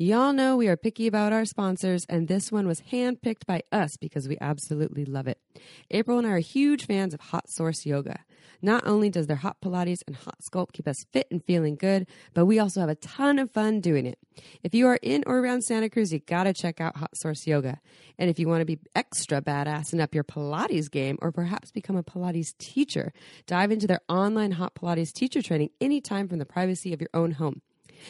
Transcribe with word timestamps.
Y'all 0.00 0.32
know 0.32 0.56
we 0.56 0.68
are 0.68 0.76
picky 0.76 1.08
about 1.08 1.32
our 1.32 1.44
sponsors, 1.44 2.06
and 2.08 2.28
this 2.28 2.52
one 2.52 2.68
was 2.68 2.82
handpicked 2.92 3.44
by 3.48 3.60
us 3.72 3.96
because 3.96 4.28
we 4.28 4.38
absolutely 4.40 5.04
love 5.04 5.26
it. 5.26 5.40
April 5.90 6.18
and 6.18 6.26
I 6.28 6.30
are 6.30 6.38
huge 6.38 6.86
fans 6.86 7.14
of 7.14 7.20
Hot 7.20 7.50
Source 7.50 7.84
Yoga. 7.84 8.20
Not 8.62 8.86
only 8.86 9.10
does 9.10 9.26
their 9.26 9.38
hot 9.38 9.56
Pilates 9.60 10.02
and 10.06 10.14
hot 10.14 10.36
sculpt 10.40 10.72
keep 10.72 10.86
us 10.86 11.04
fit 11.12 11.26
and 11.32 11.42
feeling 11.44 11.74
good, 11.74 12.06
but 12.32 12.46
we 12.46 12.60
also 12.60 12.78
have 12.78 12.88
a 12.88 12.94
ton 12.94 13.40
of 13.40 13.50
fun 13.50 13.80
doing 13.80 14.06
it. 14.06 14.20
If 14.62 14.72
you 14.72 14.86
are 14.86 15.00
in 15.02 15.24
or 15.26 15.40
around 15.40 15.62
Santa 15.62 15.90
Cruz, 15.90 16.12
you 16.12 16.20
gotta 16.20 16.52
check 16.52 16.80
out 16.80 16.98
Hot 16.98 17.16
Source 17.16 17.44
Yoga. 17.48 17.80
And 18.20 18.30
if 18.30 18.38
you 18.38 18.46
want 18.46 18.60
to 18.60 18.66
be 18.66 18.78
extra 18.94 19.42
badass 19.42 19.90
and 19.90 20.00
up 20.00 20.14
your 20.14 20.22
Pilates 20.22 20.88
game, 20.88 21.18
or 21.20 21.32
perhaps 21.32 21.72
become 21.72 21.96
a 21.96 22.04
Pilates 22.04 22.56
teacher, 22.58 23.12
dive 23.48 23.72
into 23.72 23.88
their 23.88 24.02
online 24.08 24.52
Hot 24.52 24.76
Pilates 24.76 25.12
teacher 25.12 25.42
training 25.42 25.70
anytime 25.80 26.28
from 26.28 26.38
the 26.38 26.46
privacy 26.46 26.94
of 26.94 27.00
your 27.00 27.10
own 27.12 27.32
home. 27.32 27.62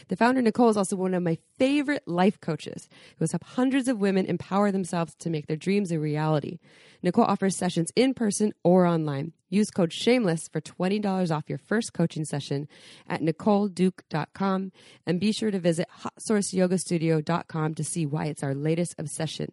The 0.08 0.16
founder, 0.16 0.42
Nicole, 0.42 0.68
is 0.70 0.76
also 0.76 0.96
one 0.96 1.14
of 1.14 1.22
my 1.22 1.38
favorite 1.58 2.06
life 2.06 2.40
coaches 2.40 2.88
who 3.16 3.22
has 3.22 3.32
helped 3.32 3.46
hundreds 3.46 3.88
of 3.88 4.00
women 4.00 4.26
empower 4.26 4.70
themselves 4.70 5.14
to 5.16 5.30
make 5.30 5.46
their 5.46 5.56
dreams 5.56 5.92
a 5.92 5.98
reality. 5.98 6.58
Nicole 7.02 7.24
offers 7.24 7.56
sessions 7.56 7.92
in 7.94 8.14
person 8.14 8.52
or 8.64 8.86
online. 8.86 9.32
Use 9.50 9.70
code 9.70 9.92
SHAMELESS 9.92 10.48
for 10.48 10.60
$20 10.60 11.34
off 11.34 11.48
your 11.48 11.58
first 11.58 11.92
coaching 11.92 12.24
session 12.24 12.68
at 13.08 13.22
NicoleDuke.com 13.22 14.72
and 15.06 15.20
be 15.20 15.32
sure 15.32 15.50
to 15.50 15.58
visit 15.58 15.88
HotSourceYogaStudio.com 16.02 17.74
to 17.74 17.84
see 17.84 18.04
why 18.04 18.26
it's 18.26 18.42
our 18.42 18.54
latest 18.54 18.94
obsession. 18.98 19.52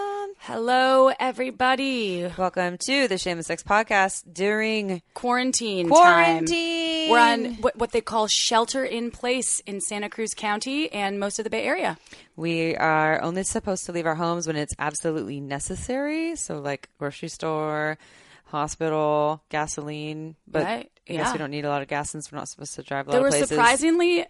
Hello, 0.45 1.11
everybody. 1.19 2.27
Welcome 2.35 2.79
to 2.85 3.07
the 3.07 3.19
Shameless 3.19 3.45
Sex 3.45 3.61
Podcast 3.61 4.23
during 4.33 5.03
quarantine. 5.13 5.87
Quarantine. 5.87 7.09
Time. 7.09 7.11
We're 7.11 7.19
on 7.19 7.55
what, 7.61 7.75
what 7.75 7.91
they 7.91 8.01
call 8.01 8.25
shelter 8.25 8.83
in 8.83 9.11
place 9.11 9.59
in 9.67 9.79
Santa 9.81 10.09
Cruz 10.09 10.33
County 10.33 10.91
and 10.91 11.19
most 11.19 11.37
of 11.37 11.43
the 11.43 11.51
Bay 11.51 11.63
Area. 11.63 11.95
We 12.35 12.75
are 12.75 13.21
only 13.21 13.43
supposed 13.43 13.85
to 13.85 13.91
leave 13.91 14.07
our 14.07 14.15
homes 14.15 14.47
when 14.47 14.55
it's 14.55 14.73
absolutely 14.79 15.39
necessary. 15.39 16.35
So, 16.35 16.59
like 16.59 16.89
grocery 16.97 17.29
store, 17.29 17.99
hospital, 18.45 19.43
gasoline. 19.49 20.35
But 20.47 20.63
right. 20.63 20.91
I 21.07 21.13
guess 21.13 21.33
we 21.33 21.37
don't 21.37 21.51
need 21.51 21.65
a 21.65 21.69
lot 21.69 21.83
of 21.83 21.87
gas 21.87 22.09
since 22.09 22.31
we're 22.31 22.39
not 22.39 22.49
supposed 22.49 22.73
to 22.73 22.81
drive 22.81 23.07
a 23.07 23.11
there 23.11 23.19
of 23.19 23.29
places. 23.29 23.49
There 23.49 23.59
were 23.59 23.63
surprisingly 23.63 24.25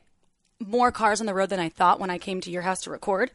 more 0.59 0.92
cars 0.92 1.22
on 1.22 1.25
the 1.25 1.34
road 1.34 1.52
than 1.52 1.62
I 1.62 1.70
thought 1.70 2.02
when 2.02 2.09
I 2.09 2.18
came 2.18 2.42
to 2.42 2.52
your 2.52 2.64
house 2.64 2.81
to 2.81 2.92
record. 2.92 3.31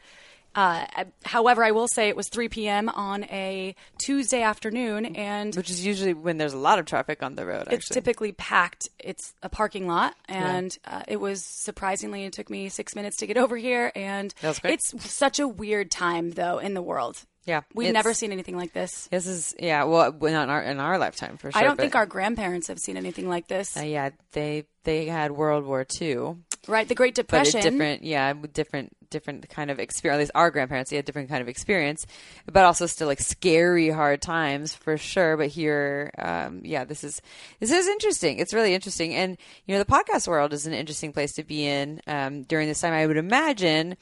Uh, 0.57 0.87
however, 1.23 1.63
I 1.63 1.71
will 1.73 1.87
say 1.87 2.09
it 2.09 2.17
was 2.17 2.29
3 2.31 2.49
p.m. 2.49 2.89
on 2.89 3.25
a 3.25 3.77
Tuesday 3.99 4.41
afternoon, 4.41 5.05
and 5.15 5.55
which 5.55 5.69
is 5.69 5.85
usually 5.85 6.15
when 6.15 6.39
there's 6.39 6.55
a 6.55 6.59
lot 6.59 6.79
of 6.79 6.87
traffic 6.87 7.23
on 7.23 7.35
the 7.35 7.45
road. 7.45 7.63
Actually. 7.63 7.77
It's 7.77 7.89
typically 7.91 8.33
packed. 8.33 8.89
It's 8.99 9.35
a 9.43 9.51
parking 9.51 9.87
lot, 9.87 10.15
and 10.29 10.77
yeah. 10.87 10.97
uh, 10.97 11.03
it 11.07 11.21
was 11.21 11.45
surprisingly. 11.45 12.25
It 12.25 12.33
took 12.33 12.49
me 12.49 12.71
six 12.71 12.97
minutes 12.97 13.19
to 13.19 13.27
get 13.27 13.37
over 13.37 13.57
here, 13.57 13.93
and 13.95 14.35
it's 14.43 15.11
such 15.11 15.39
a 15.39 15.47
weird 15.47 15.91
time 15.91 16.31
though 16.31 16.59
in 16.59 16.73
the 16.73 16.83
world. 16.83 17.23
Yeah, 17.47 17.61
we've 17.75 17.93
never 17.93 18.13
seen 18.13 18.33
anything 18.33 18.57
like 18.57 18.73
this. 18.73 19.07
This 19.07 19.27
is 19.29 19.55
yeah, 19.61 19.85
well, 19.85 20.11
not 20.13 20.43
in 20.43 20.51
our 20.51 20.63
in 20.63 20.81
our 20.81 20.99
lifetime 20.99 21.37
for 21.37 21.53
sure. 21.53 21.61
I 21.61 21.65
don't 21.65 21.77
think 21.79 21.95
our 21.95 22.05
grandparents 22.05 22.67
have 22.67 22.81
seen 22.81 22.97
anything 22.97 23.29
like 23.29 23.47
this. 23.47 23.77
Uh, 23.77 23.83
yeah, 23.83 24.11
they 24.33 24.65
they 24.83 25.07
had 25.07 25.31
World 25.31 25.65
War 25.65 25.87
II, 26.01 26.39
right? 26.67 26.89
The 26.89 26.97
Great 26.97 27.15
Depression, 27.15 27.61
but 27.61 27.71
different, 27.71 28.03
yeah, 28.03 28.33
different 28.33 28.97
different 29.11 29.49
kind 29.49 29.71
of 29.71 29.79
experience. 29.79 30.17
At 30.17 30.21
least 30.21 30.33
our 30.35 30.51
grandparents, 30.51 30.91
they 30.91 30.97
had 30.97 31.05
different 31.05 31.29
kind 31.29 31.41
of 31.41 31.49
experience, 31.49 32.05
but 32.51 32.65
also 32.65 32.87
still 32.87 33.07
like 33.07 33.21
scary, 33.21 33.91
hard 33.91 34.23
times 34.23 34.75
for 34.75 34.97
sure. 34.97 35.37
But 35.37 35.49
here, 35.49 36.11
um, 36.19 36.63
yeah, 36.65 36.85
this 36.85 37.05
is 37.05 37.23
this 37.61 37.71
is 37.71 37.87
interesting. 37.87 38.41
It's 38.41 38.55
really 38.55 38.75
interesting, 38.75 39.15
and 39.15 39.37
you 39.67 39.75
know, 39.75 39.79
the 39.79 39.91
podcast 39.91 40.27
world 40.27 40.53
is 40.53 40.67
an 40.67 40.73
interesting 40.73 41.13
place 41.13 41.33
to 41.35 41.45
be 41.45 41.65
in 41.65 42.01
um, 42.09 42.43
during 42.43 42.67
this 42.67 42.81
time. 42.81 42.93
I 42.93 43.07
would 43.07 43.17
imagine. 43.17 43.97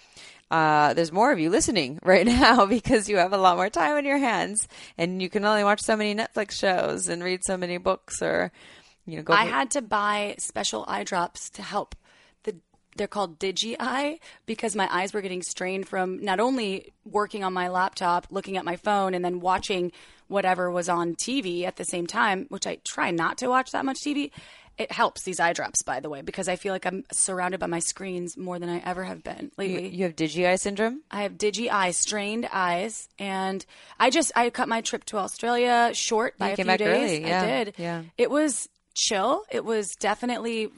Uh, 0.51 0.95
there's 0.95 1.13
more 1.13 1.33
of 1.33 1.39
you 1.39 1.51
listening 1.51 1.99
right 2.05 2.27
now 2.27 2.67
because 2.79 3.09
you 3.09 3.17
have 3.17 3.33
a 3.33 3.39
lot 3.39 3.57
more 3.57 3.71
time 3.71 3.97
in 3.97 4.05
your 4.05 4.19
hands 4.19 4.69
and 4.99 5.21
you 5.23 5.29
can 5.29 5.45
only 5.45 5.65
watch 5.65 5.81
so 5.81 5.97
many 5.97 6.15
Netflix 6.15 6.53
shows 6.53 7.09
and 7.09 7.23
read 7.23 7.41
so 7.45 7.57
many 7.57 7.79
books 7.79 8.23
or, 8.23 8.53
you 9.07 9.17
know, 9.17 9.23
go. 9.23 9.33
I 9.33 9.45
had 9.45 9.71
to 9.73 9.83
buy 9.83 10.37
special 10.39 10.85
eye 10.87 11.05
drops 11.05 11.51
to 11.51 11.63
help 11.63 11.95
they're 12.97 13.07
called 13.07 13.39
digi 13.39 13.77
eye 13.79 14.19
because 14.47 14.77
my 14.77 14.89
eyes 14.91 15.13
were 15.13 15.21
getting 15.21 15.43
strained 15.43 15.89
from 15.89 16.23
not 16.23 16.41
only 16.41 16.93
working 17.05 17.43
on 17.43 17.53
my 17.53 17.69
laptop, 17.69 18.27
looking 18.31 18.57
at 18.57 18.65
my 18.65 18.77
phone, 18.77 19.15
and 19.15 19.25
then 19.25 19.41
watching 19.41 19.93
whatever 20.29 20.71
was 20.71 20.89
on 20.89 21.15
TV 21.15 21.65
at 21.65 21.77
the 21.77 21.85
same 21.85 22.07
time, 22.07 22.47
which 22.49 22.67
I 22.67 22.79
try 22.85 23.11
not 23.11 23.39
to 23.39 23.49
watch 23.49 23.73
that 23.73 23.85
much 23.85 23.99
TV. 23.99 24.31
It 24.77 24.91
helps 24.91 25.23
these 25.23 25.39
eye 25.39 25.53
drops, 25.53 25.83
by 25.83 26.01
the 26.01 26.11
way, 26.11 26.23
because 26.23 26.49
I 26.49 26.57
feel 26.57 26.73
like 26.73 26.85
I'm 26.85 27.05
surrounded 27.13 27.61
by 27.61 27.67
my 27.67 27.79
screens 27.79 28.37
more 28.37 28.59
than 28.59 28.69
I 28.69 28.79
ever 28.79 29.05
have 29.05 29.23
been 29.23 29.53
lately. 29.57 29.85
You, 29.85 29.91
you 29.91 30.05
have 30.05 30.17
digi 30.17 30.47
eye 30.47 30.57
syndrome. 30.57 31.03
I 31.11 31.23
have 31.23 31.35
digi 31.35 31.71
eye, 31.71 31.93
strained 31.93 32.49
eyes, 32.53 33.09
and 33.19 33.65
I 34.01 34.11
just 34.11 34.33
I 34.35 34.51
cut 34.51 34.69
my 34.69 34.81
trip 34.81 35.05
to 35.07 35.19
Australia 35.19 35.91
short 35.95 36.39
by 36.39 36.49
you 36.49 36.53
a 36.55 36.57
few 36.57 36.65
days. 36.65 36.81
Early. 36.81 37.27
Yeah. 37.27 37.43
I 37.43 37.47
did. 37.47 37.75
Yeah, 37.79 38.03
it 38.19 38.31
was 38.31 38.69
chill. 38.95 39.45
It 39.51 39.65
was 39.65 39.95
definitely 39.97 40.71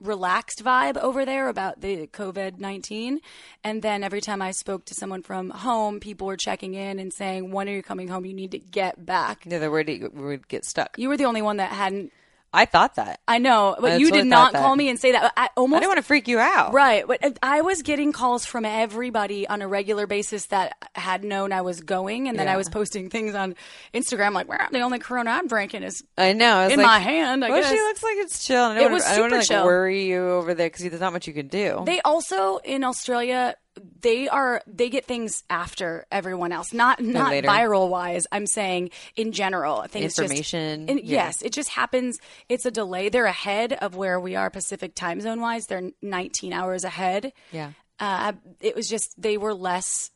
relaxed 0.00 0.64
vibe 0.64 0.96
over 0.96 1.24
there 1.24 1.48
about 1.48 1.80
the 1.80 2.06
COVID 2.08 2.58
19. 2.58 3.20
And 3.64 3.82
then 3.82 4.04
every 4.04 4.20
time 4.20 4.42
I 4.42 4.52
spoke 4.52 4.84
to 4.86 4.94
someone 4.94 5.22
from 5.22 5.50
home, 5.50 6.00
people 6.00 6.26
were 6.26 6.36
checking 6.36 6.74
in 6.74 6.98
and 6.98 7.12
saying, 7.12 7.50
When 7.50 7.68
are 7.68 7.72
you 7.72 7.82
coming 7.82 8.08
home? 8.08 8.24
You 8.24 8.34
need 8.34 8.52
to 8.52 8.58
get 8.58 9.04
back. 9.04 9.44
Yeah, 9.46 9.58
the 9.58 9.70
word 9.70 9.88
would 10.14 10.48
get 10.48 10.64
stuck. 10.64 10.98
You 10.98 11.08
were 11.08 11.16
the 11.16 11.24
only 11.24 11.42
one 11.42 11.56
that 11.58 11.70
hadn't 11.70 12.12
I 12.52 12.64
thought 12.64 12.94
that. 12.94 13.20
I 13.28 13.38
know, 13.38 13.76
but 13.78 13.88
That's 13.88 14.00
you 14.00 14.10
did 14.10 14.26
not 14.26 14.54
call 14.54 14.74
me 14.74 14.88
and 14.88 14.98
say 14.98 15.12
that. 15.12 15.32
I 15.36 15.50
almost 15.56 15.76
I 15.76 15.80
didn't 15.80 15.90
want 15.90 15.98
to 15.98 16.04
freak 16.04 16.28
you 16.28 16.38
out. 16.38 16.72
Right. 16.72 17.06
But 17.06 17.22
uh, 17.22 17.30
I 17.42 17.60
was 17.60 17.82
getting 17.82 18.12
calls 18.12 18.46
from 18.46 18.64
everybody 18.64 19.46
on 19.46 19.60
a 19.60 19.68
regular 19.68 20.06
basis 20.06 20.46
that 20.46 20.74
had 20.94 21.24
known 21.24 21.52
I 21.52 21.60
was 21.60 21.80
going 21.80 22.28
and 22.28 22.38
then 22.38 22.46
yeah. 22.46 22.54
I 22.54 22.56
was 22.56 22.68
posting 22.70 23.10
things 23.10 23.34
on 23.34 23.54
Instagram 23.92 24.32
like, 24.32 24.48
"Where 24.48 24.66
the 24.72 24.80
only 24.80 24.98
corona 24.98 25.30
I'm 25.32 25.46
drinking 25.46 25.82
is 25.82 26.02
I 26.16 26.32
know, 26.32 26.56
I 26.56 26.68
in 26.68 26.78
like, 26.78 26.86
my 26.86 26.98
hand." 26.98 27.44
I 27.44 27.50
well, 27.50 27.60
guess. 27.60 27.70
she 27.70 27.78
looks 27.78 28.02
like 28.02 28.16
it's 28.16 28.46
chill. 28.46 28.62
I 28.62 28.74
don't 28.74 28.76
it 28.78 28.82
wanna, 28.84 28.94
was 28.94 29.04
super 29.04 29.12
I 29.12 29.16
don't 29.18 29.30
want 29.30 29.44
to 29.44 29.56
like, 29.56 29.64
worry 29.64 30.06
you 30.06 30.28
over 30.28 30.54
there 30.54 30.70
cuz 30.70 30.88
there's 30.88 31.00
not 31.00 31.12
much 31.12 31.26
you 31.26 31.34
can 31.34 31.48
do. 31.48 31.82
They 31.84 32.00
also 32.00 32.58
in 32.58 32.82
Australia 32.82 33.56
they 34.00 34.28
are 34.28 34.62
they 34.66 34.90
get 34.90 35.04
things 35.04 35.42
after 35.50 36.06
everyone 36.10 36.52
else 36.52 36.72
not 36.72 37.00
not 37.00 37.32
viral 37.32 37.88
wise. 37.88 38.26
I'm 38.32 38.46
saying 38.46 38.90
in 39.16 39.32
general 39.32 39.82
things 39.82 40.18
information 40.18 40.86
just, 40.86 40.98
in, 41.00 41.06
yeah. 41.06 41.26
yes 41.26 41.42
it 41.42 41.52
just 41.52 41.70
happens. 41.70 42.18
It's 42.48 42.66
a 42.66 42.70
delay. 42.70 43.08
They're 43.08 43.26
ahead 43.26 43.72
of 43.72 43.96
where 43.96 44.20
we 44.20 44.36
are 44.36 44.50
pacific 44.50 44.94
time 44.94 45.20
zone 45.20 45.40
wise. 45.40 45.66
They're 45.66 45.90
19 46.02 46.52
hours 46.52 46.84
ahead. 46.84 47.32
Yeah. 47.52 47.72
Uh, 48.00 48.32
it 48.60 48.76
was 48.76 48.88
just 48.88 49.20
they 49.20 49.36
were 49.36 49.54
less 49.54 50.10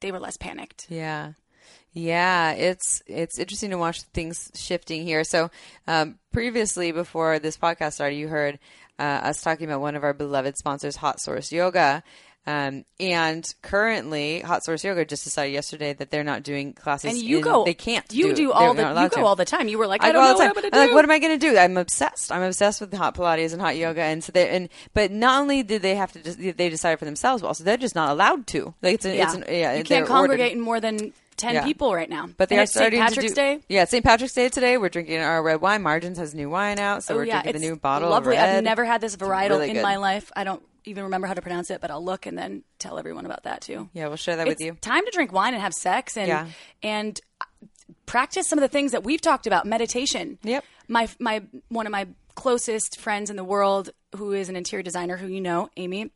they 0.00 0.12
were 0.12 0.20
less 0.20 0.36
panicked. 0.36 0.86
Yeah. 0.88 1.32
Yeah, 1.92 2.52
it's 2.52 3.02
it's 3.06 3.38
interesting 3.38 3.70
to 3.70 3.78
watch 3.78 4.02
things 4.02 4.52
shifting 4.54 5.04
here. 5.04 5.24
So, 5.24 5.50
um, 5.86 6.18
previously, 6.30 6.92
before 6.92 7.38
this 7.38 7.56
podcast 7.56 7.94
started, 7.94 8.16
you 8.16 8.28
heard 8.28 8.58
uh, 8.98 9.02
us 9.02 9.40
talking 9.40 9.66
about 9.66 9.80
one 9.80 9.96
of 9.96 10.04
our 10.04 10.12
beloved 10.12 10.58
sponsors, 10.58 10.96
Hot 10.96 11.20
Source 11.20 11.52
Yoga, 11.52 12.02
um, 12.46 12.84
and 13.00 13.44
currently, 13.62 14.40
Hot 14.40 14.64
Source 14.64 14.84
Yoga 14.84 15.04
just 15.04 15.24
decided 15.24 15.52
yesterday 15.52 15.92
that 15.94 16.10
they're 16.10 16.22
not 16.22 16.44
doing 16.44 16.74
classes. 16.74 17.12
And 17.12 17.20
you 17.20 17.38
in, 17.38 17.42
go, 17.42 17.64
they 17.64 17.74
can't. 17.74 18.04
You 18.12 18.28
do, 18.28 18.34
do 18.36 18.52
all 18.52 18.72
the, 18.72 18.82
you 18.82 18.94
go 18.94 19.08
to. 19.08 19.24
all 19.24 19.34
the 19.34 19.44
time. 19.44 19.66
You 19.66 19.78
were 19.78 19.86
like, 19.88 20.04
I, 20.04 20.10
I 20.10 20.12
don't 20.12 20.24
know 20.24 20.34
what 20.34 20.64
I'm 20.64 20.70
do. 20.70 20.78
Like, 20.78 20.92
what 20.92 21.04
am 21.04 21.10
I 21.10 21.18
going 21.18 21.38
to 21.38 21.44
do? 21.50 21.58
I'm 21.58 21.76
obsessed. 21.76 22.30
I'm 22.30 22.42
obsessed 22.42 22.80
with 22.80 22.92
hot 22.94 23.16
Pilates 23.16 23.52
and 23.52 23.60
hot 23.60 23.76
yoga. 23.76 24.02
And 24.02 24.22
so 24.22 24.30
they, 24.30 24.48
and 24.48 24.68
but 24.94 25.10
not 25.10 25.40
only 25.40 25.64
did 25.64 25.82
they 25.82 25.96
have 25.96 26.12
to, 26.12 26.22
just, 26.22 26.38
they 26.38 26.68
decided 26.68 26.98
for 27.00 27.04
themselves, 27.04 27.42
but 27.42 27.48
also 27.48 27.64
they're 27.64 27.76
just 27.76 27.96
not 27.96 28.10
allowed 28.10 28.46
to. 28.48 28.74
Like 28.80 28.94
it's, 28.94 29.04
a, 29.04 29.16
yeah. 29.16 29.24
it's 29.24 29.34
an, 29.34 29.44
yeah, 29.48 29.74
you 29.74 29.82
can't 29.84 30.06
congregate 30.06 30.52
in 30.52 30.60
more 30.60 30.78
than 30.78 31.12
ten 31.36 31.54
Yeah. 31.54 31.64
people 31.64 31.92
right 31.94 32.08
now. 32.08 32.28
But 32.36 32.48
they 32.48 32.54
And 32.54 32.60
are 32.60 32.62
it's 32.62 32.72
starting 32.72 33.00
St. 33.00 33.08
Patrick's 33.10 33.32
to 33.32 33.34
do. 33.34 33.58
Day. 33.58 33.60
Yeah, 33.68 33.84
St. 33.86 34.04
Patrick's 34.04 34.34
Day 34.34 34.48
today. 34.50 34.78
We're 34.78 34.88
drinking 34.88 35.18
our 35.18 35.42
red 35.42 35.60
wine. 35.60 35.82
Margins 35.82 36.18
has 36.18 36.32
new 36.32 36.48
wine 36.48 36.78
out, 36.78 37.02
so 37.02 37.14
Oh, 37.14 37.16
we're 37.18 37.24
yeah, 37.24 37.42
drinking 37.42 37.60
the 37.60 37.68
new 37.68 37.76
bottle. 37.76 38.08
Lovely. 38.10 38.36
I've 38.38 38.62
never 38.62 38.84
had 38.84 39.00
this 39.00 39.16
varietal 39.16 39.50
really 39.50 39.70
in 39.70 39.74
good. 39.74 39.82
my 39.82 39.96
life. 39.96 40.30
I 40.36 40.44
don't 40.44 40.62
even 40.86 41.04
remember 41.04 41.26
how 41.26 41.34
to 41.34 41.42
pronounce 41.42 41.70
it, 41.70 41.80
but 41.80 41.90
I'll 41.90 42.04
look 42.04 42.26
and 42.26 42.36
then 42.38 42.62
tell 42.78 42.98
everyone 42.98 43.26
about 43.26 43.42
that 43.42 43.60
too. 43.60 43.88
Yeah, 43.92 44.06
we'll 44.08 44.16
share 44.16 44.36
that 44.36 44.48
it's 44.48 44.58
with 44.60 44.66
you. 44.66 44.74
time 44.80 45.04
to 45.04 45.10
drink 45.10 45.32
wine 45.32 45.52
and 45.52 45.62
have 45.62 45.74
sex 45.74 46.16
and 46.16 46.28
Yeah. 46.28 46.46
and 46.82 47.20
uh, 47.40 47.44
practice 48.06 48.48
some 48.48 48.58
of 48.58 48.62
the 48.62 48.68
things 48.68 48.92
that 48.92 49.04
we've 49.04 49.20
talked 49.20 49.46
about. 49.46 49.66
Meditation. 49.66 50.38
Yep. 50.42 50.64
My 50.88 51.08
my 51.18 51.42
one 51.68 51.86
of 51.86 51.92
my 51.92 52.06
closest 52.34 53.00
friends 53.00 53.30
in 53.30 53.36
the 53.36 53.44
world, 53.44 53.90
who 54.14 54.32
is 54.32 54.48
an 54.48 54.56
interior 54.56 54.82
designer, 54.82 55.16
who 55.16 55.26
you 55.26 55.40
know, 55.40 55.68
Amy. 55.76 56.10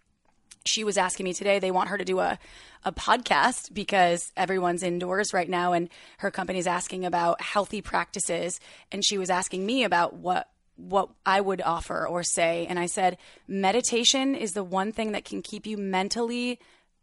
She 0.66 0.84
was 0.84 0.98
asking 0.98 1.24
me 1.24 1.32
today. 1.32 1.58
They 1.58 1.70
want 1.70 1.88
her 1.88 1.96
to 1.98 2.04
do 2.04 2.18
a 2.20 2.38
a 2.84 2.92
podcast 2.92 3.72
because 3.74 4.30
everyone's 4.36 4.82
indoors 4.82 5.32
right 5.32 5.48
now, 5.48 5.72
and 5.72 5.88
her 6.18 6.30
company's 6.30 6.66
asking 6.66 7.04
about 7.06 7.40
healthy 7.40 7.80
practices. 7.82 8.60
And 8.92 9.04
she 9.04 9.16
was 9.18 9.30
asking 9.30 9.64
me 9.64 9.84
about 9.84 10.14
what 10.14 10.48
what 10.80 11.10
I 11.26 11.40
would 11.40 11.60
offer 11.60 12.06
or 12.06 12.22
say. 12.22 12.66
And 12.68 12.78
I 12.78 12.86
said, 12.86 13.18
meditation 13.46 14.34
is 14.34 14.52
the 14.52 14.64
one 14.64 14.92
thing 14.92 15.12
that 15.12 15.24
can 15.24 15.42
keep 15.42 15.66
you 15.66 15.76
mentally 15.76 16.58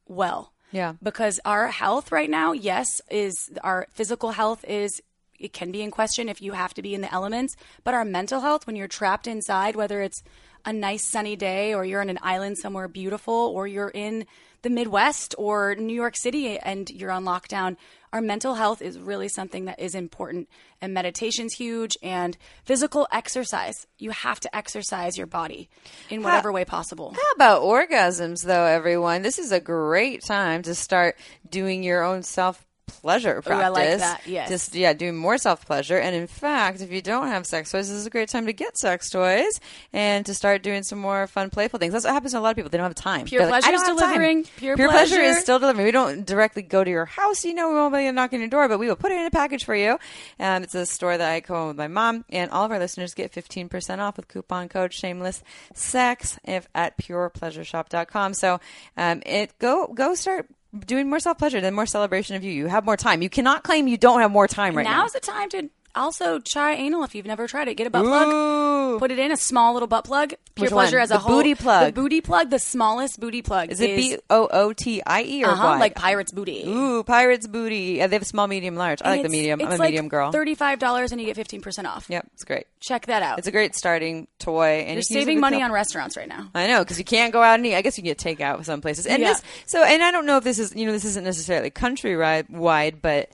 well. 0.07 0.53
Yeah. 0.71 0.93
Because 1.01 1.39
our 1.45 1.67
health 1.67 2.11
right 2.11 2.29
now, 2.29 2.51
yes, 2.51 2.87
is 3.09 3.49
our 3.63 3.87
physical 3.91 4.31
health 4.31 4.65
is 4.65 5.01
it 5.39 5.53
can 5.53 5.71
be 5.71 5.81
in 5.81 5.91
question 5.91 6.29
if 6.29 6.41
you 6.41 6.53
have 6.53 6.73
to 6.73 6.81
be 6.81 6.95
in 6.95 7.01
the 7.01 7.13
elements, 7.13 7.55
but 7.83 7.93
our 7.93 8.03
mental 8.03 8.41
health 8.41 8.65
when 8.65 8.75
you're 8.75 8.87
trapped 8.87 9.27
inside, 9.27 9.75
whether 9.75 10.01
it's 10.01 10.23
a 10.65 10.73
nice 10.73 11.09
sunny 11.09 11.35
day 11.35 11.73
or 11.73 11.85
you're 11.85 12.01
on 12.01 12.09
an 12.09 12.19
island 12.21 12.57
somewhere 12.57 12.87
beautiful 12.87 13.33
or 13.33 13.67
you're 13.67 13.91
in 13.93 14.25
the 14.61 14.69
Midwest 14.69 15.35
or 15.37 15.75
New 15.75 15.93
York 15.93 16.15
City 16.17 16.57
and 16.59 16.89
you're 16.89 17.11
on 17.11 17.23
lockdown, 17.23 17.77
our 18.13 18.21
mental 18.21 18.55
health 18.55 18.81
is 18.81 18.99
really 18.99 19.27
something 19.27 19.65
that 19.65 19.79
is 19.79 19.95
important. 19.95 20.49
And 20.81 20.93
meditation's 20.93 21.53
huge 21.53 21.97
and 22.01 22.37
physical 22.63 23.07
exercise. 23.11 23.87
You 23.97 24.11
have 24.11 24.39
to 24.41 24.55
exercise 24.55 25.17
your 25.17 25.27
body 25.27 25.69
in 26.09 26.23
whatever 26.23 26.51
way 26.51 26.65
possible. 26.65 27.13
How 27.13 27.31
about 27.35 27.63
orgasms, 27.63 28.43
though, 28.45 28.65
everyone? 28.65 29.23
This 29.23 29.39
is 29.39 29.51
a 29.51 29.59
great 29.59 30.23
time 30.23 30.61
to 30.63 30.75
start 30.75 31.17
doing 31.49 31.83
your 31.83 32.03
own 32.03 32.23
self 32.23 32.66
pleasure 32.87 33.35
Ooh, 33.35 33.39
I 33.39 33.41
practice. 33.41 33.73
like 33.73 33.99
that, 33.99 34.21
yes. 34.25 34.49
Just 34.49 34.75
yeah, 34.75 34.93
doing 34.93 35.15
more 35.15 35.37
self 35.37 35.65
pleasure. 35.65 35.97
And 35.97 36.15
in 36.15 36.27
fact, 36.27 36.81
if 36.81 36.91
you 36.91 37.01
don't 37.01 37.27
have 37.27 37.45
sex 37.45 37.71
toys, 37.71 37.89
this 37.89 37.97
is 37.97 38.05
a 38.05 38.09
great 38.09 38.29
time 38.29 38.45
to 38.47 38.53
get 38.53 38.77
sex 38.77 39.09
toys 39.09 39.59
and 39.93 40.25
to 40.25 40.33
start 40.33 40.63
doing 40.63 40.83
some 40.83 40.99
more 40.99 41.27
fun, 41.27 41.49
playful 41.49 41.79
things. 41.79 41.93
That's 41.93 42.05
what 42.05 42.13
happens 42.13 42.31
to 42.33 42.39
a 42.39 42.41
lot 42.41 42.51
of 42.51 42.55
people. 42.55 42.69
They 42.69 42.77
don't 42.77 42.87
have 42.87 42.95
time. 42.95 43.25
Pure 43.25 43.41
They're 43.41 43.49
Pleasure 43.49 43.71
don't 43.71 43.81
is 43.81 44.01
delivering. 44.01 44.43
Pure 44.57 44.75
pleasure 44.77 45.21
is 45.21 45.39
still 45.39 45.59
delivering. 45.59 45.85
We 45.85 45.91
don't 45.91 46.25
directly 46.25 46.61
go 46.61 46.83
to 46.83 46.89
your 46.89 47.05
house. 47.05 47.45
You 47.45 47.53
know, 47.53 47.69
we 47.69 47.75
won't 47.75 47.93
be 47.93 48.11
knocking 48.11 48.39
your 48.39 48.49
door, 48.49 48.67
but 48.67 48.79
we 48.79 48.87
will 48.87 48.95
put 48.95 49.11
it 49.11 49.19
in 49.19 49.25
a 49.25 49.31
package 49.31 49.65
for 49.65 49.75
you. 49.75 49.99
Um, 50.39 50.63
it's 50.63 50.75
a 50.75 50.85
store 50.85 51.17
that 51.17 51.31
I 51.31 51.41
co-own 51.41 51.67
with 51.69 51.77
my 51.77 51.87
mom, 51.87 52.25
and 52.29 52.51
all 52.51 52.65
of 52.65 52.71
our 52.71 52.79
listeners 52.79 53.13
get 53.13 53.31
15% 53.31 53.99
off 53.99 54.17
with 54.17 54.27
coupon 54.27 54.69
code 54.69 54.93
Shameless 54.93 55.43
Sex 55.73 56.39
if 56.43 56.67
at 56.73 56.97
PurePleasureShop.com. 56.97 58.33
So 58.33 58.59
um, 58.95 59.21
it 59.25 59.57
go 59.59 59.87
go 59.93 60.15
start 60.15 60.47
doing 60.85 61.09
more 61.09 61.19
self 61.19 61.37
pleasure, 61.37 61.61
then 61.61 61.73
more 61.73 61.85
celebration 61.85 62.35
of 62.35 62.43
you. 62.43 62.51
You 62.51 62.67
have 62.67 62.85
more 62.85 62.97
time. 62.97 63.21
You 63.21 63.29
cannot 63.29 63.63
claim 63.63 63.87
you 63.87 63.97
don't 63.97 64.19
have 64.21 64.31
more 64.31 64.47
time 64.47 64.75
right 64.75 64.83
now. 64.83 65.01
Now's 65.01 65.13
the 65.13 65.19
time 65.19 65.49
to 65.49 65.69
also 65.97 66.39
try 66.39 66.73
anal 66.73 67.03
if 67.03 67.13
you've 67.15 67.25
never 67.25 67.47
tried 67.47 67.67
it. 67.67 67.75
Get 67.75 67.87
a 67.87 67.89
butt 67.89 68.05
plug. 68.05 68.99
Put 68.99 69.11
it 69.11 69.19
in 69.19 69.31
a 69.31 69.37
small 69.37 69.73
little 69.73 69.87
butt 69.87 70.05
plug. 70.05 70.29
Pure 70.55 70.65
Which 70.65 70.71
pleasure 70.71 70.97
one? 70.97 71.03
as 71.03 71.11
a 71.11 71.15
The 71.15 71.19
whole. 71.19 71.37
booty 71.37 71.55
plug. 71.55 71.93
The 71.93 72.01
booty 72.01 72.21
plug. 72.21 72.49
The 72.49 72.59
smallest 72.59 73.19
booty 73.19 73.41
plug. 73.41 73.69
Is 73.71 73.79
it 73.81 73.95
B 73.95 74.17
O 74.29 74.47
O 74.51 74.73
T 74.73 75.01
I 75.05 75.23
E 75.23 75.43
or 75.43 75.49
uh-huh, 75.49 75.63
Y? 75.73 75.79
like 75.79 75.95
pirate's 75.95 76.31
booty? 76.31 76.63
Ooh, 76.67 77.03
pirate's 77.03 77.45
booty. 77.47 77.95
Yeah, 77.97 78.07
they 78.07 78.15
have 78.15 78.25
small, 78.25 78.47
medium, 78.47 78.75
large. 78.75 79.01
I 79.03 79.09
like 79.11 79.23
the 79.23 79.29
medium. 79.29 79.61
I'm 79.61 79.71
a 79.73 79.77
medium 79.77 80.07
girl. 80.07 80.31
Thirty-five 80.31 80.79
dollars 80.79 81.11
and 81.11 81.21
you 81.21 81.27
get 81.27 81.35
fifteen 81.35 81.61
percent 81.61 81.87
off. 81.87 82.07
Yep, 82.09 82.27
it's 82.33 82.43
great. 82.43 82.65
Check 82.79 83.05
that 83.07 83.21
out. 83.21 83.39
It's 83.39 83.47
a 83.47 83.51
great 83.51 83.75
starting 83.75 84.27
toy, 84.39 84.85
and 84.87 84.87
You're 84.87 84.87
you 84.87 84.93
can 84.93 84.97
use 84.97 85.05
it 85.11 85.13
saving 85.13 85.39
money 85.39 85.57
couple- 85.57 85.65
on 85.65 85.71
restaurants 85.71 86.17
right 86.17 86.27
now. 86.27 86.49
I 86.55 86.67
know 86.67 86.79
because 86.83 86.97
you 86.97 87.05
can't 87.05 87.33
go 87.33 87.41
out 87.41 87.55
and 87.55 87.65
eat. 87.65 87.75
I 87.75 87.81
guess 87.81 87.97
you 87.97 88.03
can 88.03 88.13
get 88.15 88.17
takeout 88.17 88.63
some 88.65 88.81
places. 88.81 89.05
And 89.05 89.21
Yeah. 89.21 89.33
this, 89.33 89.41
so, 89.65 89.83
and 89.83 90.01
I 90.03 90.11
don't 90.11 90.25
know 90.25 90.37
if 90.37 90.43
this 90.43 90.59
is, 90.59 90.75
you 90.75 90.85
know, 90.85 90.91
this 90.91 91.05
isn't 91.05 91.23
necessarily 91.23 91.69
country 91.69 92.15
wide, 92.17 93.01
but 93.01 93.29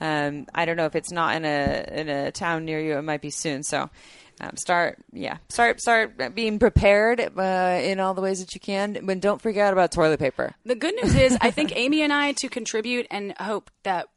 um, 0.00 0.46
I 0.54 0.64
don't 0.64 0.76
know 0.76 0.86
if 0.86 0.94
it's 0.96 1.12
not 1.12 1.36
in 1.36 1.44
a 1.44 1.88
in 1.92 2.08
a 2.08 2.32
town 2.32 2.64
near 2.64 2.80
you. 2.80 2.98
It 2.98 3.02
might 3.02 3.22
be 3.22 3.30
soon. 3.30 3.62
So. 3.62 3.90
Um, 4.38 4.54
start, 4.58 4.98
yeah, 5.14 5.38
start, 5.48 5.80
start 5.80 6.34
being 6.34 6.58
prepared 6.58 7.20
uh, 7.38 7.80
in 7.82 8.00
all 8.00 8.12
the 8.12 8.20
ways 8.20 8.40
that 8.40 8.54
you 8.54 8.60
can. 8.60 8.98
But 9.06 9.20
don't 9.20 9.40
forget 9.40 9.72
about 9.72 9.92
toilet 9.92 10.20
paper. 10.20 10.54
The 10.66 10.74
good 10.74 10.94
news 11.02 11.14
is, 11.14 11.38
I 11.40 11.50
think 11.50 11.72
Amy 11.74 12.02
and 12.02 12.12
I 12.12 12.32
to 12.32 12.50
contribute 12.50 13.06
and 13.10 13.32
hope 13.38 13.70
that 13.84 14.08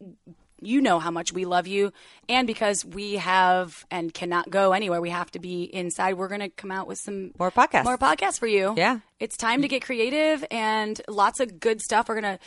you 0.62 0.81
know 0.81 1.00
how 1.00 1.10
much 1.10 1.31
we 1.31 1.46
love 1.46 1.68
you, 1.68 1.94
and 2.28 2.46
because 2.48 2.84
we 2.84 3.14
have 3.14 3.86
and 3.90 4.14
cannot 4.14 4.50
go 4.50 4.74
anywhere, 4.74 5.00
we 5.00 5.10
have 5.10 5.32
to 5.32 5.40
be 5.40 5.64
inside. 5.64 6.16
We're 6.16 6.28
going 6.28 6.42
to 6.42 6.50
come 6.50 6.70
out 6.70 6.86
with 6.86 6.98
some 6.98 7.32
More 7.40 7.50
podcasts. 7.50 7.86
more 7.86 7.98
podcasts 7.98 8.40
for 8.40 8.48
you. 8.48 8.74
Yeah. 8.75 9.00
It's 9.19 9.36
time 9.36 9.62
to 9.63 9.68
get 9.68 9.81
creative 9.83 10.45
and 10.50 11.00
lots 11.07 11.39
of 11.39 11.60
good 11.60 11.81
stuff. 11.81 12.07
We're 12.07 12.21
going 12.21 12.38
to 12.38 12.39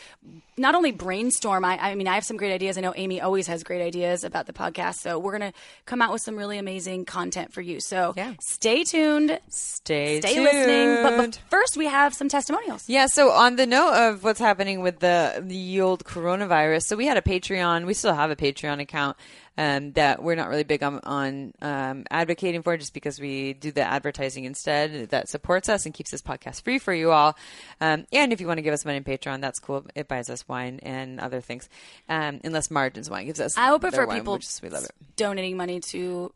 not 0.57 0.73
only 0.75 0.91
brainstorm. 0.91 1.63
I, 1.65 1.77
I 1.79 1.95
mean, 1.95 2.07
I 2.07 2.15
have 2.15 2.23
some 2.23 2.37
great 2.37 2.51
ideas. 2.53 2.77
I 2.77 2.81
know 2.81 2.93
Amy 2.95 3.21
always 3.21 3.45
has 3.47 3.63
great 3.63 3.81
ideas 3.81 4.23
about 4.23 4.45
the 4.47 4.53
podcast, 4.53 4.95
so 4.95 5.19
we're 5.19 5.37
going 5.37 5.51
to 5.51 5.57
come 5.85 6.01
out 6.01 6.11
with 6.11 6.21
some 6.23 6.35
really 6.35 6.57
amazing 6.57 7.05
content 7.05 7.53
for 7.53 7.61
you. 7.61 7.79
So 7.79 8.13
Yeah. 8.15 8.33
stay 8.41 8.83
tuned, 8.83 9.39
Stay, 9.49 10.19
stay 10.21 10.33
tuned. 10.33 10.45
listening. 10.45 11.03
But, 11.03 11.17
but 11.17 11.39
first, 11.49 11.77
we 11.77 11.85
have 11.87 12.13
some 12.13 12.29
testimonials. 12.29 12.83
Yeah, 12.87 13.05
so 13.07 13.31
on 13.31 13.55
the 13.55 13.65
note 13.67 13.93
of 13.93 14.23
what's 14.23 14.39
happening 14.39 14.81
with 14.81 14.99
the 14.99 15.43
the 15.45 15.81
old 15.81 16.03
coronavirus, 16.05 16.83
so 16.83 16.95
we 16.95 17.05
had 17.05 17.17
a 17.17 17.21
Patreon. 17.21 17.85
We 17.85 17.93
still 17.93 18.13
have 18.15 18.31
a 18.31 18.35
Patreon 18.35 18.79
account 18.79 19.17
um, 19.57 19.91
that 19.93 20.21
we're 20.23 20.35
not 20.35 20.49
really 20.49 20.63
big 20.63 20.81
on, 20.83 20.99
on 21.03 21.53
um, 21.61 22.05
advocating 22.09 22.61
for, 22.63 22.75
just 22.77 22.93
because 22.93 23.19
we 23.19 23.53
do 23.53 23.71
the 23.71 23.81
advertising 23.81 24.45
instead. 24.45 25.09
That 25.09 25.29
supports 25.29 25.69
us 25.69 25.85
and 25.85 25.93
keeps 25.93 26.11
this 26.11 26.21
podcast 26.21 26.63
free 26.63 26.79
for 26.79 26.93
you 26.93 27.11
all. 27.11 27.35
Um, 27.79 28.05
and 28.11 28.33
if 28.33 28.41
you 28.41 28.47
want 28.47 28.57
to 28.57 28.61
give 28.63 28.73
us 28.73 28.85
money 28.85 28.97
in 28.97 29.03
Patreon, 29.03 29.41
that's 29.41 29.59
cool. 29.59 29.85
It 29.95 30.07
buys 30.07 30.29
us 30.29 30.47
wine 30.47 30.79
and 30.83 31.19
other 31.19 31.41
things, 31.41 31.69
um, 32.09 32.39
unless 32.43 32.71
Margins 32.71 33.09
Wine 33.09 33.25
gives 33.27 33.39
us. 33.39 33.57
I 33.57 33.71
would 33.71 33.81
prefer 33.81 34.05
wine, 34.07 34.19
people 34.19 34.35
is- 34.35 34.59
we 34.63 34.69
love 34.69 34.83
it. 34.85 34.91
donating 35.15 35.57
money 35.57 35.79
to 35.91 36.33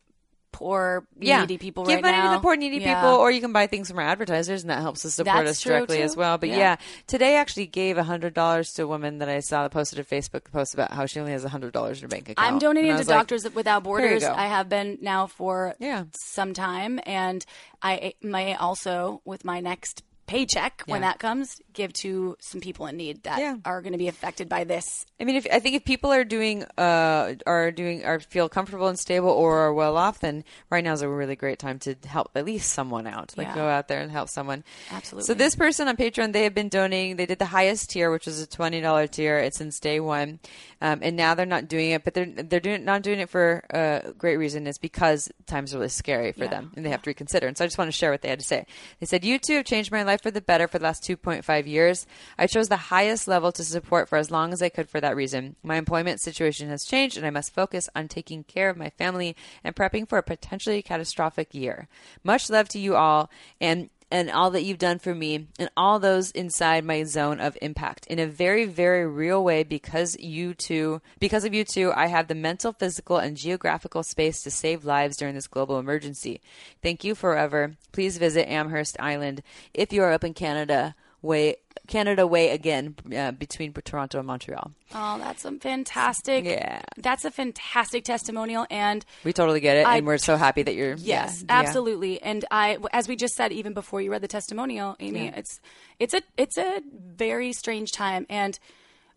poor, 0.58 1.06
yeah. 1.20 1.42
needy 1.42 1.58
people 1.58 1.86
Give 1.86 1.96
right 1.96 2.02
money 2.02 2.18
now. 2.18 2.32
to 2.32 2.38
the 2.38 2.42
poor 2.42 2.56
needy 2.56 2.78
Yeah. 2.78 2.96
people, 3.02 3.16
or 3.18 3.30
you 3.32 3.42
can 3.42 3.54
buy 3.54 3.68
things 3.68 3.90
from 3.90 4.00
our 4.00 4.06
advertisers, 4.06 4.64
and 4.64 4.70
that 4.72 4.82
helps 4.82 5.06
us 5.06 5.14
support 5.14 5.46
That's 5.46 5.52
us 5.52 5.62
directly 5.62 6.02
as 6.02 6.16
well. 6.16 6.38
But 6.38 6.50
Yeah. 6.50 6.58
yeah. 6.58 6.76
today 7.06 7.36
I 7.36 7.40
actually 7.40 7.68
gave 7.68 7.98
hundred 7.98 8.34
dollars 8.34 8.72
to 8.74 8.84
a 8.84 8.88
woman 8.88 9.20
that 9.20 9.30
I 9.30 9.40
saw 9.40 9.64
that 9.64 9.72
posted 9.72 10.00
a 10.00 10.04
Facebook 10.04 10.52
post 10.52 10.74
about 10.74 10.92
how 10.92 11.06
she 11.06 11.20
only 11.20 11.32
has 11.34 11.44
hundred 11.44 11.74
dollars 11.74 12.00
in 12.00 12.04
her 12.04 12.08
bank 12.08 12.30
account. 12.30 12.48
I'm 12.48 12.60
donating 12.60 12.92
to 12.92 12.98
like, 12.98 13.08
Doctors 13.08 13.48
Without 13.54 13.84
Borders. 13.84 14.24
I 14.24 14.48
have 14.48 14.68
been 14.70 14.98
now 15.02 15.28
for 15.28 15.76
Yeah. 15.80 16.06
some 16.14 16.54
time, 16.54 17.00
and 17.06 17.46
I 17.82 18.14
may 18.22 18.56
also, 18.56 19.22
with 19.26 19.46
my 19.46 19.60
next 19.60 20.04
paycheck 20.26 20.84
when 20.88 21.02
that 21.02 21.20
comes, 21.20 21.62
give 21.78 21.94
to 21.94 22.36
some 22.42 22.60
people 22.60 22.88
in 22.88 22.98
need 22.98 23.24
that 23.24 23.40
Yeah. 23.40 23.56
are 23.64 23.82
going 23.82 23.94
to 23.94 23.98
be 23.98 24.10
affected 24.10 24.50
by 24.50 24.66
this. 24.66 25.06
I 25.22 25.24
mean, 25.24 25.36
if 25.38 25.48
I 25.52 25.60
think 25.60 25.76
if 25.76 25.86
people 25.86 26.12
are 26.12 26.24
doing, 26.26 26.64
uh, 26.78 27.36
are 27.46 27.72
doing, 27.72 28.04
are 28.04 28.20
feel 28.20 28.50
comfortable 28.50 28.88
and 28.90 29.00
stable, 29.00 29.30
or 29.30 29.60
are 29.60 29.74
well 29.74 29.96
off, 29.96 30.20
then 30.20 30.44
right 30.70 30.84
now 30.84 30.92
is 30.94 31.02
a 31.02 31.08
really 31.08 31.36
great 31.38 31.60
time 31.60 31.80
to 31.80 31.96
help 32.06 32.32
at 32.36 32.44
least 32.46 32.74
someone 32.74 33.08
out. 33.08 33.34
Like 33.38 33.48
Yeah. 33.48 33.56
go 33.56 33.68
out 33.70 33.88
there 33.88 34.02
and 34.02 34.12
help 34.12 34.28
someone. 34.30 34.64
Absolutely. 34.92 35.26
So 35.28 35.34
this 35.34 35.56
person 35.56 35.88
on 35.88 35.96
Patreon, 35.96 36.34
they 36.34 36.44
have 36.44 36.54
been 36.56 36.70
donating. 36.70 37.16
They 37.16 37.26
did 37.28 37.40
the 37.40 37.46
highest 37.46 37.92
tier, 37.92 38.12
which 38.12 38.26
was 38.26 38.42
a 38.42 38.48
twenty 38.48 38.82
dollar 38.82 39.08
tier. 39.08 39.38
It's 39.38 39.58
since 39.58 39.80
day 39.80 40.00
one, 40.00 40.40
um, 40.82 41.00
and 41.04 41.16
now 41.16 41.36
they're 41.36 41.46
not 41.46 41.68
doing 41.68 41.92
it. 41.92 42.04
But 42.04 42.14
they're 42.16 42.26
they're 42.26 42.60
doing 42.60 42.84
not 42.84 43.04
doing 43.04 43.20
it 43.20 43.30
for 43.30 43.64
a 43.70 44.14
great 44.18 44.38
reason. 44.38 44.66
It's 44.68 44.78
because 44.80 45.30
times 45.46 45.74
are 45.74 45.78
really 45.78 45.90
scary 45.90 46.32
for 46.32 46.46
Yeah. 46.46 46.50
them, 46.50 46.72
and 46.76 46.84
they 46.86 46.90
have 46.90 47.04
to 47.04 47.10
reconsider. 47.12 47.46
And 47.48 47.56
so 47.58 47.64
I 47.64 47.68
just 47.68 47.78
want 47.78 47.88
to 47.90 47.92
share 47.98 48.10
what 48.12 48.22
they 48.24 48.30
had 48.30 48.40
to 48.40 48.46
say. 48.46 48.66
They 49.00 49.06
said, 49.06 49.24
"You 49.24 49.38
two 49.40 49.56
have 49.58 49.66
changed 49.66 49.92
my 49.92 50.04
life 50.04 50.22
for 50.24 50.32
the 50.32 50.42
better 50.42 50.68
for 50.68 50.80
the 50.80 50.84
last 50.86 51.04
two 51.04 51.18
point 51.18 51.46
five 51.46 51.67
years. 51.68 52.06
I 52.38 52.48
chose 52.48 52.70
the 52.70 52.78
highest 52.78 53.28
level 53.28 53.52
to 53.52 53.64
support 53.64 54.10
for 54.10 54.18
as 54.18 54.32
long 54.32 54.54
as 54.54 54.62
I 54.62 54.70
could 54.70 54.90
for 54.90 55.02
that 55.02 55.16
reason. 55.16 55.56
My 55.64 55.76
employment 55.76 56.22
situation 56.22 56.70
has 56.70 56.86
changed, 56.86 57.18
and 57.18 57.26
I 57.26 57.30
must 57.30 57.54
focus 57.54 57.90
on 57.96 58.08
taking 58.08 58.44
care 58.44 58.70
of 58.70 58.78
my 58.78 58.90
family 58.90 59.36
and 59.64 59.76
prepping 59.76 60.08
for 60.08 60.18
a 60.18 60.24
potentially 60.24 60.82
catastrophic 60.82 61.54
year. 61.54 61.88
Much 62.24 62.50
love 62.50 62.70
to 62.70 62.80
you 62.80 62.96
all, 62.96 63.30
and." 63.60 63.90
and 64.10 64.32
all 64.32 64.52
that 64.52 64.64
you've 64.64 64.78
done 64.78 65.00
for 65.00 65.14
me 65.14 65.48
and 65.60 65.70
all 65.76 66.00
those 66.00 66.32
inside 66.32 66.86
my 66.86 67.04
zone 67.04 67.40
of 67.40 67.58
impact 67.62 68.08
in 68.08 68.20
a 68.20 68.28
very 68.28 68.66
very 68.66 69.06
real 69.06 69.44
way 69.44 69.64
because 69.64 70.18
you 70.20 70.54
two 70.54 71.02
because 71.20 71.44
of 71.44 71.54
you 71.54 71.64
two 71.64 71.92
I 71.94 72.08
have 72.08 72.28
the 72.28 72.36
mental 72.36 72.72
physical 72.72 73.18
and 73.18 73.36
geographical 73.36 74.04
space 74.04 74.42
to 74.44 74.52
save 74.52 74.86
lives 74.86 75.18
during 75.18 75.36
this 75.36 75.48
global 75.48 75.78
emergency 75.78 76.42
thank 76.82 77.04
you 77.04 77.16
forever 77.16 77.76
please 77.92 78.18
visit 78.18 78.50
Amherst 78.50 78.96
Island 79.00 79.44
if 79.74 79.92
you 79.92 80.02
are 80.04 80.12
up 80.12 80.24
in 80.24 80.34
Canada 80.34 80.96
way 81.22 81.56
Canada 81.88 82.28
way 82.28 82.50
again 82.52 82.96
uh, 83.16 83.32
between 83.32 83.72
Toronto 83.74 84.18
and 84.20 84.28
Montreal 84.28 84.72
Oh, 84.94 85.18
that's 85.18 85.46
a 85.46 85.52
fantastic. 85.54 86.46
Yeah. 86.46 86.82
That's 86.98 87.24
a 87.26 87.32
fantastic 87.32 88.04
testimonial. 88.04 88.66
And 88.70 89.06
we 89.24 89.32
totally 89.34 89.60
get 89.60 89.78
it 89.78 89.86
I- 89.88 89.98
and 89.98 90.08
we're 90.08 90.18
so 90.18 90.36
happy 90.38 90.64
that 90.64 90.76
you're 90.76 90.96
Yes, 90.96 91.40
yeah, 91.40 91.46
yeah. 91.56 91.60
absolutely. 91.62 92.22
And 92.22 92.44
I, 92.52 92.78
as 92.92 93.08
we 93.08 93.16
just 93.16 93.36
said, 93.36 93.52
even 93.52 93.74
before 93.74 94.02
you 94.02 94.12
read 94.12 94.22
the 94.22 94.28
testimonial, 94.28 94.96
Amy, 95.00 95.26
Yeah. 95.26 95.36
it's 95.38 95.60
it's 96.00 96.14
a 96.14 96.22
it's 96.38 96.58
a 96.58 96.82
very 96.92 97.52
strange 97.54 97.92
time, 97.92 98.26
and 98.30 98.58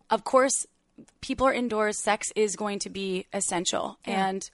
of 0.09 0.23
course, 0.23 0.65
people 1.21 1.47
are 1.47 1.53
indoors, 1.53 2.01
sex 2.01 2.27
is 2.35 2.55
going 2.55 2.79
to 2.79 2.89
be 2.89 3.25
essential. 3.33 3.97
And 4.05 4.49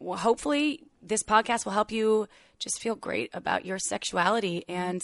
hopefully, 0.00 0.82
this 1.02 1.22
podcast 1.22 1.64
will 1.64 1.72
help 1.72 1.92
you 1.92 2.28
just 2.58 2.80
feel 2.80 2.94
great 2.94 3.30
about 3.34 3.64
your 3.64 3.78
sexuality 3.78 4.64
and 4.68 5.00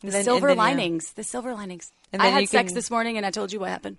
the 0.00 0.10
then- 0.10 0.24
silver 0.24 0.48
then, 0.48 0.56
yeah. 0.56 0.62
linings. 0.62 1.12
The 1.12 1.24
silver 1.24 1.54
linings. 1.54 1.92
And 2.12 2.22
I 2.22 2.26
had 2.26 2.48
sex 2.48 2.68
can- 2.70 2.74
this 2.74 2.90
morning 2.90 3.16
and 3.16 3.24
I 3.26 3.30
told 3.30 3.52
you 3.52 3.60
what 3.60 3.70
happened. 3.70 3.96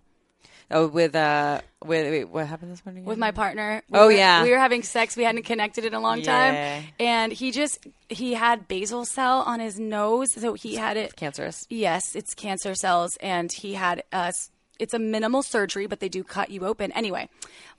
Oh, 0.69 0.87
with 0.87 1.15
uh, 1.15 1.61
with 1.85 2.11
wait, 2.11 2.25
what 2.25 2.45
happened 2.45 2.73
this 2.73 2.85
morning? 2.85 3.05
with 3.05 3.17
my 3.17 3.31
partner. 3.31 3.81
We 3.89 3.97
Oh, 3.99 4.07
were- 4.07 4.11
yeah. 4.11 4.43
we 4.43 4.51
were 4.51 4.57
having 4.57 4.83
sex. 4.83 5.15
We 5.15 5.23
hadn't 5.23 5.43
connected 5.43 5.85
in 5.85 5.93
a 5.93 5.99
long 6.01 6.19
Yeah. 6.19 6.25
time, 6.81 6.83
and 6.99 7.31
he 7.31 7.51
just 7.51 7.87
he 8.09 8.33
had 8.33 8.67
basal 8.67 9.05
cell 9.05 9.43
on 9.43 9.61
his 9.61 9.79
nose, 9.79 10.33
so 10.33 10.55
he 10.55 10.75
had 10.75 10.97
it. 10.97 11.15
cancerous. 11.15 11.65
Yes, 11.69 12.15
it's 12.17 12.33
cancer 12.33 12.75
cells, 12.75 13.17
and 13.21 13.49
he 13.49 13.75
had 13.75 14.03
uh, 14.11 14.33
it's 14.77 14.93
a 14.93 14.99
minimal 14.99 15.41
surgery, 15.41 15.87
but 15.87 16.01
they 16.01 16.09
do 16.09 16.21
cut 16.21 16.51
you 16.51 16.65
open 16.65 16.91
anyway. 16.91 17.29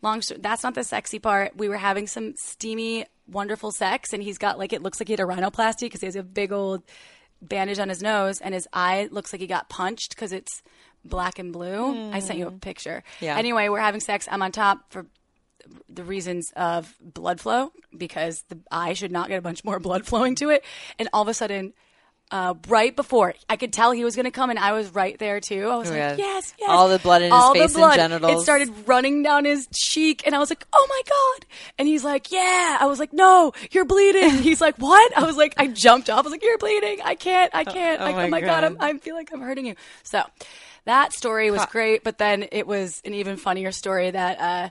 Long 0.01 0.23
that's 0.39 0.63
not 0.63 0.75
the 0.75 0.83
sexy 0.83 1.19
part. 1.19 1.59
We 1.59 1.69
were 1.69 1.77
having 1.77 2.07
some 2.07 2.37
steamy, 2.39 3.05
wonderful 3.31 3.71
sex, 3.71 4.15
and 4.15 4.23
he's 4.23 4.39
got 4.39 4.59
like 4.59 4.73
it 4.73 4.83
looks 4.83 4.99
like 4.99 5.09
he 5.09 5.13
had 5.13 5.21
a 5.21 5.25
rhinoplasty 5.25 5.81
because 5.81 6.01
he 6.01 6.07
has 6.07 6.17
a 6.17 6.23
big 6.23 6.53
old 6.53 6.85
bandage 7.41 7.79
on 7.79 7.89
his 7.89 8.03
nose, 8.03 8.41
and 8.41 8.55
his 8.55 8.69
eye 8.73 9.09
looks 9.11 9.33
like 9.33 9.41
he 9.41 9.47
got 9.47 9.69
punched 9.69 10.15
because 10.15 10.33
it's 10.33 10.63
black 11.05 11.39
and 11.39 11.53
blue. 11.53 12.11
I 12.13 12.19
sent 12.19 12.39
you 12.39 12.47
a 12.47 12.51
hmm. 12.51 12.59
picture. 12.59 13.03
Yeah. 13.21 13.37
Anyway, 13.37 13.69
we're 13.69 13.81
having 13.81 14.01
sex. 14.01 14.29
I'm 14.31 14.43
on 14.43 14.53
top 14.53 14.91
for 14.91 15.07
the 15.89 16.05
reasons 16.05 16.53
of 16.57 16.95
blood 17.01 17.41
flow 17.41 17.73
because 17.97 18.45
the 18.49 18.59
eye 18.71 18.95
should 18.95 19.13
not 19.13 19.29
get 19.29 19.39
a 19.39 19.43
bunch 19.43 19.65
more 19.65 19.79
blood 19.81 20.07
flowing 20.07 20.35
to 20.37 20.51
it. 20.51 20.65
And 20.99 21.09
all 21.13 21.23
of 21.23 21.29
a 21.29 21.35
sudden, 21.35 21.75
uh, 22.31 22.55
right 22.69 22.95
before 22.95 23.35
I 23.49 23.57
could 23.57 23.73
tell 23.73 23.93
he 23.93 24.05
was 24.05 24.15
going 24.15 24.25
to 24.27 24.31
come, 24.31 24.51
and 24.51 24.59
I 24.59 24.73
was 24.73 24.91
right 24.95 25.19
there 25.19 25.41
too. 25.41 25.67
I 25.69 25.77
was 25.77 25.89
Oh, 25.89 25.93
like, 25.93 25.99
yeah. 25.99 26.17
yes, 26.17 26.55
yes. 26.59 26.69
All 26.71 26.89
the 26.89 26.99
blood 26.99 27.23
in 27.23 27.33
his 27.33 27.45
face 27.53 27.73
the 27.75 27.85
and 27.85 27.95
genitals. 27.95 28.41
It 28.41 28.45
started 28.45 28.71
running 28.87 29.23
down 29.23 29.45
his 29.47 29.67
cheek, 29.73 30.23
and 30.27 30.35
I 30.35 30.39
was 30.39 30.51
like, 30.51 30.67
oh 30.73 30.87
my 30.89 31.01
god! 31.09 31.47
And 31.79 31.89
he's 31.89 32.05
like, 32.05 32.31
yeah. 32.31 32.77
I 32.81 32.87
was 32.87 32.99
like, 32.99 33.13
no, 33.13 33.53
you're 33.71 33.85
bleeding. 33.87 34.31
He's 34.43 34.61
like, 34.61 34.77
what? 34.77 35.17
I 35.17 35.25
was 35.25 35.37
like, 35.37 35.55
I 35.57 35.69
jumped 35.69 36.11
off. 36.11 36.19
I 36.19 36.23
was 36.23 36.33
like, 36.33 36.43
you're 36.43 36.59
bleeding. 36.59 37.01
I 37.05 37.15
can't. 37.15 37.55
I 37.55 37.65
can't. 37.65 38.01
Oh 38.01 38.05
I, 38.05 38.13
my 38.13 38.25
oh 38.27 38.29
my 38.29 38.41
god, 38.41 38.47
God. 38.61 38.65
I'm, 38.65 38.77
I 38.81 38.99
feel 38.99 39.15
like 39.15 39.31
I'm 39.33 39.41
hurting 39.41 39.67
you. 39.67 39.75
So 40.03 40.23
that 40.85 41.13
story 41.13 41.51
was 41.51 41.65
great, 41.67 42.05
but 42.05 42.19
then 42.19 42.47
it 42.53 42.67
was 42.67 43.01
an 43.05 43.15
even 43.15 43.37
funnier 43.37 43.73
story 43.73 44.11
that 44.11 44.39
uh, 44.41 44.69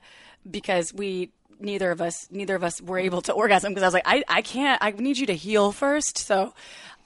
because 0.50 0.94
we 0.94 1.32
neither 1.60 1.90
of 1.90 2.02
us 2.02 2.28
neither 2.30 2.56
of 2.56 2.64
us 2.64 2.80
were 2.82 3.00
able 3.00 3.22
to 3.24 3.34
orgasm 3.42 3.72
because 3.74 3.82
I 3.84 3.88
was 3.88 3.94
like 3.96 4.04
I 4.06 4.24
I 4.28 4.42
can't 4.44 4.80
I 4.82 4.92
need 4.92 5.18
you 5.18 5.26
to 5.28 5.34
heal 5.36 5.72
first 5.72 6.20
so 6.20 6.54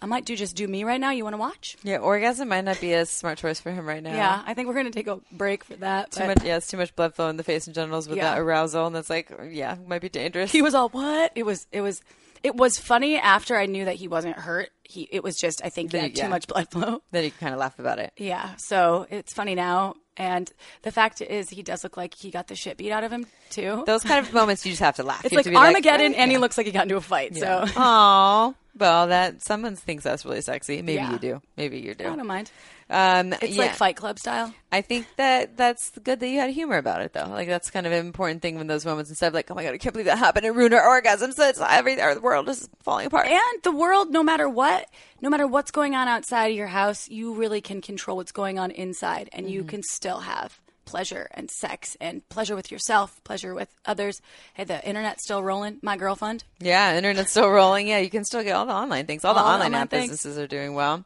I 0.01 0.07
might 0.07 0.25
do 0.25 0.35
just 0.35 0.55
do 0.55 0.67
me 0.67 0.83
right 0.83 0.99
now 0.99 1.11
you 1.11 1.23
want 1.23 1.33
to 1.35 1.37
watch 1.37 1.77
Yeah, 1.83 1.97
orgasm 1.97 2.47
might 2.49 2.63
not 2.65 2.81
be 2.81 2.93
a 2.93 3.05
smart 3.05 3.37
choice 3.37 3.59
for 3.59 3.71
him 3.71 3.85
right 3.85 4.01
now. 4.01 4.15
yeah 4.15 4.41
I 4.45 4.53
think 4.55 4.67
we're 4.67 4.73
gonna 4.73 4.89
take 4.91 5.07
a 5.07 5.19
break 5.31 5.63
for 5.63 5.75
that 5.75 6.11
Too 6.11 6.21
but 6.21 6.27
much, 6.37 6.43
yeah, 6.43 6.57
it's 6.57 6.67
too 6.67 6.77
much 6.77 6.95
blood 6.95 7.13
flow 7.13 7.29
in 7.29 7.37
the 7.37 7.43
face 7.43 7.67
and 7.67 7.75
genitals 7.75 8.07
with 8.09 8.17
Yeah. 8.17 8.31
that 8.35 8.39
arousal, 8.39 8.87
and 8.87 8.95
that's 8.95 9.09
like, 9.09 9.31
yeah, 9.49 9.77
might 9.87 10.01
be 10.01 10.09
dangerous. 10.09 10.51
he 10.51 10.61
was 10.61 10.73
all 10.73 10.89
what 10.89 11.31
it 11.35 11.45
was 11.45 11.67
it 11.71 11.81
was 11.81 12.01
it 12.43 12.55
was 12.55 12.77
funny 12.79 13.17
after 13.17 13.55
I 13.57 13.65
knew 13.65 13.85
that 13.85 13.95
he 13.95 14.07
wasn't 14.07 14.35
hurt 14.37 14.69
he 14.83 15.07
it 15.11 15.23
was 15.23 15.35
just 15.37 15.61
I 15.63 15.69
think 15.69 15.91
he 15.91 15.97
had 15.97 16.17
you- 16.17 16.23
too 16.23 16.29
much 16.29 16.47
blood 16.47 16.69
flow 16.71 17.01
then 17.11 17.23
he 17.23 17.29
kind 17.31 17.53
of 17.53 17.59
laugh 17.59 17.79
about 17.79 17.99
it. 17.99 18.11
Yeah, 18.17 18.55
so 18.57 19.07
it's 19.09 19.33
funny 19.33 19.55
now. 19.55 19.95
And 20.17 20.51
the 20.81 20.91
fact 20.91 21.21
is, 21.21 21.49
he 21.49 21.63
does 21.63 21.83
look 21.85 21.95
like 21.95 22.13
he 22.19 22.31
got 22.31 22.47
the 22.47 22.55
shit 22.55 22.75
beat 22.75 22.91
out 22.91 23.05
of 23.05 23.11
him, 23.13 23.25
too. 23.49 23.83
Those 23.87 24.03
kind 24.03 24.23
of 24.23 24.31
moments, 24.39 24.65
you 24.65 24.73
just 24.73 24.81
have 24.81 24.97
to 24.97 25.03
laugh. 25.03 25.23
it's 25.23 25.31
You 25.31 25.37
like 25.37 25.47
Armageddon, 25.55 26.13
"Oh, 26.13 26.17
and 26.19 26.29
he 26.29 26.37
looks 26.37 26.57
like 26.57 26.65
he 26.67 26.73
got 26.73 26.83
into 26.83 26.97
a 26.97 27.01
fight. 27.01 27.35
So 27.37 27.63
oh 27.77 28.53
Well, 28.77 29.07
that 29.07 29.41
someone 29.41 29.75
thinks 29.77 30.03
that's 30.03 30.25
really 30.25 30.41
sexy. 30.41 30.81
Maybe 30.81 30.95
Yeah. 30.95 31.13
you 31.13 31.19
do. 31.19 31.41
Maybe 31.57 31.79
you 31.79 31.95
do. 31.95 32.05
I 32.07 32.15
don't 32.15 32.27
mind. 32.27 32.51
Um, 32.91 33.33
It's 33.41 33.55
yeah. 33.55 33.61
like 33.63 33.75
Fight 33.75 33.95
Club 33.95 34.19
style. 34.19 34.53
I 34.71 34.81
think 34.81 35.07
that 35.15 35.55
that's 35.57 35.91
good 36.03 36.19
that 36.19 36.27
you 36.27 36.39
had 36.39 36.49
humor 36.49 36.77
about 36.77 37.01
it, 37.01 37.13
though. 37.13 37.27
Like 37.27 37.47
that's 37.47 37.71
kind 37.71 37.85
of 37.87 37.93
an 37.93 38.05
important 38.05 38.41
thing 38.41 38.57
when 38.57 38.67
those 38.67 38.85
moments 38.85 39.09
instead 39.09 39.29
of 39.29 39.33
like, 39.33 39.49
oh 39.49 39.55
my 39.55 39.63
god, 39.63 39.73
I 39.73 39.77
can't 39.77 39.93
believe 39.93 40.05
that 40.07 40.17
happened 40.17 40.45
and 40.45 40.55
ruined 40.55 40.73
our 40.73 40.87
orgasm. 40.87 41.31
So 41.31 41.47
it's 41.47 41.59
every 41.59 41.99
our 42.01 42.19
world 42.19 42.49
is 42.49 42.69
falling 42.81 43.07
apart. 43.07 43.27
And 43.27 43.63
the 43.63 43.71
world, 43.71 44.11
no 44.11 44.23
matter 44.23 44.47
what, 44.49 44.87
no 45.21 45.29
matter 45.29 45.47
what's 45.47 45.71
going 45.71 45.95
on 45.95 46.07
outside 46.07 46.47
of 46.51 46.55
your 46.57 46.67
house, 46.67 47.09
you 47.09 47.33
really 47.33 47.61
can 47.61 47.81
control 47.81 48.17
what's 48.17 48.31
going 48.33 48.59
on 48.59 48.71
inside, 48.71 49.29
and 49.33 49.45
Mm-hmm. 49.45 49.53
you 49.55 49.63
can 49.63 49.83
still 49.83 50.19
have 50.19 50.59
pleasure 50.91 51.27
and 51.31 51.49
sex 51.49 51.97
and 51.99 52.27
pleasure 52.29 52.55
with 52.55 52.71
yourself, 52.71 53.23
pleasure 53.23 53.53
with 53.55 53.69
others. 53.85 54.21
Hey, 54.53 54.65
the 54.65 54.85
internet's 54.87 55.23
still 55.23 55.41
rolling. 55.41 55.79
My 55.81 55.97
girlfriend. 55.97 56.43
Yeah, 56.59 56.95
internet's 56.97 57.31
still 57.31 57.49
rolling. 57.49 57.87
Yeah, 57.87 57.99
you 57.99 58.09
can 58.09 58.25
still 58.25 58.43
get 58.43 58.51
all 58.53 58.65
the 58.65 58.73
online 58.73 59.05
things. 59.07 59.25
All, 59.25 59.33
the 59.33 59.39
All 59.39 59.45
the 59.47 59.53
online, 59.53 59.67
online 59.67 59.81
app 59.83 59.89
things. 59.89 60.09
businesses 60.11 60.37
are 60.37 60.47
doing 60.47 60.73
well. 60.75 61.05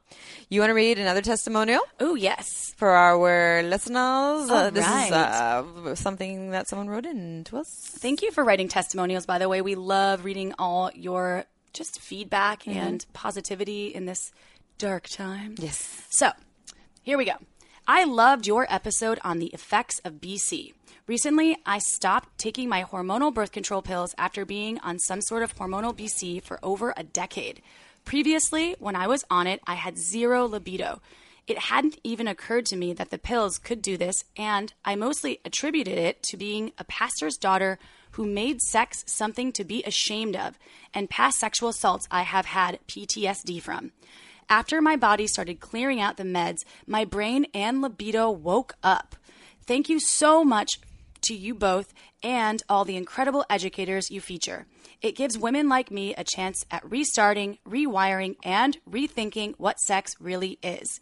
You 0.50 0.60
want 0.60 0.70
to 0.72 0.74
read 0.76 1.00
another 1.00 1.22
testimonial 1.22 1.82
Oh 2.00 2.16
yes. 2.16 2.74
for 2.78 2.90
our 2.90 3.64
listeners? 3.64 4.50
Uh, 4.50 4.70
this 4.72 4.86
right. 4.86 5.08
is 5.08 5.12
uh, 5.14 5.96
something 5.96 6.52
that 6.52 6.68
someone 6.68 6.88
wrote 6.90 7.06
in 7.06 7.44
to 7.46 7.58
us. 7.58 7.68
Thank 8.00 8.22
you 8.22 8.32
for 8.32 8.44
writing 8.44 8.68
testimonials, 8.68 9.26
by 9.26 9.38
the 9.38 9.48
way. 9.48 9.62
We 9.62 9.76
love 9.76 10.26
reading 10.26 10.54
all 10.60 10.92
your 10.94 11.46
just 11.74 12.00
feedback 12.02 12.64
Mm-hmm. 12.64 12.80
and 12.80 13.06
positivity 13.14 13.88
in 13.88 14.06
this 14.06 14.32
dark 14.78 15.08
time. 15.10 15.56
Yes. 15.58 16.04
So, 16.10 16.32
here 17.04 17.18
we 17.18 17.26
go. 17.26 17.34
I 17.88 18.04
loved 18.04 18.48
your 18.48 18.66
episode 18.68 19.20
on 19.24 19.38
the 19.38 19.54
effects 19.54 20.00
of 20.04 20.14
BC. 20.14 20.74
Recently, 21.06 21.56
I 21.68 21.78
stopped 21.78 22.36
taking 22.40 22.68
my 22.68 22.84
hormonal 22.84 23.32
birth 23.32 23.52
control 23.52 23.84
pills 23.84 24.16
after 24.18 24.44
being 24.44 24.80
on 24.80 24.98
some 24.98 25.22
sort 25.22 25.44
of 25.44 25.56
hormonal 25.56 25.96
BC 25.96 26.42
for 26.42 26.58
over 26.64 26.96
a 26.98 27.04
decade. 27.04 27.62
Previously, 28.04 28.76
when 28.80 28.96
I 28.96 29.06
was 29.06 29.24
on 29.30 29.46
it, 29.46 29.60
I 29.68 29.76
had 29.76 30.00
zero 30.00 30.48
libido. 30.48 31.00
It 31.46 31.60
hadn't 31.60 32.00
even 32.04 32.28
occurred 32.28 32.66
to 32.68 32.76
me 32.76 32.92
that 32.94 33.12
the 33.12 33.20
pills 33.20 33.60
could 33.60 33.84
do 33.84 33.98
this, 33.98 34.24
and 34.36 34.74
I 34.84 34.96
mostly 34.96 35.40
attributed 35.46 36.00
it 36.00 36.24
to 36.24 36.38
being 36.38 36.72
a 36.80 36.84
pastor's 36.86 37.38
daughter 37.38 37.78
who 38.12 38.26
made 38.26 38.64
sex 38.64 39.04
something 39.06 39.52
to 39.52 39.64
be 39.64 39.84
ashamed 39.84 40.36
of, 40.36 40.58
and 40.92 41.08
past 41.08 41.38
sexual 41.38 41.70
assaults 41.70 42.08
I 42.10 42.24
have 42.24 42.48
had 42.48 42.80
PTSD 42.88 43.62
from. 43.62 43.92
After 44.50 44.82
my 44.82 44.96
body 44.96 45.28
started 45.28 45.60
clearing 45.60 46.00
out 46.00 46.18
the 46.18 46.24
meds, 46.24 46.60
my 46.86 47.06
brain 47.06 47.48
and 47.54 47.82
libido 47.82 48.30
woke 48.30 48.76
up. 48.84 49.16
Thank 49.66 49.90
you 49.90 50.00
so 50.00 50.44
much 50.44 50.80
to 51.24 51.34
you 51.34 51.56
both 51.56 51.94
and 52.22 52.62
all 52.70 52.86
the 52.86 52.96
incredible 52.96 53.46
educators 53.50 54.12
you 54.12 54.22
feature. 54.22 54.68
It 55.02 55.16
gives 55.16 55.38
women 55.38 55.68
like 55.68 55.92
me 55.92 56.14
a 56.14 56.24
chance 56.24 56.66
at 56.70 56.90
restarting, 56.90 57.58
rewiring, 57.68 58.36
and 58.44 58.78
rethinking 58.90 59.56
what 59.58 59.80
sex 59.80 60.16
really 60.20 60.60
is. 60.62 61.00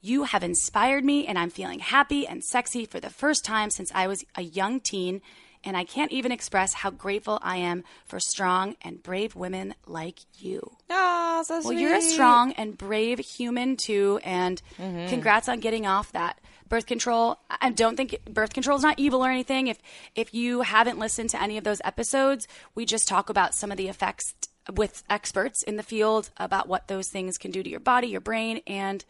You 0.00 0.24
have 0.24 0.42
inspired 0.42 1.04
me, 1.04 1.26
and 1.26 1.38
I'm 1.38 1.50
feeling 1.50 1.80
happy 1.80 2.26
and 2.26 2.44
sexy 2.44 2.86
for 2.86 3.00
the 3.00 3.10
first 3.10 3.44
time 3.44 3.70
since 3.70 3.90
I 3.94 4.06
was 4.06 4.24
a 4.36 4.42
young 4.42 4.80
teen. 4.80 5.20
And 5.64 5.76
I 5.76 5.84
can't 5.84 6.12
even 6.12 6.32
express 6.32 6.72
how 6.72 6.90
grateful 6.90 7.38
I 7.42 7.56
am 7.56 7.84
for 8.06 8.20
strong 8.20 8.76
and 8.82 9.02
brave 9.02 9.34
women 9.34 9.74
like 9.86 10.20
you. 10.38 10.76
Oh, 10.88 11.42
so 11.46 11.60
sweet. 11.60 11.74
Well, 11.74 11.82
you're 11.82 11.94
a 11.96 12.00
strong 12.00 12.52
and 12.52 12.78
brave 12.78 13.18
human 13.18 13.76
too, 13.76 14.20
and 14.24 14.62
Mm-hmm. 14.78 15.08
congrats 15.08 15.48
on 15.48 15.60
getting 15.60 15.86
off 15.86 16.12
that 16.12 16.38
birth 16.68 16.86
control. 16.86 17.38
I 17.50 17.70
don't 17.70 17.96
think 17.96 18.18
birth 18.30 18.52
control 18.52 18.76
is 18.76 18.82
not 18.82 18.98
evil 18.98 19.24
or 19.24 19.30
anything. 19.30 19.66
If 19.66 19.78
if 20.14 20.32
you 20.32 20.60
haven't 20.62 20.98
listened 20.98 21.30
to 21.30 21.42
any 21.42 21.58
of 21.58 21.64
those 21.64 21.80
episodes, 21.84 22.46
we 22.74 22.84
just 22.86 23.08
talk 23.08 23.28
about 23.28 23.54
some 23.54 23.70
of 23.72 23.76
the 23.78 23.88
effects 23.88 24.34
with 24.74 25.02
experts 25.08 25.62
in 25.62 25.76
the 25.76 25.82
field 25.82 26.30
about 26.36 26.68
what 26.68 26.88
those 26.88 27.08
things 27.08 27.38
can 27.38 27.50
do 27.50 27.62
to 27.62 27.70
your 27.70 27.80
body, 27.80 28.08
your 28.08 28.20
brain, 28.20 28.60
and 28.66 29.04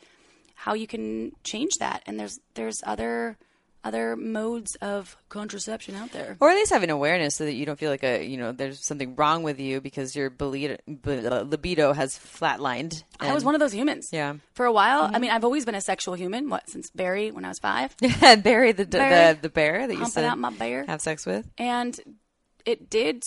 how 0.55 0.73
you 0.75 0.87
can 0.87 1.33
change 1.45 1.73
that. 1.81 2.03
And 2.07 2.19
there's 2.19 2.39
there's 2.55 2.81
other 2.87 3.37
other 3.85 4.17
modes 4.17 4.75
of 4.77 5.17
contraception 5.29 5.95
out 5.95 6.13
there. 6.13 6.37
Or 6.41 6.51
at 6.51 6.55
least 6.55 6.73
having 6.73 6.91
awareness 6.91 7.37
so 7.37 7.45
that 7.45 7.55
you 7.55 7.65
don't 7.65 7.79
feel 7.79 7.91
like 7.91 8.03
a 8.05 8.25
you 8.25 8.37
know 8.37 8.53
there's 8.53 8.85
something 8.85 9.15
wrong 9.17 9.43
with 9.43 9.61
you 9.61 9.81
because 9.81 10.17
your 10.17 10.31
libido, 10.39 11.45
libido 11.45 11.93
has 11.93 12.19
flatlined. 12.19 13.03
I 13.21 13.33
was 13.35 13.45
one 13.45 13.55
of 13.55 13.61
those 13.61 13.73
humans. 13.73 14.09
Yeah. 14.13 14.31
Mm-hmm. 14.31 14.39
For 14.55 14.67
a 14.67 14.73
while, 14.73 15.11
I 15.13 15.19
mean, 15.19 15.31
I've 15.31 15.45
always 15.45 15.65
been 15.65 15.75
a 15.75 15.81
sexual 15.81 16.15
human. 16.15 16.51
What 16.51 16.69
since 16.69 16.91
Barry 16.91 17.31
when 17.31 17.45
I 17.45 17.49
was 17.49 17.59
five. 17.59 17.95
of 18.23 18.43
Barry 18.43 18.73
the, 18.73 18.85
the 18.85 18.99
Barry. 18.99 19.35
the 19.35 19.43
the 19.43 19.49
bear 19.49 19.87
that 19.87 19.95
you 19.95 20.07
said 20.07 20.25
out 20.25 20.39
my 20.39 20.51
bear. 20.51 20.85
have 20.87 21.01
sex 21.01 21.25
with. 21.25 21.49
and 21.57 21.99
it 22.65 22.91
did 22.91 23.23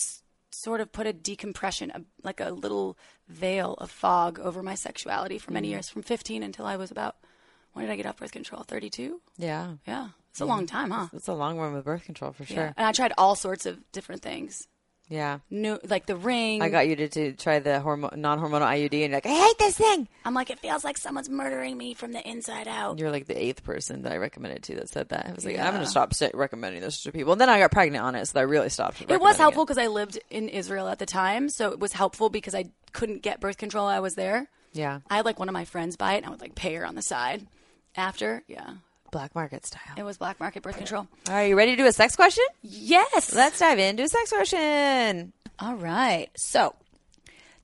sort 0.50 0.80
of 0.80 0.92
put 0.92 1.06
a 1.06 1.12
decompression, 1.12 1.90
a, 1.90 2.02
like 2.22 2.40
a 2.40 2.50
little 2.50 2.96
veil 3.28 3.74
of 3.78 3.90
fog 3.90 4.38
over 4.38 4.62
my 4.62 4.74
sexuality 4.74 5.38
for 5.38 5.50
many 5.52 5.68
years, 5.68 5.88
from 5.88 6.02
15 6.02 6.42
until 6.42 6.66
I 6.66 6.76
was 6.76 6.90
about. 6.90 7.16
When 7.72 7.86
did 7.86 7.92
I 7.92 7.96
get 7.96 8.06
off 8.06 8.18
birth 8.18 8.32
control? 8.32 8.62
32. 8.62 9.20
Yeah, 9.38 9.72
Yeah, 9.86 10.08
it's 10.32 10.40
a 10.40 10.44
long 10.44 10.66
time, 10.66 10.90
huh? 10.90 11.06
it's 11.12 11.28
a 11.28 11.34
long 11.34 11.56
one 11.56 11.72
with 11.72 11.84
birth 11.84 12.04
control 12.04 12.32
for 12.32 12.42
Yeah. 12.44 12.54
sure. 12.54 12.74
And 12.76 12.86
I 12.86 12.92
tried 12.92 13.12
all 13.16 13.34
sorts 13.36 13.64
of 13.66 13.78
different 13.92 14.20
things. 14.22 14.66
Yeah. 15.08 15.40
No, 15.50 15.78
like 15.84 16.06
the 16.06 16.16
ring. 16.16 16.62
I 16.62 16.70
got 16.70 16.88
you 16.88 16.96
to, 16.96 17.08
to 17.08 17.32
try 17.34 17.58
the 17.58 17.82
hormo- 17.84 18.16
non-hormonal 18.16 18.62
IUD, 18.62 18.92
and 18.92 18.92
you're 18.94 19.08
like, 19.10 19.26
I 19.26 19.34
hate 19.46 19.58
this 19.58 19.76
thing. 19.76 20.08
I'm 20.24 20.32
like, 20.32 20.48
it 20.48 20.58
feels 20.60 20.84
like 20.84 20.96
someone's 20.96 21.28
murdering 21.28 21.76
me 21.76 21.92
from 21.92 22.12
the 22.12 22.26
inside 22.26 22.66
out. 22.66 22.98
You're 22.98 23.10
like 23.10 23.26
the 23.26 23.36
eighth 23.36 23.62
person 23.62 24.02
that 24.02 24.12
I 24.12 24.16
recommended 24.16 24.62
to 24.64 24.76
that 24.76 24.88
said 24.88 25.10
that. 25.10 25.26
I 25.28 25.32
was 25.34 25.44
like, 25.44 25.58
I'm 25.58 25.72
going 25.74 25.84
to 25.84 25.90
stop 25.90 26.14
sa- 26.14 26.30
recommending 26.32 26.80
this 26.80 27.02
to 27.02 27.12
people. 27.12 27.32
And 27.32 27.40
then 27.40 27.50
I 27.50 27.58
got 27.58 27.72
pregnant 27.72 28.02
on 28.02 28.14
it, 28.14 28.24
so 28.26 28.40
I 28.40 28.44
really 28.44 28.70
stopped. 28.70 29.02
It 29.06 29.20
was 29.20 29.36
helpful 29.36 29.66
because 29.66 29.76
I 29.76 29.88
lived 29.88 30.18
in 30.30 30.48
Israel 30.48 30.88
at 30.88 30.98
the 30.98 31.04
time, 31.06 31.50
so 31.50 31.72
it 31.72 31.78
was 31.80 31.92
helpful 31.92 32.30
because 32.30 32.54
I 32.54 32.70
couldn't 32.92 33.20
get 33.22 33.38
birth 33.38 33.58
control. 33.58 33.84
while 33.86 33.94
I 33.94 34.00
was 34.00 34.14
there. 34.14 34.48
Yeah. 34.72 35.00
I 35.10 35.16
had 35.16 35.26
like 35.26 35.38
one 35.38 35.48
of 35.50 35.52
my 35.52 35.66
friends 35.66 35.96
buy 35.98 36.14
it, 36.14 36.18
and 36.18 36.26
I 36.26 36.30
would 36.30 36.40
like 36.40 36.54
pay 36.54 36.74
her 36.76 36.86
on 36.86 36.94
the 36.94 37.02
side 37.02 37.46
after. 37.96 38.44
Yeah, 38.48 38.74
Black 39.12 39.34
market 39.34 39.66
style. 39.66 39.94
It 39.96 40.02
was 40.04 40.16
black 40.16 40.40
market 40.40 40.62
birth 40.62 40.78
control. 40.78 41.06
Are 41.28 41.46
you 41.46 41.54
ready 41.54 41.72
to 41.72 41.76
do 41.76 41.86
a 41.86 41.92
sex 41.92 42.16
question? 42.16 42.44
Yes. 42.62 43.34
Let's 43.34 43.58
dive 43.58 43.78
into 43.78 44.02
a 44.04 44.08
sex 44.08 44.32
question. 44.32 45.34
All 45.58 45.76
right. 45.76 46.30
So, 46.34 46.74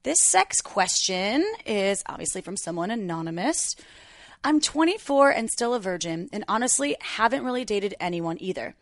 this 0.03 0.19
sex 0.21 0.61
question 0.61 1.45
is 1.65 2.05
obviously 2.07 2.43
from 2.43 2.59
someone 2.59 2.91
anonymous. 2.91 3.75
I'm 4.45 4.61
24 4.61 5.31
and 5.31 5.51
still 5.51 5.73
a 5.73 5.81
virgin, 5.81 6.29
and 6.33 6.45
honestly 6.49 6.97
haven't 7.01 7.43
really 7.43 7.65
dated 7.65 7.95
anyone 7.99 8.37
either. 8.41 8.75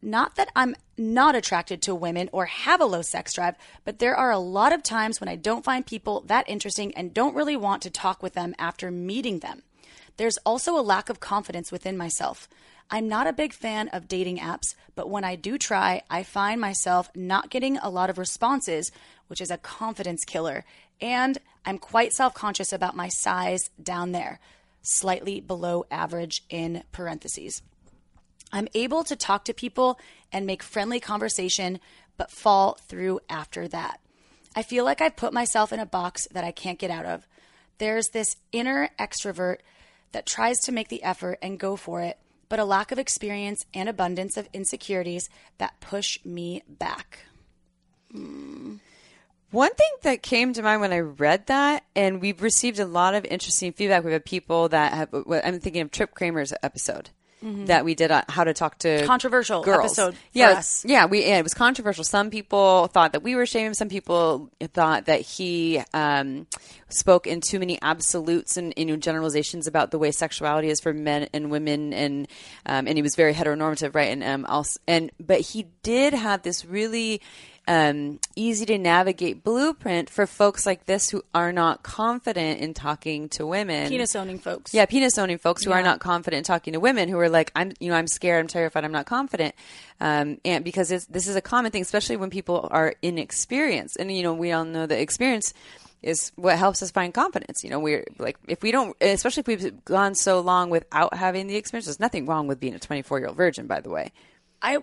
Not 0.00 0.34
that 0.36 0.48
I'm 0.56 0.74
not 0.96 1.36
attracted 1.36 1.82
to 1.82 1.94
women 1.94 2.30
or 2.32 2.46
have 2.46 2.80
a 2.80 2.86
low 2.86 3.02
sex 3.02 3.34
drive, 3.34 3.54
but 3.84 3.98
there 3.98 4.16
are 4.16 4.32
a 4.32 4.38
lot 4.38 4.72
of 4.72 4.82
times 4.82 5.20
when 5.20 5.28
I 5.28 5.36
don't 5.36 5.64
find 5.64 5.86
people 5.86 6.22
that 6.22 6.48
interesting 6.48 6.94
and 6.94 7.14
don't 7.14 7.36
really 7.36 7.56
want 7.56 7.82
to 7.82 7.90
talk 7.90 8.22
with 8.22 8.32
them 8.32 8.54
after 8.58 8.90
meeting 8.90 9.40
them. 9.40 9.62
There's 10.16 10.38
also 10.38 10.78
a 10.78 10.82
lack 10.82 11.08
of 11.08 11.20
confidence 11.20 11.72
within 11.72 11.96
myself. 11.96 12.48
I'm 12.90 13.08
not 13.08 13.26
a 13.26 13.32
big 13.32 13.54
fan 13.54 13.88
of 13.88 14.08
dating 14.08 14.38
apps, 14.38 14.74
but 14.94 15.08
when 15.08 15.24
I 15.24 15.34
do 15.34 15.56
try, 15.56 16.02
I 16.10 16.22
find 16.22 16.60
myself 16.60 17.10
not 17.14 17.48
getting 17.48 17.78
a 17.78 17.88
lot 17.88 18.10
of 18.10 18.18
responses, 18.18 18.92
which 19.28 19.40
is 19.40 19.50
a 19.50 19.56
confidence 19.56 20.24
killer. 20.24 20.64
And 21.00 21.38
I'm 21.64 21.78
quite 21.78 22.12
self 22.12 22.34
conscious 22.34 22.72
about 22.72 22.94
my 22.94 23.08
size 23.08 23.70
down 23.82 24.12
there, 24.12 24.40
slightly 24.82 25.40
below 25.40 25.86
average 25.90 26.44
in 26.50 26.84
parentheses. 26.92 27.62
I'm 28.52 28.68
able 28.74 29.04
to 29.04 29.16
talk 29.16 29.46
to 29.46 29.54
people 29.54 29.98
and 30.30 30.46
make 30.46 30.62
friendly 30.62 31.00
conversation, 31.00 31.80
but 32.18 32.30
fall 32.30 32.78
through 32.88 33.20
after 33.30 33.66
that. 33.68 34.00
I 34.54 34.62
feel 34.62 34.84
like 34.84 35.00
I've 35.00 35.16
put 35.16 35.32
myself 35.32 35.72
in 35.72 35.80
a 35.80 35.86
box 35.86 36.28
that 36.32 36.44
I 36.44 36.52
can't 36.52 36.78
get 36.78 36.90
out 36.90 37.06
of. 37.06 37.26
There's 37.78 38.08
this 38.08 38.36
inner 38.52 38.90
extrovert 38.98 39.58
that 40.12 40.26
tries 40.26 40.58
to 40.60 40.72
make 40.72 40.88
the 40.88 41.02
effort 41.02 41.38
and 41.42 41.58
go 41.58 41.76
for 41.76 42.00
it, 42.00 42.18
but 42.48 42.58
a 42.58 42.64
lack 42.64 42.92
of 42.92 42.98
experience 42.98 43.64
and 43.74 43.88
abundance 43.88 44.36
of 44.36 44.48
insecurities 44.52 45.28
that 45.58 45.80
push 45.80 46.18
me 46.24 46.62
back. 46.68 47.20
Hmm. 48.10 48.76
One 49.50 49.74
thing 49.74 49.90
that 50.02 50.22
came 50.22 50.54
to 50.54 50.62
mind 50.62 50.80
when 50.80 50.94
I 50.94 51.00
read 51.00 51.46
that, 51.48 51.84
and 51.94 52.22
we've 52.22 52.40
received 52.40 52.78
a 52.78 52.86
lot 52.86 53.14
of 53.14 53.26
interesting 53.26 53.72
feedback. 53.72 54.02
We've 54.02 54.24
people 54.24 54.70
that 54.70 54.94
have, 54.94 55.12
I'm 55.12 55.60
thinking 55.60 55.82
of 55.82 55.90
Trip 55.90 56.14
Kramer's 56.14 56.54
episode 56.62 57.10
that 57.42 57.84
we 57.84 57.94
did 57.94 58.10
on 58.10 58.22
how 58.28 58.44
to 58.44 58.54
talk 58.54 58.78
to 58.78 59.04
Controversial 59.04 59.62
girls. 59.62 59.98
episode 59.98 60.16
Yeah, 60.32 60.62
yeah, 60.84 61.06
we 61.06 61.26
yeah, 61.26 61.38
it 61.38 61.42
was 61.42 61.54
controversial. 61.54 62.04
Some 62.04 62.30
people 62.30 62.86
thought 62.88 63.12
that 63.12 63.22
we 63.22 63.34
were 63.34 63.46
shaming. 63.46 63.74
Some 63.74 63.88
people 63.88 64.50
thought 64.72 65.06
that 65.06 65.20
he 65.20 65.82
um, 65.92 66.46
spoke 66.88 67.26
in 67.26 67.40
too 67.40 67.58
many 67.58 67.80
absolutes 67.82 68.56
and 68.56 68.72
you 68.76 68.84
know, 68.84 68.96
generalizations 68.96 69.66
about 69.66 69.90
the 69.90 69.98
way 69.98 70.10
sexuality 70.12 70.68
is 70.68 70.80
for 70.80 70.92
men 70.92 71.28
and 71.32 71.50
women, 71.50 71.92
and 71.92 72.28
um, 72.66 72.86
and 72.86 72.96
he 72.96 73.02
was 73.02 73.16
very 73.16 73.34
heteronormative, 73.34 73.94
right? 73.94 74.10
And 74.10 74.22
um, 74.22 74.46
also, 74.46 74.78
and 74.86 75.10
but 75.18 75.40
he 75.40 75.66
did 75.82 76.14
have 76.14 76.42
this 76.42 76.64
really 76.64 77.20
um, 77.68 78.18
easy 78.34 78.66
to 78.66 78.78
navigate 78.78 79.44
blueprint 79.44 80.10
for 80.10 80.26
folks 80.26 80.66
like 80.66 80.86
this 80.86 81.10
who 81.10 81.22
are 81.32 81.52
not 81.52 81.82
confident 81.82 82.60
in 82.60 82.74
talking 82.74 83.28
to 83.30 83.46
women. 83.46 83.88
Penis 83.88 84.16
owning 84.16 84.38
folks. 84.38 84.74
Yeah, 84.74 84.86
penis 84.86 85.16
owning 85.16 85.38
folks 85.38 85.64
who 85.64 85.70
are 85.70 85.82
not 85.82 86.00
confident 86.00 86.38
in 86.38 86.44
talking 86.44 86.72
to 86.72 86.80
women 86.80 87.08
who 87.08 87.18
are 87.18 87.28
like, 87.28 87.52
I'm, 87.54 87.72
you 87.78 87.90
know, 87.90 87.96
I'm 87.96 88.08
scared, 88.08 88.40
I'm 88.40 88.48
terrified, 88.48 88.84
I'm 88.84 88.92
not 88.92 89.06
confident. 89.06 89.54
Um, 90.00 90.38
and 90.44 90.64
because 90.64 90.90
it's, 90.90 91.06
this 91.06 91.28
is 91.28 91.36
a 91.36 91.40
common 91.40 91.70
thing, 91.70 91.82
especially 91.82 92.16
when 92.16 92.30
people 92.30 92.68
are 92.70 92.94
inexperienced. 93.00 93.96
And, 93.96 94.10
you 94.10 94.24
know, 94.24 94.34
we 94.34 94.50
all 94.50 94.64
know 94.64 94.86
that 94.86 95.00
experience 95.00 95.54
is 96.02 96.32
what 96.34 96.58
helps 96.58 96.82
us 96.82 96.90
find 96.90 97.14
confidence. 97.14 97.62
You 97.62 97.70
know, 97.70 97.78
we're 97.78 98.04
like, 98.18 98.36
if 98.48 98.60
we 98.62 98.72
don't, 98.72 98.96
especially 99.00 99.42
if 99.42 99.46
we've 99.46 99.84
gone 99.84 100.16
so 100.16 100.40
long 100.40 100.68
without 100.68 101.14
having 101.14 101.46
the 101.46 101.54
experience, 101.54 101.86
there's 101.86 102.00
nothing 102.00 102.26
wrong 102.26 102.48
with 102.48 102.58
being 102.58 102.74
a 102.74 102.80
24 102.80 103.20
year 103.20 103.28
old 103.28 103.36
virgin, 103.36 103.68
by 103.68 103.80
the 103.80 103.90
way. 103.90 104.10
I 104.60 104.78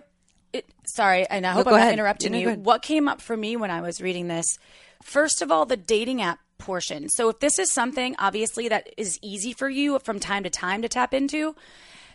it, 0.52 0.66
sorry, 0.86 1.26
and 1.28 1.46
I 1.46 1.52
hope 1.52 1.64
go 1.64 1.70
I'm 1.70 1.76
not 1.76 1.82
ahead. 1.82 1.94
interrupting 1.94 2.32
No, 2.32 2.40
no, 2.40 2.50
you. 2.50 2.56
What 2.58 2.82
came 2.82 3.08
up 3.08 3.20
for 3.20 3.36
me 3.36 3.56
when 3.56 3.70
I 3.70 3.80
was 3.80 4.00
reading 4.00 4.28
this? 4.28 4.58
First 5.02 5.42
of 5.42 5.50
all, 5.50 5.66
the 5.66 5.76
dating 5.76 6.22
app 6.22 6.38
portion. 6.58 7.08
So 7.08 7.28
if 7.30 7.40
this 7.40 7.58
is 7.58 7.72
something 7.72 8.14
obviously 8.18 8.68
that 8.68 8.88
is 8.96 9.18
easy 9.22 9.52
for 9.52 9.68
you 9.68 9.98
from 10.00 10.20
time 10.20 10.44
to 10.44 10.50
time 10.50 10.82
to 10.82 10.88
tap 10.88 11.14
into, 11.14 11.56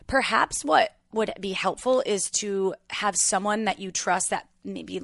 perhaps 0.07 0.63
what 0.63 0.95
would 1.11 1.33
be 1.39 1.53
helpful 1.53 2.03
is 2.05 2.29
to 2.39 2.75
have 2.89 3.15
someone 3.15 3.65
that 3.65 3.79
you 3.79 3.91
trust 3.91 4.29
that 4.29 4.47
maybe 4.63 5.01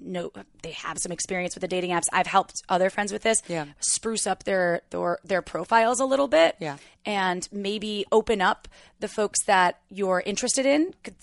know 0.00 0.30
they 0.62 0.72
have 0.72 0.98
some 0.98 1.12
experience 1.12 1.54
with 1.54 1.62
the 1.62 1.68
dating 1.68 1.90
apps. 1.90 2.04
I've 2.12 2.26
helped 2.26 2.54
other 2.68 2.90
friends 2.90 3.12
with 3.12 3.22
this. 3.22 3.42
Yeah. 3.48 3.66
Spruce 3.80 4.26
up 4.26 4.44
their 4.44 4.82
their 4.90 5.18
their 5.24 5.42
profiles 5.42 6.00
a 6.00 6.04
little 6.04 6.28
bit. 6.28 6.56
Yeah. 6.60 6.76
And 7.06 7.48
maybe 7.50 8.04
open 8.12 8.40
up 8.42 8.68
the 9.00 9.08
folks 9.08 9.42
that 9.46 9.78
you're 9.90 10.20
interested 10.26 10.66
in. 10.66 10.92
'Cause 11.02 11.14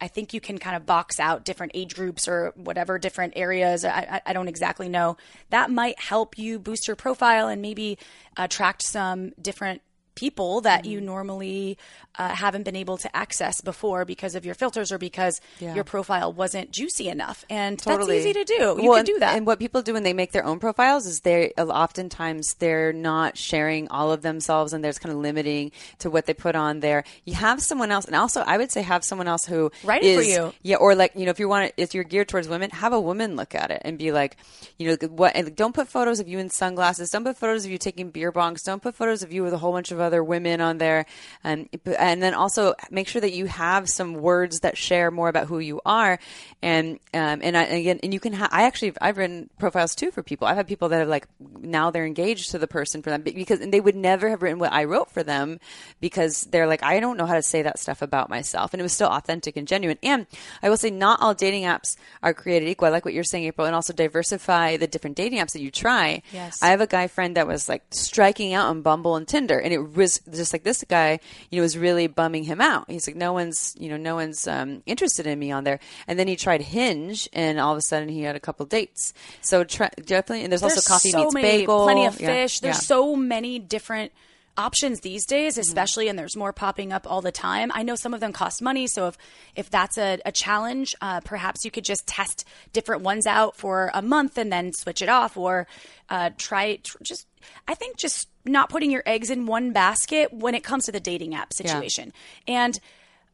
I 0.00 0.08
think 0.08 0.32
you 0.32 0.40
can 0.40 0.58
kind 0.58 0.76
of 0.76 0.86
box 0.86 1.18
out 1.20 1.44
different 1.44 1.72
age 1.74 1.94
groups 1.94 2.26
or 2.28 2.52
whatever 2.56 2.98
different 2.98 3.34
areas. 3.36 3.84
I, 3.84 3.90
I- 4.26 4.30
I 4.30 4.32
don't 4.32 4.48
exactly 4.48 4.88
know. 4.88 5.16
That 5.50 5.70
might 5.70 5.98
help 6.00 6.38
you 6.38 6.58
boost 6.58 6.86
your 6.86 6.96
profile 6.96 7.48
and 7.48 7.60
maybe 7.60 7.98
attract 8.36 8.82
some 8.84 9.32
different 9.40 9.82
people 10.16 10.62
that 10.62 10.84
you 10.84 11.00
normally 11.00 11.78
uh, 12.18 12.30
haven't 12.30 12.64
been 12.64 12.74
able 12.74 12.96
to 12.96 13.14
access 13.16 13.60
before 13.60 14.04
because 14.04 14.34
of 14.34 14.44
your 14.44 14.54
filters 14.54 14.90
or 14.90 14.98
because 14.98 15.40
Yeah. 15.60 15.74
your 15.74 15.84
profile 15.84 16.32
wasn't 16.32 16.72
juicy 16.72 17.08
enough. 17.08 17.44
And 17.48 17.78
Totally. 17.78 18.16
that's 18.16 18.26
easy 18.26 18.32
to 18.32 18.44
do. 18.44 18.54
You 18.82 18.88
Well, 18.88 18.96
can 18.96 19.04
do 19.04 19.18
that. 19.20 19.36
And 19.36 19.46
what 19.46 19.58
people 19.60 19.82
do 19.82 19.92
when 19.92 20.02
they 20.02 20.14
make 20.14 20.32
their 20.32 20.44
own 20.44 20.58
profiles 20.58 21.06
is 21.06 21.20
they 21.20 21.52
oftentimes 21.58 22.54
they're 22.58 22.92
not 22.92 23.36
sharing 23.38 23.88
all 23.88 24.10
of 24.10 24.22
themselves 24.22 24.72
and 24.72 24.82
there's 24.82 24.98
kind 24.98 25.12
of 25.14 25.20
limiting 25.20 25.70
to 25.98 26.10
what 26.10 26.26
they 26.26 26.34
put 26.34 26.56
on 26.56 26.80
there. 26.80 27.04
You 27.24 27.34
have 27.34 27.62
someone 27.62 27.90
else, 27.92 28.06
and 28.06 28.16
also 28.16 28.40
I 28.40 28.56
would 28.56 28.72
say 28.72 28.82
have 28.82 29.04
someone 29.04 29.28
else 29.28 29.44
who 29.44 29.70
Write 29.84 30.02
it 30.02 30.16
for 30.16 30.22
you. 30.22 30.52
Yeah, 30.62 30.76
or 30.76 30.94
like 30.94 31.12
you 31.14 31.24
know 31.26 31.30
if 31.30 31.38
you 31.38 31.48
want 31.48 31.68
to, 31.76 31.82
if 31.82 31.94
you're 31.94 32.04
geared 32.04 32.28
towards 32.28 32.48
women, 32.48 32.70
have 32.70 32.92
a 32.92 33.00
woman 33.00 33.36
look 33.36 33.54
at 33.54 33.70
it 33.70 33.82
and 33.84 33.98
be 33.98 34.10
like, 34.10 34.36
you 34.78 34.88
know 34.88 35.08
what? 35.08 35.36
And 35.36 35.54
don't 35.54 35.74
put 35.74 35.88
photos 35.88 36.18
of 36.20 36.28
you 36.28 36.38
in 36.38 36.50
sunglasses. 36.50 37.10
Don't 37.10 37.24
put 37.24 37.36
photos 37.36 37.64
of 37.64 37.70
you 37.70 37.78
taking 37.78 38.10
beer 38.10 38.32
bongs. 38.32 38.64
Don't 38.64 38.82
put 38.82 38.94
photos 38.94 39.22
of 39.22 39.32
you 39.32 39.42
with 39.42 39.52
a 39.52 39.58
whole 39.58 39.72
bunch 39.72 39.90
of 39.92 40.00
other 40.06 40.24
women 40.24 40.60
on 40.60 40.78
there. 40.78 41.06
And 41.44 41.68
and 41.98 42.22
then 42.22 42.34
also 42.34 42.74
make 42.90 43.08
sure 43.08 43.20
that 43.20 43.32
you 43.32 43.46
have 43.46 43.88
some 43.88 44.14
words 44.14 44.60
that 44.60 44.78
share 44.78 45.10
more 45.10 45.28
about 45.28 45.46
who 45.46 45.58
you 45.58 45.80
are. 45.84 46.18
And 46.62 46.98
um, 47.12 47.40
and 47.42 47.56
I, 47.56 47.64
again, 47.64 48.00
and 48.02 48.14
you 48.14 48.20
can. 48.20 48.32
Ha- 48.32 48.48
I 48.50 48.64
actually 48.64 48.94
I've 49.00 49.18
written 49.18 49.50
profiles 49.58 49.94
too 49.94 50.10
for 50.10 50.22
people. 50.22 50.46
I've 50.46 50.56
had 50.56 50.66
people 50.66 50.88
that 50.88 51.00
have 51.00 51.08
like 51.08 51.26
now 51.40 51.90
they're 51.90 52.06
engaged 52.06 52.52
to 52.52 52.58
the 52.58 52.66
person 52.66 53.02
for 53.02 53.10
them 53.10 53.22
because 53.22 53.60
and 53.60 53.72
they 53.72 53.80
would 53.80 53.96
never 53.96 54.30
have 54.30 54.42
written 54.42 54.58
what 54.58 54.72
I 54.72 54.84
wrote 54.84 55.10
for 55.10 55.22
them 55.22 55.60
because 56.00 56.42
they're 56.50 56.66
like 56.66 56.82
I 56.82 57.00
don't 57.00 57.16
know 57.16 57.26
how 57.26 57.34
to 57.34 57.42
say 57.42 57.62
that 57.62 57.78
stuff 57.78 58.02
about 58.02 58.30
myself, 58.30 58.72
and 58.72 58.80
it 58.80 58.82
was 58.82 58.92
still 58.92 59.08
authentic 59.08 59.56
and 59.56 59.68
genuine. 59.68 59.98
And 60.02 60.26
I 60.62 60.70
will 60.70 60.76
say, 60.76 60.90
not 60.90 61.20
all 61.20 61.34
dating 61.34 61.64
apps 61.64 61.96
are 62.22 62.34
created 62.34 62.68
equal. 62.68 62.88
I 62.88 62.90
like 62.90 63.04
what 63.04 63.14
you're 63.14 63.24
saying, 63.24 63.44
April, 63.44 63.66
and 63.66 63.74
also 63.74 63.92
diversify 63.92 64.76
the 64.76 64.86
different 64.86 65.16
dating 65.16 65.38
apps 65.38 65.52
that 65.52 65.62
you 65.62 65.70
try. 65.70 66.22
Yes. 66.32 66.62
I 66.62 66.68
have 66.68 66.80
a 66.80 66.86
guy 66.86 67.06
friend 67.08 67.36
that 67.36 67.46
was 67.46 67.68
like 67.68 67.82
striking 67.90 68.54
out 68.54 68.68
on 68.68 68.82
Bumble 68.82 69.16
and 69.16 69.26
Tinder, 69.26 69.58
and 69.58 69.72
it 69.72 69.80
was 69.96 70.20
just 70.30 70.52
like 70.52 70.62
this 70.62 70.84
guy, 70.88 71.18
you 71.50 71.58
know, 71.58 71.62
was 71.62 71.76
really 71.76 72.06
bumming 72.06 72.44
him 72.44 72.60
out. 72.60 72.90
He's 72.90 73.06
like, 73.06 73.16
no 73.16 73.32
one's, 73.32 73.74
you 73.78 73.88
know, 73.88 73.96
no 73.96 74.14
one's 74.14 74.46
um, 74.46 74.82
interested 74.86 75.26
in 75.26 75.38
me 75.38 75.50
on 75.50 75.64
there. 75.64 75.80
And 76.06 76.18
then 76.18 76.28
he 76.28 76.36
tried 76.36 76.62
Hinge, 76.62 77.28
and 77.32 77.58
all 77.58 77.72
of 77.72 77.78
a 77.78 77.82
sudden 77.82 78.08
he 78.08 78.22
had 78.22 78.36
a 78.36 78.40
couple 78.40 78.66
dates. 78.66 79.12
So 79.40 79.64
try, 79.64 79.90
definitely, 80.04 80.44
and 80.44 80.52
there's, 80.52 80.62
also 80.62 80.80
coffee 80.80 81.10
so 81.10 81.24
meets 81.24 81.34
many, 81.34 81.58
bagel, 81.60 81.84
plenty 81.84 82.06
of 82.06 82.20
Yeah, 82.20 82.26
fish. 82.28 82.60
There's 82.60 82.76
yeah. 82.76 82.80
so 82.80 83.16
many 83.16 83.58
different 83.58 84.12
options 84.56 85.00
these 85.00 85.26
Mm-hmm. 85.26 85.34
days, 85.34 85.58
especially, 85.58 86.08
and 86.08 86.18
there's 86.18 86.36
more 86.36 86.52
popping 86.52 86.92
up 86.92 87.10
all 87.10 87.20
the 87.20 87.32
time. 87.32 87.70
I 87.74 87.82
know 87.82 87.94
some 87.96 88.14
of 88.14 88.20
them 88.20 88.32
cost 88.32 88.62
money, 88.62 88.86
so 88.86 89.08
if 89.08 89.18
if 89.54 89.70
that's 89.70 89.98
a, 89.98 90.18
a 90.24 90.32
challenge, 90.32 90.94
uh, 91.00 91.20
perhaps 91.20 91.64
you 91.64 91.70
could 91.70 91.84
just 91.84 92.06
test 92.06 92.44
different 92.72 93.02
ones 93.02 93.26
out 93.26 93.56
for 93.56 93.90
a 93.94 94.02
month 94.02 94.38
and 94.38 94.52
then 94.52 94.72
switch 94.72 95.02
it 95.02 95.08
off, 95.08 95.36
or 95.36 95.66
uh, 96.10 96.30
try 96.38 96.76
tr- 96.76 96.98
just. 97.02 97.26
I 97.68 97.74
think 97.74 97.96
just 97.96 98.28
not 98.44 98.70
putting 98.70 98.90
your 98.90 99.04
eggs 99.06 99.30
in 99.30 99.46
one 99.46 99.72
basket 99.72 100.32
when 100.32 100.54
it 100.54 100.64
comes 100.64 100.84
to 100.86 100.92
the 100.92 101.00
dating 101.00 101.34
app 101.34 101.52
situation, 101.52 102.12
and 102.48 102.78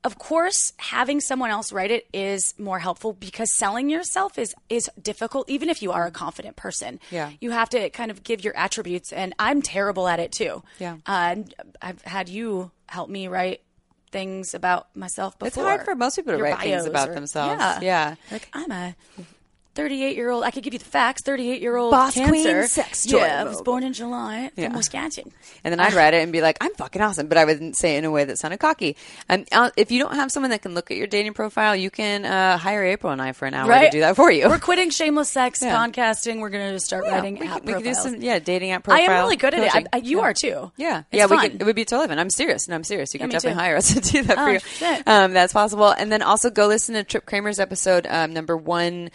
of 0.04 0.18
course 0.18 0.72
having 0.78 1.20
someone 1.20 1.50
else 1.50 1.72
write 1.72 1.90
it 1.90 2.06
is 2.12 2.54
more 2.58 2.78
helpful 2.80 3.12
because 3.12 3.56
selling 3.56 3.88
yourself 3.88 4.38
is 4.38 4.54
is 4.68 4.90
difficult 5.00 5.48
even 5.48 5.68
if 5.68 5.80
you 5.82 5.92
are 5.92 6.06
a 6.06 6.10
confident 6.10 6.56
person 6.56 6.98
Yeah. 7.10 7.30
you 7.40 7.50
have 7.52 7.68
to 7.70 7.88
kind 7.90 8.10
of 8.10 8.22
give 8.24 8.42
your 8.44 8.56
attributes 8.56 9.12
and 9.12 9.32
i'm 9.38 9.62
terrible 9.62 10.08
at 10.08 10.18
it 10.20 10.32
too 10.32 10.62
Yeah. 10.78 10.96
uh, 11.06 11.36
i've 11.80 12.02
had 12.02 12.28
you 12.28 12.70
help 12.88 13.08
me 13.10 13.28
write 13.28 13.62
things 14.10 14.52
about 14.54 14.94
myself 14.96 15.38
before 15.38 15.46
It's 15.46 15.56
hard 15.56 15.84
for 15.84 15.94
most 15.94 16.16
people 16.16 16.32
to 16.32 16.38
Your 16.38 16.48
write 16.48 16.60
things 16.60 16.84
about 16.84 17.08
or- 17.10 17.14
themselves. 17.14 17.58
yeah 17.60 17.78
Yeah. 17.80 18.14
like 18.30 18.48
i'm 18.52 18.70
a 18.72 18.94
38 19.74 20.16
year 20.16 20.30
old. 20.30 20.44
I 20.44 20.50
could 20.50 20.62
give 20.62 20.72
you 20.72 20.78
the 20.78 20.85
facts. 20.85 21.22
38 21.22 21.61
year 21.62 21.76
old 21.76 21.90
Boss 21.92 22.14
cancer. 22.14 22.30
queen 22.30 22.66
sex 22.68 23.06
toy 23.06 23.18
Yeah, 23.18 23.40
I 23.40 23.44
was 23.44 23.62
born 23.62 23.82
in 23.82 23.92
July 23.92 24.50
from 24.54 24.62
Yeah. 24.64 24.76
Wisconsin. 24.76 25.32
And 25.64 25.72
then 25.72 25.80
I'd 25.80 25.94
read 25.94 26.14
it 26.14 26.22
and 26.22 26.32
be 26.32 26.40
like, 26.42 26.58
I'm 26.61 26.74
fucking 26.74 27.00
awesome. 27.00 27.26
But 27.28 27.38
I 27.38 27.44
wouldn't 27.44 27.76
say 27.76 27.94
it 27.96 27.98
in 27.98 28.04
a 28.04 28.11
way 28.11 28.24
that 28.24 28.38
sounded 28.38 28.58
cocky. 28.61 28.96
And 29.28 29.46
uh, 29.52 29.70
if 29.76 29.90
you 29.90 29.98
don't 30.02 30.14
have 30.14 30.30
someone 30.30 30.50
that 30.50 30.62
can 30.62 30.74
look 30.74 30.90
at 30.90 30.96
your 30.96 31.06
dating 31.06 31.35
profile, 31.35 31.74
you 31.76 31.90
can 31.90 32.24
uh, 32.24 32.58
hire 32.58 32.85
April 32.85 33.12
and 33.12 33.22
I 33.22 33.32
for 33.32 33.46
an 33.46 33.54
hour 33.54 33.68
Right? 33.68 33.87
to 33.90 33.96
do 33.96 34.00
that 34.00 34.16
for 34.16 34.30
you. 34.30 34.48
We're 34.48 34.58
quitting 34.58 34.90
shameless 34.90 35.30
sex 35.30 35.61
Yeah. 35.62 35.74
podcasting. 35.76 36.40
We're 36.40 36.50
going 36.50 36.72
to 36.72 36.80
start 36.80 37.04
Yeah, 37.06 37.14
writing 37.14 37.38
we, 37.38 37.46
app 37.46 37.54
could, 37.61 37.64
we 37.66 37.72
could 37.74 37.85
do 37.85 37.94
some, 37.94 38.16
yeah, 38.16 38.38
dating 38.38 38.72
app 38.72 38.88
I 38.88 39.00
am 39.00 39.11
really 39.11 39.37
good 39.37 39.54
at 39.54 39.62
it. 39.62 39.88
I, 39.92 39.96
I, 39.96 40.00
you 40.02 40.20
are 40.20 40.35
too. 40.35 40.70
Yeah, 40.76 40.98
It's 41.11 41.18
yeah, 41.18 41.26
we 41.26 41.37
fun. 41.37 41.50
could, 41.50 41.62
it 41.62 41.64
would 41.64 41.76
be 41.76 41.85
fun. 41.85 42.18
I'm 42.18 42.30
serious, 42.30 42.66
and 42.66 42.74
I'm 42.74 42.85
serious. 42.85 43.14
You 43.14 43.20
me 43.20 43.26
definitely 43.28 43.52
too. 43.56 43.61
hire 43.61 43.76
us 43.76 43.94
to 43.94 44.00
do 44.00 44.22
that 44.24 44.37
for 44.37 44.42
Oh, 44.42 44.52
you. 44.52 44.58
shit. 44.58 45.02
Um, 45.06 45.32
that's 45.32 45.52
possible. 45.52 45.90
And 45.90 46.11
then 46.12 46.22
also 46.22 46.50
go 46.50 46.66
listen 46.66 46.94
to 46.94 47.04
Trip 47.04 47.24
Kramer's 47.26 47.58
episode 47.61 48.06
um, 48.08 48.32
number 48.32 48.56
one 48.56 49.11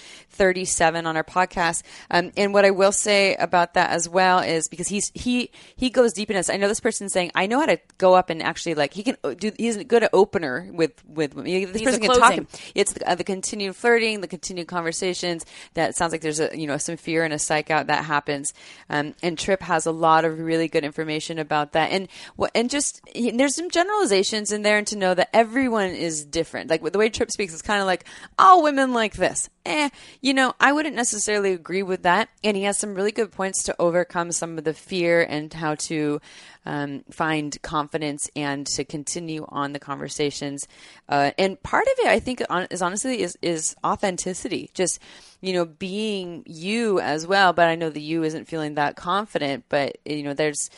thirty 0.48 0.64
seven 0.64 1.06
on 1.06 1.18
our 1.18 1.26
podcast. 1.26 1.84
Um, 2.10 2.32
and 2.38 2.54
what 2.54 2.64
I 2.64 2.72
will 2.72 2.94
say 2.94 3.36
about 3.36 3.74
that 3.74 3.90
as 3.90 4.08
well 4.08 4.40
is 4.40 4.70
because 4.70 4.88
he's 4.88 5.12
he 5.14 5.52
he 5.76 5.90
goes 5.90 6.14
deep 6.14 6.32
in 6.32 6.38
this. 6.38 6.50
I 6.50 6.56
know 6.56 6.70
this 6.70 6.80
person's 6.80 7.12
saying 7.12 7.32
I 7.36 7.48
know 7.48 7.60
how 7.60 7.66
to 7.66 7.78
go 7.98 8.14
up 8.14 8.30
and 8.30 8.42
actually 8.42 8.76
like 8.76 8.94
he 8.94 9.04
can 9.04 9.18
do. 9.38 9.52
He's 9.58 9.76
a 9.76 9.84
good 9.84 10.04
at 10.04 10.12
opener 10.14 10.70
with 10.72 11.04
with 11.06 11.34
this 11.34 11.46
He's 11.46 11.82
person 11.82 12.00
can 12.00 12.18
talk. 12.18 12.46
It's 12.76 12.94
the, 12.94 13.10
uh, 13.10 13.16
the 13.16 13.26
continued 13.26 13.76
flirting, 13.76 14.22
the 14.22 14.28
continued 14.30 14.68
conversations. 14.68 15.46
That 15.74 15.98
sounds 15.98 16.14
like 16.14 16.22
there's 16.22 16.40
a 16.40 16.58
you 16.58 16.66
know 16.66 16.78
some 16.78 16.96
fear 16.96 17.26
and 17.26 17.34
a 17.34 17.40
psych 17.40 17.70
out 17.70 17.88
that 17.88 18.06
happens. 18.06 18.54
Um, 18.90 19.16
and 19.22 19.38
Trip 19.38 19.62
has 19.64 19.86
a 19.86 19.92
lot 19.92 20.24
of 20.24 20.40
really 20.40 20.70
good 20.70 20.86
information 20.86 21.40
about 21.40 21.74
that. 21.74 21.92
And 21.92 22.08
what 22.38 22.52
and 22.56 22.70
just 22.70 23.02
he- 23.14 23.32
there's 23.32 23.56
some 23.56 23.70
generalizations 23.70 24.54
in 24.54 24.62
there, 24.62 24.78
and 24.78 24.88
to 24.88 24.96
know 24.98 25.14
that 25.14 25.30
everyone 25.34 25.90
is 25.90 26.24
different. 26.24 26.70
Like 26.70 26.90
the 26.90 26.98
way 26.98 27.10
Trip 27.10 27.32
speaks, 27.32 27.54
is 27.54 27.62
kind 27.62 27.82
of 27.82 27.86
like 27.86 28.06
all 28.40 28.64
women 28.64 28.94
like 28.94 29.16
this. 29.16 29.50
Eh, 29.66 29.90
you 30.22 30.34
know, 30.34 30.37
I 30.60 30.71
wouldn't 30.71 30.95
necessarily 30.95 31.54
agree 31.54 31.84
with 31.84 32.04
that. 32.04 32.30
And 32.43 32.58
he 32.58 32.63
has 32.63 32.78
some 32.78 32.95
really 32.95 33.12
good 33.12 33.32
points 33.32 33.63
to 33.63 33.76
overcome 33.80 34.32
some 34.32 34.58
of 34.58 34.63
the 34.63 34.73
fear 34.73 35.21
and 35.21 35.54
how 35.54 35.76
to 35.76 36.19
um, 36.65 37.04
find 37.10 37.60
confidence 37.62 38.30
and 38.36 38.67
to 38.67 38.84
continue 38.84 39.45
on 39.50 39.73
the 39.73 39.80
conversations. 39.80 40.67
Uh, 41.08 41.32
and 41.38 41.62
part 41.63 41.88
of 41.88 42.06
it, 42.06 42.08
I 42.08 42.19
think, 42.19 42.41
is 42.69 42.82
honestly 42.82 43.21
is 43.21 43.38
is 43.41 43.76
authenticity. 43.84 44.69
Just 44.73 45.00
you 45.41 45.54
know, 45.54 45.65
being 45.65 46.43
you 46.45 47.00
as 47.00 47.26
well. 47.26 47.54
But 47.54 47.67
I 47.67 47.76
know 47.76 47.89
the 47.89 48.02
you 48.02 48.23
isn't 48.23 48.47
feeling 48.47 48.76
that 48.76 48.95
confident. 48.95 49.65
But 49.69 49.97
you 50.06 50.23
know, 50.23 50.34
there's 50.34 50.69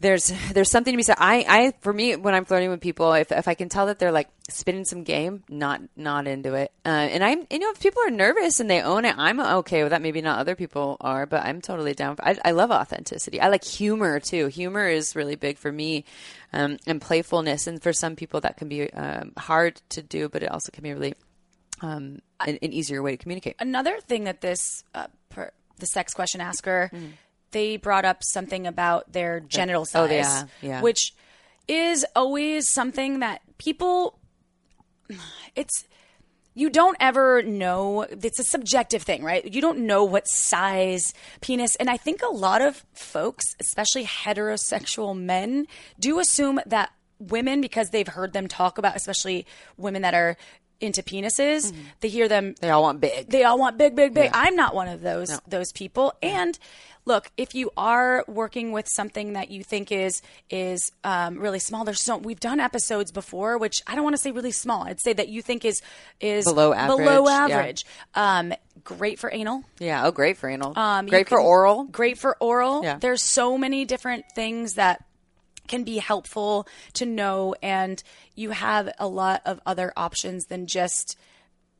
there's 0.00 0.32
there's 0.52 0.70
something 0.70 0.92
to 0.92 0.96
be 0.96 1.02
said. 1.02 1.16
I, 1.18 1.44
I 1.48 1.72
for 1.80 1.92
me 1.92 2.16
when 2.16 2.34
I'm 2.34 2.44
flirting 2.44 2.70
with 2.70 2.80
people, 2.80 3.12
if, 3.14 3.32
if 3.32 3.48
I 3.48 3.54
can 3.54 3.68
tell 3.68 3.86
that 3.86 3.98
they're 3.98 4.12
like 4.12 4.28
spitting 4.48 4.84
some 4.84 5.02
game, 5.02 5.42
not 5.48 5.80
not 5.96 6.26
into 6.26 6.54
it. 6.54 6.72
Uh, 6.84 6.88
and 6.88 7.24
I'm 7.24 7.46
you 7.50 7.58
know 7.58 7.70
if 7.70 7.80
people 7.80 8.02
are 8.06 8.10
nervous 8.10 8.60
and 8.60 8.70
they 8.70 8.80
own 8.80 9.04
it, 9.04 9.16
I'm 9.18 9.40
okay 9.40 9.82
with 9.82 9.90
that. 9.90 10.02
Maybe 10.02 10.20
not 10.20 10.38
other 10.38 10.54
people 10.54 10.96
are, 11.00 11.26
but 11.26 11.44
I'm 11.44 11.60
totally 11.60 11.94
down. 11.94 12.16
For, 12.16 12.24
I, 12.26 12.38
I 12.44 12.50
love 12.52 12.70
authenticity. 12.70 13.40
I 13.40 13.48
like 13.48 13.64
humor 13.64 14.20
too. 14.20 14.46
Humor 14.46 14.88
is 14.88 15.16
really 15.16 15.36
big 15.36 15.58
for 15.58 15.72
me, 15.72 16.04
um, 16.52 16.78
and 16.86 17.00
playfulness. 17.00 17.66
And 17.66 17.82
for 17.82 17.92
some 17.92 18.14
people 18.14 18.40
that 18.42 18.56
can 18.56 18.68
be 18.68 18.92
um, 18.92 19.32
hard 19.36 19.80
to 19.90 20.02
do, 20.02 20.28
but 20.28 20.42
it 20.42 20.50
also 20.50 20.70
can 20.72 20.84
be 20.84 20.92
really 20.92 21.14
um, 21.80 22.20
an, 22.46 22.58
an 22.62 22.72
easier 22.72 23.02
way 23.02 23.12
to 23.12 23.16
communicate. 23.16 23.56
Another 23.58 23.98
thing 24.00 24.24
that 24.24 24.40
this 24.40 24.84
uh, 24.94 25.06
per, 25.28 25.50
the 25.78 25.86
sex 25.86 26.14
question 26.14 26.40
asker 26.40 26.90
Mm. 26.92 27.12
They 27.50 27.76
brought 27.76 28.04
up 28.04 28.22
something 28.22 28.66
about 28.66 29.12
their 29.12 29.40
genital 29.40 29.84
size, 29.84 30.10
Oh, 30.10 30.12
yeah, 30.12 30.44
yeah. 30.62 30.80
which 30.82 31.12
is 31.66 32.04
always 32.16 32.72
something 32.72 33.20
that 33.20 33.40
people. 33.58 34.18
It's 35.56 35.84
you 36.54 36.70
don't 36.70 36.96
ever 36.98 37.42
know. 37.42 38.02
It's 38.02 38.38
a 38.40 38.44
subjective 38.44 39.02
thing, 39.02 39.22
right? 39.22 39.44
You 39.44 39.60
don't 39.60 39.80
know 39.86 40.04
what 40.04 40.26
size 40.28 41.14
penis, 41.40 41.76
and 41.76 41.88
I 41.88 41.96
think 41.96 42.20
a 42.22 42.32
lot 42.32 42.60
of 42.62 42.84
folks, 42.92 43.44
especially 43.60 44.04
heterosexual 44.04 45.16
men, 45.16 45.66
do 46.00 46.18
assume 46.18 46.60
that 46.66 46.90
women, 47.20 47.60
because 47.60 47.90
they've 47.90 48.08
heard 48.08 48.32
them 48.32 48.48
talk 48.48 48.76
about, 48.78 48.96
especially 48.96 49.46
women 49.76 50.02
that 50.02 50.14
are 50.14 50.36
into 50.80 51.02
penises, 51.02 51.70
mm-hmm. 51.72 51.80
they 52.00 52.08
hear 52.08 52.28
them 52.28 52.54
They 52.60 52.70
all 52.70 52.82
want 52.82 53.00
big. 53.00 53.28
they 53.28 53.44
all 53.44 53.58
want 53.58 53.78
big, 53.78 53.96
big, 53.96 54.14
big. 54.14 54.30
I'm 54.34 54.54
not 54.56 54.74
one 54.74 54.88
of 54.88 55.00
those 55.00 55.40
those 55.48 55.72
people. 55.72 56.14
And 56.22 56.58
look, 57.08 57.32
if 57.36 57.54
you 57.54 57.70
are 57.76 58.24
working 58.28 58.70
with 58.70 58.86
something 58.86 59.32
that 59.32 59.50
you 59.50 59.64
think 59.64 59.90
is 59.90 60.22
is 60.48 60.92
um, 61.02 61.38
really 61.38 61.58
small, 61.58 61.84
there's 61.84 62.00
so 62.00 62.18
we've 62.18 62.38
done 62.38 62.60
episodes 62.60 63.10
before, 63.10 63.58
which 63.58 63.82
I 63.86 63.96
don't 63.96 64.04
want 64.04 64.14
to 64.14 64.22
say 64.22 64.30
really 64.30 64.52
small. 64.52 64.84
I'd 64.84 65.00
say 65.00 65.14
that 65.14 65.28
you 65.28 65.42
think 65.42 65.64
is 65.64 65.82
is 66.20 66.44
Below 66.44 66.72
average, 66.72 66.98
Below 66.98 67.24
yeah. 67.26 67.44
average. 67.44 67.84
Um, 68.14 68.52
great 68.84 69.18
for 69.18 69.32
anal. 69.32 69.64
Yeah. 69.80 70.06
Oh, 70.06 70.12
great 70.12 70.36
for 70.36 70.48
anal. 70.48 70.78
Um, 70.78 71.06
great 71.06 71.28
for 71.28 71.40
oral. 71.40 71.84
Great 71.84 72.18
for 72.18 72.36
oral. 72.38 72.84
Yeah. 72.84 72.98
There's 72.98 73.22
so 73.22 73.58
many 73.58 73.84
different 73.84 74.26
things 74.36 74.74
that 74.74 75.04
can 75.66 75.84
be 75.84 75.98
helpful 75.98 76.68
to 76.94 77.04
know, 77.04 77.54
and 77.62 78.02
you 78.34 78.50
have 78.50 78.90
a 78.98 79.08
lot 79.08 79.42
of 79.44 79.60
other 79.66 79.92
options 79.96 80.46
than 80.46 80.66
just 80.66 81.16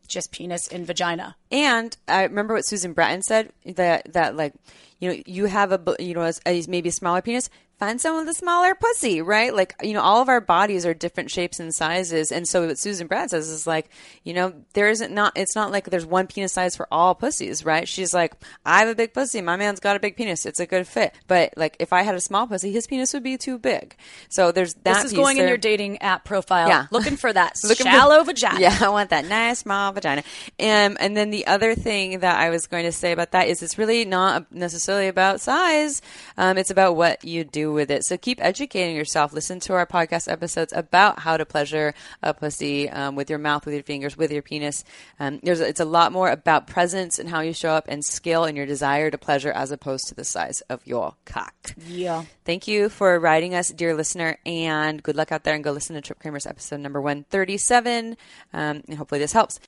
just 0.09 0.33
penis 0.33 0.67
and 0.69 0.87
vagina. 0.87 1.37
And 1.53 1.97
I 2.09 2.25
remember 2.25 2.55
what 2.55 2.65
Susan 2.67 2.95
Bratton 2.95 3.23
said 3.23 3.53
that 3.67 4.13
that 4.15 4.37
like 4.37 4.55
you 4.99 5.11
know 5.11 5.23
you 5.27 5.47
have 5.47 5.73
a 5.73 5.97
you 5.99 6.15
know 6.15 6.23
a, 6.23 6.33
a- 6.47 6.65
maybe 6.69 6.89
a 6.89 6.93
smaller 6.93 7.23
penis. 7.23 7.49
Find 7.79 8.01
someone 8.01 8.27
with 8.27 8.35
a 8.35 8.39
smaller 8.39 8.75
pussy, 8.75 9.23
right? 9.23 9.55
Like 9.55 9.75
you 9.83 9.93
know, 9.95 10.01
all 10.01 10.21
of 10.21 10.29
our 10.29 10.41
bodies 10.41 10.85
are 10.85 10.95
different 10.95 11.31
shapes 11.31 11.61
and 11.61 11.73
sizes, 11.73 12.33
and 12.33 12.47
so 12.49 12.67
what 12.67 12.79
Susan 12.79 13.07
Bratton 13.07 13.29
says 13.29 13.49
is 13.49 13.67
like, 13.67 13.89
you 14.25 14.35
know, 14.35 14.53
there 14.73 14.89
isn't 14.89 15.13
not. 15.15 15.33
It's 15.37 15.55
not 15.55 15.71
like 15.71 15.85
there's 15.89 16.05
one 16.05 16.27
penis 16.27 16.53
size 16.53 16.75
for 16.75 16.89
all 16.91 17.15
pussies, 17.15 17.65
right? 17.65 17.87
She's 17.87 18.13
like, 18.13 18.35
I 18.67 18.81
have 18.81 18.89
a 18.89 18.95
big 18.97 19.15
pussy. 19.15 19.41
My 19.43 19.57
man's 19.57 19.79
got 19.79 19.95
a 19.95 20.01
big 20.01 20.17
penis. 20.17 20.45
It's 20.45 20.59
a 20.59 20.67
good 20.67 20.89
fit. 20.89 21.15
But 21.29 21.55
like, 21.57 21.77
if 21.79 21.93
I 21.93 22.03
had 22.03 22.17
a 22.17 22.21
small 22.21 22.47
pussy, 22.49 22.73
his 22.73 22.87
penis 22.89 23.13
would 23.15 23.23
be 23.23 23.37
too 23.39 23.59
big. 23.59 23.95
So 24.29 24.51
there's 24.51 24.75
that. 24.75 25.03
This 25.03 25.13
is 25.13 25.13
going 25.13 25.39
in 25.39 25.47
your 25.47 25.57
dating 25.57 26.03
app 26.03 26.25
profile. 26.25 26.69
Yeah. 26.69 26.87
Looking 26.91 27.17
for 27.17 27.33
that 27.33 27.59
Looking 27.63 27.87
for- 27.87 27.93
shallow 27.93 28.25
vagina. 28.25 28.61
Yeah, 28.61 28.77
I 28.81 28.89
want 28.89 29.11
that 29.11 29.25
nice 29.27 29.61
small 29.61 29.93
vagina. 29.93 30.23
Um, 30.59 30.97
and 30.99 31.17
then 31.17 31.31
the 31.31 31.47
other 31.47 31.75
thing 31.77 32.21
that 32.21 32.39
I 32.41 32.51
was 32.51 32.67
going 32.67 32.85
to 32.87 32.93
say 32.93 33.13
about 33.13 33.33
that 33.33 33.49
is 33.49 33.63
it's 33.63 33.79
really 33.79 34.05
not 34.05 34.51
necessarily 34.51 35.07
about 35.09 35.41
size. 35.41 36.03
Um, 36.37 36.59
it's 36.59 36.71
about 36.71 36.97
what 36.97 37.25
you 37.25 37.45
do 37.45 37.68
with 37.73 37.91
it. 37.91 38.05
So 38.05 38.17
keep 38.17 38.43
educating 38.43 38.97
yourself. 38.97 39.33
Listen 39.33 39.61
to 39.61 39.75
our 39.75 39.87
podcast 39.87 40.31
episodes 40.31 40.73
about 40.75 41.21
how 41.21 41.37
to 41.37 41.45
pleasure 41.45 41.95
a 42.23 42.35
pussy 42.35 42.89
um, 42.89 43.17
with 43.17 43.31
your 43.31 43.39
mouth, 43.39 43.65
with 43.65 43.75
your 43.75 43.83
fingers, 43.83 44.17
with 44.17 44.33
your 44.33 44.43
penis. 44.43 44.85
Um, 45.19 45.41
there's 45.43 45.61
it's 45.61 45.81
a 45.81 45.85
lot 45.85 46.13
more 46.13 46.31
about 46.31 46.67
presence 46.67 47.19
and 47.19 47.29
how 47.29 47.41
you 47.41 47.53
show 47.53 47.71
up 47.71 47.87
and 47.89 48.05
skill 48.05 48.45
and 48.45 48.57
your 48.57 48.67
desire 48.67 49.11
to 49.11 49.19
pleasure 49.19 49.53
as 49.53 49.71
opposed 49.71 50.09
to 50.09 50.15
the 50.15 50.25
size 50.25 50.61
of 50.63 50.87
your 50.87 51.15
cock. 51.25 51.75
Yeah. 51.87 52.25
Thank 52.45 52.69
you 52.69 52.89
for 52.89 53.19
writing 53.19 53.55
us, 53.55 53.71
dear 53.71 53.95
listener, 53.95 54.39
and 54.47 55.03
good 55.03 55.17
luck 55.17 55.33
out 55.33 55.45
there 55.45 55.55
and 55.55 55.65
go 55.65 55.73
listen 55.73 55.95
to 55.95 56.03
Trip 56.03 56.19
Kramer's 56.19 56.47
episode 56.47 56.81
number 56.81 57.01
137. 57.01 58.17
Um, 58.53 58.83
and 58.89 58.95
hopefully 58.97 59.21
this 59.21 59.33
helps. 59.33 59.61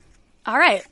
All 0.45 0.57
right. 0.57 0.85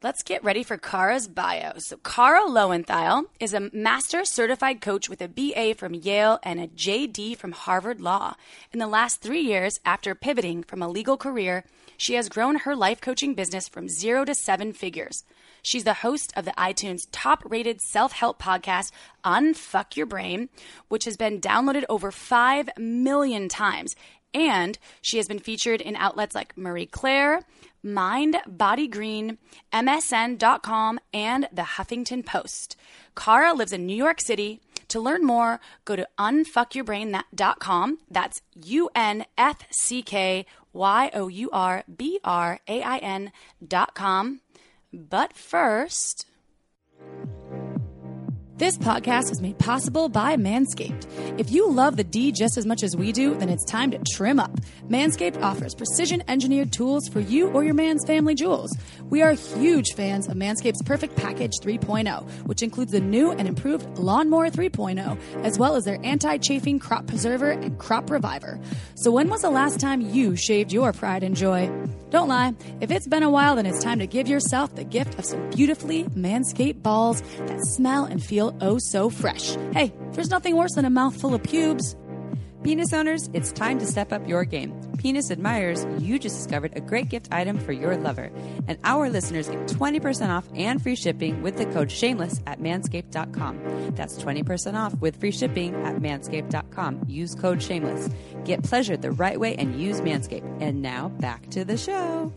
Let's 0.00 0.22
get 0.22 0.44
ready 0.44 0.62
for 0.62 0.76
Kara's 0.76 1.26
bio. 1.26 1.72
So, 1.78 1.96
Kara 1.96 2.42
Loewentheil 2.42 3.24
is 3.40 3.52
a 3.52 3.68
master 3.72 4.24
certified 4.24 4.80
coach 4.80 5.08
with 5.08 5.20
a 5.20 5.26
BA 5.26 5.74
from 5.74 5.92
Yale 5.92 6.38
and 6.44 6.60
a 6.60 6.68
JD 6.68 7.36
from 7.36 7.50
Harvard 7.50 8.00
Law. 8.00 8.36
In 8.72 8.78
the 8.78 8.86
last 8.86 9.20
three 9.20 9.40
years, 9.40 9.80
after 9.84 10.14
pivoting 10.14 10.62
from 10.62 10.82
a 10.82 10.88
legal 10.88 11.16
career, 11.16 11.64
she 11.96 12.14
has 12.14 12.28
grown 12.28 12.60
her 12.60 12.76
life 12.76 13.00
coaching 13.00 13.34
business 13.34 13.66
from 13.66 13.88
zero 13.88 14.24
to 14.24 14.36
seven 14.36 14.72
figures. 14.72 15.24
She's 15.62 15.82
the 15.82 15.94
host 15.94 16.32
of 16.36 16.44
the 16.44 16.52
iTunes 16.52 17.08
top 17.10 17.42
rated 17.44 17.80
self 17.80 18.12
help 18.12 18.40
podcast, 18.40 18.92
Unfuck 19.24 19.96
Your 19.96 20.06
Brain, 20.06 20.48
which 20.86 21.06
has 21.06 21.16
been 21.16 21.40
downloaded 21.40 21.84
over 21.88 22.12
5 22.12 22.70
million 22.78 23.48
times. 23.48 23.96
And 24.32 24.78
she 25.02 25.16
has 25.16 25.26
been 25.26 25.40
featured 25.40 25.80
in 25.80 25.96
outlets 25.96 26.36
like 26.36 26.56
Marie 26.56 26.86
Claire, 26.86 27.42
Mind, 27.82 28.36
Body 28.46 28.88
Green, 28.88 29.38
MSN.com, 29.72 31.00
and 31.12 31.48
the 31.52 31.62
Huffington 31.62 32.24
Post. 32.24 32.76
Kara 33.16 33.52
lives 33.54 33.72
in 33.72 33.86
New 33.86 33.96
York 33.96 34.20
City. 34.20 34.60
To 34.88 35.00
learn 35.00 35.24
more, 35.24 35.60
go 35.84 35.96
to 35.96 36.08
unfuckyourbrain.com. 36.18 37.98
That's 38.10 38.40
U 38.64 38.88
N 38.94 39.24
F 39.36 39.58
C 39.70 40.02
K 40.02 40.46
Y 40.72 41.10
O 41.14 41.28
U 41.28 41.50
R 41.52 41.84
B 41.94 42.20
R 42.24 42.60
A 42.66 42.82
I 42.82 42.98
N 42.98 43.32
dot 43.66 43.94
com. 43.94 44.40
But 44.92 45.34
first, 45.34 46.26
this 48.58 48.76
podcast 48.76 49.30
was 49.30 49.40
made 49.40 49.56
possible 49.58 50.08
by 50.08 50.36
Manscaped. 50.36 51.06
If 51.38 51.52
you 51.52 51.70
love 51.70 51.96
the 51.96 52.02
D 52.02 52.32
just 52.32 52.58
as 52.58 52.66
much 52.66 52.82
as 52.82 52.96
we 52.96 53.12
do, 53.12 53.36
then 53.36 53.48
it's 53.48 53.64
time 53.64 53.92
to 53.92 54.00
trim 54.12 54.40
up. 54.40 54.50
Manscaped 54.88 55.40
offers 55.40 55.76
precision 55.76 56.24
engineered 56.26 56.72
tools 56.72 57.08
for 57.08 57.20
you 57.20 57.50
or 57.50 57.62
your 57.62 57.74
man's 57.74 58.04
family 58.04 58.34
jewels. 58.34 58.76
We 59.10 59.22
are 59.22 59.30
huge 59.32 59.94
fans 59.94 60.26
of 60.26 60.34
Manscaped's 60.34 60.82
Perfect 60.82 61.14
Package 61.14 61.52
3.0, 61.62 62.46
which 62.46 62.62
includes 62.62 62.90
the 62.90 63.00
new 63.00 63.30
and 63.30 63.46
improved 63.46 63.96
Lawnmower 63.96 64.50
3.0, 64.50 65.44
as 65.44 65.56
well 65.56 65.76
as 65.76 65.84
their 65.84 66.00
anti 66.02 66.36
chafing 66.38 66.80
crop 66.80 67.06
preserver 67.06 67.52
and 67.52 67.78
crop 67.78 68.10
reviver. 68.10 68.58
So, 68.96 69.12
when 69.12 69.28
was 69.28 69.42
the 69.42 69.50
last 69.50 69.78
time 69.78 70.00
you 70.00 70.34
shaved 70.34 70.72
your 70.72 70.92
pride 70.92 71.22
and 71.22 71.36
joy? 71.36 71.70
Don't 72.10 72.28
lie. 72.28 72.54
If 72.80 72.90
it's 72.90 73.06
been 73.06 73.22
a 73.22 73.30
while, 73.30 73.56
then 73.56 73.66
it's 73.66 73.84
time 73.84 73.98
to 73.98 74.06
give 74.06 74.28
yourself 74.28 74.74
the 74.74 74.84
gift 74.84 75.18
of 75.18 75.26
some 75.26 75.50
beautifully 75.50 76.04
manscaped 76.04 76.82
balls 76.82 77.20
that 77.20 77.64
smell 77.66 78.04
and 78.04 78.22
feel 78.22 78.47
oh 78.60 78.78
so 78.78 79.10
fresh. 79.10 79.56
Hey, 79.72 79.92
there's 80.12 80.30
nothing 80.30 80.56
worse 80.56 80.74
than 80.74 80.84
a 80.84 80.90
mouthful 80.90 81.34
of 81.34 81.42
pubes. 81.42 81.96
Penis 82.64 82.92
owners, 82.92 83.30
it's 83.32 83.52
time 83.52 83.78
to 83.78 83.86
step 83.86 84.12
up 84.12 84.26
your 84.28 84.44
game. 84.44 84.74
Penis 84.98 85.30
admirers, 85.30 85.86
you 86.02 86.18
just 86.18 86.36
discovered 86.36 86.72
a 86.76 86.80
great 86.80 87.08
gift 87.08 87.28
item 87.30 87.58
for 87.58 87.72
your 87.72 87.96
lover. 87.96 88.32
And 88.66 88.78
our 88.82 89.08
listeners 89.08 89.48
get 89.48 89.68
20% 89.68 90.28
off 90.28 90.48
and 90.54 90.82
free 90.82 90.96
shipping 90.96 91.40
with 91.40 91.56
the 91.56 91.66
code 91.66 91.90
shameless 91.90 92.40
at 92.46 92.60
manscaped.com. 92.60 93.94
That's 93.94 94.18
20% 94.18 94.74
off 94.74 94.94
with 95.00 95.20
free 95.20 95.30
shipping 95.30 95.74
at 95.84 95.96
manscaped.com. 95.96 97.04
Use 97.06 97.34
code 97.34 97.62
shameless. 97.62 98.08
Get 98.44 98.64
pleasure 98.64 98.96
the 98.96 99.12
right 99.12 99.38
way 99.38 99.54
and 99.54 99.80
use 99.80 100.00
Manscaped. 100.00 100.60
And 100.60 100.82
now 100.82 101.08
back 101.08 101.48
to 101.50 101.64
the 101.64 101.76
show. 101.76 102.32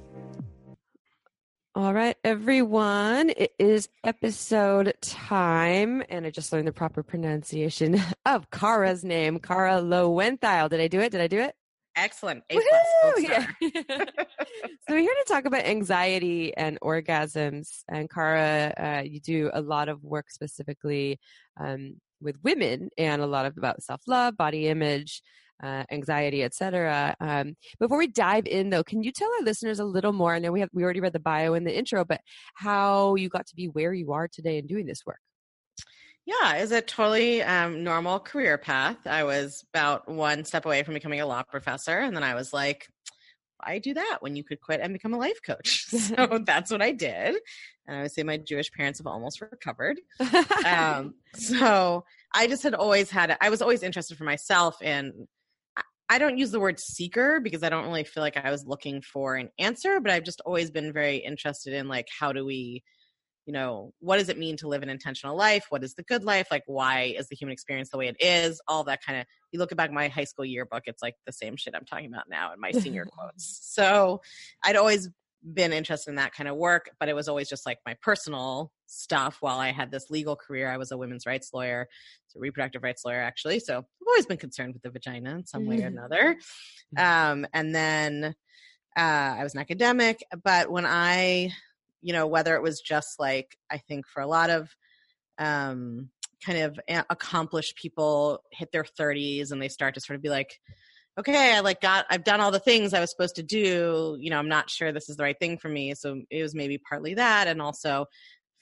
All 1.73 1.93
right, 1.93 2.17
everyone. 2.25 3.29
It 3.29 3.53
is 3.57 3.88
episode 4.03 4.93
time, 4.99 6.03
and 6.10 6.25
I 6.25 6.29
just 6.29 6.51
learned 6.51 6.67
the 6.67 6.73
proper 6.73 7.01
pronunciation 7.01 7.97
of 8.25 8.51
Kara's 8.51 9.05
name, 9.05 9.39
Kara 9.39 9.75
Loewentheil. 9.81 10.69
Did 10.69 10.81
I 10.81 10.89
do 10.89 10.99
it? 10.99 11.13
Did 11.13 11.21
I 11.21 11.27
do 11.27 11.39
it? 11.39 11.55
Excellent. 11.95 12.43
A 12.49 12.55
plus. 12.55 13.21
Yeah. 13.21 13.47
so 13.62 14.05
we're 14.89 14.99
here 14.99 15.15
to 15.15 15.25
talk 15.29 15.45
about 15.45 15.63
anxiety 15.63 16.53
and 16.57 16.77
orgasms. 16.81 17.84
And 17.88 18.10
Kara, 18.10 18.73
uh, 18.77 19.03
you 19.03 19.21
do 19.21 19.49
a 19.53 19.62
lot 19.62 19.88
of 19.88 20.03
work 20.03 20.29
specifically 20.29 21.21
um, 21.57 22.01
with 22.19 22.36
women 22.43 22.89
and 22.97 23.21
a 23.21 23.27
lot 23.27 23.45
of 23.45 23.57
about 23.57 23.81
self 23.81 24.01
love, 24.07 24.36
body 24.36 24.67
image, 24.67 25.21
uh, 25.62 25.84
anxiety, 25.91 26.43
etc. 26.43 27.15
Um, 27.19 27.56
before 27.80 27.97
we 27.97 28.08
dive 28.08 28.45
in, 28.47 28.69
though, 28.69 28.84
can 28.84 29.04
you 29.04 29.12
tell 29.12 29.30
our 29.39 29.45
listeners 29.45 29.80
a 29.80 29.86
little 29.86 30.13
more? 30.13 30.34
I 30.34 30.39
know 30.39 30.52
we 30.52 30.62
have 30.62 30.69
we 30.74 30.84
already 30.84 31.02
read 31.02 31.13
the 31.13 31.19
bio 31.19 31.54
in 31.54 31.63
the 31.63 31.78
intro, 31.78 32.04
but 32.06 32.21
how 32.56 33.15
you 33.15 33.30
got 33.30 33.47
to 33.47 33.56
be 33.56 33.67
where 33.67 33.93
you 33.93 34.12
are 34.13 34.28
today 34.28 34.58
and 34.58 34.67
doing 34.67 34.86
this 34.86 35.06
work. 35.06 35.19
Yeah, 36.26 36.58
is 36.58 36.71
a 36.71 36.82
totally 36.82 37.41
um, 37.41 37.84
normal 37.84 38.19
career 38.19 38.58
path. 38.58 39.08
I 39.08 39.24
was 39.24 39.65
about 39.74 40.08
one 40.08 40.45
step 40.45 40.65
away 40.65 40.84
from 40.84 40.93
becoming 40.93 41.19
a 41.19 41.26
law 41.26 41.43
professor, 41.43 41.97
and 41.97 42.15
then 42.15 42.24
I 42.24 42.36
was 42.36 42.54
like, 42.54 42.88
"Why 43.58 43.80
do 43.80 43.95
that 43.95 44.17
when 44.21 44.36
you 44.36 44.43
could 44.43 44.62
quit 44.62 44.82
and 44.82 44.93
become 44.93 45.13
a 45.13 45.17
life 45.17 45.39
coach?" 45.43 45.86
so 45.88 46.39
that's 46.45 46.71
what 46.71 46.82
I 46.82 46.91
did, 46.91 47.38
and 47.88 47.97
I 47.97 48.02
would 48.04 48.12
say 48.12 48.24
my 48.24 48.38
Jewish 48.38 48.71
parents 48.71 49.00
have 49.00 49.08
almost 49.08 49.41
recovered. 49.41 50.00
um, 50.65 51.15
so 51.34 52.06
I 52.34 52.47
just 52.47 52.63
had 52.63 52.76
always 52.76 53.10
had. 53.10 53.36
I 53.41 53.50
was 53.50 53.62
always 53.62 53.82
interested 53.82 54.15
for 54.15 54.24
myself 54.24 54.82
in 54.82 55.28
I 56.12 56.17
don't 56.17 56.38
use 56.38 56.52
the 56.52 56.60
word 56.60 56.78
seeker 56.78 57.39
because 57.39 57.63
I 57.63 57.69
don't 57.69 57.86
really 57.86 58.04
feel 58.04 58.21
like 58.21 58.36
I 58.36 58.52
was 58.52 58.65
looking 58.65 59.02
for 59.02 59.38
an 59.38 59.47
answer, 59.58 60.02
but 60.02 60.12
I've 60.12 60.26
just 60.26 60.41
always 60.45 60.69
been 60.69 60.91
very 60.91 61.15
interested 61.15 61.74
in 61.74 61.88
like 61.88 62.10
how 62.19 62.34
do 62.34 62.43
we, 62.43 62.84
you 63.45 63.54
know, 63.54 63.93
what 64.02 64.17
does 64.17 64.28
it 64.28 64.38
mean 64.38 64.58
to 64.58 64.67
live 64.67 64.84
an 64.84 64.89
intentional 64.89 65.38
life? 65.38 65.67
What 65.69 65.86
is 65.86 65.93
the 65.93 66.04
good 66.04 66.26
life? 66.26 66.47
Like 66.52 66.63
why 66.65 67.15
is 67.17 67.30
the 67.30 67.38
human 67.38 67.54
experience 67.54 67.91
the 67.91 67.97
way 67.97 68.10
it 68.10 68.17
is? 68.19 68.60
All 68.67 68.84
that 68.84 69.00
kind 69.06 69.21
of 69.21 69.26
you 69.54 69.60
look 69.60 69.74
back 69.74 69.89
my 69.89 70.10
high 70.10 70.26
school 70.26 70.43
yearbook, 70.43 70.84
it's 70.86 71.02
like 71.02 71.15
the 71.26 71.32
same 71.32 71.56
shit 71.56 71.76
I'm 71.76 71.86
talking 71.86 72.08
about 72.08 72.30
now 72.30 72.52
in 72.52 72.60
my 72.60 72.71
senior 72.71 73.06
quotes. 73.10 73.62
So 73.63 74.19
I'd 74.65 74.76
always 74.76 75.10
been 75.54 75.73
interested 75.73 76.10
in 76.10 76.15
that 76.15 76.34
kind 76.34 76.47
of 76.47 76.56
work, 76.56 76.91
but 76.99 77.10
it 77.10 77.15
was 77.15 77.27
always 77.27 77.49
just 77.49 77.65
like 77.65 77.80
my 77.86 77.95
personal 78.01 78.71
stuff 78.86 79.38
while 79.41 79.60
I 79.60 79.71
had 79.71 79.91
this 79.91 80.10
legal 80.10 80.36
career. 80.36 80.69
I 80.69 80.77
was 80.77 80.91
a 80.91 80.97
women's 80.97 81.25
rights 81.25 81.51
lawyer, 81.54 81.88
so 82.27 82.39
reproductive 82.39 82.84
rights 82.84 83.04
lawyer 83.06 83.21
actually. 83.21 83.60
So 83.60 83.80
I've 83.80 84.08
always 84.08 84.25
been 84.25 84.38
concerned 84.38 84.73
with 84.73 84.84
the 84.84 84.91
vagina 84.91 85.36
in 85.36 85.45
some 85.45 85.65
way 85.65 85.77
or 85.77 85.89
mm-hmm. 85.89 85.97
another. 85.97 86.38
Um, 86.97 87.47
and 87.54 87.73
then 87.73 88.36
uh, 88.97 89.36
I 89.39 89.43
was 89.43 89.54
an 89.54 89.62
academic, 89.62 90.23
but 90.43 90.69
when 90.69 90.86
I, 90.86 91.51
you 92.01 92.13
know, 92.13 92.27
whether 92.27 92.56
it 92.56 92.62
was 92.62 92.82
just 92.82 93.19
like 93.19 93.58
I 93.69 93.77
think 93.77 94.08
for 94.08 94.21
a 94.21 94.27
lot 94.27 94.49
of 94.49 94.69
um, 95.38 96.10
kind 96.45 96.60
of 96.60 96.80
accomplished 97.10 97.75
people 97.75 98.43
hit 98.51 98.71
their 98.71 98.84
30s 98.84 99.51
and 99.51 99.62
they 99.62 99.69
start 99.69 99.93
to 99.95 100.01
sort 100.01 100.15
of 100.15 100.23
be 100.23 100.30
like 100.30 100.60
okay, 101.17 101.56
I 101.56 101.60
like 101.60 101.82
got, 101.82 102.06
I've 102.10 102.24
done 102.24 102.39
all 102.39 102.52
the 102.52 102.60
things 102.60 102.93
I 102.93 103.00
was 103.00 103.12
supposed 103.12 103.36
to 103.36 103.43
do. 103.43 104.17
You 104.19 104.30
know, 104.30 104.39
I'm 104.39 104.47
not 104.47 104.69
sure 104.69 104.91
this 104.91 105.10
is 105.10 105.17
the 105.17 105.24
right 105.24 105.38
thing 105.39 105.58
for 105.58 105.69
me. 105.69 105.93
So 105.93 106.21
it 106.30 106.41
was 106.41 106.56
maybe 106.56 106.78
partly 106.78 107.15
that. 107.15 107.47
And 107.47 107.62
also 107.62 108.06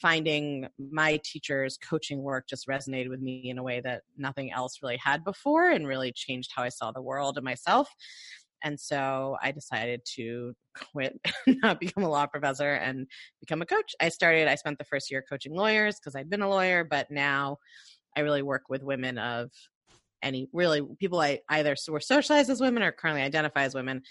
finding 0.02 0.68
my 0.80 1.20
teacher's 1.24 1.78
coaching 1.78 2.22
work 2.22 2.48
just 2.48 2.68
resonated 2.68 3.10
with 3.10 3.22
me 3.22 3.50
in 3.50 3.58
a 3.58 3.64
way 3.64 3.82
that 3.82 4.02
nothing 4.18 4.52
else 4.52 4.80
really 4.82 4.98
had 4.98 5.24
before 5.24 5.70
and 5.70 5.88
really 5.88 6.12
changed 6.12 6.52
how 6.56 6.64
I 6.64 6.70
saw 6.70 6.92
the 6.92 7.02
world 7.02 7.38
and 7.38 7.46
myself. 7.46 7.90
And 8.64 8.80
so 8.80 9.38
I 9.42 9.52
decided 9.52 10.02
to 10.16 10.54
quit, 10.92 11.20
not 11.48 11.80
become 11.80 12.04
a 12.04 12.10
law 12.10 12.26
professor 12.26 12.74
and 12.74 13.08
become 13.40 13.62
a 13.62 13.66
coach. 13.66 13.94
I 14.00 14.10
started, 14.10 14.48
I 14.48 14.56
spent 14.56 14.78
the 14.80 14.86
first 14.86 15.12
year 15.12 15.24
coaching 15.28 15.54
lawyers 15.54 15.98
because 15.98 16.16
I'd 16.16 16.30
been 16.30 16.42
a 16.42 16.50
lawyer, 16.50 16.84
but 16.84 17.12
now 17.12 17.58
I 18.18 18.22
really 18.22 18.42
work 18.42 18.64
with 18.70 18.84
women 18.84 19.18
of 19.18 19.50
any 20.21 20.47
really 20.53 20.82
people 20.99 21.19
I 21.19 21.39
either 21.49 21.75
were 21.88 21.99
socialized 21.99 22.49
as 22.49 22.62
women 22.62 22.84
or 22.84 22.91
currently 22.91 23.21
identify 23.21 23.63
as 23.63 23.73
women 23.73 24.01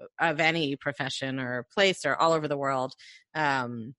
uh, 0.00 0.06
of 0.20 0.40
any 0.40 0.76
profession 0.76 1.38
or 1.38 1.66
place 1.72 2.04
or 2.04 2.16
all 2.16 2.32
over 2.32 2.48
the 2.48 2.58
world. 2.58 2.94
Um, 3.34 3.94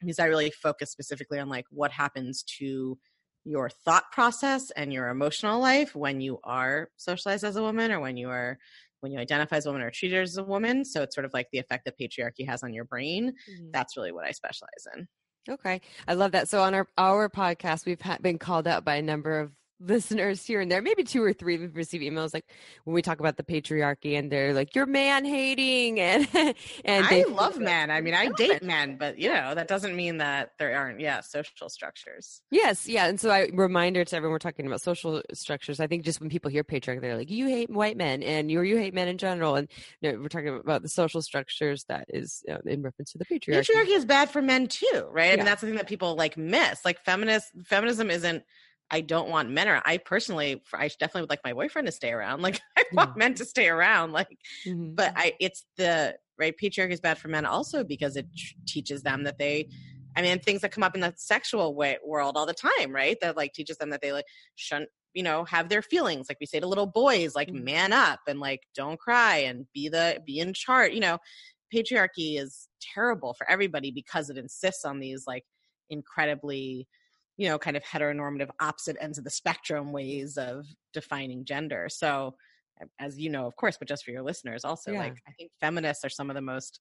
because 0.00 0.18
I 0.18 0.26
really 0.26 0.50
focus 0.50 0.90
specifically 0.90 1.38
on 1.38 1.48
like 1.48 1.64
what 1.70 1.90
happens 1.90 2.42
to 2.58 2.98
your 3.44 3.68
thought 3.68 4.04
process 4.12 4.70
and 4.70 4.92
your 4.92 5.08
emotional 5.08 5.60
life 5.60 5.94
when 5.94 6.20
you 6.20 6.38
are 6.44 6.88
socialized 6.96 7.44
as 7.44 7.56
a 7.56 7.62
woman 7.62 7.92
or 7.92 8.00
when 8.00 8.16
you 8.16 8.30
are 8.30 8.58
when 9.00 9.12
you 9.12 9.18
identify 9.18 9.56
as 9.56 9.66
a 9.66 9.68
woman 9.68 9.82
or 9.82 9.90
treated 9.90 10.22
as 10.22 10.38
a 10.38 10.44
woman. 10.44 10.82
So 10.82 11.02
it's 11.02 11.14
sort 11.14 11.26
of 11.26 11.34
like 11.34 11.48
the 11.52 11.58
effect 11.58 11.84
that 11.84 11.98
patriarchy 11.98 12.46
has 12.48 12.62
on 12.62 12.72
your 12.72 12.86
brain. 12.86 13.32
Mm-hmm. 13.50 13.70
That's 13.70 13.98
really 13.98 14.12
what 14.12 14.24
I 14.24 14.30
specialize 14.30 14.86
in. 14.96 15.06
Okay, 15.46 15.82
I 16.08 16.14
love 16.14 16.32
that. 16.32 16.48
So 16.48 16.62
on 16.62 16.72
our 16.72 16.88
our 16.96 17.28
podcast, 17.28 17.84
we've 17.84 18.00
ha- 18.00 18.16
been 18.20 18.38
called 18.38 18.66
out 18.66 18.84
by 18.84 18.96
a 18.96 19.02
number 19.02 19.40
of 19.40 19.52
listeners 19.80 20.44
here 20.44 20.60
and 20.60 20.70
there, 20.70 20.82
maybe 20.82 21.04
two 21.04 21.22
or 21.22 21.32
three, 21.32 21.58
we've 21.58 21.74
received 21.74 22.04
emails 22.04 22.32
like 22.34 22.46
when 22.84 22.94
we 22.94 23.02
talk 23.02 23.20
about 23.20 23.36
the 23.36 23.42
patriarchy, 23.42 24.18
and 24.18 24.30
they're 24.30 24.52
like, 24.52 24.74
"You're 24.74 24.86
man 24.86 25.24
hating," 25.24 26.00
and 26.00 26.28
and 26.84 27.06
I 27.06 27.24
love 27.28 27.58
men. 27.58 27.90
I 27.90 28.00
mean, 28.00 28.14
I 28.14 28.28
date 28.28 28.62
men, 28.62 28.96
but 28.96 29.18
you 29.18 29.28
know 29.28 29.54
that 29.54 29.68
doesn't 29.68 29.94
mean 29.94 30.18
that 30.18 30.52
there 30.58 30.76
aren't 30.76 31.00
yeah 31.00 31.20
social 31.20 31.68
structures. 31.68 32.42
Yes, 32.50 32.88
yeah, 32.88 33.06
and 33.06 33.20
so 33.20 33.30
I 33.30 33.50
reminder 33.52 34.04
to 34.04 34.16
everyone 34.16 34.32
we're 34.32 34.38
talking 34.38 34.66
about 34.66 34.80
social 34.80 35.22
structures. 35.32 35.80
I 35.80 35.86
think 35.86 36.04
just 36.04 36.20
when 36.20 36.30
people 36.30 36.50
hear 36.50 36.64
patriarchy, 36.64 37.00
they're 37.00 37.16
like, 37.16 37.30
"You 37.30 37.46
hate 37.48 37.70
white 37.70 37.96
men," 37.96 38.22
and 38.22 38.50
you 38.50 38.60
you 38.62 38.78
hate 38.78 38.94
men 38.94 39.08
in 39.08 39.18
general, 39.18 39.56
and 39.56 39.68
you 40.00 40.12
know, 40.12 40.18
we're 40.18 40.28
talking 40.28 40.48
about 40.56 40.82
the 40.82 40.88
social 40.88 41.22
structures 41.22 41.84
that 41.88 42.06
is 42.08 42.42
you 42.46 42.54
know, 42.54 42.60
in 42.66 42.82
reference 42.82 43.12
to 43.12 43.18
the 43.18 43.24
patriarchy. 43.24 43.66
Patriarchy 43.66 43.96
is 43.96 44.04
bad 44.04 44.30
for 44.30 44.42
men 44.42 44.66
too, 44.66 45.06
right? 45.10 45.32
I 45.32 45.36
mean, 45.36 45.44
that's 45.44 45.60
the 45.60 45.66
thing 45.66 45.76
that 45.76 45.88
people 45.88 46.14
like 46.16 46.36
miss. 46.36 46.84
Like 46.84 47.04
feminist 47.04 47.52
feminism 47.64 48.10
isn't 48.10 48.44
I 48.90 49.00
don't 49.00 49.28
want 49.28 49.50
men 49.50 49.68
or 49.68 49.82
I 49.84 49.98
personally 49.98 50.62
I 50.72 50.88
definitely 50.88 51.22
would 51.22 51.30
like 51.30 51.40
my 51.44 51.52
boyfriend 51.52 51.86
to 51.86 51.92
stay 51.92 52.12
around. 52.12 52.42
Like 52.42 52.60
I 52.76 52.84
want 52.92 53.10
mm-hmm. 53.10 53.18
men 53.18 53.34
to 53.34 53.44
stay 53.44 53.68
around. 53.68 54.12
Like 54.12 54.28
mm-hmm. 54.66 54.94
but 54.94 55.12
I 55.16 55.34
it's 55.40 55.64
the 55.76 56.16
right 56.38 56.54
patriarchy 56.60 56.92
is 56.92 57.00
bad 57.00 57.18
for 57.18 57.28
men 57.28 57.46
also 57.46 57.84
because 57.84 58.16
it 58.16 58.26
teaches 58.66 59.02
them 59.02 59.24
that 59.24 59.38
they 59.38 59.68
I 60.16 60.22
mean 60.22 60.38
things 60.38 60.60
that 60.60 60.72
come 60.72 60.84
up 60.84 60.94
in 60.94 61.00
the 61.00 61.12
sexual 61.16 61.74
way, 61.74 61.98
world 62.04 62.36
all 62.36 62.46
the 62.46 62.54
time, 62.54 62.92
right? 62.92 63.16
That 63.20 63.36
like 63.36 63.52
teaches 63.52 63.78
them 63.78 63.90
that 63.90 64.00
they 64.00 64.12
like 64.12 64.26
shouldn't 64.54 64.90
you 65.14 65.22
know 65.22 65.44
have 65.44 65.68
their 65.68 65.82
feelings 65.82 66.26
like 66.28 66.38
we 66.40 66.46
say 66.46 66.60
to 66.60 66.66
little 66.66 66.86
boys 66.86 67.34
like 67.34 67.48
mm-hmm. 67.48 67.64
man 67.64 67.92
up 67.92 68.18
and 68.26 68.40
like 68.40 68.60
don't 68.74 68.98
cry 68.98 69.36
and 69.36 69.66
be 69.72 69.88
the 69.88 70.20
be 70.26 70.40
in 70.40 70.52
charge. 70.52 70.92
you 70.92 71.00
know 71.00 71.18
patriarchy 71.72 72.40
is 72.40 72.68
terrible 72.80 73.34
for 73.34 73.48
everybody 73.48 73.90
because 73.90 74.28
it 74.28 74.36
insists 74.36 74.84
on 74.84 74.98
these 74.98 75.24
like 75.26 75.44
incredibly 75.88 76.86
you 77.36 77.48
know, 77.48 77.58
kind 77.58 77.76
of 77.76 77.82
heteronormative 77.82 78.50
opposite 78.60 78.96
ends 79.00 79.18
of 79.18 79.24
the 79.24 79.30
spectrum 79.30 79.92
ways 79.92 80.36
of 80.36 80.66
defining 80.92 81.44
gender. 81.44 81.88
So, 81.88 82.34
as 82.98 83.18
you 83.18 83.30
know, 83.30 83.46
of 83.46 83.56
course, 83.56 83.76
but 83.78 83.88
just 83.88 84.04
for 84.04 84.10
your 84.10 84.22
listeners, 84.22 84.64
also, 84.64 84.92
yeah. 84.92 84.98
like, 84.98 85.16
I 85.28 85.32
think 85.32 85.50
feminists 85.60 86.04
are 86.04 86.10
some 86.10 86.30
of 86.30 86.34
the 86.34 86.42
most 86.42 86.80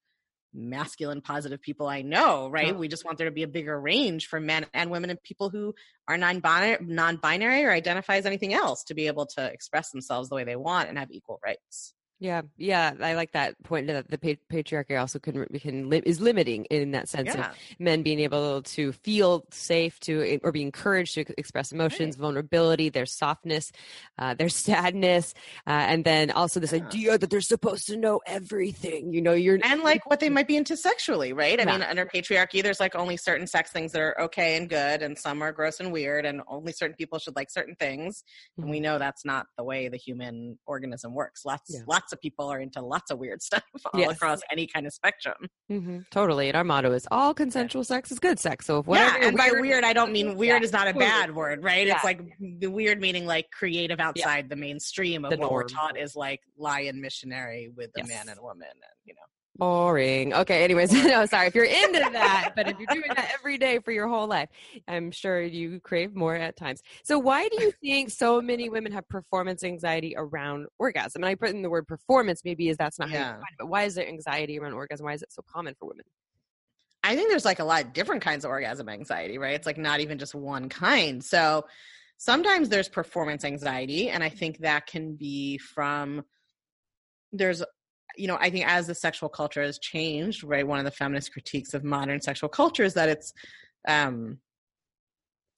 masculine 0.53 1.21
positive 1.21 1.61
people 1.61 1.87
I 1.87 2.03
know, 2.03 2.49
right? 2.49 2.77
We 2.77 2.87
just 2.87 3.05
want 3.05 3.17
there 3.17 3.27
to 3.27 3.33
be 3.33 3.43
a 3.43 3.47
bigger 3.47 3.79
range 3.79 4.27
for 4.27 4.39
men 4.39 4.65
and 4.73 4.91
women 4.91 5.09
and 5.09 5.21
people 5.23 5.49
who 5.49 5.73
are 6.07 6.17
non-binary, 6.17 6.77
non-binary 6.81 7.63
or 7.63 7.71
identify 7.71 8.17
as 8.17 8.25
anything 8.25 8.53
else 8.53 8.83
to 8.85 8.93
be 8.93 9.07
able 9.07 9.25
to 9.27 9.45
express 9.45 9.89
themselves 9.89 10.29
the 10.29 10.35
way 10.35 10.43
they 10.43 10.55
want 10.55 10.89
and 10.89 10.97
have 10.99 11.11
equal 11.11 11.39
rights. 11.43 11.95
Yeah, 12.23 12.43
yeah, 12.55 12.93
I 13.01 13.15
like 13.15 13.33
that 13.33 13.62
point 13.63 13.88
that 13.88 14.09
the 14.09 14.17
patriarchy 14.17 14.97
also 14.97 15.19
can 15.19 15.45
can 15.59 15.91
is 15.91 16.21
limiting 16.21 16.63
in 16.65 16.91
that 16.91 17.09
sense 17.09 17.36
Yeah. 17.36 17.49
of 17.49 17.57
men 17.79 18.01
being 18.01 18.21
able 18.21 18.62
to 18.62 18.93
feel 18.93 19.43
safe 19.51 19.99
to 20.01 20.39
or 20.41 20.53
be 20.53 20.62
encouraged 20.62 21.15
to 21.15 21.25
express 21.38 21.73
emotions, 21.73 22.15
vulnerability, 22.15 22.88
their 22.88 23.05
softness, 23.05 23.73
uh, 24.17 24.36
their 24.36 24.47
sadness, 24.47 25.33
uh, 25.67 25.71
and 25.71 26.05
then 26.05 26.31
also 26.31 26.62
this 26.62 26.71
Yeah. 26.71 26.86
idea 26.86 27.17
that 27.17 27.29
they're 27.29 27.41
supposed 27.41 27.88
to 27.88 27.97
know 27.97 28.21
everything. 28.25 29.12
You 29.12 29.21
know, 29.21 29.33
you're 29.33 29.59
and 29.62 29.83
like 29.83 30.09
what 30.09 30.21
they 30.21 30.29
might 30.29 30.47
be 30.47 30.55
into 30.55 30.77
sexually, 30.77 31.33
right? 31.33 31.59
I 31.59 31.63
Yeah. 31.63 31.73
mean, 31.73 31.81
under 31.83 32.05
patriarchy, 32.05 32.63
there's 32.63 32.79
like 32.79 32.95
only 32.95 33.17
certain 33.17 33.47
sex 33.47 33.69
things 33.71 33.91
that 33.91 34.01
are 34.01 34.17
okay 34.21 34.55
and 34.55 34.69
good, 34.69 35.01
and 35.01 35.17
some 35.17 35.41
are 35.41 35.51
gross 35.51 35.81
and 35.81 35.91
weird, 35.91 36.25
and 36.25 36.41
only 36.47 36.71
certain 36.71 36.95
people 36.95 37.19
should 37.19 37.36
like 37.36 37.51
certain 37.51 37.75
things. 37.75 38.23
And 38.57 38.69
we 38.69 38.79
know 38.79 38.97
that's 38.97 39.25
not 39.25 39.47
the 39.57 39.65
way 39.65 39.89
the 39.89 39.97
human 39.97 40.57
organism 40.65 41.13
works. 41.13 41.43
Lots, 41.43 41.69
Yeah. 41.69 41.81
Lots 42.13 42.19
of 42.19 42.21
people 42.21 42.47
are 42.47 42.60
into 42.60 42.82
lots 42.82 43.12
of 43.12 43.17
weird 43.19 43.41
stuff 43.49 43.63
all 43.93 43.99
Yes. 43.99 44.12
across 44.15 44.39
any 44.52 44.67
kind 44.67 44.86
of 44.86 44.93
spectrum. 44.93 45.36
hmm 45.69 45.99
totally. 46.12 46.47
And 46.47 46.56
our 46.58 46.63
motto 46.63 46.91
is 46.91 47.08
all 47.12 47.34
consensual 47.34 47.84
sex 47.84 48.12
is 48.12 48.19
good 48.19 48.39
sex. 48.39 48.65
So 48.65 48.80
if 48.80 48.88
whatever 48.88 49.19
yeah, 49.19 49.28
and 49.28 49.38
by 49.38 49.49
weird- 49.52 49.62
weird, 49.62 49.84
I 49.84 49.93
don't 49.93 50.12
mean 50.12 50.38
weird 50.38 50.62
Yeah, 50.62 50.65
is 50.65 50.71
not 50.73 50.88
a 50.88 50.93
totally. 50.93 51.06
bad 51.10 51.36
word, 51.36 51.63
right? 51.63 51.88
Yeah. 51.88 51.95
It's 51.95 52.04
like 52.04 52.21
the 52.39 52.67
weird 52.67 52.99
meaning 53.02 53.26
like 53.26 53.49
creative 53.52 53.99
outside 53.99 54.49
the 54.49 54.56
mainstream 54.56 55.26
of 55.26 55.32
The 55.32 55.38
what 55.38 55.52
we're 55.52 55.63
taught 55.63 55.97
is 55.97 56.15
like 56.15 56.41
lion 56.58 57.02
missionary 57.02 57.69
with 57.76 57.89
a 57.99 58.06
man 58.06 58.30
and 58.30 58.38
a 58.39 58.41
woman, 58.43 58.67
and 58.71 58.93
you 59.06 59.13
know. 59.15 59.21
Boring. 59.55 60.33
Okay. 60.33 60.63
Anyways, 60.63 60.91
no, 61.05 61.25
sorry 61.27 61.47
if 61.47 61.53
you're 61.53 61.65
into 61.65 62.09
that, 62.13 62.49
but 62.55 62.67
if 62.67 62.79
you're 62.79 62.87
doing 62.87 63.13
that 63.15 63.29
every 63.35 63.57
day 63.59 63.77
for 63.79 63.91
your 63.91 64.07
whole 64.07 64.25
life, 64.27 64.49
I'm 64.87 65.11
sure 65.11 65.41
you 65.43 65.79
crave 65.81 66.15
more 66.15 66.35
at 66.35 66.57
times. 66.57 66.81
So, 67.03 67.19
why 67.19 67.47
do 67.47 67.55
you 67.57 67.71
think 67.81 68.09
so 68.09 68.41
many 68.41 68.69
women 68.69 68.91
have 68.93 69.07
performance 69.09 69.63
anxiety 69.63 70.15
around 70.17 70.65
orgasm? 70.79 71.21
And 71.21 71.29
I 71.29 71.35
put 71.35 71.49
in 71.49 71.61
the 71.61 71.69
word 71.69 71.87
performance, 71.87 72.41
maybe 72.43 72.69
is 72.69 72.77
that's 72.77 72.97
not 72.97 73.09
how 73.09 73.15
you 73.15 73.21
Yeah. 73.21 73.33
define 73.33 73.41
it, 73.51 73.57
but 73.59 73.67
why 73.67 73.83
is 73.83 73.93
there 73.95 74.07
anxiety 74.07 74.57
around 74.57 74.73
orgasm? 74.73 75.05
Why 75.05 75.13
is 75.13 75.21
it 75.21 75.31
so 75.31 75.43
common 75.47 75.75
for 75.79 75.87
women? 75.87 76.05
I 77.03 77.15
think 77.15 77.29
there's 77.29 77.45
like 77.45 77.59
a 77.59 77.63
lot 77.65 77.83
of 77.83 77.93
different 77.93 78.23
kinds 78.23 78.45
of 78.45 78.49
orgasm 78.49 78.89
anxiety, 78.89 79.37
right? 79.37 79.53
It's 79.53 79.67
like 79.67 79.77
not 79.77 79.99
even 79.99 80.17
just 80.17 80.33
one 80.33 80.67
kind. 80.69 81.23
So 81.23 81.65
sometimes 82.17 82.69
there's 82.69 82.89
performance 82.89 83.43
anxiety, 83.45 84.09
and 84.09 84.23
I 84.23 84.29
think 84.29 84.59
that 84.59 84.87
can 84.87 85.15
be 85.15 85.59
from 85.59 86.23
there's 87.31 87.63
you 88.15 88.28
know, 88.28 88.38
I 88.39 88.49
think 88.49 88.67
as 88.67 88.88
the 88.88 88.95
sexual 88.95 89.30
culture 89.30 89.62
has 89.62 89.80
changed, 89.80 90.43
right, 90.43 90.67
one 90.67 90.80
of 90.80 90.86
the 90.86 90.91
feminist 90.91 91.34
critiques 91.34 91.73
of 91.73 91.84
modern 91.84 92.21
sexual 92.21 92.49
culture 92.49 92.84
is 92.84 92.93
that 92.93 93.10
it's 93.10 93.34
um 93.88 94.39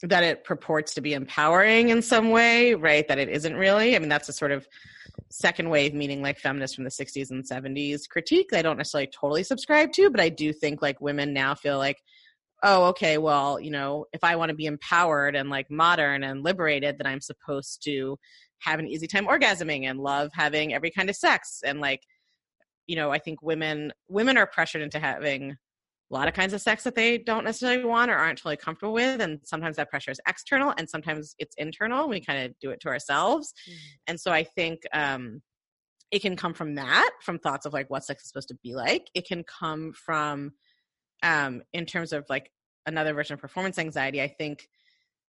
that 0.01 0.23
it 0.23 0.43
purports 0.43 0.93
to 0.93 1.01
be 1.01 1.13
empowering 1.13 1.89
in 1.89 2.01
some 2.01 2.31
way, 2.31 2.73
right? 2.73 3.07
That 3.07 3.17
it 3.17 3.29
isn't 3.29 3.55
really. 3.55 3.95
I 3.95 3.99
mean, 3.99 4.09
that's 4.09 4.29
a 4.29 4.33
sort 4.33 4.51
of 4.51 4.67
second 5.31 5.69
wave, 5.69 5.93
meaning 5.93 6.21
like 6.21 6.37
feminists 6.37 6.75
from 6.75 6.83
the 6.83 6.89
60s 6.89 7.31
and 7.31 7.47
70s 7.47 8.07
critique. 8.09 8.49
I 8.53 8.61
don't 8.61 8.77
necessarily 8.77 9.07
totally 9.07 9.43
subscribe 9.43 9.93
to, 9.93 10.09
but 10.09 10.19
I 10.19 10.29
do 10.29 10.51
think 10.51 10.81
like 10.81 10.99
women 11.01 11.33
now 11.33 11.55
feel 11.55 11.77
like, 11.77 11.97
oh, 12.63 12.85
okay, 12.85 13.17
well, 13.17 13.59
you 13.59 13.71
know, 13.71 14.05
if 14.11 14.23
I 14.23 14.35
want 14.35 14.49
to 14.49 14.55
be 14.55 14.65
empowered 14.65 15.35
and 15.35 15.49
like 15.49 15.69
modern 15.71 16.23
and 16.23 16.43
liberated, 16.43 16.97
then 16.97 17.07
I'm 17.07 17.21
supposed 17.21 17.83
to 17.83 18.17
have 18.59 18.79
an 18.79 18.87
easy 18.87 19.07
time 19.07 19.27
orgasming 19.27 19.85
and 19.85 19.99
love 19.99 20.29
having 20.33 20.73
every 20.73 20.91
kind 20.91 21.09
of 21.09 21.15
sex. 21.15 21.61
And 21.63 21.79
like, 21.79 22.01
you 22.87 22.95
know, 22.95 23.11
I 23.11 23.19
think 23.19 23.41
women 23.41 23.91
women 24.07 24.37
are 24.37 24.47
pressured 24.47 24.81
into 24.81 24.99
having 24.99 25.55
a 26.11 26.13
lot 26.13 26.27
of 26.27 26.33
kinds 26.33 26.53
of 26.53 26.61
sex 26.61 26.83
that 26.83 26.95
they 26.95 27.17
don't 27.17 27.45
necessarily 27.45 27.83
want 27.83 28.11
or 28.11 28.15
aren't 28.15 28.37
totally 28.37 28.57
comfortable 28.57 28.93
with. 28.93 29.21
And 29.21 29.39
sometimes 29.43 29.75
that 29.77 29.89
pressure 29.89 30.11
is 30.11 30.21
external 30.27 30.73
and 30.77 30.87
sometimes 30.87 31.35
it's 31.39 31.55
internal. 31.57 32.07
We 32.07 32.21
kind 32.21 32.45
of 32.45 32.53
do 32.61 32.69
it 32.69 32.79
to 32.81 32.89
ourselves. 32.89 33.53
And 34.07 34.19
so 34.19 34.31
I 34.31 34.43
think 34.43 34.81
um, 34.93 35.41
it 36.11 36.21
can 36.21 36.35
come 36.35 36.53
from 36.53 36.75
that, 36.75 37.11
from 37.23 37.39
thoughts 37.39 37.65
of 37.65 37.73
like 37.73 37.89
what 37.89 38.03
sex 38.03 38.23
is 38.23 38.29
supposed 38.29 38.49
to 38.49 38.57
be 38.63 38.75
like. 38.75 39.07
It 39.15 39.27
can 39.27 39.43
come 39.43 39.93
from, 39.93 40.51
um, 41.23 41.63
in 41.73 41.87
terms 41.87 42.13
of 42.13 42.25
like 42.29 42.51
another 42.85 43.15
version 43.15 43.33
of 43.33 43.39
performance 43.39 43.79
anxiety, 43.79 44.21
I 44.21 44.27
think, 44.27 44.67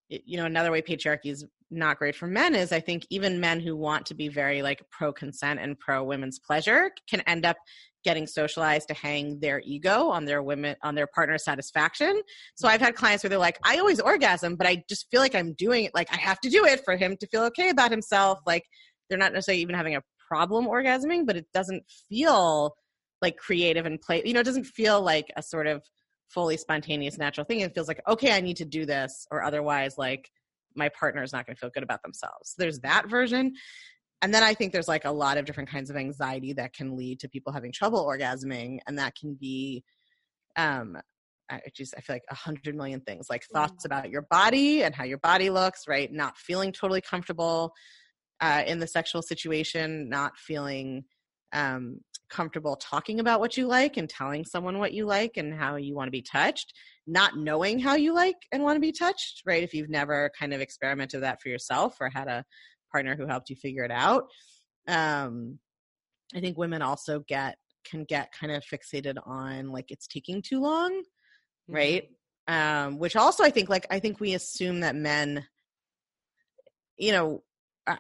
you 0.08 0.38
know, 0.38 0.46
another 0.46 0.72
way 0.72 0.84
patriarchy 0.84 1.32
is 1.32 1.46
not 1.72 1.98
great 1.98 2.16
for 2.16 2.28
men 2.28 2.56
is 2.56 2.72
I 2.72 2.80
think 2.80 3.06
even 3.10 3.40
men 3.40 3.60
who 3.60 3.76
want 3.76 4.08
to 4.08 4.16
be 4.16 4.28
very 4.28 4.62
like 4.62 4.84
pro 4.92 5.14
consent 5.14 5.60
and 5.60 5.80
pro 5.80 6.04
women's 6.04 6.40
pleasure 6.40 6.92
can 7.10 7.22
end 7.22 7.46
up 7.46 7.58
getting 8.04 8.26
socialized 8.26 8.88
to 8.88 8.94
hang 8.94 9.40
their 9.40 9.62
ego 9.66 10.10
on 10.10 10.26
their 10.26 10.42
women 10.42 10.76
on 10.84 10.96
their 10.96 11.08
partner's 11.08 11.44
satisfaction. 11.44 12.22
So 12.56 12.68
I've 12.68 12.82
had 12.82 12.96
clients 12.96 13.24
where 13.24 13.30
they're 13.30 13.38
like, 13.38 13.60
I 13.64 13.78
always 13.78 14.00
orgasm, 14.00 14.56
but 14.56 14.68
I 14.68 14.84
just 14.90 15.08
feel 15.12 15.22
like 15.22 15.36
I'm 15.36 15.54
doing 15.54 15.86
it 15.86 15.92
like 15.94 16.12
I 16.14 16.18
have 16.18 16.40
to 16.42 16.50
do 16.50 16.66
it 16.66 16.82
for 16.86 16.96
him 16.96 17.18
to 17.20 17.28
feel 17.28 17.44
okay 17.44 17.70
about 17.70 17.92
himself. 17.92 18.40
Like 18.46 18.64
they're 19.10 19.20
not 19.20 19.34
necessarily 19.34 19.62
even 19.62 19.76
having 19.76 19.96
a 19.96 20.04
problem 20.28 20.66
orgasming, 20.66 21.26
but 21.26 21.36
it 21.36 21.46
doesn't 21.54 21.84
feel 22.08 22.76
like 23.22 23.38
creative 23.38 23.86
and 23.86 24.00
play 24.00 24.22
you 24.26 24.34
know, 24.34 24.40
it 24.40 24.46
doesn't 24.46 24.66
feel 24.66 25.02
like 25.02 25.28
a 25.36 25.44
sort 25.44 25.68
of 25.68 25.84
fully 26.30 26.58
spontaneous 26.58 27.18
natural 27.18 27.46
thing. 27.46 27.60
It 27.60 27.74
feels 27.74 27.88
like, 27.88 28.02
okay, 28.08 28.32
I 28.32 28.40
need 28.40 28.58
to 28.58 28.66
do 28.66 28.86
this, 28.86 29.28
or 29.32 29.44
otherwise 29.44 29.96
like 29.98 30.30
my 30.80 30.90
partner 30.90 31.22
is 31.22 31.32
not 31.32 31.46
going 31.46 31.56
to 31.56 31.60
feel 31.60 31.70
good 31.70 31.84
about 31.84 32.02
themselves. 32.02 32.56
There's 32.58 32.80
that 32.80 33.08
version. 33.10 33.54
And 34.22 34.34
then 34.34 34.44
I 34.44 34.54
think 34.54 34.74
there's 34.74 34.88
like 34.88 35.06
a 35.06 35.12
lot 35.12 35.38
of 35.38 35.46
different 35.46 35.70
kinds 35.70 35.90
of 35.90 35.96
anxiety 35.96 36.54
that 36.54 36.74
can 36.74 36.98
lead 36.98 37.20
to 37.20 37.30
people 37.30 37.54
having 37.54 37.72
trouble 37.72 38.06
orgasming. 38.06 38.80
And 38.88 38.98
that 38.98 39.16
can 39.16 39.36
be, 39.40 39.84
um, 40.58 40.98
I 41.50 41.62
just, 41.74 41.94
I 41.98 42.02
feel 42.02 42.16
like 42.16 42.26
a 42.30 42.36
hundred 42.36 42.76
million 42.76 43.02
things 43.02 43.28
like 43.30 43.44
thoughts 43.46 43.86
about 43.86 44.10
your 44.10 44.24
body 44.24 44.84
and 44.84 44.94
how 44.94 45.04
your 45.04 45.18
body 45.20 45.50
looks, 45.50 45.88
right? 45.88 46.12
Not 46.12 46.38
feeling 46.38 46.72
totally 46.72 47.02
comfortable 47.02 47.74
uh, 48.42 48.64
in 48.68 48.80
the 48.80 48.88
sexual 48.88 49.22
situation, 49.22 50.10
not 50.10 50.38
feeling 50.38 51.06
um, 51.54 52.00
comfortable 52.30 52.76
talking 52.76 53.20
about 53.20 53.40
what 53.40 53.58
you 53.58 53.68
like 53.68 53.98
and 53.98 54.10
telling 54.10 54.46
someone 54.46 54.80
what 54.80 54.94
you 54.94 55.06
like 55.06 55.38
and 55.38 55.54
how 55.54 55.76
you 55.76 55.96
want 55.96 56.08
to 56.08 56.12
be 56.12 56.22
touched, 56.22 56.74
not 57.08 57.38
knowing 57.38 57.80
how 57.80 57.96
you 57.96 58.14
like 58.14 58.38
and 58.52 58.64
want 58.64 58.76
to 58.76 58.82
be 58.82 58.92
touched, 58.92 59.42
right? 59.46 59.64
If 59.64 59.74
you've 59.74 59.90
never 59.90 60.32
kind 60.38 60.54
of 60.54 60.62
experimented 60.62 61.24
that 61.24 61.42
for 61.42 61.50
yourself 61.50 61.98
or 62.00 62.10
had 62.10 62.28
a 62.28 62.46
partner 62.92 63.16
who 63.16 63.28
helped 63.28 63.50
you 63.50 63.56
figure 63.56 63.84
it 63.84 63.92
out. 63.92 64.26
Um, 64.88 65.60
I 66.36 66.40
think 66.40 66.58
women 66.58 66.82
also 66.82 67.22
get 67.28 67.58
can 67.86 68.04
get 68.04 68.32
kind 68.32 68.52
of 68.52 68.64
fixated 68.64 69.16
on 69.26 69.72
like 69.72 69.90
it's 69.90 70.08
taking 70.08 70.42
too 70.42 70.60
long, 70.60 71.04
right? 71.68 72.10
Um, 72.48 73.00
which 73.00 73.16
also 73.16 73.44
I 73.44 73.50
think 73.50 73.70
like 73.70 73.88
I 73.90 74.00
think 74.00 74.20
we 74.20 74.34
assume 74.34 74.82
that 74.82 74.96
men, 74.96 75.46
you 76.98 77.12
know, 77.12 77.44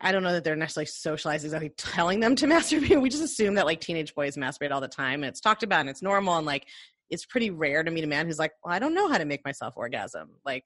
I 0.02 0.12
don't 0.12 0.23
know 0.23 0.34
that 0.34 0.43
they're 0.43 0.56
necessarily 0.56 0.88
socialized 0.88 1.45
exactly 1.45 1.69
telling 1.78 2.19
them 2.19 2.36
to 2.36 2.45
masturbate. 2.47 3.02
We 3.02 3.10
just 3.10 3.23
assume 3.23 3.56
that 3.56 3.65
like 3.65 3.82
teenage 3.82 4.13
boys 4.15 4.36
masturbate 4.36 4.71
all 4.71 4.82
the 4.82 4.88
time 4.88 5.23
and 5.23 5.30
it's 5.30 5.41
talked 5.41 5.63
about 5.63 5.82
and 5.82 5.89
it's 5.89 6.02
normal 6.02 6.38
and 6.38 6.45
like 6.45 6.67
it's 7.10 7.25
pretty 7.25 7.49
rare 7.49 7.84
to 7.84 7.91
meet 7.91 8.04
a 8.04 8.08
man 8.08 8.28
who's 8.28 8.39
like, 8.39 8.52
well, 8.63 8.73
I 8.73 8.80
don't 8.80 8.93
know 8.93 9.10
how 9.10 9.17
to 9.17 9.25
make 9.25 9.43
myself 9.43 9.73
orgasm. 9.75 10.30
Like 10.45 10.65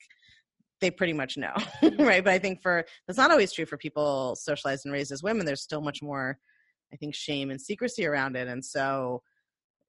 they 0.81 0.91
pretty 0.91 1.13
much 1.13 1.37
know, 1.37 1.53
right? 1.99 2.23
But 2.23 2.33
I 2.33 2.39
think 2.39 2.61
for 2.61 2.85
that's 3.07 3.17
not 3.17 3.31
always 3.31 3.53
true 3.53 3.65
for 3.65 3.77
people 3.77 4.35
socialized 4.35 4.85
and 4.85 4.93
raised 4.93 5.11
as 5.11 5.23
women. 5.23 5.45
There's 5.45 5.61
still 5.61 5.81
much 5.81 6.01
more, 6.01 6.37
I 6.91 6.97
think, 6.97 7.15
shame 7.15 7.49
and 7.49 7.61
secrecy 7.61 8.05
around 8.05 8.35
it, 8.35 8.47
and 8.47 8.63
so 8.63 9.21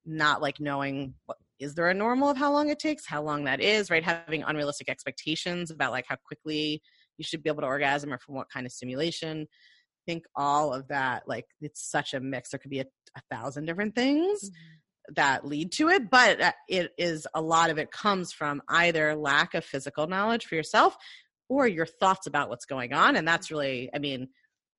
not 0.05 0.41
like 0.41 0.59
knowing 0.59 1.13
what 1.25 1.37
is 1.59 1.75
there 1.75 1.89
a 1.89 1.93
normal 1.93 2.29
of 2.29 2.37
how 2.37 2.51
long 2.51 2.69
it 2.69 2.79
takes, 2.79 3.05
how 3.05 3.21
long 3.21 3.43
that 3.45 3.59
is, 3.61 3.89
right? 3.89 4.03
Having 4.03 4.43
unrealistic 4.43 4.89
expectations 4.89 5.71
about 5.71 5.91
like 5.91 6.05
how 6.07 6.15
quickly 6.15 6.81
you 7.17 7.23
should 7.23 7.43
be 7.43 7.49
able 7.49 7.61
to 7.61 7.67
orgasm 7.67 8.13
or 8.13 8.17
from 8.17 8.35
what 8.35 8.49
kind 8.49 8.65
of 8.65 8.71
stimulation. 8.71 9.41
I 10.07 10.11
think 10.11 10.25
all 10.35 10.73
of 10.73 10.87
that, 10.89 11.23
like 11.27 11.45
it's 11.61 11.89
such 11.89 12.13
a 12.13 12.19
mix. 12.19 12.49
There 12.49 12.59
could 12.59 12.71
be 12.71 12.81
a, 12.81 12.85
a 13.17 13.21
thousand 13.35 13.65
different 13.65 13.95
things 13.95 14.51
that 15.15 15.45
lead 15.45 15.71
to 15.73 15.89
it, 15.89 16.09
but 16.09 16.41
uh, 16.41 16.51
it 16.67 16.91
is 16.97 17.27
a 17.33 17.41
lot 17.41 17.69
of 17.69 17.77
it 17.77 17.91
comes 17.91 18.31
from 18.31 18.61
either 18.69 19.15
lack 19.15 19.53
of 19.53 19.63
physical 19.63 20.07
knowledge 20.07 20.45
for 20.45 20.55
yourself 20.55 20.95
or 21.49 21.67
your 21.67 21.85
thoughts 21.85 22.27
about 22.27 22.49
what's 22.49 22.65
going 22.65 22.93
on. 22.93 23.15
And 23.15 23.27
that's 23.27 23.51
really, 23.51 23.89
I 23.93 23.99
mean, 23.99 24.29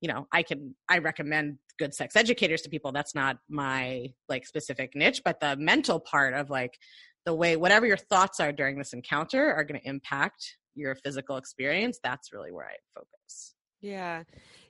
you 0.01 0.07
know, 0.07 0.27
I 0.31 0.43
can, 0.43 0.75
I 0.89 0.99
recommend 0.99 1.57
good 1.79 1.93
sex 1.93 2.15
educators 2.15 2.61
to 2.63 2.69
people. 2.69 2.91
That's 2.91 3.15
not 3.15 3.37
my 3.49 4.13
like 4.29 4.45
specific 4.45 4.95
niche, 4.95 5.21
but 5.23 5.39
the 5.39 5.55
mental 5.55 5.99
part 5.99 6.33
of 6.33 6.49
like 6.49 6.77
the 7.25 7.33
way, 7.33 7.55
whatever 7.55 7.85
your 7.85 7.97
thoughts 7.97 8.39
are 8.39 8.51
during 8.51 8.77
this 8.77 8.93
encounter 8.93 9.53
are 9.53 9.63
going 9.63 9.79
to 9.79 9.87
impact 9.87 10.57
your 10.77 10.95
physical 10.95 11.37
experience. 11.37 11.99
That's 12.03 12.31
really 12.31 12.51
where 12.51 12.65
I 12.65 12.75
focus. 12.95 13.55
Yeah. 13.81 14.23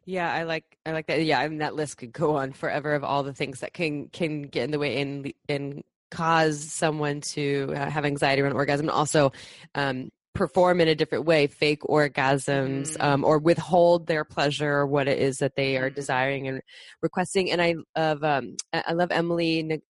Yeah, 0.06 0.32
I 0.32 0.44
like 0.44 0.78
I 0.86 0.92
like 0.94 1.08
that. 1.08 1.24
Yeah, 1.24 1.40
I 1.40 1.48
mean 1.50 1.60
that 1.60 1.76
list 1.76 1.98
could 1.98 2.14
go 2.14 2.38
on 2.38 2.54
forever 2.54 2.94
of 2.94 3.04
all 3.04 3.24
the 3.24 3.34
things 3.34 3.60
that 3.60 3.74
can 3.74 4.08
can 4.08 4.44
get 4.44 4.64
in 4.64 4.72
the 4.72 4.80
way 4.80 5.02
and 5.02 5.34
and 5.50 5.84
cause 6.10 6.60
someone 6.60 7.20
to 7.20 7.74
uh, 7.76 7.90
have 7.90 8.06
anxiety 8.06 8.42
around 8.42 8.54
orgasm 8.54 8.86
and 8.88 8.96
also 8.96 9.34
um 9.76 10.10
perform 10.38 10.80
in 10.80 10.88
a 10.88 10.96
different 10.96 11.26
way, 11.26 11.48
fake 11.48 11.82
orgasms, 11.82 12.96
Mhm. 12.98 13.04
um, 13.04 13.24
or 13.26 13.40
withhold 13.40 14.08
their 14.08 14.24
pleasure 14.24 14.72
or 14.72 14.88
what 14.88 15.08
it 15.08 15.20
is 15.20 15.40
that 15.40 15.56
they 15.56 15.78
are 15.78 15.90
Mhm. 15.90 15.96
desiring 15.96 16.48
and 16.48 16.62
requesting. 17.02 17.52
And 17.52 17.62
I 17.62 17.76
love, 17.98 18.24
um, 18.24 18.56
I 18.74 18.94
love 18.94 19.12
Emily 19.12 19.60
N- 19.60 19.82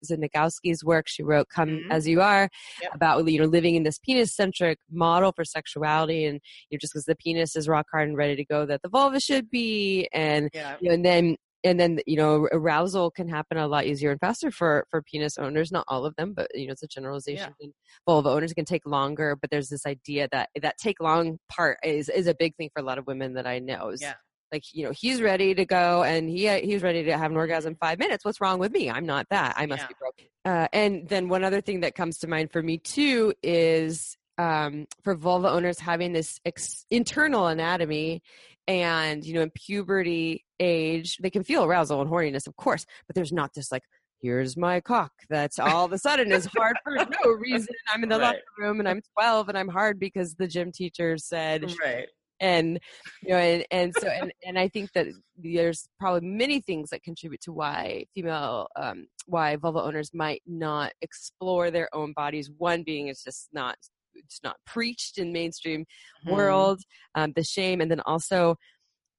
work. 0.84 1.08
She 1.08 1.24
wrote 1.24 1.50
"Come 1.50 1.70
Mhm. 1.70 1.92
as 1.92 2.08
You 2.08 2.22
Are" 2.22 2.50
Yep. 2.82 2.92
about 2.96 3.28
you 3.28 3.40
know 3.40 3.46
living 3.46 3.76
in 3.76 3.84
this 3.84 4.00
penis 4.00 4.34
centric 4.36 4.80
model 4.90 5.32
for 5.34 5.44
sexuality, 5.46 6.26
and 6.26 6.40
you 6.70 6.78
know, 6.78 6.80
just 6.80 6.94
because 6.94 7.06
the 7.06 7.16
penis 7.16 7.56
is 7.56 7.68
rock 7.68 7.86
hard 7.92 8.08
and 8.08 8.18
ready 8.18 8.36
to 8.36 8.46
go, 8.46 8.66
that 8.66 8.82
the 8.82 8.90
vulva 8.90 9.20
should 9.20 9.50
be, 9.50 10.08
and 10.14 10.50
you 10.82 10.88
know, 10.90 10.96
and 10.96 11.06
then 11.06 11.36
and 11.64 11.80
then 11.80 12.00
you 12.06 12.16
know 12.18 12.48
arousal 12.52 13.10
can 13.12 13.28
happen 13.28 13.58
a 13.58 13.68
lot 13.68 13.86
easier 13.86 14.12
and 14.12 14.20
faster 14.20 14.52
for 14.52 14.86
for 14.92 15.02
penis 15.02 15.38
owners 15.38 15.72
not 15.72 15.84
all 15.88 16.06
of 16.06 16.16
them 16.16 16.34
but 16.34 16.48
you 16.54 16.68
know 16.68 16.72
it's 16.74 16.84
a 16.84 16.88
generalization 16.88 17.54
and 17.62 17.74
vulva 18.06 18.30
owners 18.30 18.54
can 18.54 18.66
take 18.66 18.86
longer 18.86 19.36
but 19.36 19.50
there's 19.50 19.70
this 19.70 19.86
idea 19.86 20.28
that 20.32 20.50
that 20.62 20.78
take 20.78 21.00
long 21.00 21.38
part 21.50 21.78
is 21.84 22.10
is 22.10 22.28
a 22.28 22.36
big 22.36 22.56
thing 22.56 22.70
for 22.74 22.82
a 22.82 22.86
lot 22.86 22.98
of 22.98 23.08
women 23.08 23.34
that 23.34 23.48
i 23.48 23.60
know 23.60 23.90
is 23.90 24.02
Yeah. 24.02 24.14
like 24.52 24.64
you 24.74 24.84
know 24.86 24.92
he's 24.92 25.22
ready 25.22 25.54
to 25.56 25.66
go 25.66 26.04
and 26.04 26.30
he 26.30 26.48
he's 26.60 26.84
ready 26.84 27.04
to 27.06 27.18
have 27.18 27.32
an 27.32 27.38
orgasm 27.38 27.72
in 27.72 27.76
five 27.78 28.00
minutes. 28.00 28.24
What's 28.24 28.40
wrong 28.40 28.60
with 28.60 28.72
me? 28.72 28.90
I'm 28.90 29.06
not 29.06 29.28
that. 29.30 29.56
I 29.58 29.66
must 29.66 29.82
Yeah. 29.84 29.88
be 29.88 29.94
broke 30.00 30.22
uh, 30.46 30.68
and 30.72 31.10
then 31.10 31.28
one 31.28 31.44
other 31.44 31.60
thing 31.60 31.82
that 31.82 31.96
comes 31.96 32.20
to 32.20 32.28
mind 32.28 32.52
for 32.54 32.62
me 32.64 32.78
too 32.78 33.34
is 33.44 34.16
um, 34.38 34.86
for 35.04 35.16
vulva 35.16 35.50
owners 35.50 35.80
having 35.80 36.14
this 36.14 36.40
ex- 36.46 36.86
internal 36.92 37.48
anatomy 37.48 38.22
and 38.68 39.26
you 39.26 39.34
know 39.34 39.42
in 39.42 39.52
puberty 39.52 40.44
age 40.60 41.18
they 41.18 41.30
can 41.30 41.44
feel 41.44 41.64
arousal 41.64 42.02
and 42.02 42.10
horniness 42.10 42.48
of 42.48 42.56
course 42.56 42.86
but 43.08 43.16
there's 43.16 43.32
not 43.32 43.54
this 43.54 43.72
like 43.72 43.84
here's 44.22 44.58
my 44.58 44.80
cock 44.82 45.12
that's 45.30 45.60
all 45.60 45.86
of 45.86 45.94
a 45.94 45.98
sudden 45.98 46.32
is 46.32 46.46
hard 46.48 46.76
for 46.84 46.96
no 46.96 47.32
reason 47.32 47.74
i'm 47.94 48.04
in 48.04 48.10
the 48.10 48.18
Right. 48.18 48.26
locker 48.28 48.40
room 48.58 48.80
and 48.80 48.90
i'm 48.90 49.02
12 49.18 49.50
and 49.50 49.58
i'm 49.58 49.68
hard 49.70 50.00
because 50.00 50.36
the 50.36 50.48
gym 50.48 50.72
teacher 50.72 51.18
said 51.18 51.66
Right. 51.84 52.08
and 52.40 52.80
you 53.24 53.30
know 53.30 53.38
and, 53.38 53.66
and 53.72 53.96
so 53.96 54.08
and, 54.08 54.32
and 54.46 54.60
i 54.60 54.68
think 54.68 54.92
that 54.94 55.08
there's 55.38 55.88
probably 56.00 56.28
many 56.28 56.60
things 56.60 56.90
that 56.90 57.04
contribute 57.04 57.42
to 57.42 57.52
why 57.52 58.06
female 58.14 58.68
um 58.76 59.08
why 59.28 59.56
vulva 59.56 59.82
owners 59.82 60.12
might 60.14 60.42
not 60.46 60.92
explore 61.02 61.72
their 61.72 61.94
own 61.96 62.14
bodies 62.14 62.50
one 62.58 62.84
being 62.84 63.08
it's 63.08 63.24
just 63.24 63.50
not 63.54 63.78
it's 64.18 64.40
not 64.44 64.58
preached 64.66 65.18
in 65.18 65.32
mainstream 65.32 65.86
Mhm. 66.26 66.32
world 66.32 66.82
um 67.16 67.34
the 67.36 67.44
shame 67.44 67.82
and 67.82 67.90
then 67.90 68.02
also 68.02 68.56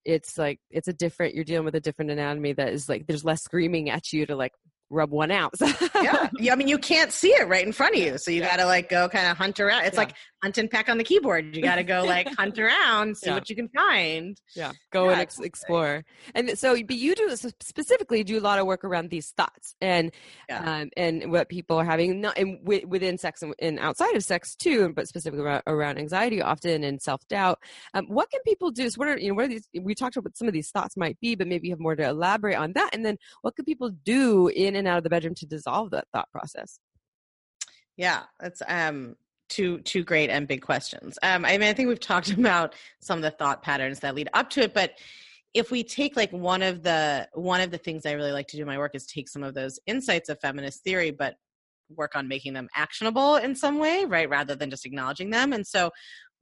it's 0.05 0.39
like 0.39 0.61
it's 0.71 0.89
a 0.89 0.93
different 0.93 1.35
you're 1.35 1.45
dealing 1.45 1.65
with 1.65 1.75
a 1.75 1.81
different 1.81 2.11
anatomy 2.11 2.53
that 2.53 2.73
is 2.73 2.89
like 2.89 3.07
there's 3.07 3.25
less 3.25 3.43
screaming 3.43 3.91
at 3.91 4.13
you 4.13 4.27
to 4.27 4.37
like 4.37 4.53
rub 4.91 5.11
one 5.11 5.31
out 5.31 5.53
yeah. 5.95 6.29
yeah. 6.39 6.53
I 6.53 6.57
mean, 6.57 6.69
you 6.69 6.79
can't 6.79 7.13
see 7.13 7.29
it 7.31 7.47
right 7.49 7.65
in 7.67 7.73
front 7.73 7.95
of 7.97 8.01
you. 8.01 8.19
So 8.19 8.31
you 8.31 8.41
Yeah. 8.41 8.51
got 8.57 8.63
to 8.63 8.67
like 8.67 8.89
go 8.89 9.09
kind 9.09 9.27
of 9.31 9.37
hunt 9.37 9.61
around. 9.61 9.85
It's 9.85 9.95
Yeah. 9.95 10.01
like 10.01 10.15
hunt 10.43 10.57
and 10.59 10.71
peck 10.71 10.89
on 10.89 10.99
the 10.99 11.05
keyboard. 11.05 11.55
You 11.57 11.63
got 11.63 11.77
to 11.77 11.83
go 11.83 12.05
like 12.05 12.29
hunt 12.39 12.59
around, 12.59 13.17
see 13.19 13.31
what 13.31 13.51
you 13.51 13.57
can 13.57 13.69
find. 13.69 14.41
yeah 14.57 14.73
go 14.93 15.11
and 15.11 15.21
ex- 15.21 15.39
explore 15.41 16.05
and 16.35 16.59
so 16.59 16.75
but 16.85 16.97
you 16.97 17.15
do 17.15 17.29
specifically 17.61 18.25
do 18.25 18.39
a 18.39 18.41
lot 18.41 18.59
of 18.59 18.67
work 18.67 18.85
around 18.85 19.11
these 19.11 19.31
thoughts 19.37 19.75
and 19.83 20.11
um, 20.51 20.89
and 20.97 21.31
what 21.31 21.49
people 21.49 21.77
are 21.77 21.85
having 21.85 22.21
not 22.23 22.39
and 22.39 22.59
wi- 22.65 22.85
within 22.87 23.19
sex 23.19 23.43
and, 23.43 23.55
and 23.59 23.79
outside 23.79 24.15
of 24.15 24.25
sex 24.25 24.55
too 24.55 24.91
but 24.95 25.07
specifically 25.07 25.45
around, 25.45 25.63
around 25.67 25.99
anxiety 25.99 26.41
often 26.41 26.85
and 26.85 27.03
self-doubt 27.03 27.59
um, 27.95 28.07
what 28.07 28.31
can 28.31 28.41
people 28.47 28.71
do 28.71 28.89
so 28.89 28.97
what 28.97 29.09
are 29.09 29.19
you 29.19 29.29
know 29.29 29.35
what 29.35 29.45
are 29.45 29.49
these 29.49 29.69
we 29.83 29.95
talked 29.95 30.17
about 30.17 30.25
what 30.25 30.37
some 30.39 30.49
of 30.49 30.55
these 30.55 30.71
thoughts 30.71 30.97
might 30.97 31.19
be 31.21 31.35
but 31.35 31.47
maybe 31.47 31.69
you 31.69 31.73
have 31.73 31.81
more 31.81 31.95
to 31.97 32.07
elaborate 32.09 32.57
on 32.57 32.73
that 32.73 32.91
and 32.95 33.05
then 33.05 33.19
what 33.43 33.55
can 33.55 33.65
people 33.65 33.91
do 33.91 34.49
in 34.49 34.75
and 34.79 34.89
out 34.89 34.99
of 34.99 35.05
the 35.05 35.11
bedroom 35.11 35.35
to 35.35 35.47
dissolve 35.47 35.91
that 35.91 36.07
thought 36.13 36.31
process 36.31 36.79
Yeah, 37.97 38.23
that's 38.41 38.63
um 38.67 39.17
two 39.49 39.81
two 39.81 40.05
great 40.05 40.31
and 40.31 40.47
big 40.47 40.63
questions. 40.63 41.19
Um, 41.23 41.45
I 41.45 41.53
mean, 41.59 41.69
I 41.69 41.73
think 41.73 41.89
we've 41.89 42.01
talked 42.15 42.31
about 42.31 42.75
some 43.01 43.19
of 43.19 43.23
the 43.23 43.31
thought 43.31 43.63
patterns 43.63 44.01
that 44.01 44.15
lead 44.15 44.29
up 44.35 44.51
to 44.51 44.63
it, 44.63 44.75
but 44.75 44.93
if 45.55 45.71
we 45.71 45.83
take 45.83 46.17
like 46.17 46.31
one 46.33 46.63
of 46.63 46.83
the 46.83 47.29
one 47.35 47.61
of 47.61 47.71
the 47.71 47.79
things 47.79 48.05
I 48.05 48.13
really 48.13 48.33
like 48.33 48.49
to 48.49 48.57
do 48.57 48.63
in 48.63 48.69
my 48.69 48.79
work 48.79 48.95
is 48.95 49.07
take 49.07 49.29
some 49.29 49.43
of 49.43 49.55
those 49.55 49.79
insights 49.87 50.29
of 50.29 50.39
feminist 50.41 50.85
theory, 50.85 51.11
but 51.11 51.37
work 51.97 52.15
on 52.15 52.29
making 52.29 52.53
them 52.53 52.69
actionable 52.75 53.37
in 53.37 53.55
some 53.55 53.79
way, 53.79 54.05
right, 54.05 54.29
rather 54.29 54.55
than 54.55 54.69
just 54.71 54.85
acknowledging 54.85 55.31
them. 55.31 55.55
And 55.55 55.67
so, 55.67 55.91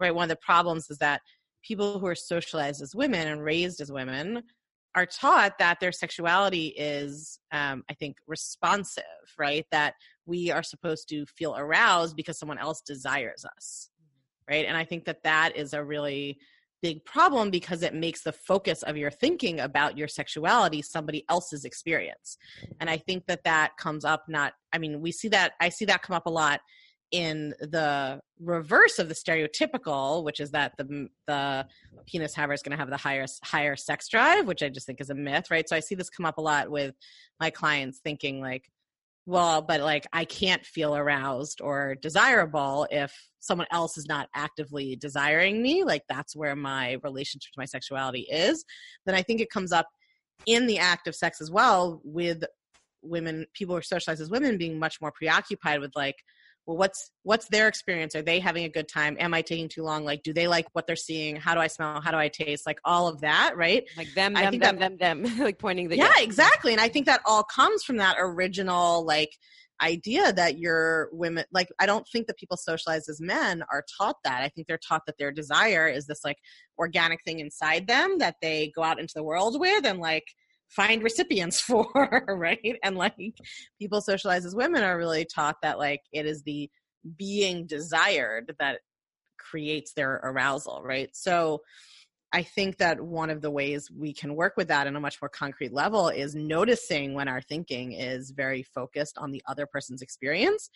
right, 0.01 0.15
one 0.15 0.25
of 0.25 0.29
the 0.29 0.45
problems 0.45 0.91
is 0.91 0.99
that 0.99 1.21
people 1.63 2.01
who 2.01 2.07
are 2.07 2.17
socialized 2.17 2.83
as 2.83 2.97
women 2.97 3.29
and 3.29 3.43
raised 3.43 3.81
as 3.81 3.93
women 3.93 4.43
are 4.97 5.07
taught 5.07 5.59
that 5.59 5.79
their 5.79 5.93
sexuality 5.93 6.69
is, 6.69 7.39
um, 7.53 7.85
I 7.89 7.95
think, 7.95 8.17
responsive, 8.27 9.05
right? 9.39 9.67
That 9.71 9.95
we 10.25 10.51
are 10.51 10.63
supposed 10.63 11.09
to 11.11 11.27
feel 11.27 11.55
aroused 11.57 12.17
because 12.17 12.39
someone 12.39 12.59
else 12.59 12.81
desires 12.81 13.45
us 13.45 13.91
right? 14.49 14.67
And 14.67 14.77
i 14.77 14.85
think 14.85 15.05
that 15.05 15.23
that 15.25 15.57
is 15.57 15.73
a 15.73 15.85
really 15.85 16.39
big 16.83 17.05
problem 17.05 17.51
because 17.51 17.83
it 17.83 17.95
makes 17.95 18.23
the 18.23 18.33
focus 18.33 18.83
of 18.83 18.97
your 18.97 19.11
thinking 19.11 19.61
about 19.61 19.97
your 19.97 20.09
sexuality 20.09 20.83
somebody 20.83 21.25
else's 21.29 21.65
experience. 21.65 22.37
And 22.81 22.91
i 22.91 22.97
think 22.97 23.27
that 23.27 23.45
that 23.45 23.77
comes 23.79 24.05
up 24.05 24.25
not 24.29 24.53
i 24.73 24.79
mean 24.79 25.01
we 25.01 25.13
see 25.13 25.29
that 25.29 25.53
i 25.61 25.69
see 25.69 25.85
that 25.87 26.03
come 26.03 26.17
up 26.17 26.27
a 26.27 26.31
lot 26.31 26.61
in 27.13 27.55
the 27.61 28.21
reverse 28.41 28.99
of 28.99 29.09
the 29.09 29.15
stereotypical 29.15 30.25
which 30.25 30.41
is 30.41 30.51
that 30.51 30.73
the 30.77 31.09
the 31.27 31.67
penis 32.07 32.35
haver 32.35 32.53
is 32.53 32.63
going 32.63 32.73
to 32.73 32.77
have 32.77 32.91
the 32.91 32.97
higher 32.97 33.27
higher 33.45 33.77
sex 33.77 34.09
drive 34.09 34.47
which 34.47 34.63
i 34.63 34.69
just 34.69 34.87
think 34.87 35.01
is 35.01 35.11
a 35.11 35.15
myth 35.15 35.51
right? 35.51 35.69
So 35.69 35.77
i 35.77 35.81
see 35.81 35.95
this 35.95 36.11
come 36.11 36.27
up 36.27 36.39
a 36.39 36.43
lot 36.43 36.71
with 36.71 36.95
my 37.41 37.51
clients 37.51 38.01
thinking 38.03 38.41
like 38.41 38.71
well 39.25 39.63
but 39.63 39.81
like 39.81 40.07
i 40.13 40.25
can't 40.25 40.65
feel 40.67 40.97
aroused 40.97 41.61
or 41.61 41.97
desirable 42.03 42.87
if 42.91 43.13
someone 43.47 43.67
else 43.71 43.97
is 43.97 44.07
not 44.07 44.29
actively 44.35 44.97
desiring 44.97 45.63
me 45.63 45.85
like 45.85 46.03
that's 46.09 46.35
where 46.37 46.57
my 46.57 46.97
relationship 47.05 47.53
to 47.53 47.61
my 47.61 47.65
sexuality 47.65 48.27
is. 48.31 48.65
Then 49.07 49.15
i 49.15 49.23
think 49.23 49.41
it 49.41 49.51
comes 49.51 49.73
up 49.73 49.87
in 50.47 50.67
the 50.67 50.79
act 50.79 51.07
of 51.07 51.15
sex 51.15 51.41
as 51.41 51.51
well 51.51 52.01
with 52.05 52.45
women 53.03 53.47
people 53.55 53.75
who 53.75 53.79
are 53.79 53.83
socialized 53.83 54.21
as 54.21 54.31
women 54.31 54.59
being 54.59 54.79
much 54.79 55.01
more 55.01 55.13
preoccupied 55.13 55.81
with 55.81 55.93
like 55.95 56.17
well 56.67 56.77
what's 56.77 57.13
what's 57.23 57.49
their 57.49 57.69
experience? 57.69 58.15
Are 58.15 58.23
they 58.23 58.41
having 58.41 58.65
a 58.65 58.69
good 58.69 58.89
time? 58.89 59.17
Am 59.21 59.33
i 59.35 59.43
taking 59.43 59.69
too 59.69 59.83
long? 59.83 60.05
Like 60.05 60.23
do 60.23 60.33
they 60.33 60.49
like 60.49 60.67
what 60.73 60.87
they're 60.87 60.97
seeing? 60.97 61.37
How 61.37 61.55
do 61.55 61.61
i 61.61 61.67
smell? 61.67 62.01
How 62.01 62.11
do 62.11 62.19
i 62.19 62.29
taste? 62.29 62.67
Like 62.67 62.79
all 62.85 63.09
of 63.09 63.21
that 63.21 63.57
right? 63.57 63.85
Like 63.97 64.13
them 64.15 64.37
I 64.37 64.43
them 64.43 64.51
think 64.51 64.63
them, 64.63 64.79
that- 64.79 64.99
them 64.99 65.23
them 65.23 65.39
like 65.45 65.59
pointing 65.59 65.89
the 65.89 65.97
yeah, 65.97 66.13
exactly 66.19 66.73
and 66.73 66.81
i 66.81 66.89
think 66.89 67.07
that 67.07 67.21
all 67.25 67.43
comes 67.45 67.83
from 67.85 67.97
that 67.99 68.17
original 68.19 69.05
like 69.05 69.31
idea 69.83 70.33
that 70.33 70.59
you're 70.59 71.09
women 71.13 71.45
like 71.53 71.69
i 71.79 71.87
don't 71.87 72.07
think 72.11 72.27
that 72.27 72.39
people 72.39 72.57
socialized 72.57 73.09
as 73.09 73.21
men 73.21 73.63
are 73.71 73.85
taught 73.99 74.17
that. 74.25 74.43
I 74.43 74.49
think 74.49 74.67
they're 74.67 74.79
taught 74.79 75.03
that 75.07 75.17
their 75.19 75.31
desire 75.33 75.87
is 75.87 76.07
this 76.07 76.21
like 76.25 76.39
organic 76.79 77.21
thing 77.25 77.41
inside 77.41 77.87
them 77.87 78.19
that 78.19 78.37
they 78.41 78.73
go 78.75 78.83
out 78.83 78.99
into 78.99 79.13
the 79.15 79.23
world 79.23 79.61
with 79.61 79.85
and 79.85 79.99
like 79.99 80.25
find 80.69 81.03
recipients 81.03 81.61
for 81.61 82.25
right? 82.29 82.77
And 82.83 82.97
like 82.97 83.15
people 83.79 84.01
socialize 84.01 84.45
as 84.45 84.55
women 84.55 84.83
are 84.83 84.99
really 84.99 85.25
taught 85.25 85.57
that 85.63 85.79
like 85.79 86.03
it 86.13 86.27
is 86.27 86.43
the 86.43 86.71
being 87.17 87.67
desired 87.67 88.55
that 88.59 88.81
creates 89.39 89.93
their 89.93 90.21
arousal 90.25 90.83
right? 90.83 91.11
So 91.15 91.63
I 92.33 92.43
think 92.43 92.79
that 92.79 93.01
one 93.01 93.31
of 93.31 93.41
the 93.41 93.51
ways 93.51 93.91
we 93.91 94.13
can 94.13 94.35
work 94.35 94.55
with 94.57 94.69
that 94.69 94.87
on 94.87 94.97
a 94.97 95.01
much 95.01 95.23
more 95.23 95.29
concrete 95.29 95.73
level 95.73 96.09
is 96.09 96.35
noticing 96.35 97.15
when 97.15 97.29
our 97.29 97.41
thinking 97.41 97.93
is 97.93 98.31
very 98.31 98.63
focused 98.63 99.17
on 99.17 99.31
the 99.31 99.43
other 99.47 99.65
person's 99.65 100.03
experience 100.03 100.69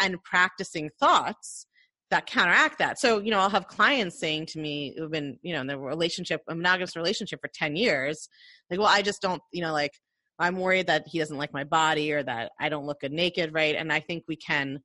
and 0.00 0.22
practicing 0.24 0.90
thoughts 0.98 1.66
that 2.10 2.26
counteract 2.26 2.78
that. 2.78 3.00
So, 3.00 3.18
you 3.18 3.30
know, 3.30 3.40
I'll 3.40 3.50
have 3.50 3.66
clients 3.66 4.18
saying 4.18 4.46
to 4.46 4.60
me 4.60 4.94
who've 4.96 5.10
been, 5.10 5.38
you 5.42 5.54
know, 5.54 5.60
in 5.60 5.66
the 5.66 5.78
relationship, 5.78 6.42
a 6.48 6.54
monogamous 6.54 6.96
relationship 6.96 7.40
for 7.40 7.50
10 7.52 7.76
years, 7.76 8.28
like, 8.70 8.78
well, 8.78 8.88
I 8.88 9.02
just 9.02 9.20
don't, 9.20 9.42
you 9.52 9.62
know, 9.62 9.72
like, 9.72 9.92
I'm 10.38 10.56
worried 10.56 10.86
that 10.86 11.04
he 11.06 11.18
doesn't 11.18 11.36
like 11.36 11.52
my 11.52 11.64
body 11.64 12.12
or 12.12 12.22
that 12.22 12.52
I 12.60 12.68
don't 12.68 12.86
look 12.86 13.00
good 13.00 13.12
naked, 13.12 13.52
right? 13.52 13.74
And 13.74 13.92
I 13.92 14.00
think 14.00 14.24
we 14.28 14.36
can 14.36 14.80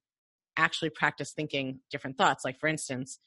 actually 0.58 0.90
practice 0.90 1.34
thinking 1.36 1.80
different 1.92 2.18
thoughts. 2.18 2.44
Like, 2.46 2.60
for 2.60 2.68
instance, 2.68 3.20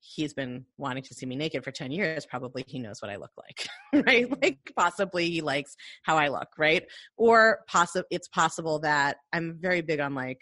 he's 0.00 0.34
been 0.34 0.64
wanting 0.76 1.02
to 1.02 1.14
see 1.14 1.26
me 1.26 1.36
naked 1.36 1.64
for 1.64 1.72
10 1.72 1.90
years 1.90 2.24
probably 2.24 2.64
he 2.68 2.78
knows 2.78 3.02
what 3.02 3.10
i 3.10 3.16
look 3.16 3.32
like 3.36 3.66
right 4.06 4.26
mm-hmm. 4.26 4.40
like 4.40 4.58
possibly 4.76 5.28
he 5.28 5.40
likes 5.40 5.74
how 6.04 6.16
i 6.16 6.28
look 6.28 6.48
right 6.56 6.84
or 7.16 7.60
possible 7.66 8.06
it's 8.10 8.28
possible 8.28 8.78
that 8.78 9.16
i'm 9.32 9.58
very 9.60 9.80
big 9.80 9.98
on 9.98 10.14
like 10.14 10.40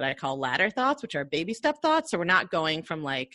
what 0.00 0.08
i 0.08 0.14
call 0.14 0.38
ladder 0.38 0.70
thoughts 0.70 1.02
which 1.02 1.14
are 1.14 1.24
baby 1.24 1.54
step 1.54 1.76
thoughts 1.82 2.10
so 2.10 2.18
we're 2.18 2.24
not 2.24 2.50
going 2.50 2.82
from 2.82 3.02
like 3.02 3.32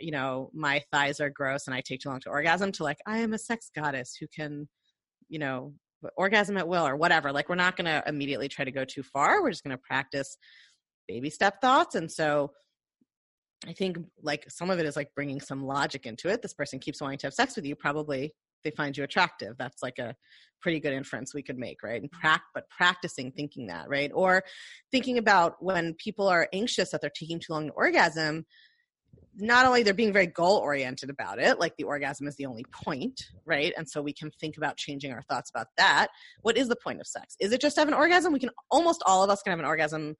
you 0.00 0.10
know 0.10 0.50
my 0.52 0.82
thighs 0.90 1.20
are 1.20 1.30
gross 1.30 1.66
and 1.66 1.74
i 1.74 1.80
take 1.80 2.00
too 2.00 2.08
long 2.08 2.20
to 2.20 2.30
orgasm 2.30 2.72
to 2.72 2.82
like 2.82 2.98
i 3.06 3.18
am 3.18 3.32
a 3.32 3.38
sex 3.38 3.70
goddess 3.74 4.16
who 4.18 4.26
can 4.34 4.68
you 5.28 5.38
know 5.38 5.72
orgasm 6.16 6.56
at 6.56 6.66
will 6.66 6.86
or 6.86 6.96
whatever 6.96 7.32
like 7.32 7.48
we're 7.48 7.54
not 7.54 7.76
going 7.76 7.84
to 7.84 8.02
immediately 8.08 8.48
try 8.48 8.64
to 8.64 8.72
go 8.72 8.84
too 8.84 9.02
far 9.02 9.42
we're 9.42 9.50
just 9.50 9.62
going 9.62 9.76
to 9.76 9.82
practice 9.86 10.36
baby 11.06 11.30
step 11.30 11.60
thoughts 11.60 11.94
and 11.94 12.10
so 12.10 12.50
I 13.66 13.72
think 13.72 13.96
like 14.22 14.50
some 14.50 14.70
of 14.70 14.78
it 14.78 14.86
is 14.86 14.96
like 14.96 15.14
bringing 15.14 15.40
some 15.40 15.64
logic 15.64 16.06
into 16.06 16.28
it. 16.28 16.42
This 16.42 16.54
person 16.54 16.78
keeps 16.78 17.00
wanting 17.00 17.18
to 17.18 17.26
have 17.28 17.34
sex 17.34 17.54
with 17.54 17.64
you. 17.64 17.76
Probably 17.76 18.34
they 18.62 18.70
find 18.70 18.96
you 18.96 19.04
attractive. 19.04 19.56
That's 19.58 19.82
like 19.82 19.98
a 19.98 20.14
pretty 20.62 20.80
good 20.80 20.92
inference 20.92 21.34
we 21.34 21.42
could 21.42 21.58
make, 21.58 21.82
right? 21.82 22.00
And 22.00 22.10
mm-hmm. 22.10 22.20
prac- 22.20 22.44
but 22.54 22.68
practicing 22.70 23.32
thinking 23.32 23.66
that, 23.66 23.88
right? 23.88 24.10
Or 24.14 24.44
thinking 24.90 25.18
about 25.18 25.62
when 25.62 25.94
people 25.94 26.28
are 26.28 26.48
anxious 26.52 26.90
that 26.90 27.00
they're 27.00 27.10
taking 27.10 27.38
too 27.38 27.52
long 27.52 27.66
to 27.66 27.72
orgasm. 27.72 28.46
Not 29.36 29.64
only 29.64 29.82
they're 29.82 29.94
being 29.94 30.12
very 30.12 30.26
goal 30.26 30.58
oriented 30.58 31.08
about 31.08 31.38
it, 31.38 31.58
like 31.58 31.74
the 31.76 31.84
orgasm 31.84 32.28
is 32.28 32.36
the 32.36 32.44
only 32.46 32.64
point, 32.70 33.28
right? 33.46 33.72
And 33.78 33.88
so 33.88 34.02
we 34.02 34.12
can 34.12 34.30
think 34.30 34.58
about 34.58 34.76
changing 34.76 35.10
our 35.10 35.22
thoughts 35.22 35.50
about 35.50 35.68
that. 35.78 36.08
What 36.42 36.58
is 36.58 36.68
the 36.68 36.76
point 36.76 37.00
of 37.00 37.06
sex? 37.06 37.34
Is 37.40 37.52
it 37.52 37.60
just 37.60 37.76
to 37.76 37.80
have 37.80 37.88
an 37.88 37.94
orgasm? 37.94 38.32
We 38.32 38.38
can 38.38 38.50
almost 38.70 39.02
all 39.06 39.24
of 39.24 39.30
us 39.30 39.42
can 39.42 39.52
have 39.52 39.58
an 39.58 39.64
orgasm 39.64 40.16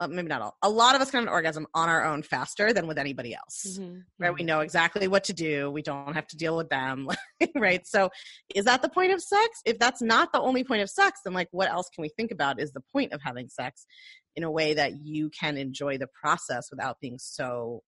uh, 0.00 0.06
maybe 0.06 0.28
not 0.28 0.40
all, 0.42 0.56
a 0.62 0.70
lot 0.70 0.94
of 0.94 1.00
us 1.00 1.10
can 1.10 1.18
have 1.18 1.28
an 1.28 1.32
orgasm 1.32 1.66
on 1.74 1.88
our 1.88 2.04
own 2.04 2.22
faster 2.22 2.72
than 2.72 2.86
with 2.86 2.98
anybody 2.98 3.34
else, 3.34 3.78
Mm-hmm. 3.78 3.98
right? 4.18 4.34
We 4.34 4.44
know 4.44 4.60
exactly 4.60 5.08
what 5.08 5.24
to 5.24 5.32
do. 5.32 5.70
We 5.70 5.82
don't 5.82 6.14
have 6.14 6.26
to 6.28 6.36
deal 6.36 6.56
with 6.56 6.68
them, 6.68 7.08
right? 7.56 7.86
So, 7.86 8.10
is 8.54 8.64
that 8.66 8.82
the 8.82 8.88
point 8.88 9.12
of 9.12 9.20
sex? 9.20 9.60
If 9.64 9.78
that's 9.78 10.00
not 10.00 10.32
the 10.32 10.40
only 10.40 10.64
point 10.64 10.82
of 10.82 10.90
sex, 10.90 11.20
then 11.24 11.34
like, 11.34 11.48
what 11.50 11.68
else 11.68 11.88
can 11.94 12.02
we 12.02 12.10
think 12.16 12.30
about 12.30 12.60
is 12.60 12.72
the 12.72 12.82
point 12.92 13.12
of 13.12 13.20
having 13.22 13.48
sex 13.48 13.86
in 14.36 14.44
a 14.44 14.50
way 14.50 14.74
that 14.74 14.92
you 15.04 15.30
can 15.30 15.56
enjoy 15.56 15.98
the 15.98 16.08
process 16.20 16.68
without 16.70 16.98
being 17.00 17.18
so 17.18 17.82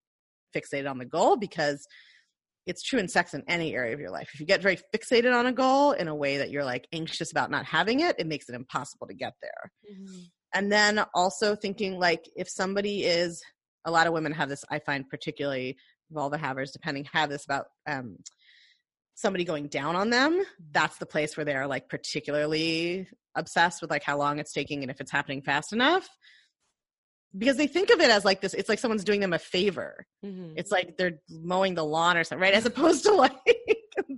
fixated 0.56 0.90
on 0.90 0.98
the 0.98 1.04
goal? 1.04 1.36
Because 1.36 1.86
it's 2.66 2.82
true 2.82 2.98
in 2.98 3.08
sex 3.08 3.34
in 3.34 3.42
any 3.48 3.74
area 3.74 3.94
of 3.94 4.00
your 4.00 4.10
life. 4.10 4.30
If 4.34 4.40
you 4.40 4.46
get 4.46 4.62
very 4.62 4.78
fixated 4.94 5.34
on 5.34 5.46
a 5.46 5.52
goal 5.52 5.92
in 5.92 6.08
a 6.08 6.14
way 6.14 6.38
that 6.38 6.50
you're 6.50 6.64
like 6.64 6.86
anxious 6.92 7.30
about 7.30 7.50
not 7.50 7.64
having 7.64 8.00
it, 8.00 8.16
it 8.18 8.26
makes 8.26 8.48
it 8.48 8.54
impossible 8.54 9.06
to 9.06 9.14
get 9.14 9.32
there. 9.40 9.72
And 10.54 10.70
then 10.70 11.04
also 11.14 11.54
thinking 11.54 11.98
like 11.98 12.28
if 12.36 12.48
somebody 12.48 13.04
is 13.04 13.42
a 13.84 13.90
lot 13.90 14.06
of 14.06 14.12
women 14.12 14.32
have 14.32 14.48
this, 14.48 14.64
I 14.70 14.78
find 14.78 15.08
particularly 15.08 15.76
vulva 16.10 16.38
havers, 16.38 16.72
depending, 16.72 17.06
have 17.12 17.30
this 17.30 17.44
about 17.44 17.66
um 17.86 18.16
somebody 19.14 19.44
going 19.44 19.68
down 19.68 19.96
on 19.96 20.10
them. 20.10 20.42
That's 20.72 20.98
the 20.98 21.06
place 21.06 21.36
where 21.36 21.44
they're 21.44 21.66
like 21.66 21.88
particularly 21.88 23.06
obsessed 23.36 23.80
with 23.82 23.90
like 23.90 24.02
how 24.02 24.16
long 24.16 24.38
it's 24.38 24.52
taking 24.52 24.82
and 24.82 24.90
if 24.90 25.00
it's 25.00 25.10
happening 25.12 25.42
fast 25.42 25.72
enough. 25.72 26.08
Because 27.36 27.56
they 27.56 27.68
think 27.68 27.90
of 27.90 28.00
it 28.00 28.10
as 28.10 28.24
like 28.24 28.40
this, 28.40 28.54
it's 28.54 28.68
like 28.68 28.80
someone's 28.80 29.04
doing 29.04 29.20
them 29.20 29.32
a 29.32 29.38
favor 29.38 30.04
Mm-hmm. 30.24 30.52
it's 30.56 30.70
like 30.70 30.98
they're 30.98 31.20
mowing 31.30 31.74
the 31.74 31.84
lawn 31.84 32.16
or 32.18 32.24
something, 32.24 32.42
right? 32.42 32.52
As 32.52 32.66
opposed 32.66 33.04
to 33.04 33.12
like 33.14 33.32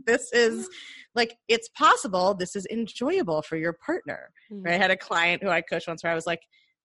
this 0.07 0.33
is 0.33 0.69
like 1.15 1.37
it's 1.49 1.69
possible 1.71 2.35
this 2.35 2.57
is 2.57 2.67
enjoyable 2.71 3.43
for 3.43 3.57
your 3.57 3.73
partner. 3.75 4.31
Mm-hmm. 4.51 4.63
Right? 4.65 4.75
I 4.75 4.79
had 4.79 4.91
a 4.91 4.97
client 4.97 5.43
who 5.43 5.49
I 5.51 5.61
coached 5.61 5.89
once 5.89 6.03
where 6.03 6.13
I 6.13 6.15
was 6.15 6.27
like, 6.27 6.41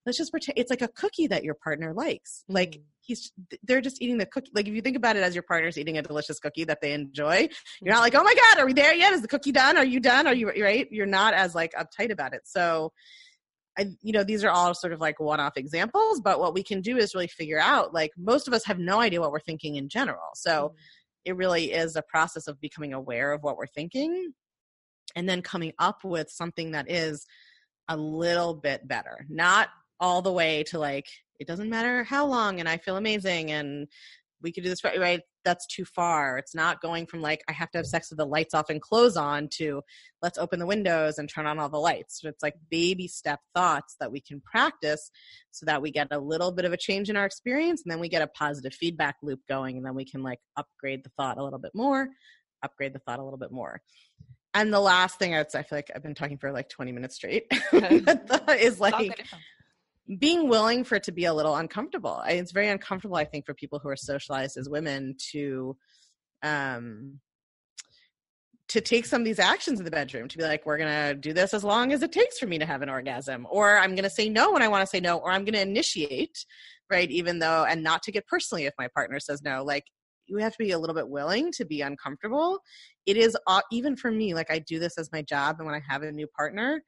let's 0.06 0.18
just 0.18 0.32
pretend 0.32 0.58
it's 0.58 0.70
like 0.70 0.82
a 0.82 0.88
cookie 0.90 1.28
that 1.28 1.44
your 1.44 1.56
partner 1.56 1.94
likes. 1.94 2.44
Like 2.48 2.72
Mhm. 2.72 2.82
he's 3.02 3.32
they're 3.64 3.82
just 3.82 4.02
eating 4.02 4.18
the 4.18 4.26
cookie. 4.26 4.52
Like 4.54 4.68
if 4.68 4.74
you 4.74 4.82
think 4.82 4.98
about 4.98 5.16
it 5.16 5.24
as 5.24 5.36
your 5.36 5.44
partner's 5.44 5.78
eating 5.78 5.98
a 5.98 6.02
delicious 6.02 6.40
cookie 6.40 6.64
that 6.66 6.80
they 6.82 6.94
enjoy, 6.94 7.50
you're 7.82 7.94
not 7.94 8.02
like, 8.02 8.16
oh 8.16 8.24
my 8.24 8.34
god, 8.34 8.60
are 8.62 8.66
we 8.66 8.74
there 8.74 8.94
yet? 8.94 9.14
Is 9.14 9.22
the 9.22 9.28
cookie 9.28 9.52
done? 9.52 9.78
Are 9.78 9.86
you 9.86 10.00
done? 10.00 10.28
Are 10.28 10.34
you 10.34 10.50
right? 10.62 10.88
You're 10.92 11.06
not 11.06 11.34
as 11.34 11.56
like 11.56 11.74
uptight 11.74 12.12
about 12.12 12.34
it. 12.34 12.42
So. 12.46 12.92
I, 13.80 13.92
you 14.02 14.12
know, 14.12 14.24
these 14.24 14.44
are 14.44 14.50
all 14.50 14.74
sort 14.74 14.92
of 14.92 15.00
like 15.00 15.20
one 15.20 15.40
off 15.40 15.56
examples, 15.56 16.20
but 16.20 16.40
what 16.40 16.56
we 16.56 16.64
can 16.64 16.82
do 16.82 16.98
is 16.98 17.14
really 17.14 17.28
figure 17.28 17.60
out 17.60 17.94
like 17.94 18.10
most 18.18 18.48
of 18.48 18.54
us 18.56 18.66
have 18.66 18.80
no 18.80 19.00
idea 19.00 19.22
what 19.22 19.32
we're 19.32 19.40
thinking 19.40 19.76
in 19.76 19.88
general. 19.88 20.30
So 20.34 20.74
it 21.28 21.36
really 21.36 21.74
is 21.74 21.98
a 21.98 22.02
process 22.02 22.48
of 22.48 22.60
becoming 22.62 22.94
aware 22.94 23.34
of 23.34 23.44
what 23.44 23.58
we're 23.58 23.68
thinking 23.68 24.32
and 25.16 25.28
then 25.28 25.42
coming 25.42 25.74
up 25.78 26.06
with 26.06 26.30
something 26.30 26.72
that 26.72 26.90
is 26.90 27.26
a 27.90 27.98
little 27.98 28.54
bit 28.54 28.88
better. 28.88 29.26
Not 29.30 29.68
all 30.00 30.22
the 30.22 30.32
way 30.32 30.64
to 30.68 30.80
like, 30.80 31.06
it 31.40 31.46
doesn't 31.46 31.70
matter 31.70 32.06
how 32.06 32.26
long 32.26 32.62
and 32.62 32.70
I 32.70 32.78
feel 32.78 32.96
amazing 32.96 33.52
and 33.52 33.88
we 34.42 34.54
could 34.54 34.64
do 34.64 34.70
this 34.70 34.86
right, 34.86 35.00
right 35.00 35.22
that's 35.48 35.66
too 35.66 35.86
far. 35.86 36.38
It's 36.38 36.54
not 36.54 36.82
going 36.82 37.06
from 37.06 37.22
like 37.22 37.42
i 37.48 37.54
have 37.54 37.72
to 37.72 37.78
have 37.78 37.88
sex 37.88 38.10
with 38.10 38.18
the 38.18 38.26
lights 38.26 38.54
off 38.54 38.70
and 38.70 38.82
clothes 38.82 39.16
on 39.16 39.48
to 39.54 39.82
let's 40.22 40.38
open 40.38 40.60
the 40.60 40.66
windows 40.66 41.18
and 41.18 41.30
turn 41.30 41.48
on 41.48 41.58
all 41.58 41.70
the 41.70 41.78
lights. 41.78 42.22
So 42.22 42.28
it's 42.28 42.44
like 42.44 42.56
baby 42.70 43.08
step 43.08 43.40
thoughts 43.56 43.96
that 44.02 44.12
we 44.12 44.20
can 44.20 44.42
practice 44.42 45.10
so 45.52 45.66
that 45.66 45.82
we 45.82 45.90
get 45.90 46.10
a 46.12 46.20
little 46.20 46.52
bit 46.52 46.66
of 46.66 46.74
a 46.74 46.78
change 46.78 47.10
in 47.10 47.16
our 47.16 47.26
experience 47.26 47.84
and 47.86 47.92
then 47.92 48.00
we 48.00 48.10
get 48.10 48.22
a 48.22 48.28
positive 48.28 48.74
feedback 48.74 49.16
loop 49.24 49.40
going 49.48 49.78
and 49.78 49.86
then 49.86 49.96
we 49.96 50.04
can 50.04 50.22
like 50.22 50.40
upgrade 50.58 51.04
the 51.04 51.12
thought 51.18 51.38
a 51.38 51.44
little 51.44 51.60
bit 51.60 51.72
more 51.74 52.10
upgrade 52.64 52.94
the 52.94 53.00
thought 53.00 53.20
a 53.20 53.24
little 53.24 53.40
bit 53.40 53.52
more. 53.52 53.82
And 54.54 54.74
the 54.74 54.80
last 54.80 55.20
thing 55.20 55.36
i'd 55.36 55.52
say 55.52 55.60
i 55.60 55.64
feel 55.64 55.78
like 55.78 55.92
i've 55.96 56.02
been 56.02 56.16
talking 56.16 56.38
for 56.40 56.52
like 56.52 56.68
20 56.68 56.92
minutes 56.92 57.16
straight 57.16 57.46
is 57.72 58.80
like 58.80 59.24
being 60.20 60.48
willing 60.48 60.84
for 60.84 60.96
it 60.96 61.04
to 61.04 61.12
be 61.12 61.26
a 61.26 61.34
little 61.34 61.56
uncomfortable. 61.56 62.22
I- 62.24 62.34
It's 62.34 62.52
very 62.52 62.70
uncomfortable, 62.70 63.18
I 63.18 63.26
think, 63.26 63.46
for 63.46 63.54
people 63.54 63.80
who 63.80 63.90
are 63.90 63.96
socialized 63.96 64.58
as 64.58 64.70
women 64.70 65.16
to 65.32 65.78
um 66.44 67.20
to 68.70 68.82
take 68.82 69.06
some 69.06 69.22
of 69.22 69.26
these 69.26 69.40
actions 69.40 69.80
in 69.80 69.86
the 69.86 69.92
bedroom 69.92 70.28
to 70.28 70.38
be 70.38 70.44
like 70.44 70.66
we're 70.66 70.78
going 70.78 70.90
to 70.92 71.16
do 71.16 71.34
this 71.34 71.54
as 71.54 71.64
long 71.64 71.94
as 71.94 72.04
it 72.04 72.12
takes 72.12 72.38
for 72.38 72.48
me 72.48 72.58
to 72.60 72.66
have 72.66 72.82
an 72.82 72.90
orgasm 72.90 73.48
or 73.50 73.78
i'm 73.78 73.92
going 73.92 74.04
to 74.04 74.10
say 74.10 74.30
no 74.30 74.52
when 74.52 74.62
i 74.62 74.68
want 74.68 74.82
to 74.82 74.88
say 74.88 75.00
no 75.00 75.18
or 75.18 75.32
i'm 75.32 75.44
going 75.46 75.54
to 75.54 75.62
initiate 75.62 76.46
right 76.90 77.10
even 77.10 77.40
though 77.40 77.66
and 77.66 77.82
not 77.82 78.04
to 78.04 78.12
get 78.12 78.28
personally 78.28 78.66
if 78.66 78.74
my 78.78 78.88
partner 78.90 79.20
says 79.20 79.42
no 79.42 79.64
like 79.64 79.86
you 80.28 80.38
have 80.38 80.52
to 80.52 80.58
be 80.64 80.72
a 80.72 80.80
little 80.80 80.96
bit 80.96 81.08
willing 81.10 81.52
to 81.52 81.66
be 81.66 81.82
uncomfortable 81.82 82.60
it 83.06 83.16
is 83.18 83.38
uh, 83.48 83.62
even 83.72 83.96
for 83.96 84.12
me 84.12 84.34
like 84.34 84.52
i 84.52 84.60
do 84.60 84.80
this 84.80 84.98
as 84.98 85.12
my 85.12 85.22
job 85.22 85.56
and 85.60 85.66
when 85.66 85.76
i 85.76 85.82
have 85.88 86.04
a 86.04 86.12
new 86.12 86.28
partner 86.28 86.84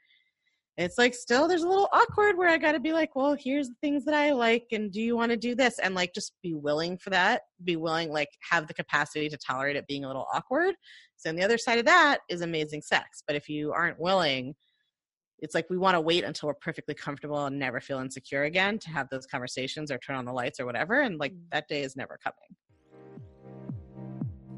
it's 0.86 0.97
like 0.97 1.13
still 1.13 1.47
there's 1.47 1.63
a 1.63 1.67
little 1.67 1.89
awkward 1.91 2.38
where 2.38 2.49
I 2.49 2.57
got 2.57 2.71
to 2.71 2.80
be 2.80 2.93
like, 2.93 3.15
well, 3.15 3.36
here's 3.38 3.67
the 3.67 3.75
things 3.82 4.05
that 4.05 4.13
I 4.13 4.32
like, 4.32 4.67
and 4.71 4.91
do 4.91 5.01
you 5.01 5.15
want 5.15 5.32
to 5.32 5.38
do 5.38 5.53
this? 5.53 5.77
And 5.80 5.93
like, 5.93 6.13
just 6.13 6.34
be 6.41 6.53
willing 6.53 6.97
for 6.97 7.09
that. 7.09 7.41
Be 7.63 7.75
willing, 7.75 8.11
like, 8.11 8.30
have 8.49 8.67
the 8.67 8.73
capacity 8.73 9.27
to 9.30 9.38
tolerate 9.38 9.75
it 9.75 9.88
being 9.88 10.05
a 10.05 10.07
little 10.07 10.27
awkward. 10.34 10.75
So, 11.17 11.30
on 11.30 11.36
the 11.36 11.43
other 11.43 11.57
side 11.57 11.80
of 11.80 11.86
that 11.86 12.19
is 12.30 12.41
amazing 12.41 12.82
sex. 12.82 13.23
But 13.27 13.36
if 13.36 13.49
you 13.49 13.73
aren't 13.73 13.99
willing, 13.99 14.55
it's 15.39 15.53
like 15.53 15.69
we 15.69 15.77
want 15.77 15.95
to 15.95 16.01
wait 16.01 16.23
until 16.23 16.47
we're 16.47 16.55
perfectly 16.55 16.93
comfortable 16.93 17.45
and 17.45 17.59
never 17.59 17.82
feel 17.82 17.99
insecure 17.99 18.43
again 18.43 18.80
to 18.80 18.89
have 18.89 19.09
those 19.09 19.25
conversations 19.25 19.91
or 19.91 19.97
turn 19.97 20.15
on 20.15 20.25
the 20.25 20.34
lights 20.34 20.59
or 20.59 20.65
whatever. 20.65 21.01
And 21.01 21.19
like, 21.19 21.34
mm. 21.34 21.41
that 21.51 21.67
day 21.67 21.82
is 21.82 21.95
never 21.95 22.17
coming. 22.23 22.55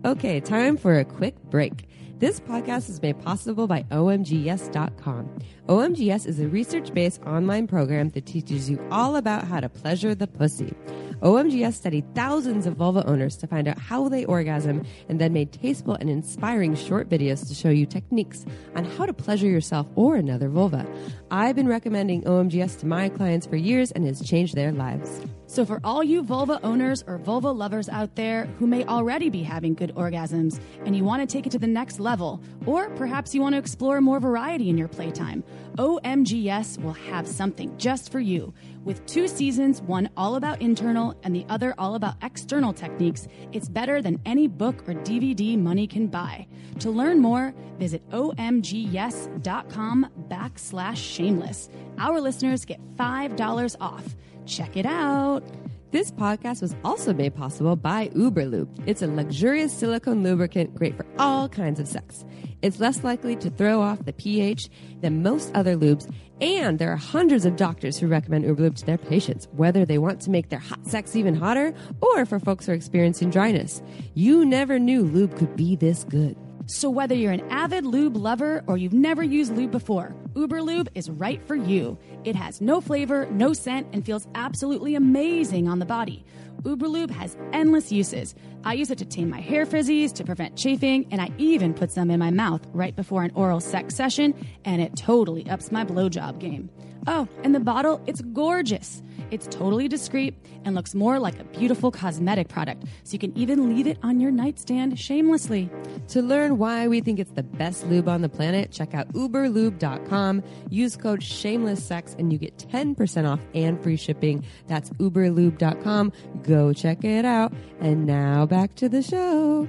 Okay, 0.03 0.39
time 0.39 0.77
for 0.77 0.97
a 0.97 1.05
quick 1.05 1.35
break. 1.51 1.87
This 2.17 2.39
podcast 2.39 2.89
is 2.89 2.99
made 3.03 3.21
possible 3.21 3.67
by 3.67 3.83
OMGYes.com. 3.91 5.29
OMGYes 5.69 6.25
is 6.25 6.39
a 6.39 6.47
research 6.47 6.91
based 6.91 7.21
online 7.21 7.67
program 7.67 8.09
that 8.09 8.25
teaches 8.25 8.67
you 8.67 8.83
all 8.89 9.15
about 9.15 9.43
how 9.43 9.59
to 9.59 9.69
pleasure 9.69 10.15
the 10.15 10.25
pussy. 10.25 10.73
OMGYes 11.21 11.73
studied 11.73 12.15
thousands 12.15 12.65
of 12.65 12.77
vulva 12.77 13.05
owners 13.07 13.37
to 13.37 13.47
find 13.47 13.67
out 13.67 13.77
how 13.77 14.09
they 14.09 14.25
orgasm 14.25 14.83
and 15.07 15.21
then 15.21 15.33
made 15.33 15.51
tasteful 15.51 15.93
and 15.93 16.09
inspiring 16.09 16.73
short 16.73 17.07
videos 17.07 17.47
to 17.47 17.53
show 17.53 17.69
you 17.69 17.85
techniques 17.85 18.43
on 18.75 18.85
how 18.85 19.05
to 19.05 19.13
pleasure 19.13 19.47
yourself 19.47 19.85
or 19.93 20.15
another 20.15 20.49
vulva. 20.49 20.83
I've 21.29 21.55
been 21.55 21.67
recommending 21.67 22.23
OMGYes 22.23 22.79
to 22.79 22.87
my 22.87 23.07
clients 23.09 23.45
for 23.45 23.55
years 23.55 23.91
and 23.91 24.07
has 24.07 24.19
changed 24.19 24.55
their 24.55 24.71
lives. 24.71 25.21
So, 25.51 25.65
for 25.65 25.81
all 25.83 26.01
you 26.01 26.23
vulva 26.23 26.61
owners 26.63 27.03
or 27.05 27.17
vulva 27.17 27.51
lovers 27.51 27.89
out 27.89 28.15
there 28.15 28.45
who 28.57 28.65
may 28.65 28.85
already 28.85 29.29
be 29.29 29.43
having 29.43 29.73
good 29.73 29.93
orgasms 29.95 30.61
and 30.85 30.95
you 30.95 31.03
want 31.03 31.21
to 31.21 31.25
take 31.25 31.45
it 31.45 31.49
to 31.49 31.59
the 31.59 31.67
next 31.67 31.99
level, 31.99 32.41
or 32.65 32.89
perhaps 32.91 33.35
you 33.35 33.41
want 33.41 33.55
to 33.55 33.59
explore 33.59 33.99
more 33.99 34.21
variety 34.21 34.69
in 34.69 34.77
your 34.77 34.87
playtime, 34.87 35.43
OMGYes 35.75 36.81
will 36.81 36.93
have 36.93 37.27
something 37.27 37.77
just 37.77 38.13
for 38.13 38.21
you. 38.21 38.53
With 38.85 39.05
two 39.07 39.27
seasons, 39.27 39.81
one 39.81 40.09
all 40.15 40.37
about 40.37 40.61
internal 40.61 41.17
and 41.21 41.35
the 41.35 41.45
other 41.49 41.75
all 41.77 41.95
about 41.95 42.15
external 42.21 42.71
techniques, 42.71 43.27
it's 43.51 43.67
better 43.67 44.01
than 44.01 44.21
any 44.25 44.47
book 44.47 44.87
or 44.87 44.93
DVD 44.93 45.59
money 45.59 45.85
can 45.85 46.07
buy. 46.07 46.47
To 46.79 46.89
learn 46.89 47.19
more, 47.19 47.53
visit 47.77 48.09
omgyes.com 48.11 50.07
backslash 50.29 50.95
shameless. 50.95 51.69
Our 51.97 52.21
listeners 52.21 52.63
get 52.63 52.79
$5 52.95 53.75
off. 53.81 54.15
Check 54.45 54.75
it 54.77 54.85
out. 54.85 55.43
This 55.91 56.09
podcast 56.09 56.61
was 56.61 56.73
also 56.85 57.13
made 57.13 57.35
possible 57.35 57.75
by 57.75 58.07
Uberlube. 58.09 58.69
It's 58.85 59.01
a 59.01 59.07
luxurious 59.07 59.73
silicone 59.73 60.23
lubricant 60.23 60.73
great 60.73 60.95
for 60.95 61.05
all 61.19 61.49
kinds 61.49 61.81
of 61.81 61.87
sex. 61.87 62.23
It's 62.61 62.79
less 62.79 63.03
likely 63.03 63.35
to 63.37 63.49
throw 63.49 63.81
off 63.81 64.05
the 64.05 64.13
pH 64.13 64.69
than 65.01 65.21
most 65.21 65.51
other 65.53 65.75
lubes, 65.75 66.09
and 66.39 66.79
there 66.79 66.93
are 66.93 66.97
hundreds 66.97 67.45
of 67.45 67.57
doctors 67.57 67.97
who 67.97 68.07
recommend 68.07 68.45
Uberlube 68.45 68.77
to 68.77 68.85
their 68.85 68.97
patients, 68.97 69.49
whether 69.51 69.83
they 69.83 69.97
want 69.97 70.21
to 70.21 70.29
make 70.29 70.47
their 70.47 70.59
hot 70.59 70.85
sex 70.87 71.15
even 71.15 71.35
hotter 71.35 71.73
or 72.01 72.25
for 72.25 72.39
folks 72.39 72.65
who 72.65 72.71
are 72.71 72.75
experiencing 72.75 73.29
dryness. 73.29 73.81
You 74.13 74.45
never 74.45 74.79
knew 74.79 75.01
lube 75.03 75.35
could 75.37 75.57
be 75.57 75.75
this 75.75 76.05
good. 76.05 76.37
So, 76.67 76.89
whether 76.89 77.15
you're 77.15 77.31
an 77.31 77.49
avid 77.49 77.85
lube 77.85 78.15
lover 78.15 78.63
or 78.67 78.77
you've 78.77 78.93
never 78.93 79.23
used 79.23 79.55
lube 79.55 79.71
before, 79.71 80.15
Uberlube 80.33 80.87
is 80.93 81.09
right 81.09 81.41
for 81.45 81.55
you. 81.55 81.97
It 82.23 82.35
has 82.35 82.61
no 82.61 82.81
flavor, 82.81 83.27
no 83.31 83.53
scent, 83.53 83.87
and 83.93 84.05
feels 84.05 84.27
absolutely 84.35 84.95
amazing 84.95 85.67
on 85.67 85.79
the 85.79 85.85
body. 85.85 86.23
Uberlube 86.61 87.09
has 87.09 87.35
endless 87.51 87.91
uses. 87.91 88.35
I 88.63 88.73
use 88.73 88.91
it 88.91 88.99
to 88.99 89.05
tame 89.05 89.29
my 89.29 89.41
hair 89.41 89.65
frizzies, 89.65 90.13
to 90.13 90.23
prevent 90.23 90.55
chafing, 90.55 91.07
and 91.09 91.19
I 91.19 91.29
even 91.37 91.73
put 91.73 91.91
some 91.91 92.11
in 92.11 92.19
my 92.19 92.29
mouth 92.29 92.61
right 92.73 92.95
before 92.95 93.23
an 93.23 93.31
oral 93.33 93.59
sex 93.59 93.95
session, 93.95 94.35
and 94.63 94.81
it 94.81 94.95
totally 94.95 95.49
ups 95.49 95.71
my 95.71 95.83
blowjob 95.83 96.39
game. 96.39 96.69
Oh, 97.07 97.27
and 97.43 97.55
the 97.55 97.59
bottle, 97.59 98.01
it's 98.05 98.21
gorgeous. 98.21 99.01
It's 99.31 99.47
totally 99.47 99.87
discreet 99.87 100.35
and 100.65 100.75
looks 100.75 100.93
more 100.93 101.17
like 101.17 101.39
a 101.39 101.45
beautiful 101.45 101.89
cosmetic 101.89 102.49
product, 102.49 102.83
so 103.03 103.13
you 103.13 103.19
can 103.19 103.35
even 103.37 103.73
leave 103.73 103.87
it 103.87 103.97
on 104.03 104.19
your 104.19 104.29
nightstand 104.29 104.99
shamelessly. 104.99 105.69
To 106.09 106.21
learn 106.21 106.57
why 106.57 106.87
we 106.87 106.99
think 106.99 107.17
it's 107.17 107.31
the 107.31 107.43
best 107.43 107.87
lube 107.87 108.09
on 108.09 108.21
the 108.21 108.29
planet, 108.29 108.71
check 108.71 108.93
out 108.93 109.11
uberlube.com. 109.13 110.43
Use 110.69 110.97
code 110.97 111.21
shamelesssex 111.21 112.19
and 112.19 112.31
you 112.31 112.37
get 112.37 112.57
10% 112.57 113.29
off 113.29 113.39
and 113.53 113.81
free 113.81 113.97
shipping. 113.97 114.43
That's 114.67 114.89
uberlube.com. 114.91 116.11
Go 116.43 116.73
check 116.73 117.03
it 117.03 117.23
out. 117.23 117.53
And 117.79 118.05
now 118.05 118.45
back 118.45 118.75
to 118.75 118.89
the 118.89 119.01
show. 119.01 119.67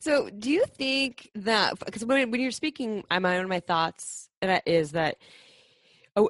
So, 0.00 0.28
do 0.28 0.50
you 0.50 0.66
think 0.66 1.30
that 1.34 1.78
because 1.78 2.04
when, 2.04 2.30
when 2.30 2.40
you're 2.40 2.50
speaking, 2.50 3.04
I'm 3.10 3.22
one 3.22 3.36
of 3.36 3.48
my 3.48 3.60
thoughts 3.60 4.28
and 4.42 4.50
that 4.50 4.62
is 4.66 4.92
that 4.92 5.16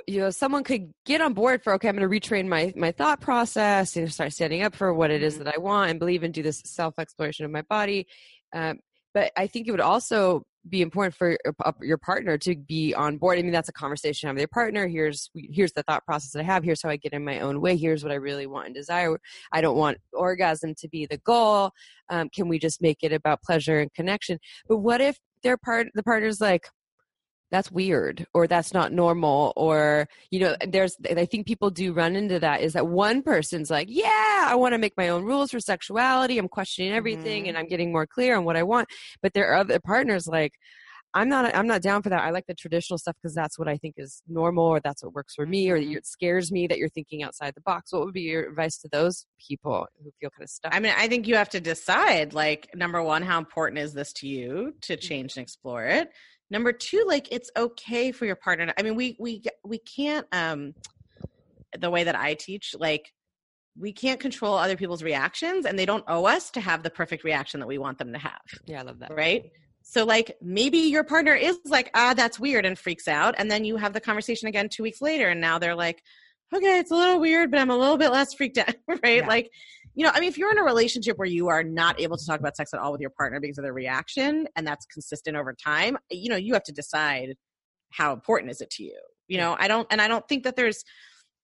you 0.06 0.20
know, 0.20 0.30
someone 0.30 0.64
could 0.64 0.92
get 1.04 1.20
on 1.20 1.34
board 1.34 1.62
for 1.62 1.74
okay, 1.74 1.88
I'm 1.88 1.96
going 1.96 2.08
to 2.08 2.20
retrain 2.20 2.48
my 2.48 2.72
my 2.76 2.92
thought 2.92 3.20
process 3.20 3.96
and 3.96 4.12
start 4.12 4.32
standing 4.32 4.62
up 4.62 4.74
for 4.74 4.94
what 4.94 5.10
it 5.10 5.22
is 5.22 5.34
Mhm. 5.36 5.44
that 5.44 5.54
I 5.54 5.58
want 5.58 5.90
and 5.90 5.98
believe 5.98 6.22
and 6.22 6.32
do 6.32 6.42
this 6.42 6.62
self 6.64 6.98
exploration 6.98 7.44
of 7.44 7.50
my 7.50 7.62
body. 7.62 8.06
Um, 8.52 8.80
but 9.12 9.30
I 9.36 9.46
think 9.46 9.68
it 9.68 9.70
would 9.70 9.80
also 9.80 10.44
be 10.68 10.80
important 10.80 11.14
for 11.14 11.36
your- 11.44 11.54
your 11.82 11.98
partner 11.98 12.38
to 12.38 12.56
be 12.56 12.94
on 12.94 13.18
board. 13.18 13.38
I 13.38 13.42
mean, 13.42 13.52
that's 13.52 13.68
a 13.68 13.72
conversation 13.72 14.26
I 14.26 14.28
have 14.30 14.36
with 14.36 14.40
your 14.42 14.48
partner. 14.48 14.88
Here's 14.88 15.30
here's 15.34 15.72
the 15.72 15.82
thought 15.82 16.06
process 16.06 16.32
that 16.32 16.40
I 16.40 16.44
have. 16.44 16.64
Here's 16.64 16.80
how 16.82 16.88
I 16.88 16.96
get 16.96 17.12
in 17.12 17.22
my 17.22 17.40
own 17.40 17.60
way. 17.60 17.76
Here's 17.76 18.02
what 18.02 18.12
I 18.12 18.16
really 18.16 18.46
want 18.46 18.66
and 18.66 18.74
desire. 18.74 19.18
I 19.52 19.60
don't 19.60 19.76
want 19.76 19.98
orgasm 20.14 20.74
to 20.76 20.88
be 20.88 21.04
the 21.06 21.18
goal. 21.18 21.72
Um, 22.08 22.30
can 22.30 22.48
we 22.48 22.58
just 22.58 22.80
make 22.80 22.98
it 23.02 23.12
about 23.12 23.42
pleasure 23.42 23.78
and 23.80 23.92
connection? 23.92 24.38
But 24.66 24.78
what 24.78 25.02
if 25.02 25.18
their 25.42 25.58
part 25.58 25.88
the 25.94 26.02
partner's 26.02 26.40
like, 26.40 26.66
that's 27.54 27.70
weird 27.70 28.26
or 28.34 28.48
that's 28.48 28.74
not 28.74 28.92
normal 28.92 29.52
or 29.56 30.08
you 30.32 30.40
know 30.40 30.56
there's 30.68 30.96
i 31.16 31.24
think 31.24 31.46
people 31.46 31.70
do 31.70 31.92
run 31.92 32.16
into 32.16 32.38
that 32.40 32.60
is 32.60 32.72
that 32.72 32.88
one 32.88 33.22
person's 33.22 33.70
like 33.70 33.86
yeah 33.90 34.46
i 34.48 34.54
want 34.56 34.72
to 34.72 34.78
make 34.78 34.96
my 34.96 35.08
own 35.08 35.24
rules 35.24 35.52
for 35.52 35.60
sexuality 35.60 36.36
i'm 36.36 36.48
questioning 36.48 36.92
everything 36.92 37.44
Mhm. 37.44 37.48
and 37.50 37.56
i'm 37.58 37.68
getting 37.68 37.92
more 37.92 38.06
clear 38.06 38.36
on 38.36 38.44
what 38.44 38.56
i 38.56 38.62
want 38.64 38.88
but 39.22 39.34
there 39.34 39.48
are 39.50 39.56
other 39.56 39.78
partners 39.78 40.26
like 40.26 40.54
i'm 41.14 41.28
not 41.28 41.54
i'm 41.54 41.68
not 41.68 41.80
down 41.80 42.02
for 42.02 42.08
that 42.08 42.22
i 42.22 42.30
like 42.30 42.46
the 42.48 42.54
traditional 42.54 42.98
stuff 42.98 43.14
because 43.22 43.34
that's 43.36 43.56
what 43.56 43.68
i 43.68 43.76
think 43.76 43.94
is 43.98 44.20
normal 44.26 44.64
or 44.64 44.80
that's 44.80 45.04
what 45.04 45.14
works 45.14 45.34
for 45.36 45.46
me 45.46 45.70
or 45.70 45.78
Mhm. 45.78 45.96
it 45.98 46.06
scares 46.06 46.50
me 46.50 46.66
that 46.66 46.78
you're 46.78 46.88
thinking 46.88 47.22
outside 47.22 47.54
the 47.54 47.60
box 47.60 47.92
what 47.92 48.04
would 48.04 48.14
be 48.14 48.22
your 48.22 48.48
advice 48.48 48.78
to 48.78 48.88
those 48.90 49.26
people 49.38 49.86
who 50.02 50.10
feel 50.20 50.30
kind 50.30 50.42
of 50.42 50.50
stuck 50.50 50.74
I 50.74 50.80
mean, 50.80 50.92
I 50.96 51.06
think 51.06 51.28
you 51.28 51.36
have 51.36 51.50
to 51.50 51.60
decide 51.60 52.34
like 52.34 52.68
number 52.74 53.00
one, 53.02 53.22
how 53.22 53.38
important 53.38 53.78
is 53.78 53.92
this 53.94 54.12
to 54.14 54.26
you 54.26 54.74
to 54.82 54.96
change 54.96 55.36
and 55.36 55.42
explore 55.42 55.84
it? 55.84 56.10
Number 56.54 56.72
two, 56.72 57.04
like 57.08 57.26
it's 57.32 57.50
okay 57.56 58.12
for 58.12 58.26
your 58.26 58.36
partner. 58.36 58.66
To, 58.66 58.78
I 58.78 58.84
mean, 58.84 58.94
we 58.94 59.16
we 59.18 59.42
we 59.64 59.78
can't 59.78 60.24
um 60.30 60.72
the 61.76 61.90
way 61.90 62.04
that 62.04 62.14
I 62.14 62.34
teach, 62.34 62.76
like 62.78 63.12
we 63.76 63.92
can't 63.92 64.20
control 64.20 64.54
other 64.54 64.76
people's 64.76 65.02
reactions 65.02 65.66
and 65.66 65.76
they 65.76 65.84
don't 65.84 66.04
owe 66.06 66.26
us 66.26 66.52
to 66.52 66.60
have 66.60 66.84
the 66.84 66.90
perfect 66.90 67.24
reaction 67.24 67.58
that 67.58 67.66
we 67.66 67.76
want 67.76 67.98
them 67.98 68.12
to 68.12 68.20
have. 68.20 68.40
yeah 68.66 68.78
i 68.78 68.82
love 68.82 69.00
that 69.00 69.12
Right? 69.12 69.50
So 69.82 70.04
like 70.04 70.36
maybe 70.40 70.78
your 70.78 71.02
partner 71.02 71.34
is 71.34 71.58
like, 71.64 71.90
ah, 71.92 72.14
that's 72.14 72.38
weird 72.38 72.64
and 72.64 72.78
freaks 72.78 73.08
out. 73.08 73.34
And 73.36 73.50
then 73.50 73.64
you 73.64 73.76
have 73.76 73.92
the 73.92 74.00
conversation 74.00 74.46
again 74.46 74.68
two 74.68 74.84
weeks 74.84 75.02
later 75.02 75.28
and 75.28 75.40
now 75.40 75.58
they're 75.58 75.74
like, 75.74 76.02
okay, 76.54 76.78
it's 76.78 76.92
a 76.92 76.94
little 76.94 77.18
weird, 77.18 77.50
but 77.50 77.58
I'm 77.58 77.70
a 77.70 77.76
little 77.76 77.98
bit 77.98 78.10
less 78.12 78.32
freaked 78.32 78.58
out. 78.58 78.74
Right. 79.02 79.18
Yeah. 79.22 79.26
Like, 79.26 79.50
you 79.94 80.04
know, 80.04 80.10
I 80.12 80.20
mean, 80.20 80.28
if 80.28 80.36
you're 80.36 80.50
in 80.50 80.58
a 80.58 80.64
relationship 80.64 81.18
where 81.18 81.28
you 81.28 81.48
are 81.48 81.62
not 81.62 82.00
able 82.00 82.16
to 82.16 82.26
talk 82.26 82.40
about 82.40 82.56
sex 82.56 82.74
at 82.74 82.80
all 82.80 82.90
with 82.92 83.00
your 83.00 83.10
partner 83.10 83.38
because 83.40 83.58
of 83.58 83.62
their 83.62 83.72
reaction 83.72 84.46
and 84.56 84.66
that's 84.66 84.86
consistent 84.86 85.36
over 85.36 85.54
time, 85.54 85.96
you 86.10 86.28
know, 86.28 86.36
you 86.36 86.52
have 86.54 86.64
to 86.64 86.72
decide 86.72 87.36
how 87.92 88.12
important 88.12 88.50
is 88.50 88.60
it 88.60 88.70
to 88.70 88.82
you. 88.82 88.98
You 89.28 89.38
know, 89.38 89.56
I 89.58 89.68
don't 89.68 89.86
and 89.90 90.02
I 90.02 90.08
don't 90.08 90.26
think 90.28 90.44
that 90.44 90.56
there's 90.56 90.84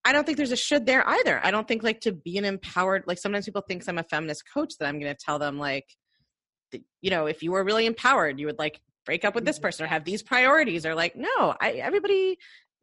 I 0.05 0.12
don't 0.12 0.24
think 0.24 0.36
there's 0.36 0.53
a 0.53 0.57
should 0.57 0.84
there 0.84 1.07
either. 1.07 1.40
I 1.44 1.51
don't 1.51 1.68
think 1.68 1.82
like 1.82 2.01
to 2.01 2.12
be 2.12 2.38
an 2.38 2.44
empowered 2.44 3.05
like 3.07 3.18
sometimes 3.18 3.44
people 3.44 3.62
think 3.66 3.88
I'm 3.88 3.98
a 3.98 4.03
feminist 4.03 4.44
coach 4.53 4.74
that 4.78 4.86
I'm 4.86 4.98
going 4.98 5.14
to 5.14 5.24
tell 5.24 5.38
them 5.38 5.59
like 5.59 5.86
you 7.01 7.11
know, 7.11 7.26
if 7.26 7.42
you 7.42 7.53
were 7.53 7.64
really 7.64 7.86
empowered, 7.86 8.38
you 8.38 8.46
would 8.46 8.59
like 8.59 8.80
break 9.07 9.24
up 9.24 9.34
with 9.34 9.44
this 9.44 9.57
mm-hmm. 9.57 9.62
person 9.62 9.84
or 9.84 9.88
have 9.88 10.05
these 10.05 10.22
priorities 10.22 10.84
or 10.84 10.94
like 10.94 11.14
no, 11.16 11.55
I 11.61 11.72
everybody 11.82 12.36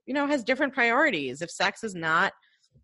you 0.06 0.14
know 0.14 0.28
has 0.28 0.44
different 0.44 0.74
priorities. 0.74 1.42
If 1.42 1.52
sex 1.52 1.84
is 1.84 1.94
not 1.94 2.32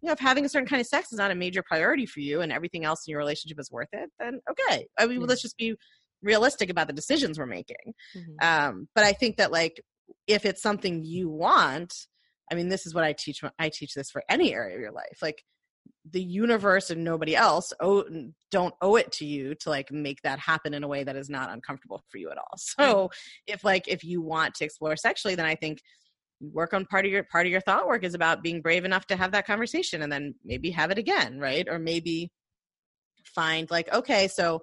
you 0.03 0.07
know, 0.07 0.13
if 0.13 0.19
having 0.19 0.43
a 0.43 0.49
certain 0.49 0.67
kind 0.67 0.81
of 0.81 0.85
sex 0.87 1.13
is 1.13 1.17
not 1.17 1.31
a 1.31 1.35
major 1.35 1.63
priority 1.63 2.05
for 2.05 2.19
you 2.19 2.41
and 2.41 2.51
everything 2.51 2.83
else 2.83 3.07
in 3.07 3.11
your 3.11 3.19
relationship 3.19 3.57
is 3.57 3.71
worth 3.71 3.87
it, 3.93 4.09
then 4.19 4.41
okay. 4.51 4.85
I 4.99 5.07
mean, 5.07 5.21
Yeah. 5.21 5.27
let's 5.27 5.41
just 5.41 5.55
be 5.55 5.75
realistic 6.21 6.69
about 6.69 6.87
the 6.87 6.93
decisions 6.93 7.39
we're 7.39 7.45
making. 7.45 7.93
Mhm. 8.13 8.43
Um, 8.43 8.89
but 8.95 9.05
I 9.05 9.13
think 9.13 9.37
that 9.37 9.51
like 9.53 9.81
if 10.27 10.45
it's 10.45 10.61
something 10.61 11.05
you 11.05 11.29
want, 11.29 11.93
I 12.51 12.55
mean, 12.55 12.67
this 12.67 12.85
is 12.85 12.93
what 12.93 13.05
I 13.05 13.13
teach. 13.13 13.41
I 13.57 13.69
teach 13.69 13.93
this 13.93 14.11
for 14.11 14.23
any 14.29 14.53
area 14.53 14.75
of 14.75 14.81
your 14.81 14.91
life. 14.91 15.19
Like 15.21 15.41
the 16.11 16.21
universe 16.21 16.89
and 16.89 17.03
nobody 17.05 17.33
else 17.33 17.71
owe, 17.79 18.03
don't 18.51 18.75
owe 18.81 18.97
it 18.97 19.09
to 19.13 19.25
you 19.25 19.55
to 19.55 19.69
like 19.69 19.89
make 19.89 20.21
that 20.23 20.37
happen 20.37 20.73
in 20.73 20.83
a 20.83 20.87
way 20.87 21.05
that 21.05 21.15
is 21.15 21.29
not 21.29 21.49
uncomfortable 21.49 22.03
for 22.11 22.17
you 22.17 22.29
at 22.29 22.37
all. 22.37 22.57
So 22.57 23.09
if 23.47 23.63
like 23.63 23.87
if 23.87 24.03
you 24.03 24.21
want 24.21 24.55
to 24.55 24.65
explore 24.65 24.97
sexually, 24.97 25.35
then 25.35 25.45
I 25.45 25.55
think 25.55 25.79
work 26.41 26.73
on 26.73 26.85
part 26.85 27.05
of 27.05 27.11
your 27.11 27.23
part 27.23 27.45
of 27.45 27.51
your 27.51 27.61
thought 27.61 27.87
work 27.87 28.03
is 28.03 28.13
about 28.13 28.43
being 28.43 28.61
brave 28.61 28.85
enough 28.85 29.07
to 29.07 29.15
have 29.15 29.31
that 29.31 29.47
conversation 29.47 30.01
and 30.01 30.11
then 30.11 30.35
maybe 30.43 30.71
have 30.71 30.91
it 30.91 30.97
again, 30.97 31.39
right? 31.39 31.67
Or 31.69 31.79
maybe 31.79 32.31
find 33.23 33.69
like 33.71 33.91
okay, 33.93 34.27
so 34.27 34.61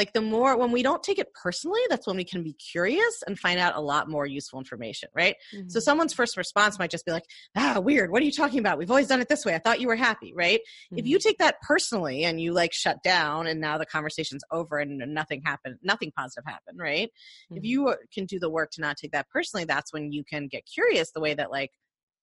like 0.00 0.12
the 0.14 0.20
more 0.22 0.56
when 0.56 0.70
we 0.72 0.82
don't 0.82 1.02
take 1.02 1.18
it 1.18 1.28
personally 1.34 1.82
that's 1.90 2.06
when 2.06 2.16
we 2.16 2.24
can 2.24 2.42
be 2.42 2.54
curious 2.54 3.22
and 3.26 3.38
find 3.38 3.60
out 3.60 3.76
a 3.76 3.80
lot 3.92 4.08
more 4.08 4.24
useful 4.24 4.58
information 4.58 5.10
right? 5.14 5.36
So 5.68 5.78
someone's 5.78 6.14
first 6.14 6.38
response 6.38 6.78
might 6.78 6.90
just 6.90 7.04
be 7.04 7.12
like 7.12 7.26
ah 7.54 7.78
weird. 7.78 8.10
What 8.10 8.22
are 8.22 8.24
you 8.24 8.32
talking 8.32 8.60
about? 8.60 8.78
We've 8.78 8.90
always 8.90 9.08
done 9.08 9.20
it 9.20 9.28
this 9.28 9.44
way. 9.44 9.54
I 9.54 9.58
thought 9.58 9.80
you 9.82 9.88
were 9.88 9.96
happy 10.10 10.32
right? 10.34 10.60
If 11.00 11.04
you 11.06 11.18
take 11.18 11.38
that 11.38 11.56
personally 11.60 12.24
and 12.24 12.40
you 12.40 12.52
like 12.52 12.72
shut 12.72 13.02
down 13.02 13.46
and 13.46 13.60
now 13.60 13.76
the 13.76 13.86
conversation's 13.86 14.42
over 14.50 14.78
and 14.78 14.98
nothing 15.20 15.42
happened 15.44 15.76
nothing 15.82 16.10
positive 16.16 16.44
happened 16.46 16.78
right? 16.78 17.10
If 17.50 17.62
Mhm. 17.62 17.66
you 17.72 17.88
uh, 17.88 17.96
can 18.14 18.24
do 18.24 18.38
the 18.38 18.50
work 18.50 18.70
to 18.72 18.80
not 18.80 18.96
take 18.96 19.12
that 19.12 19.28
personally 19.28 19.66
that's 19.66 19.92
when 19.92 20.12
you 20.12 20.24
can 20.24 20.48
get 20.48 20.64
curious 20.66 21.10
the 21.12 21.20
way 21.20 21.34
that 21.34 21.50
like 21.50 21.72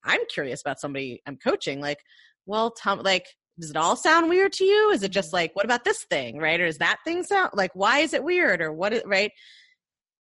i'm 0.03 0.21
curious 0.33 0.61
about 0.61 0.79
somebody 0.79 1.21
i'm 1.27 1.37
coaching 1.37 1.79
like 1.81 1.99
well 2.45 2.71
tell 2.71 2.95
like 3.01 3.25
does 3.59 3.69
it 3.71 3.77
all 3.77 3.95
sound 3.95 4.29
weird 4.29 4.53
to 4.53 4.63
you? 4.63 4.91
Is 4.91 5.03
it 5.03 5.11
just 5.11 5.33
like 5.33 5.55
what 5.55 5.65
about 5.65 5.83
this 5.83 6.03
thing 6.03 6.37
right? 6.37 6.59
Or 6.59 6.65
is 6.65 6.77
that 6.77 6.97
thing 7.03 7.23
sound 7.23 7.51
like 7.53 7.71
why 7.73 7.99
is 7.99 8.13
it 8.13 8.23
weird? 8.23 8.61
Or 8.61 8.71
what 8.71 8.93
is, 8.93 9.03
right? 9.05 9.31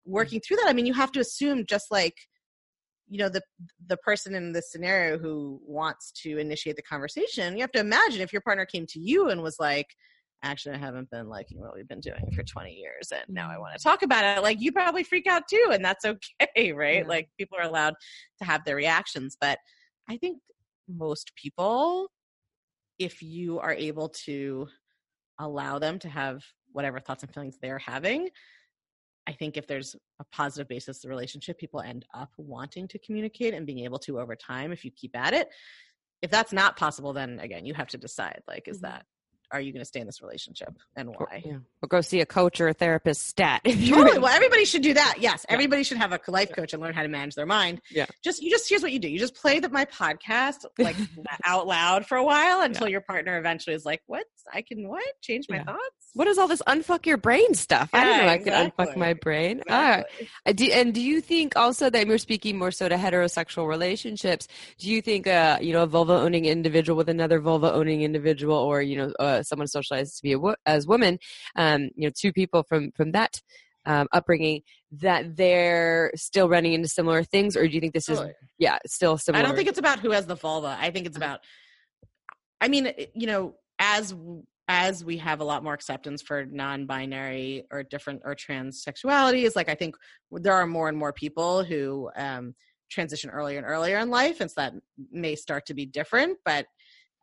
Working 0.05 0.41
through 0.41 0.57
that 0.57 0.67
i 0.67 0.73
mean 0.73 0.85
you 0.85 0.93
have 0.93 1.13
to 1.13 1.21
assume 1.21 1.65
just 1.65 1.89
like 1.89 2.15
you 3.13 3.19
know 3.19 3.29
the 3.29 3.41
the 3.87 3.97
person 3.97 4.33
in 4.33 4.51
this 4.51 4.71
scenario 4.71 5.17
who 5.17 5.61
wants 5.65 6.11
to 6.11 6.37
initiate 6.37 6.75
the 6.75 6.81
conversation 6.81 7.55
you 7.55 7.61
have 7.61 7.71
to 7.71 7.79
imagine 7.79 8.21
if 8.21 8.33
your 8.33 8.41
partner 8.41 8.65
came 8.65 8.85
to 8.87 8.99
you 8.99 9.29
and 9.29 9.41
was 9.43 9.57
like 9.59 9.87
actually 10.43 10.73
i 10.73 10.77
haven't 10.77 11.09
been 11.09 11.27
liking 11.27 11.59
what 11.59 11.75
we've 11.75 11.87
been 11.87 11.99
doing 11.99 12.31
for 12.33 12.43
20 12.43 12.73
years 12.73 13.11
and 13.11 13.23
now 13.29 13.49
i 13.51 13.57
want 13.57 13.77
to 13.77 13.83
talk 13.83 14.01
about 14.01 14.25
it 14.25 14.41
like 14.41 14.59
you 14.59 14.71
probably 14.71 15.03
freak 15.03 15.27
out 15.27 15.43
too 15.47 15.69
and 15.71 15.85
that's 15.85 16.05
okay 16.05 16.71
right? 16.73 17.03
Yeah. 17.03 17.07
like 17.07 17.29
people 17.37 17.57
are 17.57 17.67
allowed 17.67 17.93
to 18.39 18.45
have 18.45 18.63
their 18.65 18.75
reactions 18.75 19.37
but 19.39 19.59
i 20.09 20.17
think 20.17 20.39
most 20.87 21.31
people 21.35 22.09
if 22.99 23.21
you 23.21 23.59
are 23.59 23.73
able 23.73 24.09
to 24.09 24.67
allow 25.39 25.79
them 25.79 25.99
to 25.99 26.09
have 26.09 26.43
whatever 26.71 26.99
thoughts 26.99 27.23
and 27.23 27.33
feelings 27.33 27.57
they're 27.61 27.79
having 27.79 28.29
i 29.27 29.31
think 29.31 29.57
if 29.57 29.67
there's 29.67 29.95
a 30.19 30.23
positive 30.31 30.67
basis 30.67 30.99
to 30.99 31.07
the 31.07 31.09
relationship 31.09 31.57
people 31.57 31.79
end 31.81 32.05
up 32.13 32.31
wanting 32.37 32.87
to 32.87 32.99
communicate 32.99 33.53
and 33.53 33.65
being 33.65 33.79
able 33.79 33.99
to 33.99 34.19
over 34.19 34.35
time 34.35 34.71
if 34.71 34.85
you 34.85 34.91
keep 34.91 35.15
at 35.17 35.33
it 35.33 35.49
if 36.21 36.29
that's 36.29 36.53
not 36.53 36.77
possible 36.77 37.13
then 37.13 37.39
again 37.39 37.65
you 37.65 37.73
have 37.73 37.87
to 37.87 37.97
decide 37.97 38.41
like 38.47 38.67
is 38.67 38.79
Mhm. 38.79 38.81
that 38.83 39.05
are 39.53 39.61
you 39.61 39.71
going 39.71 39.81
to 39.81 39.85
stay 39.85 39.99
in 39.99 40.05
this 40.05 40.21
relationship 40.21 40.73
and 40.95 41.09
why 41.09 41.41
yeah. 41.45 41.57
or 41.81 41.87
go 41.87 42.01
see 42.01 42.19
a 42.19 42.25
coach 42.25 42.59
or 42.59 42.67
a 42.67 42.73
therapist 42.73 43.25
stat 43.27 43.61
Totally. 43.65 44.17
Well, 44.19 44.33
everybody 44.33 44.65
should 44.65 44.81
do 44.81 44.93
that. 44.95 45.15
Yes, 45.19 45.45
Yeah. 45.47 45.53
everybody 45.53 45.83
should 45.83 45.97
have 45.97 46.11
a 46.11 46.19
life 46.27 46.51
coach 46.53 46.73
and 46.73 46.81
learn 46.81 46.93
how 46.93 47.03
to 47.03 47.07
manage 47.07 47.35
their 47.35 47.45
mind. 47.45 47.81
Yeah. 47.91 48.07
Just 48.23 48.41
you 48.41 48.49
just 48.49 48.67
here's 48.67 48.81
what 48.81 48.91
you 48.91 48.99
do. 48.99 49.07
You 49.07 49.19
just 49.19 49.35
play 49.35 49.59
that 49.59 49.71
my 49.71 49.85
podcast 49.85 50.65
like 50.77 50.95
out 51.45 51.67
loud 51.67 52.05
for 52.05 52.17
a 52.17 52.23
while 52.23 52.61
until 52.61 52.87
your 52.89 53.01
partner 53.01 53.37
eventually 53.37 53.75
is 53.75 53.85
like, 53.85 54.01
"What? 54.07 54.25
I 54.51 54.61
can 54.61 54.87
what? 54.87 55.03
Change 55.21 55.47
my 55.49 55.57
Yeah. 55.57 55.65
thoughts?" 55.65 55.79
what 56.15 56.27
is 56.27 56.37
all 56.37 56.47
this 56.47 56.61
unfuck 56.67 57.05
your 57.05 57.17
brain 57.17 57.53
stuff? 57.55 57.89
I 57.93 58.03
don't 58.03 58.17
Yeah, 58.17 58.25
know. 58.25 58.31
I 58.31 58.37
can 58.37 58.71
unfuck 58.71 58.97
my 58.97 59.13
brain. 59.13 59.59
Exactly. 59.61 60.29
Uh, 60.45 60.51
do, 60.53 60.65
and 60.71 60.93
do 60.93 61.01
you 61.01 61.21
think 61.21 61.55
also 61.55 61.89
that 61.89 62.07
we're 62.07 62.17
speaking 62.19 62.57
more 62.57 62.69
so 62.71 62.87
to 62.87 62.95
heterosexual 62.95 63.67
relationships? 63.67 64.47
Do 64.77 64.91
you 64.91 65.01
think, 65.01 65.25
uh, 65.27 65.57
you 65.61 65.73
know, 65.73 65.83
a 65.83 65.87
vulva 65.87 66.13
owning 66.13 66.45
individual 66.45 66.95
with 66.97 67.09
another 67.09 67.39
vulva 67.39 67.73
owning 67.73 68.03
individual, 68.03 68.55
or 68.55 68.81
you 68.81 68.97
know, 68.97 69.13
uh, 69.19 69.41
someone 69.43 69.67
socialized 69.67 70.17
to 70.17 70.23
be 70.23 70.33
a 70.33 70.39
wo- 70.39 70.55
as 70.65 70.87
women, 70.87 71.19
um, 71.55 71.89
you 71.95 72.07
know, 72.07 72.11
two 72.17 72.31
people 72.33 72.63
from 72.63 72.91
from 72.95 73.11
that 73.11 73.41
um, 73.85 74.07
upbringing, 74.11 74.61
that 74.91 75.35
they're 75.35 76.11
still 76.15 76.47
running 76.47 76.73
into 76.73 76.87
similar 76.87 77.23
things, 77.23 77.57
or 77.57 77.67
do 77.67 77.73
you 77.73 77.81
think 77.81 77.93
this 77.93 78.09
is, 78.09 78.21
yeah, 78.57 78.77
still 78.85 79.17
similar? 79.17 79.43
I 79.43 79.47
don't 79.47 79.55
think 79.55 79.67
it's 79.67 79.79
about 79.79 79.99
who 79.99 80.11
has 80.11 80.25
the 80.25 80.35
vulva. 80.35 80.77
I 80.79 80.91
think 80.91 81.05
it's 81.05 81.17
about. 81.17 81.41
I 82.61 82.69
mean, 82.69 82.93
you 83.13 83.27
know, 83.27 83.55
as 83.79 84.15
as 84.69 85.03
we 85.03 85.17
have 85.17 85.41
a 85.41 85.43
lot 85.43 85.63
more 85.63 85.73
acceptance 85.73 86.21
for 86.21 86.45
non-binary 86.45 87.65
or 87.69 87.83
different 87.83 88.21
or 88.23 88.33
transsexualities, 88.33 89.57
like 89.57 89.67
I 89.67 89.75
think 89.75 89.95
there 90.31 90.53
are 90.53 90.65
more 90.65 90.87
and 90.87 90.97
more 90.97 91.11
people 91.11 91.65
who 91.65 92.09
um, 92.15 92.55
transition 92.89 93.29
earlier 93.29 93.57
and 93.57 93.67
earlier 93.67 93.97
in 93.97 94.09
life, 94.09 94.39
and 94.39 94.49
so 94.49 94.61
that 94.61 94.73
may 95.11 95.35
start 95.35 95.65
to 95.65 95.73
be 95.73 95.85
different. 95.85 96.37
But 96.45 96.67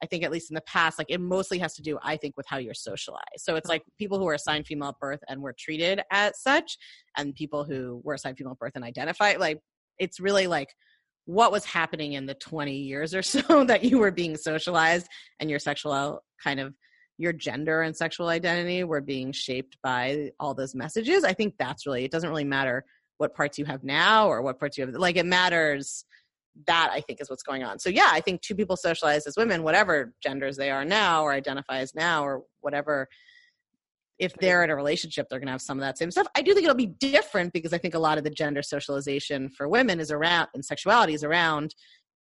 I 0.03 0.07
think 0.07 0.25
at 0.25 0.33
least 0.33 0.51
in 0.51 0.55
the 0.55 0.63
past, 0.63 0.99
like 0.99 1.11
it 1.11 1.21
mostly 1.21 1.59
has 1.59 1.75
to 1.75 1.83
do, 1.83 1.99
I 2.03 2.17
think, 2.17 2.37
with 2.37 2.47
how 2.49 2.57
you're 2.59 2.75
socialized. 2.75 3.39
So 3.39 3.57
it's 3.57 3.69
like 3.69 3.83
people 3.99 4.19
who 4.19 4.27
are 4.29 4.35
assigned 4.35 4.67
female 4.67 4.91
at 4.91 4.99
birth 4.99 5.21
and 5.29 5.43
were 5.43 5.55
treated 5.59 6.01
as 6.11 6.41
such, 6.41 6.79
and 7.17 7.35
people 7.35 7.65
who 7.65 8.01
were 8.05 8.15
assigned 8.15 8.39
female 8.39 8.53
at 8.53 8.59
birth 8.59 8.73
and 8.77 8.85
identify 8.85 9.35
like 9.39 9.61
it's 9.99 10.19
really 10.19 10.47
like 10.47 10.69
what 11.27 11.53
was 11.53 11.65
happening 11.65 12.15
in 12.15 12.27
the 12.27 12.35
20 12.35 12.75
years 12.75 13.15
or 13.15 13.23
so 13.23 13.65
that 13.65 13.85
you 13.85 13.99
were 13.99 14.11
being 14.11 14.37
socialized 14.37 15.07
and 15.39 15.49
your 15.51 15.59
sexual 15.59 16.23
kind 16.43 16.61
of 16.61 16.75
your 17.19 17.33
gender 17.35 17.83
and 17.83 17.95
sexual 17.95 18.29
identity 18.29 18.83
were 18.83 19.03
being 19.03 19.31
shaped 19.31 19.77
by 19.83 20.31
all 20.41 20.55
those 20.55 20.75
messages 20.75 21.23
i 21.23 21.33
think 21.33 21.55
that's 21.59 21.87
really 21.87 22.05
it 22.05 22.11
doesn't 22.11 22.31
really 22.31 22.45
matter 22.45 22.85
what 23.19 23.35
parts 23.35 23.59
you 23.59 23.67
have 23.67 23.85
now 23.85 24.27
or 24.29 24.41
what 24.41 24.59
parts 24.59 24.79
you 24.79 24.87
have 24.87 24.95
like 24.95 25.17
it 25.17 25.27
matters 25.27 26.05
that 26.67 26.91
I 26.93 27.01
think 27.01 27.21
is 27.21 27.31
what's 27.31 27.43
going 27.43 27.63
on. 27.63 27.79
So 27.79 27.89
yeah, 27.89 28.09
I 28.11 28.21
think 28.21 28.43
two 28.43 28.55
people 28.55 28.77
socialize 28.77 29.27
as 29.27 29.37
women, 29.37 29.63
whatever 29.63 30.15
genders 30.23 30.57
they 30.57 30.71
are 30.71 30.85
now 30.85 31.23
or 31.23 31.33
identify 31.33 31.79
as 31.79 31.95
now 31.95 32.25
or 32.25 32.43
whatever. 32.61 33.09
If 34.19 34.35
they're 34.35 34.63
in 34.63 34.69
a 34.69 34.77
relationship, 34.77 35.29
they're 35.31 35.39
going 35.39 35.47
to 35.47 35.53
have 35.53 35.63
some 35.63 35.79
of 35.79 35.83
that 35.83 35.97
same 35.97 36.11
stuff. 36.11 36.27
I 36.37 36.43
do 36.43 36.53
think 36.53 36.65
it'll 36.65 36.77
be 36.77 36.87
different 36.87 37.55
because 37.55 37.73
I 37.73 37.79
think 37.79 37.95
a 37.95 37.99
lot 37.99 38.19
of 38.19 38.25
the 38.25 38.31
gender 38.31 38.63
socialization 38.63 39.49
for 39.49 39.67
women 39.67 39.99
is 39.99 40.11
around 40.11 40.49
and 40.53 40.63
sexuality 40.63 41.15
is 41.15 41.25
around 41.25 41.75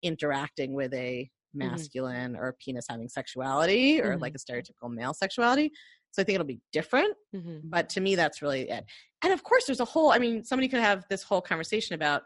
interacting 0.03 0.75
with 0.75 0.93
a 0.93 1.31
masculine 1.55 2.33
mm-hmm. 2.33 2.43
or 2.43 2.57
penis 2.59 2.87
having 2.89 3.09
sexuality 3.09 4.01
or 4.01 4.13
mm-hmm. 4.13 4.23
like 4.23 4.35
a 4.35 4.39
stereotypical 4.39 4.91
male 4.91 5.15
sexuality. 5.15 5.71
So 6.11 6.23
I 6.23 6.25
think 6.25 6.35
it'll 6.35 6.47
be 6.47 6.61
different. 6.73 7.15
Mm-hmm. 7.35 7.69
But 7.69 7.89
to 7.91 8.01
me, 8.01 8.17
that's 8.17 8.43
really 8.43 8.69
it. 8.71 8.85
And 9.23 9.33
of 9.33 9.43
course, 9.45 9.67
there's 9.67 9.81
a 9.81 9.85
whole, 9.85 10.11
I 10.11 10.19
mean, 10.19 10.45
somebody 10.45 10.69
could 10.69 10.81
have 10.81 11.05
this 11.09 11.23
whole 11.23 11.41
conversation 11.41 11.95
about 11.95 12.23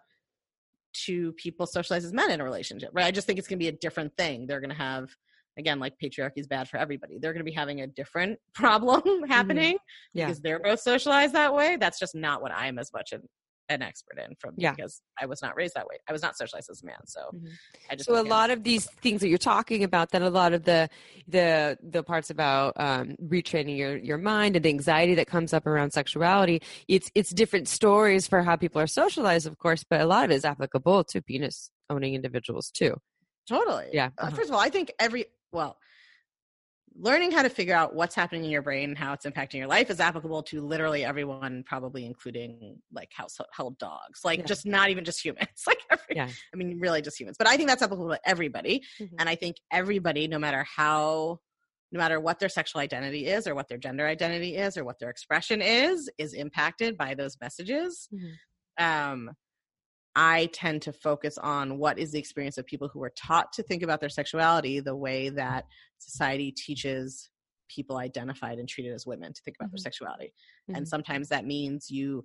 two 0.93 1.33
people 1.33 1.67
socialize 1.67 2.05
as 2.05 2.13
men 2.13 2.31
in 2.31 2.41
a 2.41 2.45
relationship, 2.45 2.91
right? 2.93 3.07
I 3.07 3.11
just 3.11 3.27
think 3.27 3.39
it's 3.39 3.49
going 3.49 3.59
to 3.59 3.63
be 3.63 3.69
a 3.69 3.73
different 3.73 4.17
thing. 4.17 4.47
They're 4.47 4.61
going 4.61 4.71
to 4.71 4.77
have, 4.77 5.09
again, 5.59 5.79
like 5.79 5.95
patriarchy 6.03 6.39
is 6.39 6.47
bad 6.47 6.69
for 6.69 6.77
everybody. 6.77 7.19
They're 7.19 7.33
going 7.33 7.45
to 7.45 7.51
be 7.51 7.55
having 7.55 7.81
a 7.81 7.87
different 7.87 8.39
problem 8.55 9.03
mm-hmm. 9.03 9.25
happening 9.31 9.75
mm-hmm. 9.75 10.19
yeah. 10.19 10.27
because 10.27 10.41
they're 10.41 10.61
both 10.61 10.81
socialized 10.81 11.35
that 11.35 11.55
way. 11.55 11.77
That's 11.77 11.99
just 11.99 12.15
not 12.15 12.43
what 12.43 12.53
I'm 12.53 12.79
as 12.79 12.93
much 12.93 13.13
an 13.13 13.23
an 13.69 13.83
expert 13.83 14.19
in 14.19 14.35
from 14.39 14.55
yeah. 14.57 14.73
because 14.73 15.03
I 15.21 15.27
was 15.27 15.43
not 15.43 15.57
raised 15.57 15.75
that 15.75 15.87
way. 15.87 15.97
I 16.09 16.13
was 16.13 16.23
not 16.23 16.37
socialized 16.37 16.71
as 16.71 16.83
a 16.83 16.87
man. 16.87 16.97
So 17.07 17.21
mm-hmm. 17.35 17.47
I 17.91 17.95
just 17.95 18.07
So 18.07 18.21
a 18.21 18.23
lot 18.23 18.51
of 18.51 18.65
these 18.65 18.87
things 19.03 19.21
that 19.21 19.29
you're 19.29 19.39
talking 19.39 19.85
about, 19.85 20.11
then 20.11 20.23
a 20.23 20.31
lot 20.31 20.53
of 20.53 20.65
the 20.65 20.89
the 21.27 21.79
the 21.83 22.03
parts 22.03 22.31
about 22.31 22.75
um, 22.77 23.17
retraining 23.23 23.77
your 23.77 23.97
your 23.97 24.19
mind 24.19 24.57
and 24.57 24.65
the 24.65 24.69
anxiety 24.69 25.15
that 25.17 25.27
comes 25.27 25.53
up 25.53 25.67
around 25.67 25.93
sexuality, 25.93 26.63
it's 26.89 27.11
it's 27.15 27.31
different 27.31 27.69
stories 27.69 28.27
for 28.27 28.43
how 28.43 28.57
people 28.57 28.81
are 28.81 28.87
socialized, 28.87 29.47
of 29.47 29.59
course, 29.59 29.85
but 29.89 30.01
a 30.01 30.07
lot 30.07 30.25
of 30.25 30.31
it 30.31 30.35
is 30.35 30.45
applicable 30.45 31.05
to 31.05 31.21
penis 31.23 31.71
owning 31.91 32.15
individuals 32.15 32.71
too. 32.71 32.95
Totally. 33.49 33.87
Yeah. 33.93 34.11
Uh, 34.19 34.23
uh-huh. 34.23 34.37
first 34.37 34.51
of 34.51 34.55
all, 34.55 34.61
I 34.61 34.71
think 34.71 34.93
every 34.99 35.27
well, 35.53 35.79
learning 37.01 37.31
how 37.31 37.43
to 37.43 37.49
figure 37.49 37.75
out 37.75 37.95
what's 37.95 38.15
happening 38.15 38.45
in 38.45 38.51
your 38.51 38.63
brain 38.63 38.91
and 38.91 38.99
how 38.99 39.13
it's 39.13 39.25
impacting 39.25 39.55
your 39.55 39.69
life 39.69 39.89
is 39.89 40.01
applicable 40.01 40.43
to 40.43 40.61
literally 40.61 41.05
everyone 41.05 41.63
probably 41.65 42.05
including 42.05 42.77
like 42.93 43.11
household 43.13 43.79
dogs 43.79 44.21
like 44.25 44.41
yeah. 44.41 44.45
just 44.45 44.67
not 44.67 44.91
even 44.91 45.05
just 45.05 45.25
humans 45.25 45.49
like 45.67 45.79
every, 45.91 46.17
yeah. 46.17 46.29
i 46.53 46.57
mean 46.57 46.79
really 46.81 47.01
just 47.01 47.19
humans 47.19 47.37
but 47.39 47.47
i 47.47 47.57
think 47.57 47.69
that's 47.69 47.83
applicable 47.83 48.11
to 48.11 48.21
everybody 48.25 48.83
mm-hmm. 49.01 49.15
and 49.19 49.29
i 49.29 49.35
think 49.35 49.57
everybody 49.73 50.27
no 50.27 50.39
matter 50.39 50.65
how 50.65 51.39
no 51.93 51.99
matter 51.99 52.21
what 52.21 52.39
their 52.39 52.49
sexual 52.49 52.81
identity 52.81 53.27
is 53.27 53.47
or 53.47 53.55
what 53.55 53.69
their 53.69 53.79
gender 53.79 54.07
identity 54.07 54.57
is 54.57 54.77
or 54.77 54.85
what 54.85 54.99
their 54.99 55.11
expression 55.11 55.63
is 55.63 56.11
is 56.19 56.35
impacted 56.35 56.99
by 56.99 57.15
those 57.15 57.37
messages 57.41 58.09
mm-hmm. 58.13 58.85
um 58.85 59.31
I 60.21 60.47
tend 60.47 60.83
to 60.83 60.93
focus 60.93 61.39
on 61.39 61.79
what 61.79 61.97
is 61.97 62.11
the 62.11 62.19
experience 62.19 62.59
of 62.59 62.67
people 62.67 62.89
who 62.89 63.01
are 63.05 63.13
taught 63.17 63.53
to 63.53 63.63
think 63.63 63.85
about 63.85 64.01
their 64.01 64.09
sexuality 64.09 64.81
the 64.81 64.97
way 64.97 65.29
that 65.29 65.67
society 65.99 66.51
teaches 66.51 67.31
people 67.69 67.99
identified 67.99 68.59
and 68.59 68.69
treated 68.69 68.93
as 68.93 69.07
women 69.07 69.33
to 69.33 69.41
think 69.43 69.57
about 69.57 69.67
mm-hmm. 69.69 69.77
their 69.77 69.83
sexuality. 69.83 70.33
Mm-hmm. 70.69 70.75
And 70.75 70.89
sometimes 70.89 71.29
that 71.29 71.47
means 71.47 71.89
you 71.89 72.25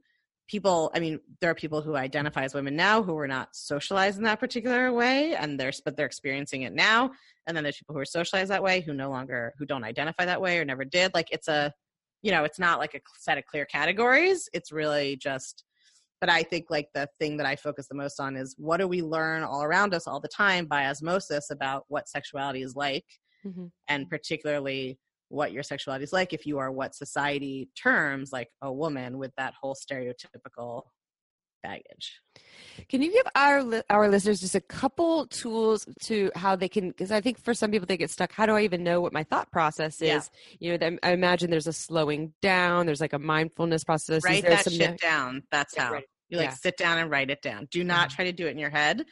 people 0.50 0.92
i 0.94 1.00
mean 1.00 1.18
there 1.40 1.50
are 1.50 1.56
people 1.56 1.82
who 1.82 1.96
identify 1.96 2.44
as 2.44 2.54
women 2.54 2.76
now 2.76 3.02
who 3.02 3.14
were 3.14 3.30
not 3.30 3.48
socialized 3.56 4.18
in 4.18 4.26
that 4.26 4.42
particular 4.42 4.92
way 4.92 5.34
and 5.36 5.58
they're 5.58 5.72
but 5.86 5.96
they're 5.96 6.06
experiencing 6.06 6.64
it 6.64 6.74
now 6.74 7.10
and 7.48 7.56
then 7.56 7.64
there's 7.64 7.78
people 7.78 7.96
who 7.96 8.02
are 8.02 8.06
socialized 8.06 8.52
that 8.52 8.62
way 8.62 8.82
who 8.82 8.94
no 8.94 9.10
longer 9.10 9.54
who 9.58 9.66
don't 9.66 9.86
identify 9.86 10.26
that 10.26 10.42
way 10.42 10.60
or 10.60 10.66
never 10.66 10.84
did 10.84 11.14
like 11.14 11.30
it's 11.32 11.48
a 11.48 11.74
you 12.24 12.30
know 12.30 12.44
it's 12.44 12.60
not 12.60 12.78
like 12.78 12.94
a 12.94 13.00
set 13.18 13.38
of 13.38 13.46
clear 13.46 13.64
categories 13.64 14.50
it's 14.52 14.70
really 14.70 15.16
just 15.16 15.64
but 16.24 16.30
i 16.30 16.42
think 16.42 16.68
like 16.70 16.88
the 16.94 17.06
thing 17.20 17.36
that 17.36 17.46
i 17.46 17.54
focus 17.54 17.86
the 17.90 17.96
most 17.96 18.18
on 18.18 18.38
is 18.38 18.56
what 18.58 18.78
do 18.78 18.88
we 18.88 19.02
learn 19.02 19.44
all 19.44 19.62
around 19.62 19.94
us 19.94 20.08
all 20.08 20.22
the 20.22 20.28
time 20.30 20.66
by 20.66 20.86
osmosis 20.86 21.50
about 21.50 21.84
what 21.90 22.08
sexuality 22.08 22.62
is 22.62 22.78
like 22.78 23.04
mm-hmm. 23.46 23.66
and 23.90 24.10
particularly 24.10 24.98
what 25.28 25.52
your 25.52 25.64
sexuality 25.64 26.06
is 26.06 26.14
like 26.14 26.32
if 26.32 26.46
you 26.46 26.60
are 26.60 26.72
what 26.72 26.96
society 26.96 27.68
terms 27.76 28.32
like 28.32 28.48
a 28.62 28.72
woman 28.72 29.18
with 29.18 29.34
that 29.36 29.54
whole 29.60 29.76
stereotypical 29.76 30.84
baggage. 31.64 32.20
Can 32.90 33.02
you 33.02 33.12
give 33.12 33.26
our 33.36 33.84
our 33.90 34.10
listeners 34.10 34.42
just 34.42 34.54
a 34.54 34.62
couple 34.62 35.26
tools 35.28 35.88
to 36.02 36.30
how 36.36 36.56
they 36.56 36.68
can? 36.68 36.90
Because 36.90 37.12
I 37.12 37.22
think 37.22 37.40
for 37.40 37.54
some 37.54 37.72
people 37.72 37.88
they 37.88 37.98
get 37.98 38.12
stuck. 38.12 38.32
How 38.32 38.46
do 38.46 38.54
I 38.54 38.62
even 38.62 38.84
know 38.84 39.02
what 39.02 39.14
my 39.14 39.24
thought 39.24 39.52
process 39.52 40.02
is? 40.02 40.30
Yeah. 40.60 40.72
You 40.74 40.78
know, 40.78 40.98
I 41.02 41.12
imagine 41.12 41.50
there's 41.50 41.68
a 41.68 41.74
slowing 41.74 42.34
down. 42.42 42.86
There's 42.86 43.02
like 43.02 43.14
a 43.14 43.20
mindfulness 43.20 43.84
process. 43.84 44.24
Write 44.24 44.44
that 44.44 44.70
shit 44.70 45.00
down. 45.00 45.44
That's 45.52 45.74
yeah, 45.76 45.86
how. 45.86 45.94
Right. 45.94 46.06
You 46.34 46.40
like 46.40 46.50
yeah. 46.50 46.56
sit 46.56 46.78
down 46.78 46.98
and 46.98 47.12
write 47.12 47.30
it 47.30 47.44
down. 47.44 47.68
Do 47.70 47.84
not 47.84 48.10
try 48.10 48.26
to 48.26 48.32
do 48.32 48.48
it 48.48 48.50
in 48.50 48.58
your 48.58 48.72
head. 48.72 49.06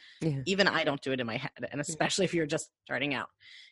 Even 0.44 0.66
I 0.66 0.82
don't 0.82 1.00
do 1.00 1.12
it 1.12 1.20
in 1.20 1.26
my 1.26 1.36
head, 1.36 1.52
and 1.70 1.80
especially 1.80 2.24
if 2.24 2.34
you're 2.34 2.46
just 2.46 2.68
starting 2.84 3.14
out. 3.14 3.28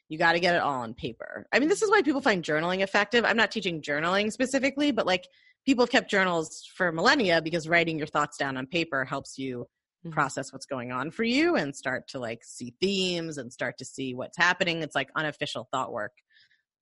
You 0.09 0.18
got 0.18 0.32
to 0.34 0.40
get 0.40 0.55
it 0.55 0.62
all 0.62 0.82
on 0.82 0.94
paper. 0.94 1.48
I 1.53 1.59
mean, 1.59 1.68
this 1.68 1.82
is 1.82 1.90
why 1.90 2.03
people 2.03 2.20
find 2.20 2.44
journaling 2.44 2.80
effective. 2.80 3.24
I'm 3.24 3.36
not 3.36 3.51
teaching 3.51 3.82
journaling 3.82 4.30
specifically, 4.30 4.92
but 4.92 5.05
like 5.05 5.26
people 5.66 5.82
have 5.84 5.90
kept 5.90 6.09
journals 6.09 6.64
for 6.76 6.92
millennia 6.92 7.42
because 7.42 7.68
writing 7.68 7.98
your 7.98 8.07
thoughts 8.07 8.36
down 8.36 8.57
on 8.57 8.66
paper 8.66 9.05
helps 9.05 9.36
you 9.36 9.66
mm-hmm. 10.07 10.11
process 10.12 10.53
what's 10.53 10.66
going 10.66 10.92
on 10.92 11.11
for 11.11 11.24
you 11.24 11.57
and 11.57 11.74
start 11.74 12.07
to 12.11 12.20
like 12.20 12.44
see 12.44 12.72
themes 12.80 13.36
and 13.36 13.53
start 13.53 13.78
to 13.78 13.84
see 13.84 14.14
what's 14.14 14.36
happening. 14.36 14.80
It's 14.82 14.94
like 14.94 15.11
unofficial 15.16 15.68
thought 15.72 15.92
work 15.92 16.12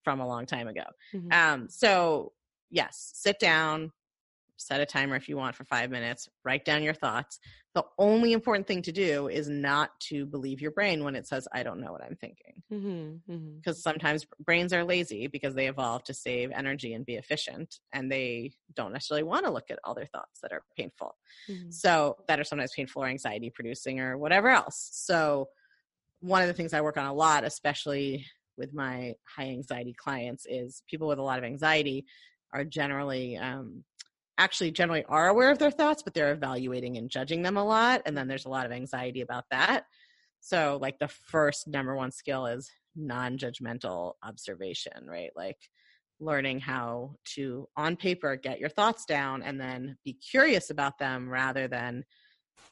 from 0.05 0.21
a 0.21 0.29
long 0.29 0.45
time 0.45 0.69
ago. 0.69 0.85
Mm-hmm. 1.15 1.33
Um, 1.33 1.69
so 1.71 2.33
yes, 2.71 3.11
sit 3.15 3.39
down, 3.39 3.93
set 4.59 4.81
a 4.81 4.87
timer 4.87 5.17
if 5.17 5.29
you 5.29 5.37
want 5.37 5.57
for 5.57 5.65
five 5.65 5.91
minutes, 5.91 6.29
write 6.45 6.65
down 6.65 6.83
your 6.83 6.95
thoughts. 6.95 7.39
The 7.75 7.85
only 7.97 8.33
important 8.33 8.67
thing 8.67 8.83
to 8.83 8.93
do 8.93 9.29
is 9.29 9.49
not 9.49 9.91
to 10.09 10.27
believe 10.27 10.61
your 10.61 10.73
brain 10.73 11.05
when 11.05 11.15
it 11.15 11.27
says, 11.27 11.47
I 11.53 11.63
don't 11.63 11.81
know 11.81 11.93
what 11.93 12.03
I'm 12.03 12.17
thinking. 12.17 12.63
Because 12.69 12.83
mm-hmm, 12.83 13.33
mm-hmm. 13.33 13.73
sometimes 13.73 14.27
brains 14.45 14.73
are 14.73 14.85
lazy 14.85 15.29
because 15.29 15.55
they 15.55 15.69
evolved 15.69 16.07
to 16.07 16.15
save 16.15 16.51
energy 16.51 16.93
and 16.93 17.07
be 17.07 17.15
efficient, 17.15 17.77
and 17.93 18.11
they 18.11 18.53
don't 18.75 18.93
necessarily 18.93 19.23
want 19.23 19.47
to 19.47 19.53
look 19.53 19.71
at 19.71 19.79
all 19.85 19.95
their 19.95 20.07
thoughts 20.07 20.41
that 20.43 20.53
are 20.53 20.63
painful. 20.77 21.15
Mm-hmm. 21.49 21.71
So, 21.71 22.17
that 22.27 22.41
are 22.41 22.45
sometimes 22.45 22.73
painful 22.75 23.05
or 23.05 23.07
anxiety 23.07 23.51
producing 23.51 24.01
or 24.01 24.19
whatever 24.19 24.49
else. 24.49 24.91
So, 24.93 25.49
one 26.21 26.43
of 26.43 26.49
the 26.49 26.55
things 26.55 26.75
I 26.75 26.81
work 26.81 26.97
on 26.97 27.07
a 27.07 27.15
lot, 27.15 27.45
especially 27.45 28.27
with 28.57 28.75
my 28.75 29.15
high 29.25 29.51
anxiety 29.51 29.95
clients, 29.97 30.47
is 30.47 30.83
people 30.89 31.07
with 31.07 31.19
a 31.19 31.23
lot 31.23 31.39
of 31.39 31.45
anxiety 31.45 32.07
are 32.53 32.65
generally 32.65 33.37
um, 33.37 33.85
actually 34.39 34.71
generally 34.71 35.05
are 35.09 35.29
aware 35.29 35.51
of 35.51 35.59
their 35.59 35.71
thoughts, 35.71 36.03
but 36.03 36.15
they're 36.15 36.33
evaluating 36.33 36.97
and 36.97 37.11
judging 37.11 37.43
them 37.43 37.57
a 37.57 37.65
lot. 37.65 38.03
And 38.07 38.17
then 38.17 38.29
there's 38.29 38.47
a 38.47 38.51
lot 38.51 38.67
of 38.67 38.73
anxiety 38.73 39.21
about 39.21 39.45
that. 39.51 39.85
So, 40.41 40.79
like, 40.81 40.99
the 40.99 41.09
first 41.09 41.67
number 41.67 41.97
one 41.97 42.13
skill 42.13 42.47
is 42.47 42.71
non 42.95 43.37
judgmental 43.37 44.15
observation, 44.23 45.07
right? 45.07 45.31
Like, 45.37 45.59
learning 46.21 46.61
how 46.61 47.15
to, 47.35 47.69
on 47.77 47.97
paper, 47.97 48.37
get 48.37 48.61
your 48.61 48.69
thoughts 48.69 49.05
down 49.05 49.43
and 49.43 49.61
then 49.61 49.97
be 50.05 50.15
curious 50.15 50.71
about 50.71 50.99
them 50.99 51.29
rather 51.29 51.69
than 51.69 52.05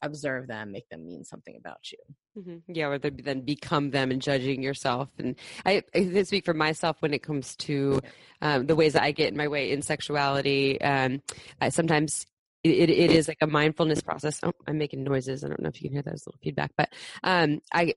observe 0.01 0.47
them, 0.47 0.71
make 0.71 0.89
them 0.89 1.05
mean 1.05 1.23
something 1.23 1.55
about 1.57 1.91
you. 1.91 1.97
Mm-hmm. 2.37 2.71
Yeah, 2.73 2.87
or 2.87 2.99
then 2.99 3.41
become 3.41 3.91
them 3.91 4.11
and 4.11 4.21
judging 4.21 4.61
yourself. 4.61 5.09
And 5.17 5.35
I, 5.65 5.83
I 5.95 6.23
speak 6.23 6.45
for 6.45 6.53
myself 6.53 6.97
when 7.01 7.13
it 7.13 7.23
comes 7.23 7.55
to 7.57 7.99
um, 8.41 8.67
the 8.67 8.75
ways 8.75 8.93
that 8.93 9.03
I 9.03 9.11
get 9.11 9.31
in 9.31 9.37
my 9.37 9.47
way 9.47 9.71
in 9.71 9.81
sexuality. 9.81 10.79
Um, 10.81 11.21
I 11.59 11.69
sometimes 11.69 12.25
it, 12.63 12.89
it 12.89 13.11
is 13.11 13.27
like 13.27 13.37
a 13.41 13.47
mindfulness 13.47 14.01
process. 14.01 14.39
Oh, 14.43 14.53
I'm 14.67 14.77
making 14.77 15.03
noises. 15.03 15.43
I 15.43 15.47
don't 15.47 15.61
know 15.61 15.69
if 15.69 15.81
you 15.81 15.89
can 15.89 15.95
hear 15.95 16.03
that 16.03 16.13
as 16.13 16.25
a 16.25 16.29
little 16.29 16.39
feedback, 16.43 16.71
but 16.77 16.89
um, 17.23 17.59
I 17.73 17.93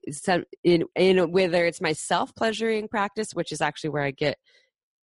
in 0.63 0.85
in 0.95 1.31
whether 1.31 1.65
it's 1.65 1.81
my 1.81 1.93
self 1.93 2.33
pleasuring 2.35 2.87
practice, 2.87 3.33
which 3.33 3.51
is 3.51 3.61
actually 3.61 3.91
where 3.91 4.03
I 4.03 4.11
get 4.11 4.37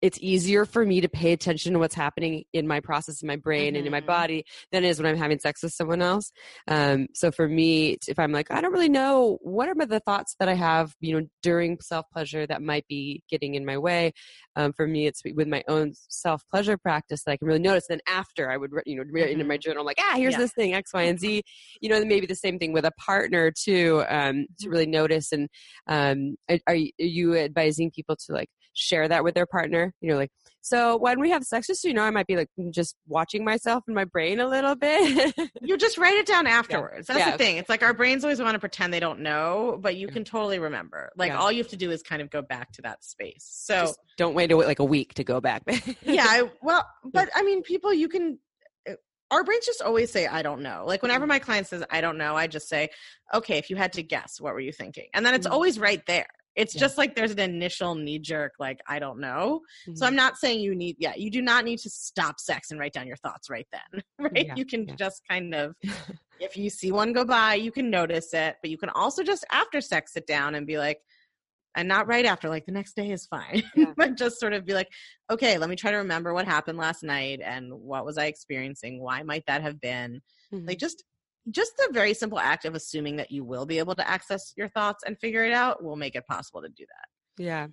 it's 0.00 0.18
easier 0.20 0.64
for 0.64 0.84
me 0.84 1.00
to 1.00 1.08
pay 1.08 1.32
attention 1.32 1.72
to 1.72 1.78
what's 1.78 1.94
happening 1.94 2.44
in 2.52 2.66
my 2.66 2.80
process 2.80 3.22
in 3.22 3.26
my 3.26 3.36
brain 3.36 3.68
mm-hmm. 3.68 3.76
and 3.76 3.86
in 3.86 3.92
my 3.92 3.98
mm-hmm. 3.98 4.06
body 4.06 4.44
than 4.70 4.84
it 4.84 4.88
is 4.88 5.00
when 5.00 5.10
I'm 5.10 5.16
having 5.16 5.38
sex 5.38 5.62
with 5.62 5.72
someone 5.72 6.02
else. 6.02 6.30
Um, 6.68 7.08
so 7.14 7.30
for 7.30 7.48
me, 7.48 7.96
if 8.06 8.18
I'm 8.18 8.32
like, 8.32 8.50
I 8.50 8.60
don't 8.60 8.72
really 8.72 8.88
know 8.88 9.38
what 9.42 9.68
are 9.68 9.74
the 9.74 10.00
thoughts 10.00 10.36
that 10.38 10.48
I 10.48 10.54
have, 10.54 10.94
you 11.00 11.18
know, 11.18 11.26
during 11.42 11.78
self 11.80 12.06
pleasure 12.12 12.46
that 12.46 12.62
might 12.62 12.86
be 12.88 13.22
getting 13.28 13.54
in 13.54 13.64
my 13.64 13.78
way. 13.78 14.12
Um, 14.56 14.72
for 14.72 14.86
me, 14.86 15.06
it's 15.06 15.22
with 15.34 15.48
my 15.48 15.62
own 15.68 15.92
self 16.08 16.42
pleasure 16.50 16.76
practice 16.76 17.22
that 17.24 17.32
I 17.32 17.36
can 17.36 17.46
really 17.46 17.60
notice. 17.60 17.86
Then 17.88 18.00
after 18.08 18.50
I 18.50 18.56
would, 18.56 18.70
you 18.86 18.96
know, 18.96 19.04
write 19.12 19.30
into 19.30 19.44
my 19.44 19.54
mm-hmm. 19.54 19.60
journal, 19.60 19.84
like, 19.84 19.98
ah, 20.00 20.14
here's 20.16 20.32
yeah. 20.32 20.38
this 20.38 20.52
thing, 20.52 20.74
X, 20.74 20.92
Y, 20.92 21.02
and 21.02 21.18
Z. 21.18 21.42
You 21.80 21.88
know, 21.88 22.04
maybe 22.04 22.26
the 22.26 22.34
same 22.34 22.58
thing 22.58 22.72
with 22.72 22.84
a 22.84 22.92
partner 22.92 23.50
too, 23.50 24.04
um, 24.08 24.46
to 24.60 24.66
mm-hmm. 24.66 24.70
really 24.70 24.86
notice. 24.86 25.32
And 25.32 25.48
um, 25.86 26.36
are, 26.48 26.58
are 26.68 26.76
you 26.98 27.36
advising 27.36 27.90
people 27.90 28.16
to 28.26 28.32
like 28.32 28.50
share 28.78 29.08
that 29.08 29.24
with 29.24 29.34
their 29.34 29.46
partner. 29.46 29.92
You 30.00 30.10
know, 30.10 30.16
like, 30.16 30.30
so 30.60 30.96
when 30.96 31.20
we 31.20 31.30
have 31.30 31.44
sex, 31.44 31.66
just 31.66 31.82
so 31.82 31.88
you 31.88 31.94
know, 31.94 32.02
I 32.02 32.10
might 32.10 32.26
be 32.26 32.36
like 32.36 32.48
just 32.70 32.96
watching 33.06 33.44
myself 33.44 33.84
in 33.88 33.94
my 33.94 34.04
brain 34.04 34.40
a 34.40 34.46
little 34.46 34.74
bit. 34.74 35.34
you 35.62 35.76
just 35.76 35.98
write 35.98 36.16
it 36.16 36.26
down 36.26 36.46
afterwards. 36.46 37.08
Yeah. 37.08 37.14
That's 37.14 37.26
yeah. 37.26 37.32
the 37.32 37.38
thing. 37.38 37.56
It's 37.56 37.68
like 37.68 37.82
our 37.82 37.94
brains 37.94 38.24
always 38.24 38.40
want 38.40 38.54
to 38.54 38.58
pretend 38.58 38.92
they 38.92 39.00
don't 39.00 39.20
know, 39.20 39.78
but 39.80 39.96
you 39.96 40.08
can 40.08 40.24
totally 40.24 40.58
remember. 40.58 41.10
Like 41.16 41.30
yeah. 41.30 41.38
all 41.38 41.50
you 41.50 41.58
have 41.58 41.68
to 41.68 41.76
do 41.76 41.90
is 41.90 42.02
kind 42.02 42.20
of 42.22 42.30
go 42.30 42.42
back 42.42 42.72
to 42.72 42.82
that 42.82 43.04
space. 43.04 43.48
So 43.50 43.80
just 43.82 43.98
don't 44.16 44.34
wait 44.34 44.50
like 44.50 44.78
a 44.78 44.84
week 44.84 45.14
to 45.14 45.24
go 45.24 45.40
back. 45.40 45.62
yeah. 46.02 46.26
I, 46.28 46.50
well, 46.62 46.86
but 47.04 47.28
I 47.34 47.42
mean, 47.42 47.62
people, 47.62 47.92
you 47.92 48.08
can 48.08 48.38
our 49.30 49.44
brains 49.44 49.66
just 49.66 49.82
always 49.82 50.10
say 50.10 50.26
i 50.26 50.42
don't 50.42 50.62
know 50.62 50.84
like 50.86 51.02
whenever 51.02 51.26
my 51.26 51.38
client 51.38 51.66
says 51.66 51.84
i 51.90 52.00
don't 52.00 52.18
know 52.18 52.34
i 52.34 52.46
just 52.46 52.68
say 52.68 52.88
okay 53.34 53.58
if 53.58 53.68
you 53.70 53.76
had 53.76 53.92
to 53.92 54.02
guess 54.02 54.40
what 54.40 54.54
were 54.54 54.60
you 54.60 54.72
thinking 54.72 55.06
and 55.14 55.24
then 55.24 55.34
it's 55.34 55.46
Mhm. 55.46 55.52
always 55.52 55.78
right 55.78 56.04
there 56.06 56.28
it's 56.54 56.74
Yeah. 56.74 56.80
just 56.80 56.98
like 56.98 57.14
there's 57.14 57.32
an 57.32 57.38
initial 57.40 57.94
knee 57.94 58.18
jerk 58.18 58.52
like 58.58 58.80
i 58.88 58.98
don't 58.98 59.20
know 59.20 59.60
so 59.94 60.04
Mhm. 60.04 60.08
i'm 60.08 60.16
not 60.16 60.36
saying 60.36 60.60
you 60.60 60.74
need 60.74 60.96
yeah 60.98 61.14
you 61.16 61.30
do 61.30 61.42
not 61.42 61.64
need 61.64 61.78
to 61.80 61.90
stop 61.90 62.40
sex 62.40 62.70
and 62.70 62.80
write 62.80 62.92
down 62.92 63.06
your 63.06 63.16
thoughts 63.16 63.48
right 63.50 63.66
then 63.72 64.02
right 64.18 64.46
Yeah, 64.46 64.54
you 64.56 64.64
can 64.64 64.86
yeah. 64.88 64.94
just 64.96 65.22
kind 65.30 65.54
of 65.54 65.74
if 66.40 66.56
you 66.56 66.70
see 66.70 66.92
one 66.92 67.12
go 67.12 67.24
by 67.24 67.54
you 67.54 67.70
can 67.72 67.90
notice 67.90 68.32
it 68.34 68.56
but 68.62 68.70
you 68.70 68.78
can 68.78 68.90
also 68.90 69.22
just 69.22 69.44
after 69.52 69.80
sex 69.80 70.12
sit 70.14 70.26
down 70.26 70.54
and 70.54 70.66
be 70.66 70.78
like 70.78 71.00
and 71.76 71.86
not 71.86 72.06
right 72.08 72.24
after 72.24 72.48
like 72.48 72.64
the 72.66 72.72
next 72.72 72.96
day 72.96 73.10
is 73.10 73.26
fine 73.26 73.62
but 73.96 74.16
just 74.16 74.40
sort 74.40 74.52
of 74.52 74.64
be 74.64 74.72
like 74.74 74.88
okay 75.30 75.58
let 75.58 75.68
me 75.68 75.76
try 75.76 75.90
to 75.90 75.98
remember 75.98 76.32
what 76.32 76.46
happened 76.46 76.78
last 76.78 77.02
night 77.02 77.40
and 77.44 77.72
what 77.72 78.04
was 78.04 78.16
i 78.18 78.24
experiencing 78.26 79.00
why 79.00 79.22
might 79.22 79.44
that 79.46 79.62
have 79.62 79.80
been 79.80 80.20
Mhm. 80.52 80.66
like 80.66 80.78
just 80.78 81.04
just 81.50 81.76
the 81.76 81.88
very 81.92 82.14
simple 82.14 82.38
act 82.38 82.64
of 82.64 82.74
assuming 82.74 83.16
that 83.16 83.30
you 83.30 83.44
will 83.44 83.66
be 83.66 83.78
able 83.78 83.94
to 83.94 84.08
access 84.08 84.52
your 84.56 84.68
thoughts 84.68 85.02
and 85.06 85.18
figure 85.18 85.44
it 85.44 85.52
out 85.52 85.82
will 85.82 85.96
make 85.96 86.14
it 86.14 86.26
possible 86.26 86.62
to 86.62 86.68
do 86.68 86.84
that 86.86 87.08
Yeah, 87.44 87.68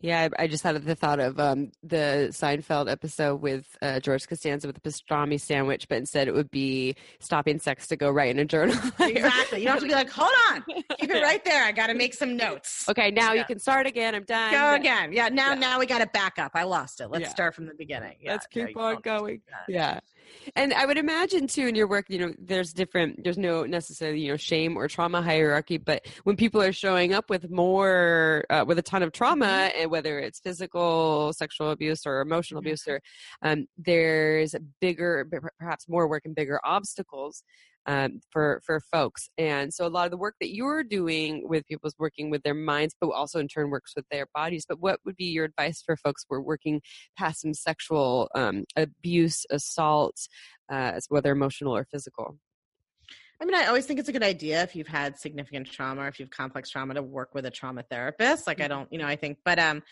yeah. 0.00 0.28
I, 0.38 0.44
I 0.44 0.46
just 0.46 0.62
had 0.64 0.82
the 0.82 0.94
thought 0.94 1.20
of 1.20 1.38
um, 1.38 1.70
the 1.82 2.28
Seinfeld 2.32 2.90
episode 2.90 3.42
with 3.42 3.66
uh, 3.82 4.00
George 4.00 4.26
Costanza 4.26 4.66
with 4.66 4.80
the 4.80 4.90
pastrami 4.90 5.38
sandwich, 5.38 5.86
but 5.88 5.98
instead 5.98 6.28
it 6.28 6.34
would 6.34 6.50
be 6.50 6.96
stopping 7.20 7.58
sex 7.58 7.86
to 7.88 7.96
go 7.96 8.10
write 8.10 8.30
in 8.30 8.38
a 8.38 8.44
journal. 8.46 8.74
exactly 9.00 9.60
you 9.60 9.66
don't 9.66 9.74
have 9.74 9.80
to 9.82 9.86
be 9.88 9.92
like 9.94 10.08
hold 10.10 10.30
on 10.50 10.64
keep 10.98 11.10
it 11.10 11.22
right 11.22 11.44
there 11.44 11.62
i 11.62 11.72
gotta 11.72 11.94
make 11.94 12.14
some 12.14 12.36
notes 12.36 12.88
Okay, 12.88 13.10
now 13.10 13.32
you 13.34 13.44
can 13.44 13.58
start 13.58 13.86
again. 13.86 14.14
I'm 14.14 14.24
done. 14.24 14.50
go 14.50 14.56
Yeah. 14.56 14.74
again 14.76 15.12
yeah 15.12 15.28
now 15.28 15.50
Yeah. 15.50 15.54
now 15.66 15.78
we 15.78 15.84
gotta 15.86 16.06
back 16.06 16.38
up 16.38 16.52
i 16.54 16.62
lost 16.64 17.00
it 17.02 17.08
let's 17.08 17.22
Yeah. 17.24 17.28
start 17.28 17.54
from 17.54 17.66
the 17.66 17.74
beginning 17.74 18.16
yeah, 18.20 18.32
Let's 18.32 18.46
keep 18.46 18.74
on 18.76 18.94
don't 18.94 18.96
need 18.96 18.96
to 18.96 19.02
do 19.02 19.18
going. 19.18 19.40
Yeah. 19.68 20.00
And 20.56 20.72
I 20.74 20.86
would 20.86 20.98
imagine 20.98 21.46
too 21.46 21.66
in 21.66 21.74
your 21.74 21.88
work, 21.88 22.06
you 22.08 22.18
know, 22.18 22.34
there's 22.38 22.72
different 22.72 23.22
there's 23.24 23.38
no 23.38 23.64
necessarily, 23.64 24.20
you 24.20 24.30
know, 24.30 24.36
shame 24.36 24.76
or 24.76 24.88
trauma 24.88 25.22
hierarchy, 25.22 25.78
but 25.78 26.06
when 26.24 26.36
people 26.36 26.60
are 26.62 26.72
showing 26.72 27.12
up 27.14 27.30
with 27.30 27.50
more 27.50 28.44
uh, 28.50 28.64
with 28.66 28.78
a 28.78 28.82
ton 28.82 29.02
of 29.02 29.12
trauma 29.12 29.70
Mm-hmm. 29.70 29.82
and 29.82 29.90
whether 29.90 30.18
it's 30.18 30.40
physical, 30.40 31.32
sexual 31.32 31.70
abuse 31.70 32.06
or 32.06 32.20
emotional 32.20 32.60
Mhm. 32.60 32.64
abuse 32.64 32.88
or 32.88 33.00
um, 33.42 33.66
there's 33.78 34.54
bigger 34.80 35.26
perhaps 35.58 35.88
more 35.88 36.08
work 36.08 36.22
and 36.24 36.34
bigger 36.34 36.60
obstacles 36.64 37.42
um, 37.86 38.20
for 38.30 38.60
for 38.64 38.80
folks. 38.80 39.28
And 39.38 39.72
so 39.72 39.86
a 39.86 39.88
lot 39.88 40.04
of 40.04 40.10
the 40.10 40.16
work 40.16 40.36
that 40.40 40.54
you're 40.54 40.84
doing 40.84 41.48
with 41.48 41.66
people 41.66 41.88
is 41.88 41.94
working 41.98 42.30
with 42.30 42.42
their 42.42 42.54
minds, 42.54 42.94
but 43.00 43.08
also 43.10 43.38
in 43.38 43.48
turn 43.48 43.70
works 43.70 43.92
with 43.96 44.06
their 44.10 44.26
bodies. 44.34 44.64
But 44.68 44.80
what 44.80 45.00
would 45.04 45.16
be 45.16 45.26
your 45.26 45.44
advice 45.44 45.82
for 45.84 45.96
folks 45.96 46.24
who 46.28 46.36
are 46.36 46.42
working 46.42 46.80
past 47.16 47.40
some 47.40 47.54
sexual 47.54 48.30
um, 48.34 48.64
abuse, 48.76 49.44
assault, 49.50 50.16
uh, 50.70 51.00
whether 51.08 51.32
emotional 51.32 51.76
or 51.76 51.84
physical? 51.84 52.38
I 53.40 53.44
mean, 53.44 53.56
I 53.56 53.66
always 53.66 53.86
think 53.86 53.98
it's 53.98 54.08
a 54.08 54.12
good 54.12 54.22
idea 54.22 54.62
if 54.62 54.76
you've 54.76 54.86
had 54.86 55.18
significant 55.18 55.68
trauma 55.68 56.02
or 56.02 56.08
if 56.08 56.20
you've 56.20 56.30
complex 56.30 56.70
trauma 56.70 56.94
to 56.94 57.02
work 57.02 57.34
with 57.34 57.44
a 57.44 57.50
trauma 57.50 57.82
therapist. 57.82 58.46
Like, 58.46 58.60
I 58.60 58.68
don't, 58.68 58.90
you 58.92 58.98
know, 58.98 59.06
I 59.06 59.16
think, 59.16 59.38
but 59.44 59.58
um, 59.58 59.82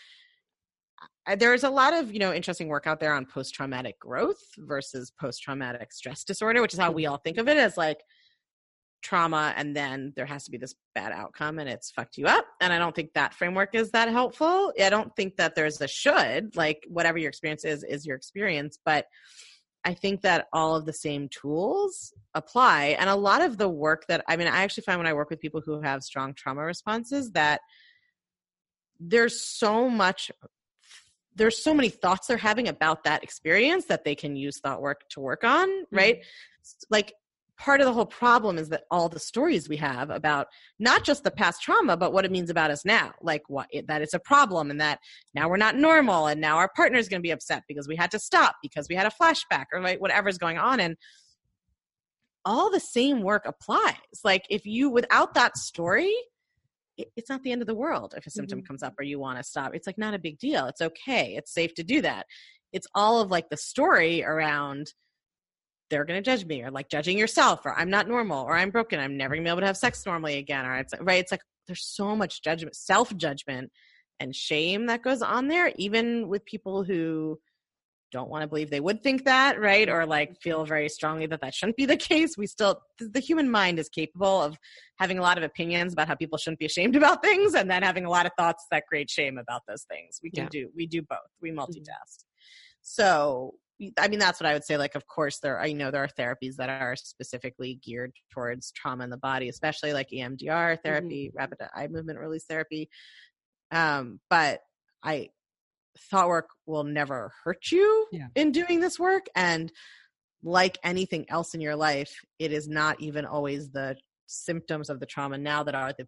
there's 1.37 1.63
a 1.63 1.69
lot 1.69 1.93
of 1.93 2.11
you 2.11 2.19
know 2.19 2.33
interesting 2.33 2.67
work 2.67 2.87
out 2.87 2.99
there 2.99 3.13
on 3.13 3.25
post 3.25 3.53
traumatic 3.53 3.99
growth 3.99 4.41
versus 4.57 5.11
post 5.19 5.41
traumatic 5.41 5.93
stress 5.93 6.23
disorder, 6.23 6.61
which 6.61 6.73
is 6.73 6.79
how 6.79 6.91
we 6.91 7.03
mm-hmm. 7.03 7.11
all 7.11 7.17
think 7.17 7.37
of 7.37 7.47
it 7.47 7.57
as 7.57 7.77
like 7.77 7.99
trauma, 9.01 9.53
and 9.57 9.75
then 9.75 10.13
there 10.15 10.25
has 10.25 10.43
to 10.45 10.51
be 10.51 10.57
this 10.57 10.75
bad 10.93 11.11
outcome, 11.11 11.59
and 11.59 11.67
it's 11.67 11.91
fucked 11.91 12.17
you 12.17 12.27
up. 12.27 12.45
And 12.61 12.71
I 12.71 12.77
don't 12.77 12.95
think 12.95 13.13
that 13.13 13.33
framework 13.33 13.73
is 13.73 13.91
that 13.91 14.09
helpful. 14.09 14.71
I 14.81 14.89
don't 14.89 15.15
think 15.15 15.37
that 15.37 15.55
there's 15.55 15.81
a 15.81 15.87
should 15.87 16.55
like 16.55 16.85
whatever 16.87 17.17
your 17.17 17.29
experience 17.29 17.65
is 17.65 17.83
is 17.83 18.05
your 18.05 18.15
experience, 18.15 18.77
but 18.83 19.05
I 19.83 19.93
think 19.93 20.21
that 20.21 20.47
all 20.53 20.75
of 20.75 20.85
the 20.85 20.93
same 20.93 21.27
tools 21.29 22.13
apply. 22.35 22.95
And 22.99 23.09
a 23.09 23.15
lot 23.15 23.41
of 23.41 23.57
the 23.57 23.69
work 23.69 24.05
that, 24.07 24.23
I 24.27 24.35
mean, 24.35 24.47
I 24.47 24.61
actually 24.63 24.83
find 24.83 24.99
when 24.99 25.07
I 25.07 25.13
work 25.13 25.29
with 25.29 25.39
people 25.39 25.61
who 25.65 25.81
have 25.81 26.03
strong 26.03 26.33
trauma 26.33 26.61
responses 26.61 27.31
that 27.31 27.61
there's 28.99 29.41
so 29.41 29.89
much, 29.89 30.31
there's 31.35 31.63
so 31.63 31.73
many 31.73 31.89
thoughts 31.89 32.27
they're 32.27 32.37
having 32.37 32.67
about 32.67 33.03
that 33.03 33.23
experience 33.23 33.85
that 33.85 34.03
they 34.03 34.15
can 34.15 34.35
use 34.35 34.59
thought 34.59 34.81
work 34.81 35.07
to 35.09 35.19
work 35.19 35.43
on, 35.43 35.69
mm-hmm. 35.69 35.95
right? 35.95 36.25
Like, 36.89 37.13
part 37.57 37.79
of 37.79 37.85
the 37.85 37.93
whole 37.93 38.07
problem 38.07 38.57
is 38.57 38.69
that 38.69 38.83
all 38.89 39.07
the 39.07 39.19
stories 39.19 39.69
we 39.69 39.77
have 39.77 40.09
about 40.09 40.47
not 40.79 41.03
just 41.03 41.23
the 41.23 41.29
past 41.29 41.61
trauma 41.61 41.95
but 41.95 42.11
what 42.11 42.25
it 42.25 42.31
means 42.31 42.49
about 42.49 42.71
us 42.71 42.83
now 42.83 43.13
like 43.21 43.43
what 43.49 43.67
it, 43.69 43.85
that 43.87 44.01
it's 44.01 44.15
a 44.15 44.19
problem 44.19 44.71
and 44.71 44.81
that 44.81 44.97
now 45.35 45.47
we're 45.47 45.57
not 45.57 45.75
normal 45.75 46.25
and 46.25 46.41
now 46.41 46.57
our 46.57 46.71
partner's 46.75 47.07
going 47.07 47.19
to 47.19 47.23
be 47.23 47.29
upset 47.29 47.61
because 47.67 47.87
we 47.87 47.95
had 47.95 48.09
to 48.09 48.17
stop 48.17 48.55
because 48.63 48.87
we 48.89 48.95
had 48.95 49.05
a 49.05 49.11
flashback 49.11 49.65
or 49.71 49.79
like 49.79 50.01
whatever's 50.01 50.39
going 50.39 50.57
on. 50.57 50.79
And 50.79 50.97
all 52.43 52.71
the 52.71 52.79
same 52.79 53.21
work 53.21 53.45
applies. 53.45 53.95
Like 54.23 54.45
if 54.49 54.65
you 54.65 54.89
without 54.89 55.35
that 55.35 55.57
story 55.57 56.13
it's 57.15 57.29
not 57.29 57.43
the 57.43 57.51
end 57.51 57.61
of 57.61 57.67
the 57.67 57.75
world 57.75 58.13
if 58.17 58.25
a 58.25 58.29
symptom 58.29 58.59
mm-hmm. 58.59 58.65
comes 58.65 58.83
up 58.83 58.93
or 58.99 59.03
you 59.03 59.19
want 59.19 59.37
to 59.37 59.43
stop. 59.43 59.73
It's 59.73 59.87
like 59.87 59.97
not 59.97 60.13
a 60.13 60.19
big 60.19 60.39
deal. 60.39 60.65
It's 60.65 60.81
okay. 60.81 61.35
It's 61.35 61.53
safe 61.53 61.73
to 61.75 61.83
do 61.83 62.01
that. 62.01 62.25
It's 62.73 62.87
all 62.95 63.21
of 63.21 63.31
like 63.31 63.49
the 63.49 63.57
story 63.57 64.23
around 64.23 64.93
they're 65.89 66.05
going 66.05 66.21
to 66.21 66.29
judge 66.29 66.45
me 66.45 66.63
or 66.63 66.71
like 66.71 66.89
judging 66.89 67.17
yourself 67.17 67.65
or 67.65 67.77
i'm 67.77 67.89
not 67.89 68.07
normal 68.07 68.45
or 68.45 68.55
i'm 68.55 68.69
broken. 68.69 68.99
I'm 68.99 69.17
never 69.17 69.35
going 69.35 69.43
to 69.43 69.49
be 69.49 69.51
able 69.51 69.59
to 69.59 69.67
have 69.67 69.77
sex 69.77 70.05
normally 70.05 70.37
again 70.37 70.65
or 70.65 70.77
it's 70.77 70.93
right? 71.01 71.19
It's 71.19 71.31
like 71.31 71.41
there's 71.67 71.85
so 71.85 72.15
much 72.15 72.41
judgment 72.41 72.75
self 72.75 73.15
judgment 73.17 73.71
and 74.19 74.35
shame 74.35 74.85
that 74.85 75.03
goes 75.03 75.21
on 75.21 75.47
there 75.47 75.73
even 75.75 76.27
with 76.27 76.45
people 76.45 76.83
who 76.83 77.37
don't 78.11 78.29
want 78.29 78.41
to 78.43 78.47
believe 78.47 78.69
they 78.69 78.79
would 78.79 79.01
think 79.01 79.25
that 79.25 79.59
right 79.59 79.89
or 79.89 80.05
like 80.05 80.39
feel 80.41 80.65
very 80.65 80.89
strongly 80.89 81.25
that 81.25 81.41
that 81.41 81.53
shouldn't 81.53 81.77
be 81.77 81.85
the 81.85 81.97
case 82.11 82.37
we 82.37 82.47
still 82.47 82.81
the 82.99 83.19
human 83.19 83.49
mind 83.49 83.79
is 83.79 83.89
capable 83.89 84.41
of 84.41 84.57
having 84.97 85.17
a 85.17 85.21
lot 85.21 85.37
of 85.37 85.43
opinions 85.43 85.93
about 85.93 86.07
how 86.07 86.15
people 86.15 86.37
shouldn't 86.37 86.59
be 86.59 86.65
ashamed 86.65 86.95
about 86.95 87.23
things 87.23 87.53
and 87.53 87.69
then 87.69 87.83
having 87.83 88.05
a 88.05 88.09
lot 88.09 88.25
of 88.25 88.31
thoughts 88.37 88.65
that 88.71 88.85
create 88.87 89.09
shame 89.09 89.37
about 89.37 89.61
those 89.67 89.83
things 89.83 90.19
we 90.23 90.29
can 90.29 90.43
Yeah. 90.43 90.49
do 90.51 90.69
we 90.75 90.85
do 90.87 91.01
both 91.01 91.19
we 91.41 91.51
multitask 91.51 92.23
so 92.81 93.55
I 93.99 94.09
mean, 94.09 94.19
that's 94.19 94.39
what 94.39 94.47
I 94.47 94.53
would 94.53 94.63
say. 94.63 94.77
Like, 94.77 94.93
of 94.93 95.07
course, 95.07 95.39
there 95.39 95.59
I 95.59 95.71
know 95.71 95.89
there 95.89 96.03
are 96.03 96.07
therapies 96.07 96.55
that 96.57 96.69
are 96.69 96.95
specifically 96.95 97.79
geared 97.83 98.11
towards 98.31 98.71
trauma 98.71 99.03
in 99.03 99.09
the 99.09 99.17
body, 99.17 99.49
especially 99.49 99.91
like 99.93 100.09
EMDR 100.13 100.77
therapy, 100.83 101.31
rapid 101.33 101.57
eye 101.75 101.87
movement 101.87 102.19
release 102.19 102.45
therapy. 102.45 102.89
Um, 103.71 104.19
but 104.29 104.59
I 105.03 105.29
thought 105.97 106.27
work 106.27 106.49
will 106.65 106.83
never 106.83 107.31
hurt 107.43 107.71
you 107.71 108.07
Yeah. 108.11 108.27
in 108.35 108.51
doing 108.51 108.79
this 108.79 108.99
work, 108.99 109.27
and 109.35 109.71
like 110.43 110.77
anything 110.83 111.25
else 111.29 111.53
in 111.53 111.61
your 111.61 111.75
life, 111.75 112.13
it 112.39 112.51
is 112.51 112.67
not 112.67 112.99
even 112.99 113.25
always 113.25 113.69
the 113.69 113.97
symptoms 114.27 114.89
of 114.89 114.99
the 114.99 115.05
trauma 115.05 115.37
now 115.37 115.63
that 115.63 115.75
are 115.75 115.93
the 115.93 116.07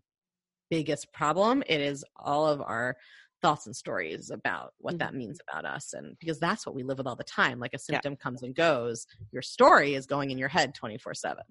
biggest 0.69 1.11
problem. 1.13 1.63
It 1.67 1.81
is 1.81 2.03
all 2.15 2.47
of 2.47 2.61
our 2.61 2.97
thoughts 3.43 3.65
and 3.65 3.75
stories 3.75 4.31
about 4.31 4.73
what 4.79 4.93
mm-hmm. 4.93 4.99
that 4.99 5.13
means 5.13 5.37
about 5.47 5.65
us 5.65 5.93
and 5.93 6.17
because 6.17 6.39
that's 6.39 6.65
what 6.65 6.73
we 6.73 6.81
live 6.81 6.97
with 6.97 7.05
all 7.05 7.15
the 7.17 7.25
time 7.25 7.59
like 7.59 7.73
a 7.73 7.77
symptom 7.77 8.15
comes 8.15 8.41
and 8.41 8.55
goes 8.55 9.05
your 9.31 9.41
story 9.41 9.95
is 9.95 10.05
going 10.05 10.31
in 10.31 10.37
your 10.37 10.47
head 10.47 10.73
24 10.73 11.13
7 11.13 11.43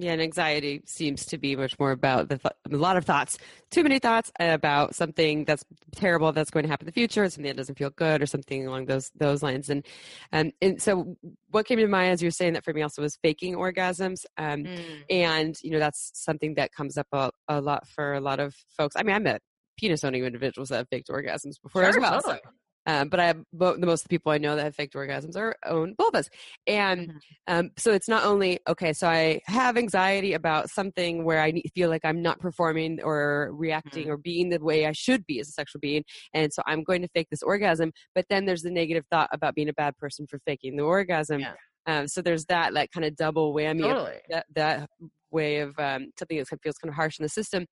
Yeah, 0.00 0.12
and 0.12 0.22
anxiety 0.22 0.80
seems 0.86 1.26
to 1.26 1.36
be 1.36 1.54
much 1.56 1.78
more 1.78 1.90
about 1.90 2.30
the 2.30 2.38
th- 2.38 2.54
a 2.72 2.74
lot 2.74 2.96
of 2.96 3.04
thoughts, 3.04 3.36
too 3.70 3.82
many 3.82 3.98
thoughts 3.98 4.32
about 4.40 4.94
something 4.94 5.44
that's 5.44 5.62
terrible 5.94 6.32
that's 6.32 6.50
going 6.50 6.62
to 6.62 6.70
happen 6.70 6.86
in 6.86 6.86
the 6.86 6.92
future, 6.92 7.28
something 7.28 7.44
that 7.44 7.58
doesn't 7.58 7.76
feel 7.76 7.90
good, 7.90 8.22
or 8.22 8.26
something 8.26 8.66
along 8.66 8.86
those 8.86 9.10
those 9.14 9.42
lines. 9.42 9.68
And 9.68 9.84
um, 10.32 10.52
and 10.62 10.80
so 10.80 11.18
what 11.50 11.66
came 11.66 11.76
to 11.76 11.86
mind 11.86 12.12
as 12.12 12.22
you 12.22 12.28
were 12.28 12.32
saying 12.32 12.54
that 12.54 12.64
for 12.64 12.72
me 12.72 12.80
also 12.80 13.02
was 13.02 13.18
faking 13.22 13.56
orgasms. 13.56 14.24
Um, 14.38 14.64
and 15.10 15.54
you 15.62 15.70
know 15.70 15.78
that's 15.78 16.12
something 16.14 16.54
that 16.54 16.72
comes 16.72 16.96
up 16.96 17.08
a, 17.12 17.30
a 17.46 17.60
lot 17.60 17.86
for 17.86 18.14
a 18.14 18.20
lot 18.20 18.40
of 18.40 18.54
folks. 18.74 18.96
I 18.96 19.02
mean, 19.02 19.16
I 19.16 19.18
met 19.18 19.42
penis 19.78 20.02
owning 20.02 20.24
individuals 20.24 20.70
that 20.70 20.76
have 20.78 20.88
faked 20.88 21.08
orgasms 21.08 21.60
before 21.62 21.84
as 21.84 21.98
well. 21.98 22.22
totally. 22.22 22.40
So, 22.42 22.50
um, 22.86 23.08
but 23.08 23.20
I 23.20 23.26
have 23.26 23.42
the 23.52 23.76
most 23.78 24.02
of 24.02 24.08
the 24.08 24.08
people 24.08 24.32
I 24.32 24.38
know 24.38 24.56
that 24.56 24.64
have 24.64 24.74
faked 24.74 24.94
orgasms 24.94 25.36
are 25.36 25.56
own 25.66 25.94
vulvas, 25.96 26.28
and 26.66 27.08
Mhm. 27.08 27.20
um, 27.46 27.70
so 27.76 27.92
it's 27.92 28.08
not 28.08 28.24
only 28.24 28.58
okay. 28.68 28.92
So 28.92 29.08
I 29.08 29.40
have 29.46 29.76
anxiety 29.76 30.32
about 30.34 30.70
something 30.70 31.24
where 31.24 31.40
I 31.40 31.52
feel 31.74 31.88
like 31.90 32.04
I'm 32.04 32.22
not 32.22 32.40
performing 32.40 33.00
or 33.02 33.50
reacting 33.52 34.06
Mhm. 34.06 34.10
or 34.10 34.16
being 34.16 34.48
the 34.50 34.58
way 34.58 34.86
I 34.86 34.92
should 34.92 35.26
be 35.26 35.40
as 35.40 35.48
a 35.48 35.52
sexual 35.52 35.80
being, 35.80 36.04
and 36.34 36.52
so 36.52 36.62
I'm 36.66 36.82
going 36.82 37.02
to 37.02 37.08
fake 37.08 37.28
this 37.30 37.42
orgasm. 37.42 37.92
But 38.14 38.26
then 38.30 38.46
there's 38.46 38.62
the 38.62 38.70
negative 38.70 39.04
thought 39.10 39.30
about 39.32 39.54
being 39.54 39.68
a 39.68 39.74
bad 39.74 39.96
person 39.98 40.26
for 40.26 40.38
faking 40.46 40.76
the 40.76 40.82
orgasm. 40.84 41.40
Yeah. 41.40 41.54
Um, 41.86 42.08
so 42.08 42.22
there's 42.22 42.44
that 42.46 42.72
like 42.74 42.90
kind 42.92 43.04
of 43.04 43.16
double 43.16 43.54
whammy 43.54 43.82
totally 43.82 44.18
that 44.28 44.46
that 44.54 44.88
way 45.30 45.58
of 45.60 45.78
um, 45.78 46.10
something 46.18 46.38
that 46.38 46.48
feels 46.62 46.76
kind 46.76 46.90
of 46.90 46.94
harsh 46.96 47.18
in 47.18 47.22
the 47.22 47.28
system. 47.28 47.66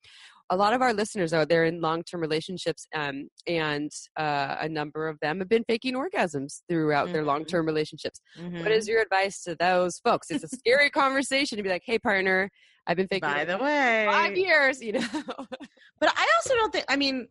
A 0.51 0.57
lot 0.57 0.73
of 0.73 0.81
our 0.81 0.95
listeners 0.95 1.33
are 1.33 1.45
they're 1.45 1.65
in 1.67 1.81
long 1.81 2.03
term 2.03 2.21
relationships, 2.21 2.87
um, 2.95 3.29
and 3.47 3.91
uh, 4.19 4.57
a 4.61 4.69
number 4.69 5.07
of 5.09 5.19
them 5.21 5.41
have 5.41 5.49
been 5.49 5.65
faking 5.65 5.95
orgasms 5.95 6.63
throughout 6.69 7.13
their 7.13 7.23
Mhm. 7.23 7.27
long 7.27 7.45
term 7.45 7.67
relationships. 7.67 8.21
Mhm. 8.39 8.61
What 8.63 8.73
is 8.73 8.89
your 8.89 9.03
advice 9.03 9.43
to 9.45 9.55
those 9.57 9.99
folks? 9.99 10.31
It's 10.31 10.45
a 10.45 10.49
scary 10.49 10.89
conversation 10.91 11.57
to 11.59 11.63
be 11.63 11.69
like, 11.69 11.83
"Hey, 11.85 11.99
partner, 11.99 12.51
I've 12.87 12.97
been 12.97 13.09
faking 13.09 13.29
by 13.29 13.45
the 13.45 13.59
way 13.59 14.07
five 14.11 14.37
years," 14.37 14.81
you 14.81 14.93
know. 14.93 15.01
But 16.01 16.13
I 16.17 16.27
also 16.37 16.55
don't 16.55 16.73
think. 16.73 16.85
I 16.89 16.97
mean, 16.97 17.29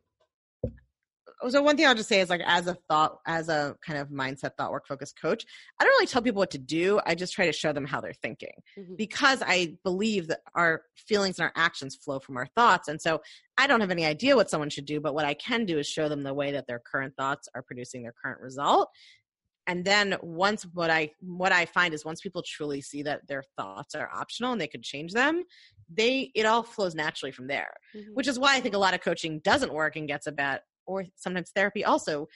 so 1.50 1.62
one 1.62 1.78
thing 1.78 1.86
I'll 1.86 1.96
just 1.96 2.10
say 2.10 2.20
is 2.20 2.30
like 2.30 2.42
as 2.46 2.68
a 2.68 2.76
thought, 2.90 3.20
as 3.26 3.50
a 3.50 3.76
kind 3.86 4.00
of 4.00 4.10
mindset, 4.10 4.52
thought 4.58 4.72
work 4.72 4.88
focused 4.88 5.20
coach, 5.22 5.46
I 5.80 5.84
don't 5.84 5.92
really 5.92 6.08
tell 6.08 6.22
people 6.22 6.40
what 6.40 6.52
to 6.52 6.58
do. 6.58 7.00
I 7.06 7.16
just 7.16 7.34
try 7.34 7.46
to 7.46 7.52
show 7.54 7.74
them 7.74 7.86
how 7.86 8.02
they're 8.02 8.14
thinking 8.14 8.54
Mhm. 8.78 8.98
because 8.98 9.42
I 9.46 9.78
believe 9.84 10.28
that 10.28 10.42
our 10.56 10.84
feelings 10.96 11.40
and 11.40 11.46
our 11.46 11.54
actions 11.56 11.96
flow 11.96 12.20
from 12.20 12.38
our 12.38 12.48
thoughts. 12.56 12.88
And 12.88 13.02
so 13.02 13.22
I 13.58 13.68
don't 13.68 13.82
have 13.82 13.92
any 13.92 14.06
idea 14.06 14.36
what 14.36 14.50
someone 14.50 14.70
should 14.70 14.86
do, 14.86 15.00
but 15.00 15.14
what 15.14 15.26
I 15.26 15.34
can 15.36 15.66
do 15.66 15.78
is 15.80 15.88
show 15.88 16.10
them 16.10 16.24
the 16.24 16.34
way 16.34 16.52
that 16.52 16.68
their 16.68 16.80
current 16.80 17.16
thoughts 17.18 17.48
are 17.54 17.62
producing 17.62 18.04
their 18.04 18.14
current 18.24 18.42
result. 18.42 18.90
And 19.70 19.84
then 19.84 20.16
once 20.22 20.64
what 20.74 20.90
I 20.90 21.12
what 21.20 21.52
I 21.52 21.66
find 21.66 21.94
is 21.94 22.06
once 22.06 22.22
people 22.22 22.42
truly 22.42 22.80
see 22.82 23.04
that 23.04 23.28
their 23.28 23.44
thoughts 23.58 23.96
are 23.96 24.10
optional 24.14 24.54
and 24.54 24.62
they 24.62 24.68
could 24.68 24.82
change 24.82 25.12
them, 25.12 25.44
they 25.90 26.32
it 26.36 26.46
all 26.46 26.64
flows 26.64 26.96
naturally 26.96 27.32
from 27.32 27.48
there 27.48 27.74
Mhm. 27.94 28.14
which 28.14 28.28
is 28.28 28.40
why 28.40 28.56
I 28.56 28.62
think 28.62 28.76
a 28.76 28.80
lot 28.80 28.94
of 28.94 29.02
coaching 29.02 29.40
doesn't 29.40 29.74
work 29.74 29.96
and 29.98 30.08
gets 30.08 30.26
a 30.26 30.32
bad, 30.32 30.62
or 30.88 31.06
sometimes 31.16 31.52
therapy 31.52 31.86
also. 31.86 32.28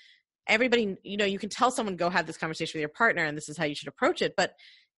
Everybody, 0.48 0.98
you 1.04 1.18
know, 1.18 1.26
you 1.26 1.40
can 1.40 1.50
tell 1.50 1.72
someone 1.72 1.96
go 1.96 2.10
have 2.10 2.28
this 2.28 2.38
conversation 2.38 2.78
with 2.78 2.82
your 2.82 2.90
partner 2.90 3.24
and 3.24 3.38
this 3.38 3.50
is 3.50 3.58
how 3.58 3.66
you 3.66 3.76
should 3.76 3.88
approach 3.88 4.22
it. 4.22 4.34
But 4.36 4.54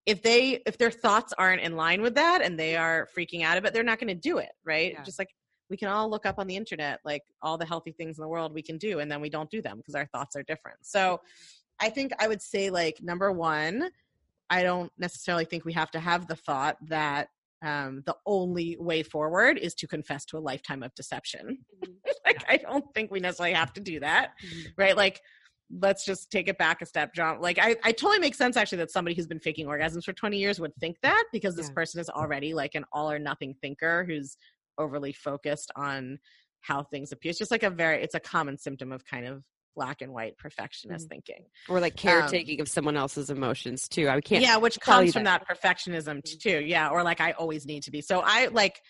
if 0.06 0.22
they, 0.22 0.62
if 0.66 0.78
their 0.78 0.92
thoughts 0.92 1.34
aren't 1.38 1.62
in 1.62 1.76
line 1.76 2.02
with 2.02 2.16
that 2.16 2.42
and 2.42 2.60
they 2.60 2.76
are 2.76 3.08
freaking 3.18 3.44
out 3.44 3.58
about, 3.58 3.70
it, 3.70 3.74
they're 3.74 3.84
not 3.84 4.00
going 4.00 4.10
to 4.10 4.16
do 4.16 4.40
it, 4.40 4.52
right? 4.66 4.94
Yeah. 4.94 5.04
Just 5.04 5.20
like 5.20 5.30
we 5.70 5.78
can 5.78 5.88
all 5.88 6.10
look 6.10 6.26
up 6.26 6.40
on 6.40 6.48
the 6.48 6.56
internet 6.56 7.00
like 7.04 7.24
all 7.42 7.58
the 7.58 7.66
healthy 7.66 7.92
things 7.92 8.18
in 8.18 8.22
the 8.22 8.28
world 8.28 8.54
we 8.54 8.62
can 8.62 8.78
do, 8.78 9.00
and 9.00 9.12
then 9.12 9.22
we 9.22 9.30
don't 9.30 9.50
do 9.50 9.62
them 9.62 9.78
because 9.78 9.96
our 9.96 10.06
thoughts 10.08 10.36
are 10.36 10.44
different. 10.44 10.78
So 10.82 11.22
I 11.80 11.90
think 11.90 12.12
I 12.20 12.28
would 12.28 12.42
say 12.42 12.70
like 12.70 13.02
number 13.02 13.32
one, 13.32 13.90
I 14.50 14.64
don't 14.64 14.92
necessarily 14.98 15.46
think 15.46 15.66
we 15.66 15.74
have 15.74 15.92
to 15.92 16.00
have 16.00 16.28
the 16.28 16.36
thought 16.36 16.78
that 16.90 17.30
um, 17.64 18.04
the 18.06 18.16
only 18.26 18.78
way 18.80 19.02
forward 19.04 19.58
is 19.58 19.74
to 19.76 19.88
confess 19.88 20.26
to 20.26 20.38
a 20.38 20.40
lifetime 20.40 20.84
of 20.84 20.94
deception. 20.96 21.60
Mhm. 21.84 21.94
like, 22.26 22.44
I 22.48 22.58
don't 22.58 22.86
think 22.94 23.10
we 23.10 23.20
necessarily 23.20 23.54
have 23.56 23.74
to 23.74 23.82
do 23.82 24.00
that, 24.02 24.34
Mhm. 24.46 24.74
right? 24.78 24.98
Like, 24.98 25.22
let's 25.72 26.06
just 26.06 26.30
take 26.30 26.48
it 26.48 26.58
back 26.58 26.82
a 26.82 26.86
step, 26.86 27.14
John. 27.16 27.42
Like, 27.42 27.58
I, 27.60 27.76
I 27.84 27.94
totally 27.94 28.20
make 28.20 28.36
sense 28.36 28.58
actually 28.58 28.80
that 28.80 28.92
somebody 28.92 29.16
who's 29.16 29.28
been 29.28 29.40
faking 29.40 29.66
orgasms 29.66 30.04
for 30.04 30.14
20 30.14 30.38
years 30.38 30.60
would 30.60 30.76
think 30.76 30.98
that 31.02 31.24
because 31.32 31.56
this 31.56 31.70
Yeah. 31.70 31.74
person 31.74 32.00
is 32.02 32.10
already 32.10 32.54
like 32.54 32.76
an 32.76 32.86
all 32.92 33.10
or 33.10 33.18
nothing 33.18 33.56
thinker 33.62 34.04
who's 34.06 34.38
overly 34.78 35.14
focused 35.14 35.72
on 35.76 36.20
how 36.62 36.84
things 36.84 37.12
appear. 37.12 37.30
It's 37.30 37.40
just 37.40 37.52
like 37.52 37.64
a 37.64 37.70
very, 37.70 38.04
it's 38.04 38.16
a 38.16 38.20
common 38.20 38.58
symptom 38.58 38.92
of 38.92 39.04
kind 39.06 39.26
of 39.26 39.44
black 39.76 40.02
and 40.02 40.12
white 40.14 40.38
perfectionist 40.38 41.06
mm-hmm. 41.06 41.16
thinking. 41.16 41.46
or 41.70 41.80
like 41.80 41.94
um 41.94 41.98
caretaking 41.98 42.62
of 42.62 42.68
someone 42.68 42.98
else's 42.98 43.30
emotions 43.30 43.88
too. 43.88 44.08
I 44.10 44.22
can't. 44.22 44.42
yeah 44.42 44.58
which 44.58 44.80
comes 44.80 45.14
from 45.14 45.24
that, 45.26 45.48
perfectionism 45.48 46.22
mm-hmm. 46.24 46.38
too 46.40 46.64
yeah 46.64 46.90
or 46.90 47.04
like 47.04 47.22
i 47.22 47.32
always 47.34 47.66
need 47.66 47.84
to 47.84 47.92
be 47.92 48.02
so 48.02 48.22
i 48.24 48.48
like 48.48 48.82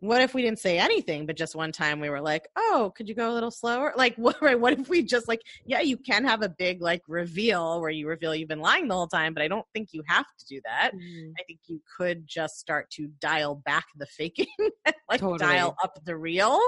what 0.00 0.20
if 0.20 0.34
we 0.34 0.42
didn't 0.42 0.58
say 0.58 0.78
anything 0.78 1.26
but 1.26 1.36
just 1.36 1.54
one 1.54 1.70
time 1.70 2.00
we 2.00 2.10
were 2.10 2.20
like 2.20 2.48
oh 2.56 2.92
could 2.96 3.08
you 3.08 3.14
go 3.14 3.30
a 3.30 3.34
little 3.34 3.50
slower 3.52 3.92
like 3.96 4.16
what 4.16 4.40
right 4.42 4.58
what 4.58 4.72
if 4.72 4.88
we 4.88 5.02
just 5.02 5.28
like 5.28 5.40
yeah 5.64 5.80
you 5.80 5.96
can 5.96 6.24
have 6.24 6.42
a 6.42 6.48
big 6.48 6.82
like 6.82 7.02
reveal 7.06 7.80
where 7.80 7.90
you 7.90 8.08
reveal 8.08 8.34
you've 8.34 8.48
been 8.48 8.60
lying 8.60 8.88
the 8.88 8.94
whole 8.94 9.06
time 9.06 9.32
but 9.32 9.42
i 9.42 9.48
don't 9.48 9.66
think 9.72 9.90
you 9.92 10.02
have 10.06 10.26
to 10.38 10.44
do 10.46 10.60
that 10.64 10.90
Mhm. 10.94 11.32
i 11.38 11.42
think 11.44 11.60
you 11.68 11.80
could 11.96 12.26
just 12.26 12.58
start 12.58 12.90
to 12.90 13.08
dial 13.20 13.54
back 13.54 13.84
the 13.96 14.06
faking 14.06 14.46
like 15.08 15.20
Totally. 15.20 15.38
dial 15.38 15.76
up 15.82 15.98
the 16.04 16.16
real 16.16 16.60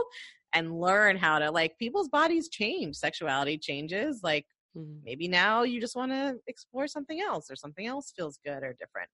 and 0.55 0.78
learn 0.80 1.16
how 1.16 1.38
to 1.38 1.50
like 1.50 1.78
people's 1.78 2.09
bodies 2.09 2.48
change 2.48 2.96
sexuality 2.96 3.59
changes 3.59 4.20
like 4.22 4.46
Mhm. 4.74 5.02
maybe 5.05 5.28
now 5.28 5.62
you 5.62 5.80
just 5.80 5.96
want 5.96 6.11
to 6.12 6.38
explore 6.46 6.86
something 6.88 7.20
else 7.20 7.50
or 7.50 7.57
something 7.57 7.86
else 7.86 8.12
feels 8.16 8.38
good 8.44 8.62
or 8.62 8.72
different 8.74 9.09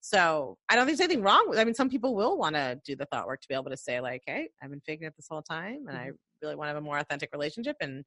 so 0.00 0.56
i 0.68 0.76
don't 0.76 0.86
think 0.86 0.98
there's 0.98 1.06
anything 1.08 1.22
wrong 1.22 1.44
with 1.48 1.58
i 1.58 1.64
mean 1.64 1.74
some 1.74 1.90
people 1.90 2.14
will 2.14 2.38
want 2.38 2.56
to 2.56 2.80
do 2.84 2.96
the 2.96 3.06
thought 3.06 3.26
work 3.26 3.40
to 3.40 3.48
be 3.48 3.54
able 3.54 3.70
to 3.70 3.76
say 3.76 4.00
like 4.00 4.22
hey 4.26 4.48
i've 4.62 4.70
been 4.70 4.80
faking 4.80 5.06
it 5.06 5.14
this 5.16 5.28
whole 5.30 5.42
time 5.42 5.86
and 5.88 5.96
i 5.96 6.10
really 6.42 6.56
want 6.56 6.66
to 6.66 6.74
have 6.74 6.76
a 6.76 6.80
more 6.80 6.98
authentic 6.98 7.30
relationship 7.32 7.76
and 7.80 8.04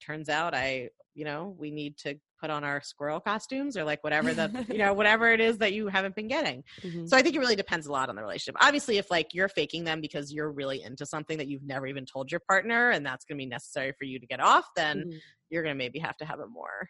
turns 0.00 0.28
out 0.28 0.54
i 0.54 0.88
you 1.14 1.24
know 1.24 1.54
we 1.58 1.70
need 1.70 1.96
to 1.96 2.18
put 2.40 2.50
on 2.50 2.64
our 2.64 2.80
squirrel 2.82 3.20
costumes 3.20 3.76
or 3.76 3.84
like 3.84 4.02
whatever 4.04 4.32
the 4.34 4.48
you 4.70 4.78
know 4.78 4.92
whatever 4.92 5.30
it 5.32 5.40
is 5.40 5.58
that 5.58 5.72
you 5.72 5.88
haven't 5.88 6.14
been 6.14 6.28
getting 6.28 6.62
Mhm. 6.82 7.08
so 7.08 7.16
I 7.16 7.22
think 7.22 7.34
it 7.34 7.38
really 7.38 7.56
depends 7.56 7.86
a 7.86 7.92
lot 7.92 8.08
on 8.08 8.16
the 8.16 8.22
relationship. 8.22 8.56
Obviously, 8.60 8.98
if 8.98 9.10
like 9.10 9.28
you're 9.32 9.48
faking 9.48 9.84
them 9.84 10.00
because 10.00 10.32
you're 10.32 10.52
really 10.52 10.82
into 10.82 11.06
something 11.06 11.38
that 11.38 11.48
you've 11.48 11.62
never 11.64 11.86
even 11.86 12.04
told 12.04 12.30
your 12.30 12.40
partner 12.48 12.90
and 12.90 13.04
that's 13.04 13.24
going 13.24 13.38
to 13.38 13.42
be 13.42 13.46
necessary 13.48 13.92
for 13.98 14.04
you 14.04 14.18
to 14.18 14.26
get 14.26 14.40
off, 14.40 14.66
then 14.76 15.04
Mhm. 15.06 15.20
you're 15.50 15.62
going 15.62 15.74
to 15.74 15.78
maybe 15.78 15.98
have 15.98 16.16
to 16.18 16.24
have 16.24 16.40
a 16.40 16.46
more 16.46 16.88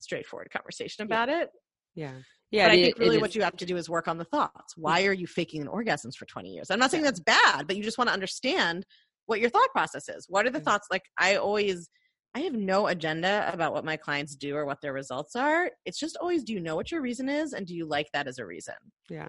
straightforward 0.00 0.50
conversation 0.50 1.04
about 1.04 1.28
it. 1.28 1.50
Yeah. 1.94 2.12
Yeah. 2.50 2.66
but 2.68 2.72
I 2.72 2.82
think 2.82 2.98
really 2.98 3.18
what 3.18 3.34
you 3.34 3.42
have 3.42 3.56
to 3.56 3.66
do 3.66 3.76
is 3.76 3.88
work 3.90 4.06
on 4.08 4.18
the 4.18 4.24
thoughts. 4.24 4.76
Why 4.76 5.04
are 5.06 5.12
you 5.12 5.26
faking 5.26 5.62
an 5.62 5.68
orgasms 5.68 6.14
for 6.14 6.26
20 6.26 6.50
years? 6.50 6.70
I'm 6.70 6.78
not 6.78 6.90
saying 6.90 7.02
that's 7.02 7.20
bad, 7.20 7.66
but 7.66 7.76
you 7.76 7.82
just 7.82 7.98
want 7.98 8.08
to 8.08 8.14
understand 8.14 8.86
what 9.26 9.40
your 9.40 9.50
thought 9.50 9.70
process 9.72 10.08
is. 10.08 10.26
What 10.28 10.46
are 10.46 10.50
the 10.50 10.58
Yeah. 10.58 10.64
thoughts? 10.64 10.86
Like 10.90 11.02
I 11.18 11.36
always 11.36 11.88
I 12.36 12.40
have 12.40 12.52
no 12.52 12.88
agenda 12.88 13.50
about 13.50 13.72
what 13.72 13.86
my 13.86 13.96
clients 13.96 14.36
do 14.36 14.56
or 14.56 14.66
what 14.66 14.82
their 14.82 14.92
results 14.92 15.34
are. 15.36 15.70
It's 15.86 15.98
just 15.98 16.18
always 16.20 16.44
do 16.44 16.52
you 16.52 16.60
know 16.60 16.76
what 16.76 16.92
your 16.92 17.00
reason 17.00 17.30
is 17.30 17.54
and 17.54 17.66
do 17.66 17.74
you 17.74 17.86
like 17.86 18.08
that 18.12 18.28
as 18.28 18.36
a 18.38 18.44
reason? 18.44 18.74
Yeah. 19.08 19.28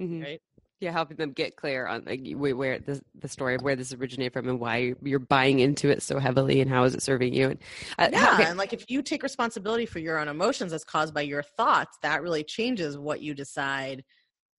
Mhm. 0.00 0.22
Right? 0.22 0.40
Yeah, 0.78 0.92
helping 0.92 1.16
them 1.16 1.32
get 1.32 1.56
clear 1.56 1.88
on 1.88 2.04
like 2.04 2.20
where, 2.36 2.54
where 2.54 2.78
the 2.78 3.02
the 3.16 3.26
story 3.26 3.56
of 3.56 3.62
where 3.62 3.74
this 3.74 3.92
originated 3.92 4.34
from 4.34 4.48
and 4.48 4.60
why 4.60 4.94
you're 5.02 5.18
buying 5.18 5.58
into 5.58 5.88
it 5.88 6.00
so 6.00 6.20
heavily 6.20 6.60
and 6.60 6.70
how 6.70 6.84
is 6.84 6.94
it 6.94 7.02
serving 7.02 7.34
you 7.34 7.48
and 7.50 7.58
uh, 7.98 8.08
Yeah, 8.12 8.34
okay, 8.34 8.44
and 8.44 8.56
like 8.56 8.72
if 8.72 8.84
you 8.88 9.02
take 9.02 9.24
responsibility 9.24 9.84
for 9.86 9.98
your 9.98 10.20
own 10.20 10.28
emotions 10.28 10.72
as 10.72 10.84
caused 10.84 11.12
by 11.12 11.22
your 11.22 11.42
thoughts, 11.42 11.98
that 12.02 12.22
really 12.22 12.44
changes 12.44 12.96
what 12.96 13.20
you 13.20 13.34
decide 13.34 14.04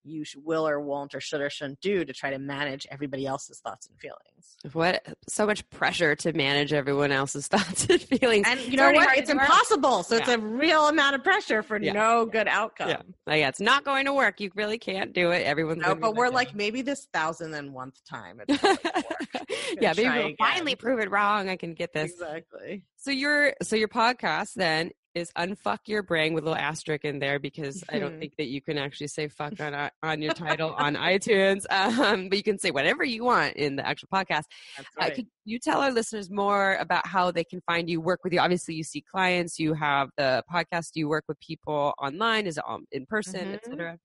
you 0.06 0.24
will 0.44 0.68
or 0.68 0.80
won't 0.80 1.16
or 1.16 1.20
should 1.20 1.42
or 1.42 1.50
shouldn't 1.50 1.82
do 1.82 2.06
to 2.06 2.14
try 2.14 2.30
to 2.30 2.38
manage 2.40 2.86
everybody 2.92 3.26
else's 3.26 3.60
thoughts 3.60 3.88
and 3.88 4.00
feelings. 4.00 4.74
what 4.74 5.06
so 5.28 5.46
much 5.46 5.68
pressure 5.70 6.16
to 6.16 6.32
manage 6.34 6.74
everyone 6.74 7.12
else's 7.12 7.48
thoughts 7.50 7.86
and 7.90 8.02
feelings. 8.02 8.46
And 8.48 8.60
you 8.60 8.68
It's 8.68 8.76
know 8.76 8.92
what? 8.92 9.18
It's 9.18 9.30
to 9.30 9.36
work. 9.36 9.44
impossible. 9.48 10.04
So 10.04 10.18
it's 10.18 10.30
a 10.30 10.38
real 10.38 10.88
amount 10.88 11.16
of 11.16 11.24
pressure 11.24 11.64
for 11.64 11.80
Yeah. 11.82 11.94
no 11.94 12.26
good 12.26 12.48
outcome. 12.48 12.90
Yeah. 12.90 13.02
Like, 13.26 13.40
yeah, 13.40 13.50
it's 13.50 13.60
not 13.60 13.84
going 13.84 14.06
to 14.06 14.14
work. 14.14 14.40
You 14.40 14.52
really 14.56 14.78
can't 14.78 15.12
do 15.14 15.32
it. 15.32 15.44
Everyone's 15.46 15.82
No, 15.82 15.96
but 15.96 16.16
we're 16.16 16.28
oh. 16.28 16.32
like 16.32 16.54
maybe 16.56 16.82
this 16.82 17.08
thousand 17.14 17.54
and 17.54 17.74
one 17.74 17.92
time. 18.08 18.42
It's 18.48 18.62
not 18.64 18.84
gonna 18.84 19.04
work. 19.10 19.46
yeah, 19.82 19.94
maybe 19.98 20.10
we'll 20.10 20.36
finally 20.38 20.76
prove 20.76 21.00
it 21.00 21.10
wrong. 21.12 21.50
I 21.50 21.56
can 21.56 21.74
get 21.74 21.94
this. 21.94 22.12
exactly. 22.12 22.84
So 22.98 23.12
your 23.12 23.54
so 23.64 23.76
your 23.76 23.88
podcast 23.88 24.54
then 24.56 24.92
is 25.16 25.32
unfuck 25.38 25.80
your 25.88 26.04
brain 26.04 26.34
with 26.34 26.44
a 26.44 26.48
little 26.48 26.62
asterisk 26.62 27.06
in 27.06 27.20
there 27.20 27.40
because 27.40 27.84
I 27.90 28.00
don't 28.00 28.14
Mhm. 28.16 28.20
think 28.20 28.36
that 28.38 28.48
you 28.48 28.62
can 28.62 28.78
actually 28.78 29.08
say 29.08 29.30
fuck 29.30 29.60
on 29.62 29.74
uh, 29.74 29.90
on 30.04 30.22
your 30.22 30.34
title 30.34 30.74
on 30.74 30.96
iTunes, 31.12 31.64
um, 31.72 32.28
but 32.30 32.38
you 32.38 32.44
can 32.44 32.60
say 32.60 32.70
whatever 32.72 33.04
you 33.04 33.24
want 33.24 33.56
in 33.56 33.78
the 33.78 33.88
actual 33.88 34.10
podcast. 34.14 34.44
That's 34.78 34.90
Uh, 35.00 35.10
could 35.16 35.28
you 35.46 35.58
tell 35.58 35.80
our 35.82 35.92
listeners 35.92 36.30
more 36.30 36.76
about 36.76 37.08
how 37.08 37.32
they 37.32 37.46
can 37.46 37.62
find 37.62 37.90
you, 37.90 38.02
work 38.02 38.24
with 38.24 38.34
you? 38.34 38.40
Obviously, 38.40 38.76
you 38.76 38.84
see 38.84 39.02
clients, 39.02 39.58
you 39.58 39.74
have 39.74 40.10
the 40.18 40.44
podcast, 40.52 40.92
you 40.96 41.08
work 41.08 41.24
with 41.28 41.40
people 41.40 41.94
online, 41.98 42.46
is 42.46 42.58
it 42.58 42.64
in 42.92 43.06
person, 43.06 43.48
Mhm. 43.48 43.56
etc. 43.56 43.98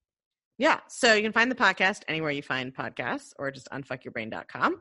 Yeah. 0.61 0.79
So 0.89 1.15
you 1.15 1.23
can 1.23 1.31
find 1.31 1.49
the 1.49 1.55
podcast 1.55 2.03
anywhere 2.07 2.29
you 2.29 2.43
find 2.43 2.71
podcasts 2.71 3.33
or 3.39 3.49
just 3.49 3.67
unfuckyourbrain.com. 3.71 4.79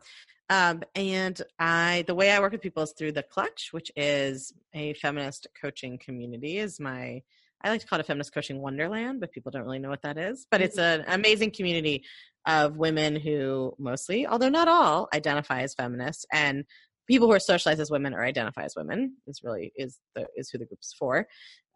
Um, 0.51 0.83
and 0.95 1.41
I, 1.59 2.05
the 2.07 2.14
way 2.14 2.31
I 2.31 2.41
work 2.41 2.53
with 2.53 2.61
people 2.61 2.83
is 2.83 2.93
through 2.93 3.12
the 3.12 3.22
clutch, 3.22 3.70
which 3.70 3.91
is 3.97 4.53
a 4.74 4.93
feminist 4.93 5.47
coaching 5.59 5.97
community 5.97 6.59
is 6.59 6.81
my, 6.81 7.22
I 7.64 7.70
like 7.70 7.81
to 7.81 7.87
call 7.87 7.99
it 7.99 8.03
a 8.03 8.05
feminist 8.05 8.35
coaching 8.35 8.61
wonderland, 8.61 9.20
but 9.20 9.33
people 9.33 9.53
don't 9.53 9.62
really 9.62 9.78
know 9.78 9.89
what 9.89 10.03
that 10.03 10.18
is, 10.18 10.47
but 10.51 10.61
it's 10.61 10.76
an 10.76 11.03
amazing 11.09 11.53
community 11.53 12.05
of 12.47 12.76
women 12.76 13.16
who 13.16 13.74
mostly, 13.78 14.26
although 14.26 14.51
not 14.51 14.68
all 14.68 15.09
identify 15.14 15.62
as 15.62 15.72
feminists 15.72 16.26
and 16.31 16.66
people 17.09 17.26
who 17.26 17.33
are 17.33 17.41
socialized 17.41 17.81
as 17.81 17.91
women 17.91 18.12
or 18.12 18.22
identify 18.22 18.64
as 18.64 18.76
women 18.76 19.16
is 19.26 19.41
really, 19.43 19.72
is 19.76 19.99
the, 20.14 20.26
is 20.37 20.51
who 20.51 20.59
the 20.59 20.66
group 20.66 20.81
is 20.83 20.95
for. 20.99 21.26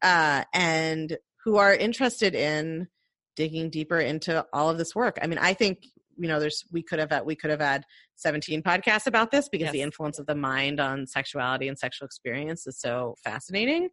Uh, 0.03 0.45
and 0.53 1.17
who 1.45 1.57
are 1.57 1.75
interested 1.75 2.35
in 2.35 2.89
digging 3.37 3.71
deeper 3.71 3.99
into 3.99 4.45
all 4.53 4.71
of 4.71 4.79
this 4.79 4.95
work. 4.95 5.19
I 5.23 5.27
mean, 5.27 5.39
I 5.39 5.55
think 5.55 5.87
you 6.17 6.29
know, 6.29 6.39
there's 6.39 6.65
we 6.71 6.83
could 6.83 6.99
have 6.99 7.11
had, 7.11 7.25
we 7.25 7.35
could 7.35 7.51
have 7.51 7.61
had 7.61 7.85
17 8.17 8.63
podcasts 8.63 9.07
about 9.07 9.31
this 9.31 9.49
because 9.49 9.73
the 9.73 9.83
influence 9.83 10.19
of 10.19 10.27
the 10.27 10.35
mind 10.35 10.81
on 10.81 11.07
sexuality 11.07 11.69
and 11.69 11.79
sexual 11.79 12.07
experience 12.07 12.67
is 12.67 12.79
so 12.79 13.17
fascinating. 13.25 13.89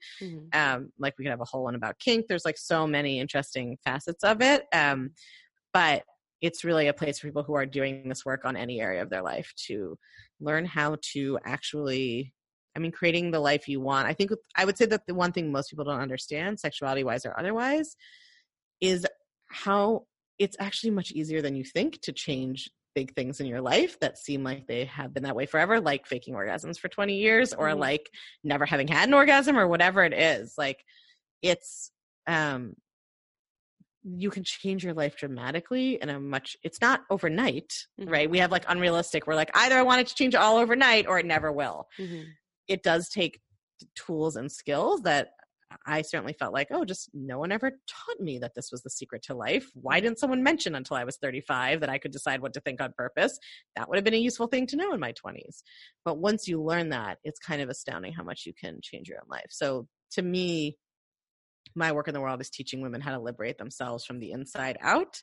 Um, 0.54 0.92
like 1.00 1.16
we 1.18 1.26
could 1.26 1.32
have 1.32 1.42
a 1.42 1.46
whole 1.46 1.64
one 1.64 1.76
about 1.76 2.00
kink. 2.00 2.28
There's 2.28 2.46
like 2.46 2.58
so 2.58 2.86
many 2.86 3.20
interesting 3.20 3.78
facets 3.84 4.24
of 4.24 4.42
it. 4.42 4.66
Um, 4.74 5.12
but 5.74 6.04
it's 6.42 6.64
really 6.64 6.88
a 6.88 6.94
place 6.94 7.20
for 7.20 7.28
people 7.28 7.44
who 7.44 7.56
are 7.56 7.66
doing 7.66 8.10
this 8.10 8.26
work 8.26 8.46
on 8.46 8.58
any 8.58 8.82
area 8.82 9.02
of 9.02 9.10
their 9.10 9.22
life 9.22 9.54
to 9.68 9.98
learn 10.40 10.66
how 10.66 10.98
to 11.14 11.40
actually 11.46 12.34
I 12.74 12.80
mean, 12.80 12.94
creating 12.94 13.32
the 13.32 13.40
life 13.42 13.68
you 13.68 13.82
want. 13.82 14.08
I 14.08 14.14
think 14.14 14.32
I 14.56 14.64
would 14.64 14.78
say 14.78 14.86
that 14.86 15.06
the 15.06 15.14
one 15.14 15.34
thing 15.34 15.52
most 15.52 15.70
people 15.70 15.84
don't 15.84 16.00
understand, 16.00 16.58
sexuality 16.58 17.04
wise 17.04 17.26
or 17.26 17.38
otherwise, 17.38 17.98
is 18.80 19.06
how 19.52 20.06
it's 20.40 20.58
actually 20.60 20.92
much 20.92 21.12
easier 21.12 21.42
than 21.42 21.56
you 21.56 21.64
think 21.64 22.02
to 22.02 22.12
change 22.12 22.70
big 22.96 23.14
things 23.16 23.40
in 23.40 23.46
your 23.46 23.62
life 23.62 24.00
that 24.00 24.18
seem 24.18 24.44
like 24.44 24.68
they 24.68 24.86
have 24.86 25.14
been 25.14 25.24
that 25.24 25.36
way 25.36 25.46
forever, 25.46 25.80
like 25.80 26.06
faking 26.08 26.34
orgasms 26.34 26.78
for 26.78 26.90
20 26.90 27.16
years 27.18 27.54
or 27.54 27.70
Mhm. 27.70 27.80
like 27.80 28.10
never 28.44 28.66
having 28.66 28.88
had 28.88 29.08
an 29.08 29.14
orgasm 29.14 29.58
or 29.58 29.68
whatever 29.68 30.04
it 30.04 30.14
is. 30.14 30.56
Like 30.58 30.84
it's, 31.42 31.92
um, 32.28 32.76
you 34.04 34.30
can 34.32 34.44
change 34.44 34.84
your 34.84 34.94
life 34.96 35.16
dramatically 35.16 36.00
in 36.02 36.10
a 36.10 36.20
much 36.20 36.58
it's 36.64 36.82
not 36.82 37.02
overnight 37.12 37.86
Mhm. 38.00 38.10
right 38.10 38.30
we 38.32 38.40
have 38.40 38.52
like 38.52 38.66
unrealistic 38.68 39.28
we're 39.28 39.36
like 39.36 39.52
either 39.54 39.78
i 39.78 39.84
want 39.84 40.02
it 40.02 40.08
to 40.08 40.16
change 40.16 40.34
all 40.34 40.58
overnight 40.58 41.06
or 41.08 41.20
it 41.20 41.26
never 41.26 41.52
will 41.52 41.88
Mhm. 42.00 42.34
it 42.68 42.82
does 42.82 43.10
take 43.10 43.42
tools 43.96 44.36
and 44.36 44.52
skills 44.52 45.04
that 45.04 45.34
I 45.86 46.02
certainly 46.02 46.34
felt 46.34 46.54
like, 46.54 46.68
oh, 46.72 46.86
just 46.86 47.10
no 47.14 47.40
one 47.40 47.52
ever 47.52 47.72
taught 47.88 48.20
me 48.20 48.40
that 48.40 48.56
this 48.56 48.72
was 48.72 48.82
the 48.84 48.90
secret 48.90 49.24
to 49.24 49.34
life. 49.34 49.70
Why 49.74 49.98
mm-hmm. 49.98 50.06
didn't 50.06 50.20
someone 50.20 50.44
mention 50.44 50.76
until 50.76 50.98
I 50.98 51.04
was 51.04 51.18
35 51.18 51.82
that 51.82 51.90
I 51.90 51.98
could 51.98 52.12
decide 52.12 52.42
what 52.42 52.54
to 52.54 52.62
think 52.62 52.82
on 52.82 52.94
purpose? 52.98 53.38
That 53.76 53.90
would 53.90 53.98
have 53.98 54.04
been 54.04 54.14
a 54.14 54.18
useful 54.18 54.48
thing 54.48 54.68
to 54.68 54.76
know 54.76 54.94
in 54.94 55.00
my 55.00 55.14
20s. 55.14 55.64
But 56.06 56.18
once 56.18 56.48
you 56.48 56.62
learn 56.62 56.90
that, 56.90 57.20
it's 57.24 57.40
kind 57.40 57.62
of 57.62 57.70
astounding 57.70 58.14
how 58.14 58.24
much 58.24 58.46
you 58.46 58.54
can 58.54 58.80
change 58.82 59.08
your 59.08 59.20
own 59.20 59.30
life. 59.30 59.48
So 59.50 59.88
to 60.12 60.22
me, 60.22 60.78
my 61.76 61.92
work 61.92 62.08
in 62.08 62.14
the 62.14 62.22
world 62.22 62.42
is 62.42 62.50
teaching 62.50 62.82
women 62.82 63.02
how 63.02 63.12
to 63.12 63.20
liberate 63.20 63.58
themselves 63.58 64.06
from 64.06 64.20
the 64.20 64.32
inside 64.32 64.78
out 64.82 65.22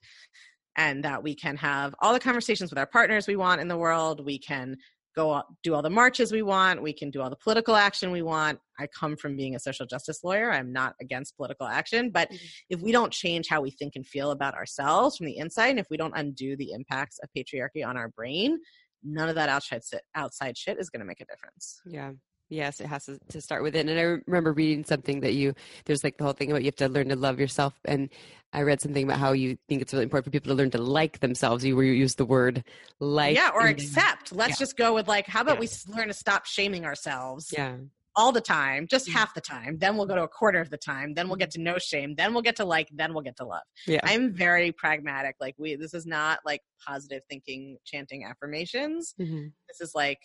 and 0.76 1.05
that 1.05 1.22
we 1.22 1.34
can 1.34 1.57
have 1.57 1.94
all 2.01 2.12
the 2.12 2.20
conversations 2.20 2.70
with 2.70 2.78
our 2.78 2.86
partners 2.86 3.26
we 3.26 3.36
want 3.36 3.61
in 3.61 3.68
the 3.68 3.76
world. 3.76 4.24
We 4.24 4.38
can 4.38 4.76
go 5.18 5.42
do 5.64 5.74
all 5.74 5.82
the 5.82 5.90
marches 5.90 6.30
we 6.30 6.42
want. 6.42 6.82
We 6.82 6.92
can 6.92 7.10
do 7.10 7.20
all 7.20 7.30
the 7.30 7.36
political 7.36 7.74
action 7.74 8.12
we 8.12 8.22
want. 8.22 8.60
I 8.78 8.86
come 8.86 9.16
from 9.16 9.36
being 9.36 9.56
a 9.56 9.58
social 9.58 9.84
justice 9.84 10.22
lawyer. 10.22 10.52
I'm 10.52 10.72
not 10.72 10.94
against 11.00 11.36
political 11.36 11.66
action, 11.66 12.10
but 12.10 12.28
mm-hmm. 12.28 12.46
if 12.70 12.80
we 12.80 12.92
don't 12.92 13.12
change 13.12 13.48
how 13.48 13.60
we 13.60 13.70
think 13.70 13.96
and 13.96 14.06
feel 14.06 14.30
about 14.30 14.54
ourselves 14.54 15.16
from 15.16 15.26
the 15.26 15.36
inside, 15.36 15.70
and 15.70 15.80
if 15.80 15.88
we 15.90 15.96
don't 15.96 16.16
undo 16.16 16.56
the 16.56 16.70
impacts 16.72 17.18
of 17.18 17.28
patriarchy 17.36 17.84
on 17.84 17.96
our 17.96 18.08
brain, 18.08 18.58
none 19.02 19.28
of 19.28 19.34
that 19.34 19.48
outside 19.48 19.82
outside 20.14 20.56
shit 20.56 20.78
is 20.78 20.88
going 20.90 21.00
to 21.00 21.06
make 21.06 21.20
a 21.20 21.26
difference. 21.26 21.80
Yeah. 21.84 22.12
Yes, 22.51 22.80
it 22.80 22.86
has 22.86 23.05
to, 23.07 23.18
to 23.28 23.40
start 23.40 23.62
within. 23.62 23.88
And 23.88 23.99
I 23.99 24.03
remember 24.26 24.53
reading 24.53 24.84
something 24.84 25.20
that 25.20 25.34
you, 25.34 25.55
there's 25.84 26.03
like 26.03 26.16
the 26.16 26.24
whole 26.24 26.32
thing 26.32 26.51
about 26.51 26.62
you 26.62 26.68
have 26.68 26.76
to 26.76 26.88
learn 26.88 27.11
to 27.11 27.16
love 27.16 27.38
yourself. 27.38 27.74
And 27.84 28.09
I 28.53 28.62
read 28.62 28.80
something 28.80 29.05
about 29.05 29.18
how 29.18 29.32
you 29.32 29.59
think 29.68 29.82
it's 29.82 29.92
really 29.92 30.05
important 30.05 30.24
for 30.24 30.30
people 30.30 30.51
to 30.51 30.55
learn 30.55 30.70
to 30.70 30.78
like 30.78 31.20
themselves. 31.20 31.64
You 31.64 31.76
where 31.76 31.84
you 31.84 31.92
use 31.92 32.14
the 32.14 32.24
word 32.24 32.64
like. 33.01 33.36
Yeah, 33.36 33.51
or 33.55 33.66
accept. 33.66 34.32
Let's 34.32 34.53
yeah. 34.53 34.64
just 34.64 34.76
go 34.76 34.94
with 34.94 35.07
like, 35.07 35.26
how 35.26 35.42
about 35.42 35.62
yeah. 35.62 35.68
we 35.88 35.94
learn 35.94 36.09
to 36.09 36.14
stop 36.14 36.46
shaming 36.46 36.86
ourselves? 36.86 37.53
Yeah. 37.53 37.76
All 38.16 38.32
the 38.32 38.40
time, 38.40 38.88
just 38.88 39.09
half 39.09 39.32
the 39.34 39.40
time. 39.40 39.78
Then 39.78 39.96
we'll 39.96 40.07
go 40.07 40.16
to 40.16 40.24
a 40.24 40.28
quarter 40.28 40.59
of 40.61 40.70
the 40.70 40.78
time. 40.78 41.14
Then 41.14 41.28
we'll 41.28 41.36
get 41.36 41.53
to 41.53 41.61
no 41.61 41.78
shame. 41.78 42.16
Then 42.16 42.32
we'll 42.32 42.42
get 42.42 42.57
to 42.57 42.64
like. 42.64 42.88
Then 42.92 43.12
we'll 43.14 43.22
get 43.22 43.36
to 43.36 43.44
love. 43.44 43.62
Yeah. 43.86 44.01
I'm 44.03 44.32
very 44.32 44.72
pragmatic. 44.72 45.36
Like 45.38 45.55
we, 45.57 45.76
this 45.76 45.94
is 45.94 46.05
not 46.05 46.40
like 46.44 46.62
positive 46.84 47.22
thinking, 47.30 47.76
chanting 47.84 48.24
affirmations. 48.24 49.14
Mm-hmm. 49.20 49.49
This 49.68 49.80
is 49.80 49.94
like 49.94 50.18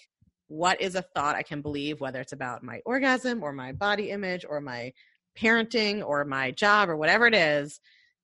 what 0.54 0.80
is 0.80 0.94
a 0.94 1.02
thought 1.02 1.36
I 1.36 1.42
can 1.42 1.62
believe, 1.62 2.00
whether 2.00 2.22
it's 2.22 2.32
about 2.32 2.62
my 2.62 2.80
orgasm 2.86 3.42
or 3.42 3.52
my 3.52 3.72
body 3.72 4.12
image 4.12 4.46
or 4.48 4.62
my 4.62 4.94
parenting 5.36 6.06
or 6.06 6.24
my 6.26 6.52
job 6.52 6.90
or 6.90 6.96
whatever 6.96 7.26
it 7.26 7.34
is 7.34 7.80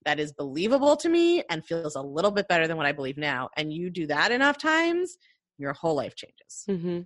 that 0.05 0.19
is 0.19 0.31
believable 0.31 0.95
to 0.97 1.09
me 1.09 1.43
and 1.49 1.65
feels 1.65 1.95
a 1.95 2.01
little 2.01 2.29
bit 2.29 2.47
better 2.47 2.67
than 2.67 2.77
what 2.77 2.85
I 2.85 2.91
believe 2.91 3.17
now. 3.17 3.49
And 3.57 3.73
you 3.73 3.89
do 3.89 4.05
that 4.07 4.31
enough 4.31 4.59
times, 4.59 5.17
your 5.57 5.73
whole 5.73 5.95
life 5.95 6.15
changes. 6.15 6.65
Mm-hmm. 6.69 7.01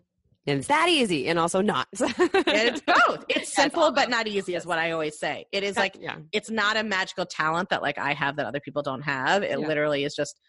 And 0.45 0.59
it's 0.59 0.67
that 0.67 0.89
easy 0.89 1.29
and 1.29 1.39
also 1.39 1.61
not. 1.61 1.87
it's 1.93 2.81
both. 2.81 3.23
It's 3.29 3.55
simple 3.55 3.93
but 3.93 4.09
not 4.09 4.27
easy 4.27 4.55
is 4.55 4.65
what 4.65 4.77
I 4.77 4.91
always 4.91 5.17
say. 5.17 5.45
It 5.53 5.63
is 5.63 5.77
like 5.77 5.95
yeah. 6.01 6.17
it's 6.33 6.51
not 6.51 6.75
a 6.75 6.83
magical 6.83 7.25
talent 7.25 7.69
that 7.69 7.81
like 7.81 7.97
I 7.97 8.11
have 8.13 8.35
that 8.35 8.45
other 8.45 8.59
people 8.59 8.81
don't 8.81 9.03
have. 9.03 9.41
It 9.41 9.57
yeah. 9.57 9.67
literally 9.67 10.03
is 10.03 10.13
just 10.15 10.41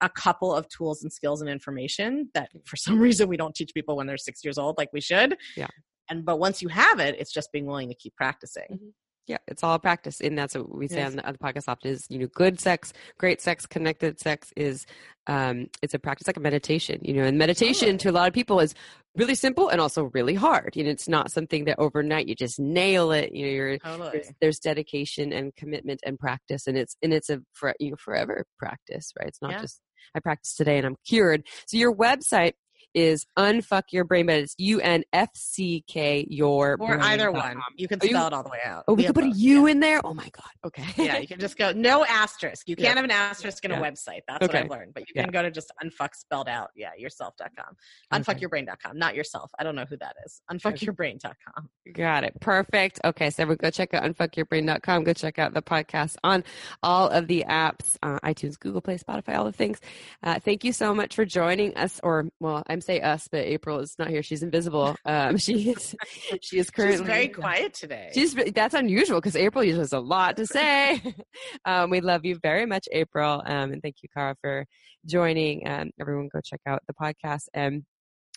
a 0.00 0.08
couple 0.08 0.54
of 0.54 0.68
tools 0.68 1.02
and 1.02 1.12
skills 1.12 1.40
and 1.40 1.50
information 1.50 2.30
that 2.34 2.50
for 2.64 2.76
some 2.76 2.98
reason 3.06 3.28
we 3.28 3.36
don't 3.36 3.54
teach 3.54 3.72
people 3.74 3.96
when 3.96 4.06
they're 4.06 4.16
six 4.16 4.44
years 4.44 4.58
old 4.58 4.76
like 4.78 4.90
we 4.92 5.00
should. 5.00 5.36
Yeah. 5.56 5.68
And 6.08 6.24
but 6.24 6.38
once 6.38 6.62
you 6.62 6.68
have 6.68 7.00
it, 7.00 7.16
it's 7.18 7.32
just 7.32 7.50
being 7.52 7.66
willing 7.66 7.88
to 7.88 7.94
keep 7.94 8.14
practicing. 8.16 8.68
Mm-hmm. 8.72 8.88
Yeah, 9.26 9.38
it's 9.48 9.64
all 9.64 9.78
practice, 9.78 10.20
and 10.20 10.38
that's 10.38 10.54
what 10.54 10.72
we 10.72 10.86
say 10.86 10.98
yes. 10.98 11.10
on, 11.10 11.16
the, 11.16 11.26
on 11.26 11.32
the 11.32 11.38
podcast 11.38 11.64
often 11.68 11.90
is 11.90 12.06
you 12.08 12.18
know 12.18 12.28
good 12.28 12.60
sex, 12.60 12.92
great 13.18 13.40
sex, 13.40 13.66
connected 13.66 14.20
sex 14.20 14.52
is 14.56 14.86
um 15.26 15.66
it's 15.82 15.94
a 15.94 15.98
practice 15.98 16.28
like 16.28 16.36
a 16.36 16.40
meditation, 16.40 17.00
you 17.02 17.12
know, 17.12 17.24
and 17.24 17.36
meditation 17.36 17.98
to 17.98 18.10
a 18.10 18.12
lot 18.12 18.28
of 18.28 18.34
people 18.34 18.60
is 18.60 18.74
really 19.16 19.34
simple 19.34 19.68
and 19.68 19.80
also 19.80 20.10
really 20.14 20.34
hard. 20.34 20.76
You 20.76 20.84
know, 20.84 20.90
it's 20.90 21.08
not 21.08 21.32
something 21.32 21.64
that 21.64 21.78
overnight 21.78 22.28
you 22.28 22.36
just 22.36 22.60
nail 22.60 23.10
it. 23.10 23.32
You 23.32 23.46
know, 23.46 23.52
you're 23.52 23.78
totally. 23.78 24.10
there's, 24.12 24.32
there's, 24.40 24.58
dedication 24.60 25.32
and 25.32 25.54
commitment 25.56 26.00
and 26.04 26.18
practice, 26.18 26.66
and 26.68 26.78
it's 26.78 26.96
and 27.02 27.12
it's 27.12 27.28
a 27.28 27.40
for, 27.52 27.74
you 27.80 27.90
know 27.90 27.96
forever 27.96 28.44
practice, 28.58 29.12
right? 29.18 29.28
It's 29.28 29.42
not 29.42 29.52
yeah. 29.52 29.60
just 29.62 29.80
I 30.14 30.20
practice 30.20 30.54
today 30.54 30.78
and 30.78 30.86
I'm 30.86 30.96
cured. 31.04 31.42
So 31.66 31.76
your 31.76 31.94
website 31.94 32.52
is 32.96 33.26
unfuck 33.38 33.82
your 33.92 34.04
brain, 34.04 34.26
but 34.26 34.36
it's 34.36 34.54
U 34.58 34.80
N 34.80 35.04
F 35.12 35.28
C 35.34 35.84
K 35.86 36.26
your 36.30 36.76
or 36.80 36.98
either 37.00 37.30
one. 37.30 37.60
You 37.76 37.86
can 37.86 38.00
spell 38.00 38.10
you, 38.10 38.26
it 38.26 38.32
all 38.32 38.42
the 38.42 38.48
way 38.48 38.60
out. 38.64 38.84
Oh, 38.88 38.94
we, 38.94 39.02
we 39.02 39.04
can 39.04 39.12
put 39.12 39.24
both. 39.24 39.34
a 39.34 39.38
U 39.38 39.66
yeah. 39.66 39.72
in 39.72 39.80
there. 39.80 40.00
Oh 40.02 40.14
my 40.14 40.28
god. 40.32 40.50
Okay. 40.64 40.86
yeah, 41.04 41.18
you 41.18 41.28
can 41.28 41.38
just 41.38 41.58
go 41.58 41.72
no 41.72 42.04
asterisk. 42.06 42.68
You 42.68 42.74
can't 42.74 42.88
yeah. 42.88 42.94
have 42.94 43.04
an 43.04 43.10
asterisk 43.10 43.64
in 43.64 43.70
yeah. 43.70 43.78
a 43.78 43.82
website. 43.82 44.22
That's 44.26 44.42
okay. 44.42 44.46
what 44.46 44.56
I've 44.56 44.70
learned. 44.70 44.94
But 44.94 45.08
you 45.08 45.14
can 45.14 45.30
go 45.30 45.42
to 45.42 45.50
just 45.50 45.70
unfuck 45.84 46.14
spelled 46.14 46.48
out. 46.48 46.70
Yeah, 46.74 46.90
yourself.com. 46.96 47.76
Unfuckyourbrain.com. 48.12 48.98
Not 48.98 49.14
yourself. 49.14 49.50
I 49.58 49.62
don't 49.62 49.76
know 49.76 49.84
who 49.88 49.98
that 49.98 50.16
is. 50.24 50.40
Unfuckyourbrain.com. 50.50 51.68
Got 51.92 52.24
it. 52.24 52.40
Perfect. 52.40 53.00
Okay, 53.04 53.28
so 53.28 53.42
everyone 53.42 53.58
go 53.60 53.70
check 53.70 53.92
out 53.92 54.04
unfuckyourbrain.com. 54.04 55.04
Go 55.04 55.12
check 55.12 55.38
out 55.38 55.52
the 55.52 55.62
podcast 55.62 56.16
on 56.24 56.44
all 56.82 57.08
of 57.08 57.26
the 57.26 57.44
apps, 57.46 57.96
uh, 58.02 58.18
iTunes, 58.24 58.58
Google 58.58 58.80
Play, 58.80 58.96
Spotify, 58.96 59.36
all 59.36 59.44
the 59.44 59.52
things. 59.52 59.80
Uh, 60.22 60.38
thank 60.38 60.64
you 60.64 60.72
so 60.72 60.94
much 60.94 61.14
for 61.14 61.24
joining 61.24 61.76
us. 61.76 62.00
Or 62.02 62.28
well, 62.40 62.62
I'm 62.68 62.80
say 62.86 63.00
us, 63.00 63.28
but 63.30 63.40
April 63.40 63.80
is 63.80 63.94
not 63.98 64.08
here. 64.08 64.22
She's 64.22 64.42
invisible. 64.42 64.96
Um, 65.04 65.36
she 65.46 65.70
is 65.70 65.94
she 66.40 66.58
is 66.58 66.70
currently 66.70 66.98
she's 66.98 67.06
very 67.06 67.28
quiet 67.28 67.74
today. 67.74 68.10
She's 68.14 68.34
that's 68.34 68.74
unusual 68.74 69.20
because 69.20 69.36
April 69.36 69.64
usually 69.64 69.82
has 69.82 69.92
a 69.92 70.00
lot 70.00 70.36
to 70.36 70.46
say. 70.46 71.02
um, 71.64 71.90
we 71.90 72.00
love 72.00 72.24
you 72.24 72.38
very 72.42 72.66
much, 72.66 72.88
April, 72.92 73.42
um, 73.44 73.72
and 73.72 73.82
thank 73.82 73.96
you, 74.02 74.08
Kara, 74.14 74.36
for 74.40 74.64
joining. 75.04 75.66
Um, 75.68 75.90
everyone, 76.00 76.28
go 76.32 76.40
check 76.42 76.60
out 76.66 76.82
the 76.86 76.94
podcast 76.94 77.48
and 77.52 77.84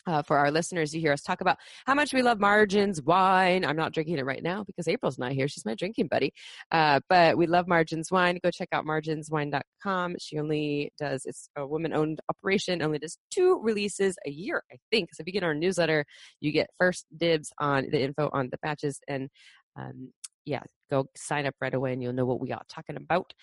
uh, 0.08 0.22
for 0.24 0.38
our 0.38 0.52
listeners, 0.52 0.93
you 0.93 1.02
hear 1.02 1.14
us 1.14 1.22
talk 1.22 1.41
about 1.41 1.58
how 1.86 1.93
much 1.93 2.14
we 2.14 2.22
love 2.22 2.39
Margins 2.39 3.02
wine. 3.02 3.66
I'm 3.66 3.76
not 3.76 3.93
drinking 3.93 4.18
it 4.18 4.26
right 4.26 4.43
now 4.43 4.64
because 4.64 4.88
April's 4.88 5.18
not 5.18 5.32
here. 5.32 5.47
She's 5.47 5.66
my 5.66 5.76
drinking 5.76 6.08
buddy. 6.08 6.34
Uh, 6.72 7.00
but 7.10 7.38
we 7.38 7.47
love 7.47 7.68
Margins 7.68 8.12
wine. 8.12 8.39
Go 8.43 8.52
check 8.52 8.70
out 8.72 8.86
marginswine.com. 8.86 10.16
She 10.20 10.39
only 10.39 10.91
does, 10.97 11.26
it's 11.26 11.50
a 11.56 11.66
woman 11.66 11.93
owned 11.93 12.20
operation, 12.30 12.82
only 12.82 13.00
does 13.00 13.18
two 13.32 13.60
releases 13.62 14.16
a 14.26 14.30
year, 14.30 14.64
I 14.72 14.78
think. 14.91 15.10
So 15.14 15.22
if 15.22 15.28
you 15.28 15.34
get 15.34 15.43
our 15.43 15.56
newsletter, 15.56 16.06
you 16.39 16.52
get 16.52 16.70
first 16.80 17.06
dibs 17.16 17.52
on 17.60 17.88
the 17.91 18.02
info 18.02 18.30
on 18.34 18.50
the 18.52 18.58
batches. 18.62 19.00
And 19.08 19.30
um, 19.78 20.12
yeah, 20.45 20.64
go 20.89 21.06
sign 21.16 21.45
up 21.45 21.56
right 21.62 21.74
away 21.74 21.93
and 21.93 22.02
you'll 22.02 22.14
know 22.14 22.26
what 22.26 22.39
we 22.39 22.52
are 22.52 22.62
talking 22.70 22.97
about. 22.97 23.34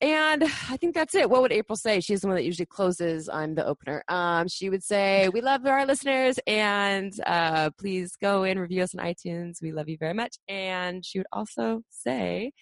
And 0.00 0.42
I 0.44 0.76
think 0.76 0.94
that's 0.94 1.14
it. 1.14 1.30
What 1.30 1.42
would 1.42 1.52
April 1.52 1.76
say? 1.76 2.00
She's 2.00 2.20
the 2.20 2.26
one 2.26 2.36
that 2.36 2.44
usually 2.44 2.66
closes. 2.66 3.28
I'm 3.28 3.54
the 3.54 3.66
opener. 3.66 4.04
Um, 4.08 4.48
she 4.48 4.68
would 4.68 4.82
say, 4.82 5.28
We 5.28 5.40
love 5.40 5.64
our 5.66 5.86
listeners 5.86 6.38
and 6.46 7.12
uh, 7.26 7.70
please 7.78 8.16
go 8.20 8.44
and 8.44 8.60
review 8.60 8.82
us 8.82 8.94
on 8.94 9.04
iTunes. 9.04 9.62
We 9.62 9.72
love 9.72 9.88
you 9.88 9.96
very 9.98 10.14
much. 10.14 10.36
And 10.48 11.04
she 11.04 11.18
would 11.18 11.26
also 11.32 11.82
say, 11.90 12.52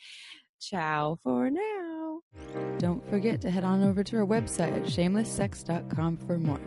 Ciao 0.61 1.19
for 1.25 1.51
now. 1.51 2.21
Don't 2.79 3.05
forget 3.11 3.41
to 3.43 3.51
head 3.51 3.65
on 3.65 3.83
over 3.83 4.05
to 4.05 4.19
our 4.19 4.27
website 4.27 4.77
at 4.77 4.85
shamelesssex.com 4.85 6.17
for 6.19 6.39
more. 6.39 6.61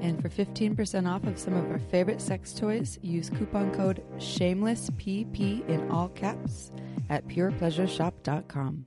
And 0.00 0.20
for 0.20 0.28
15% 0.28 1.08
off 1.08 1.24
of 1.24 1.38
some 1.38 1.54
of 1.54 1.70
our 1.70 1.78
favorite 1.78 2.20
sex 2.20 2.52
toys, 2.52 2.98
use 3.02 3.30
coupon 3.30 3.72
code 3.72 4.02
SHAMELESSPP 4.18 5.68
in 5.68 5.90
all 5.90 6.08
caps 6.08 6.72
at 7.08 7.26
purepleasureshop.com. 7.28 8.86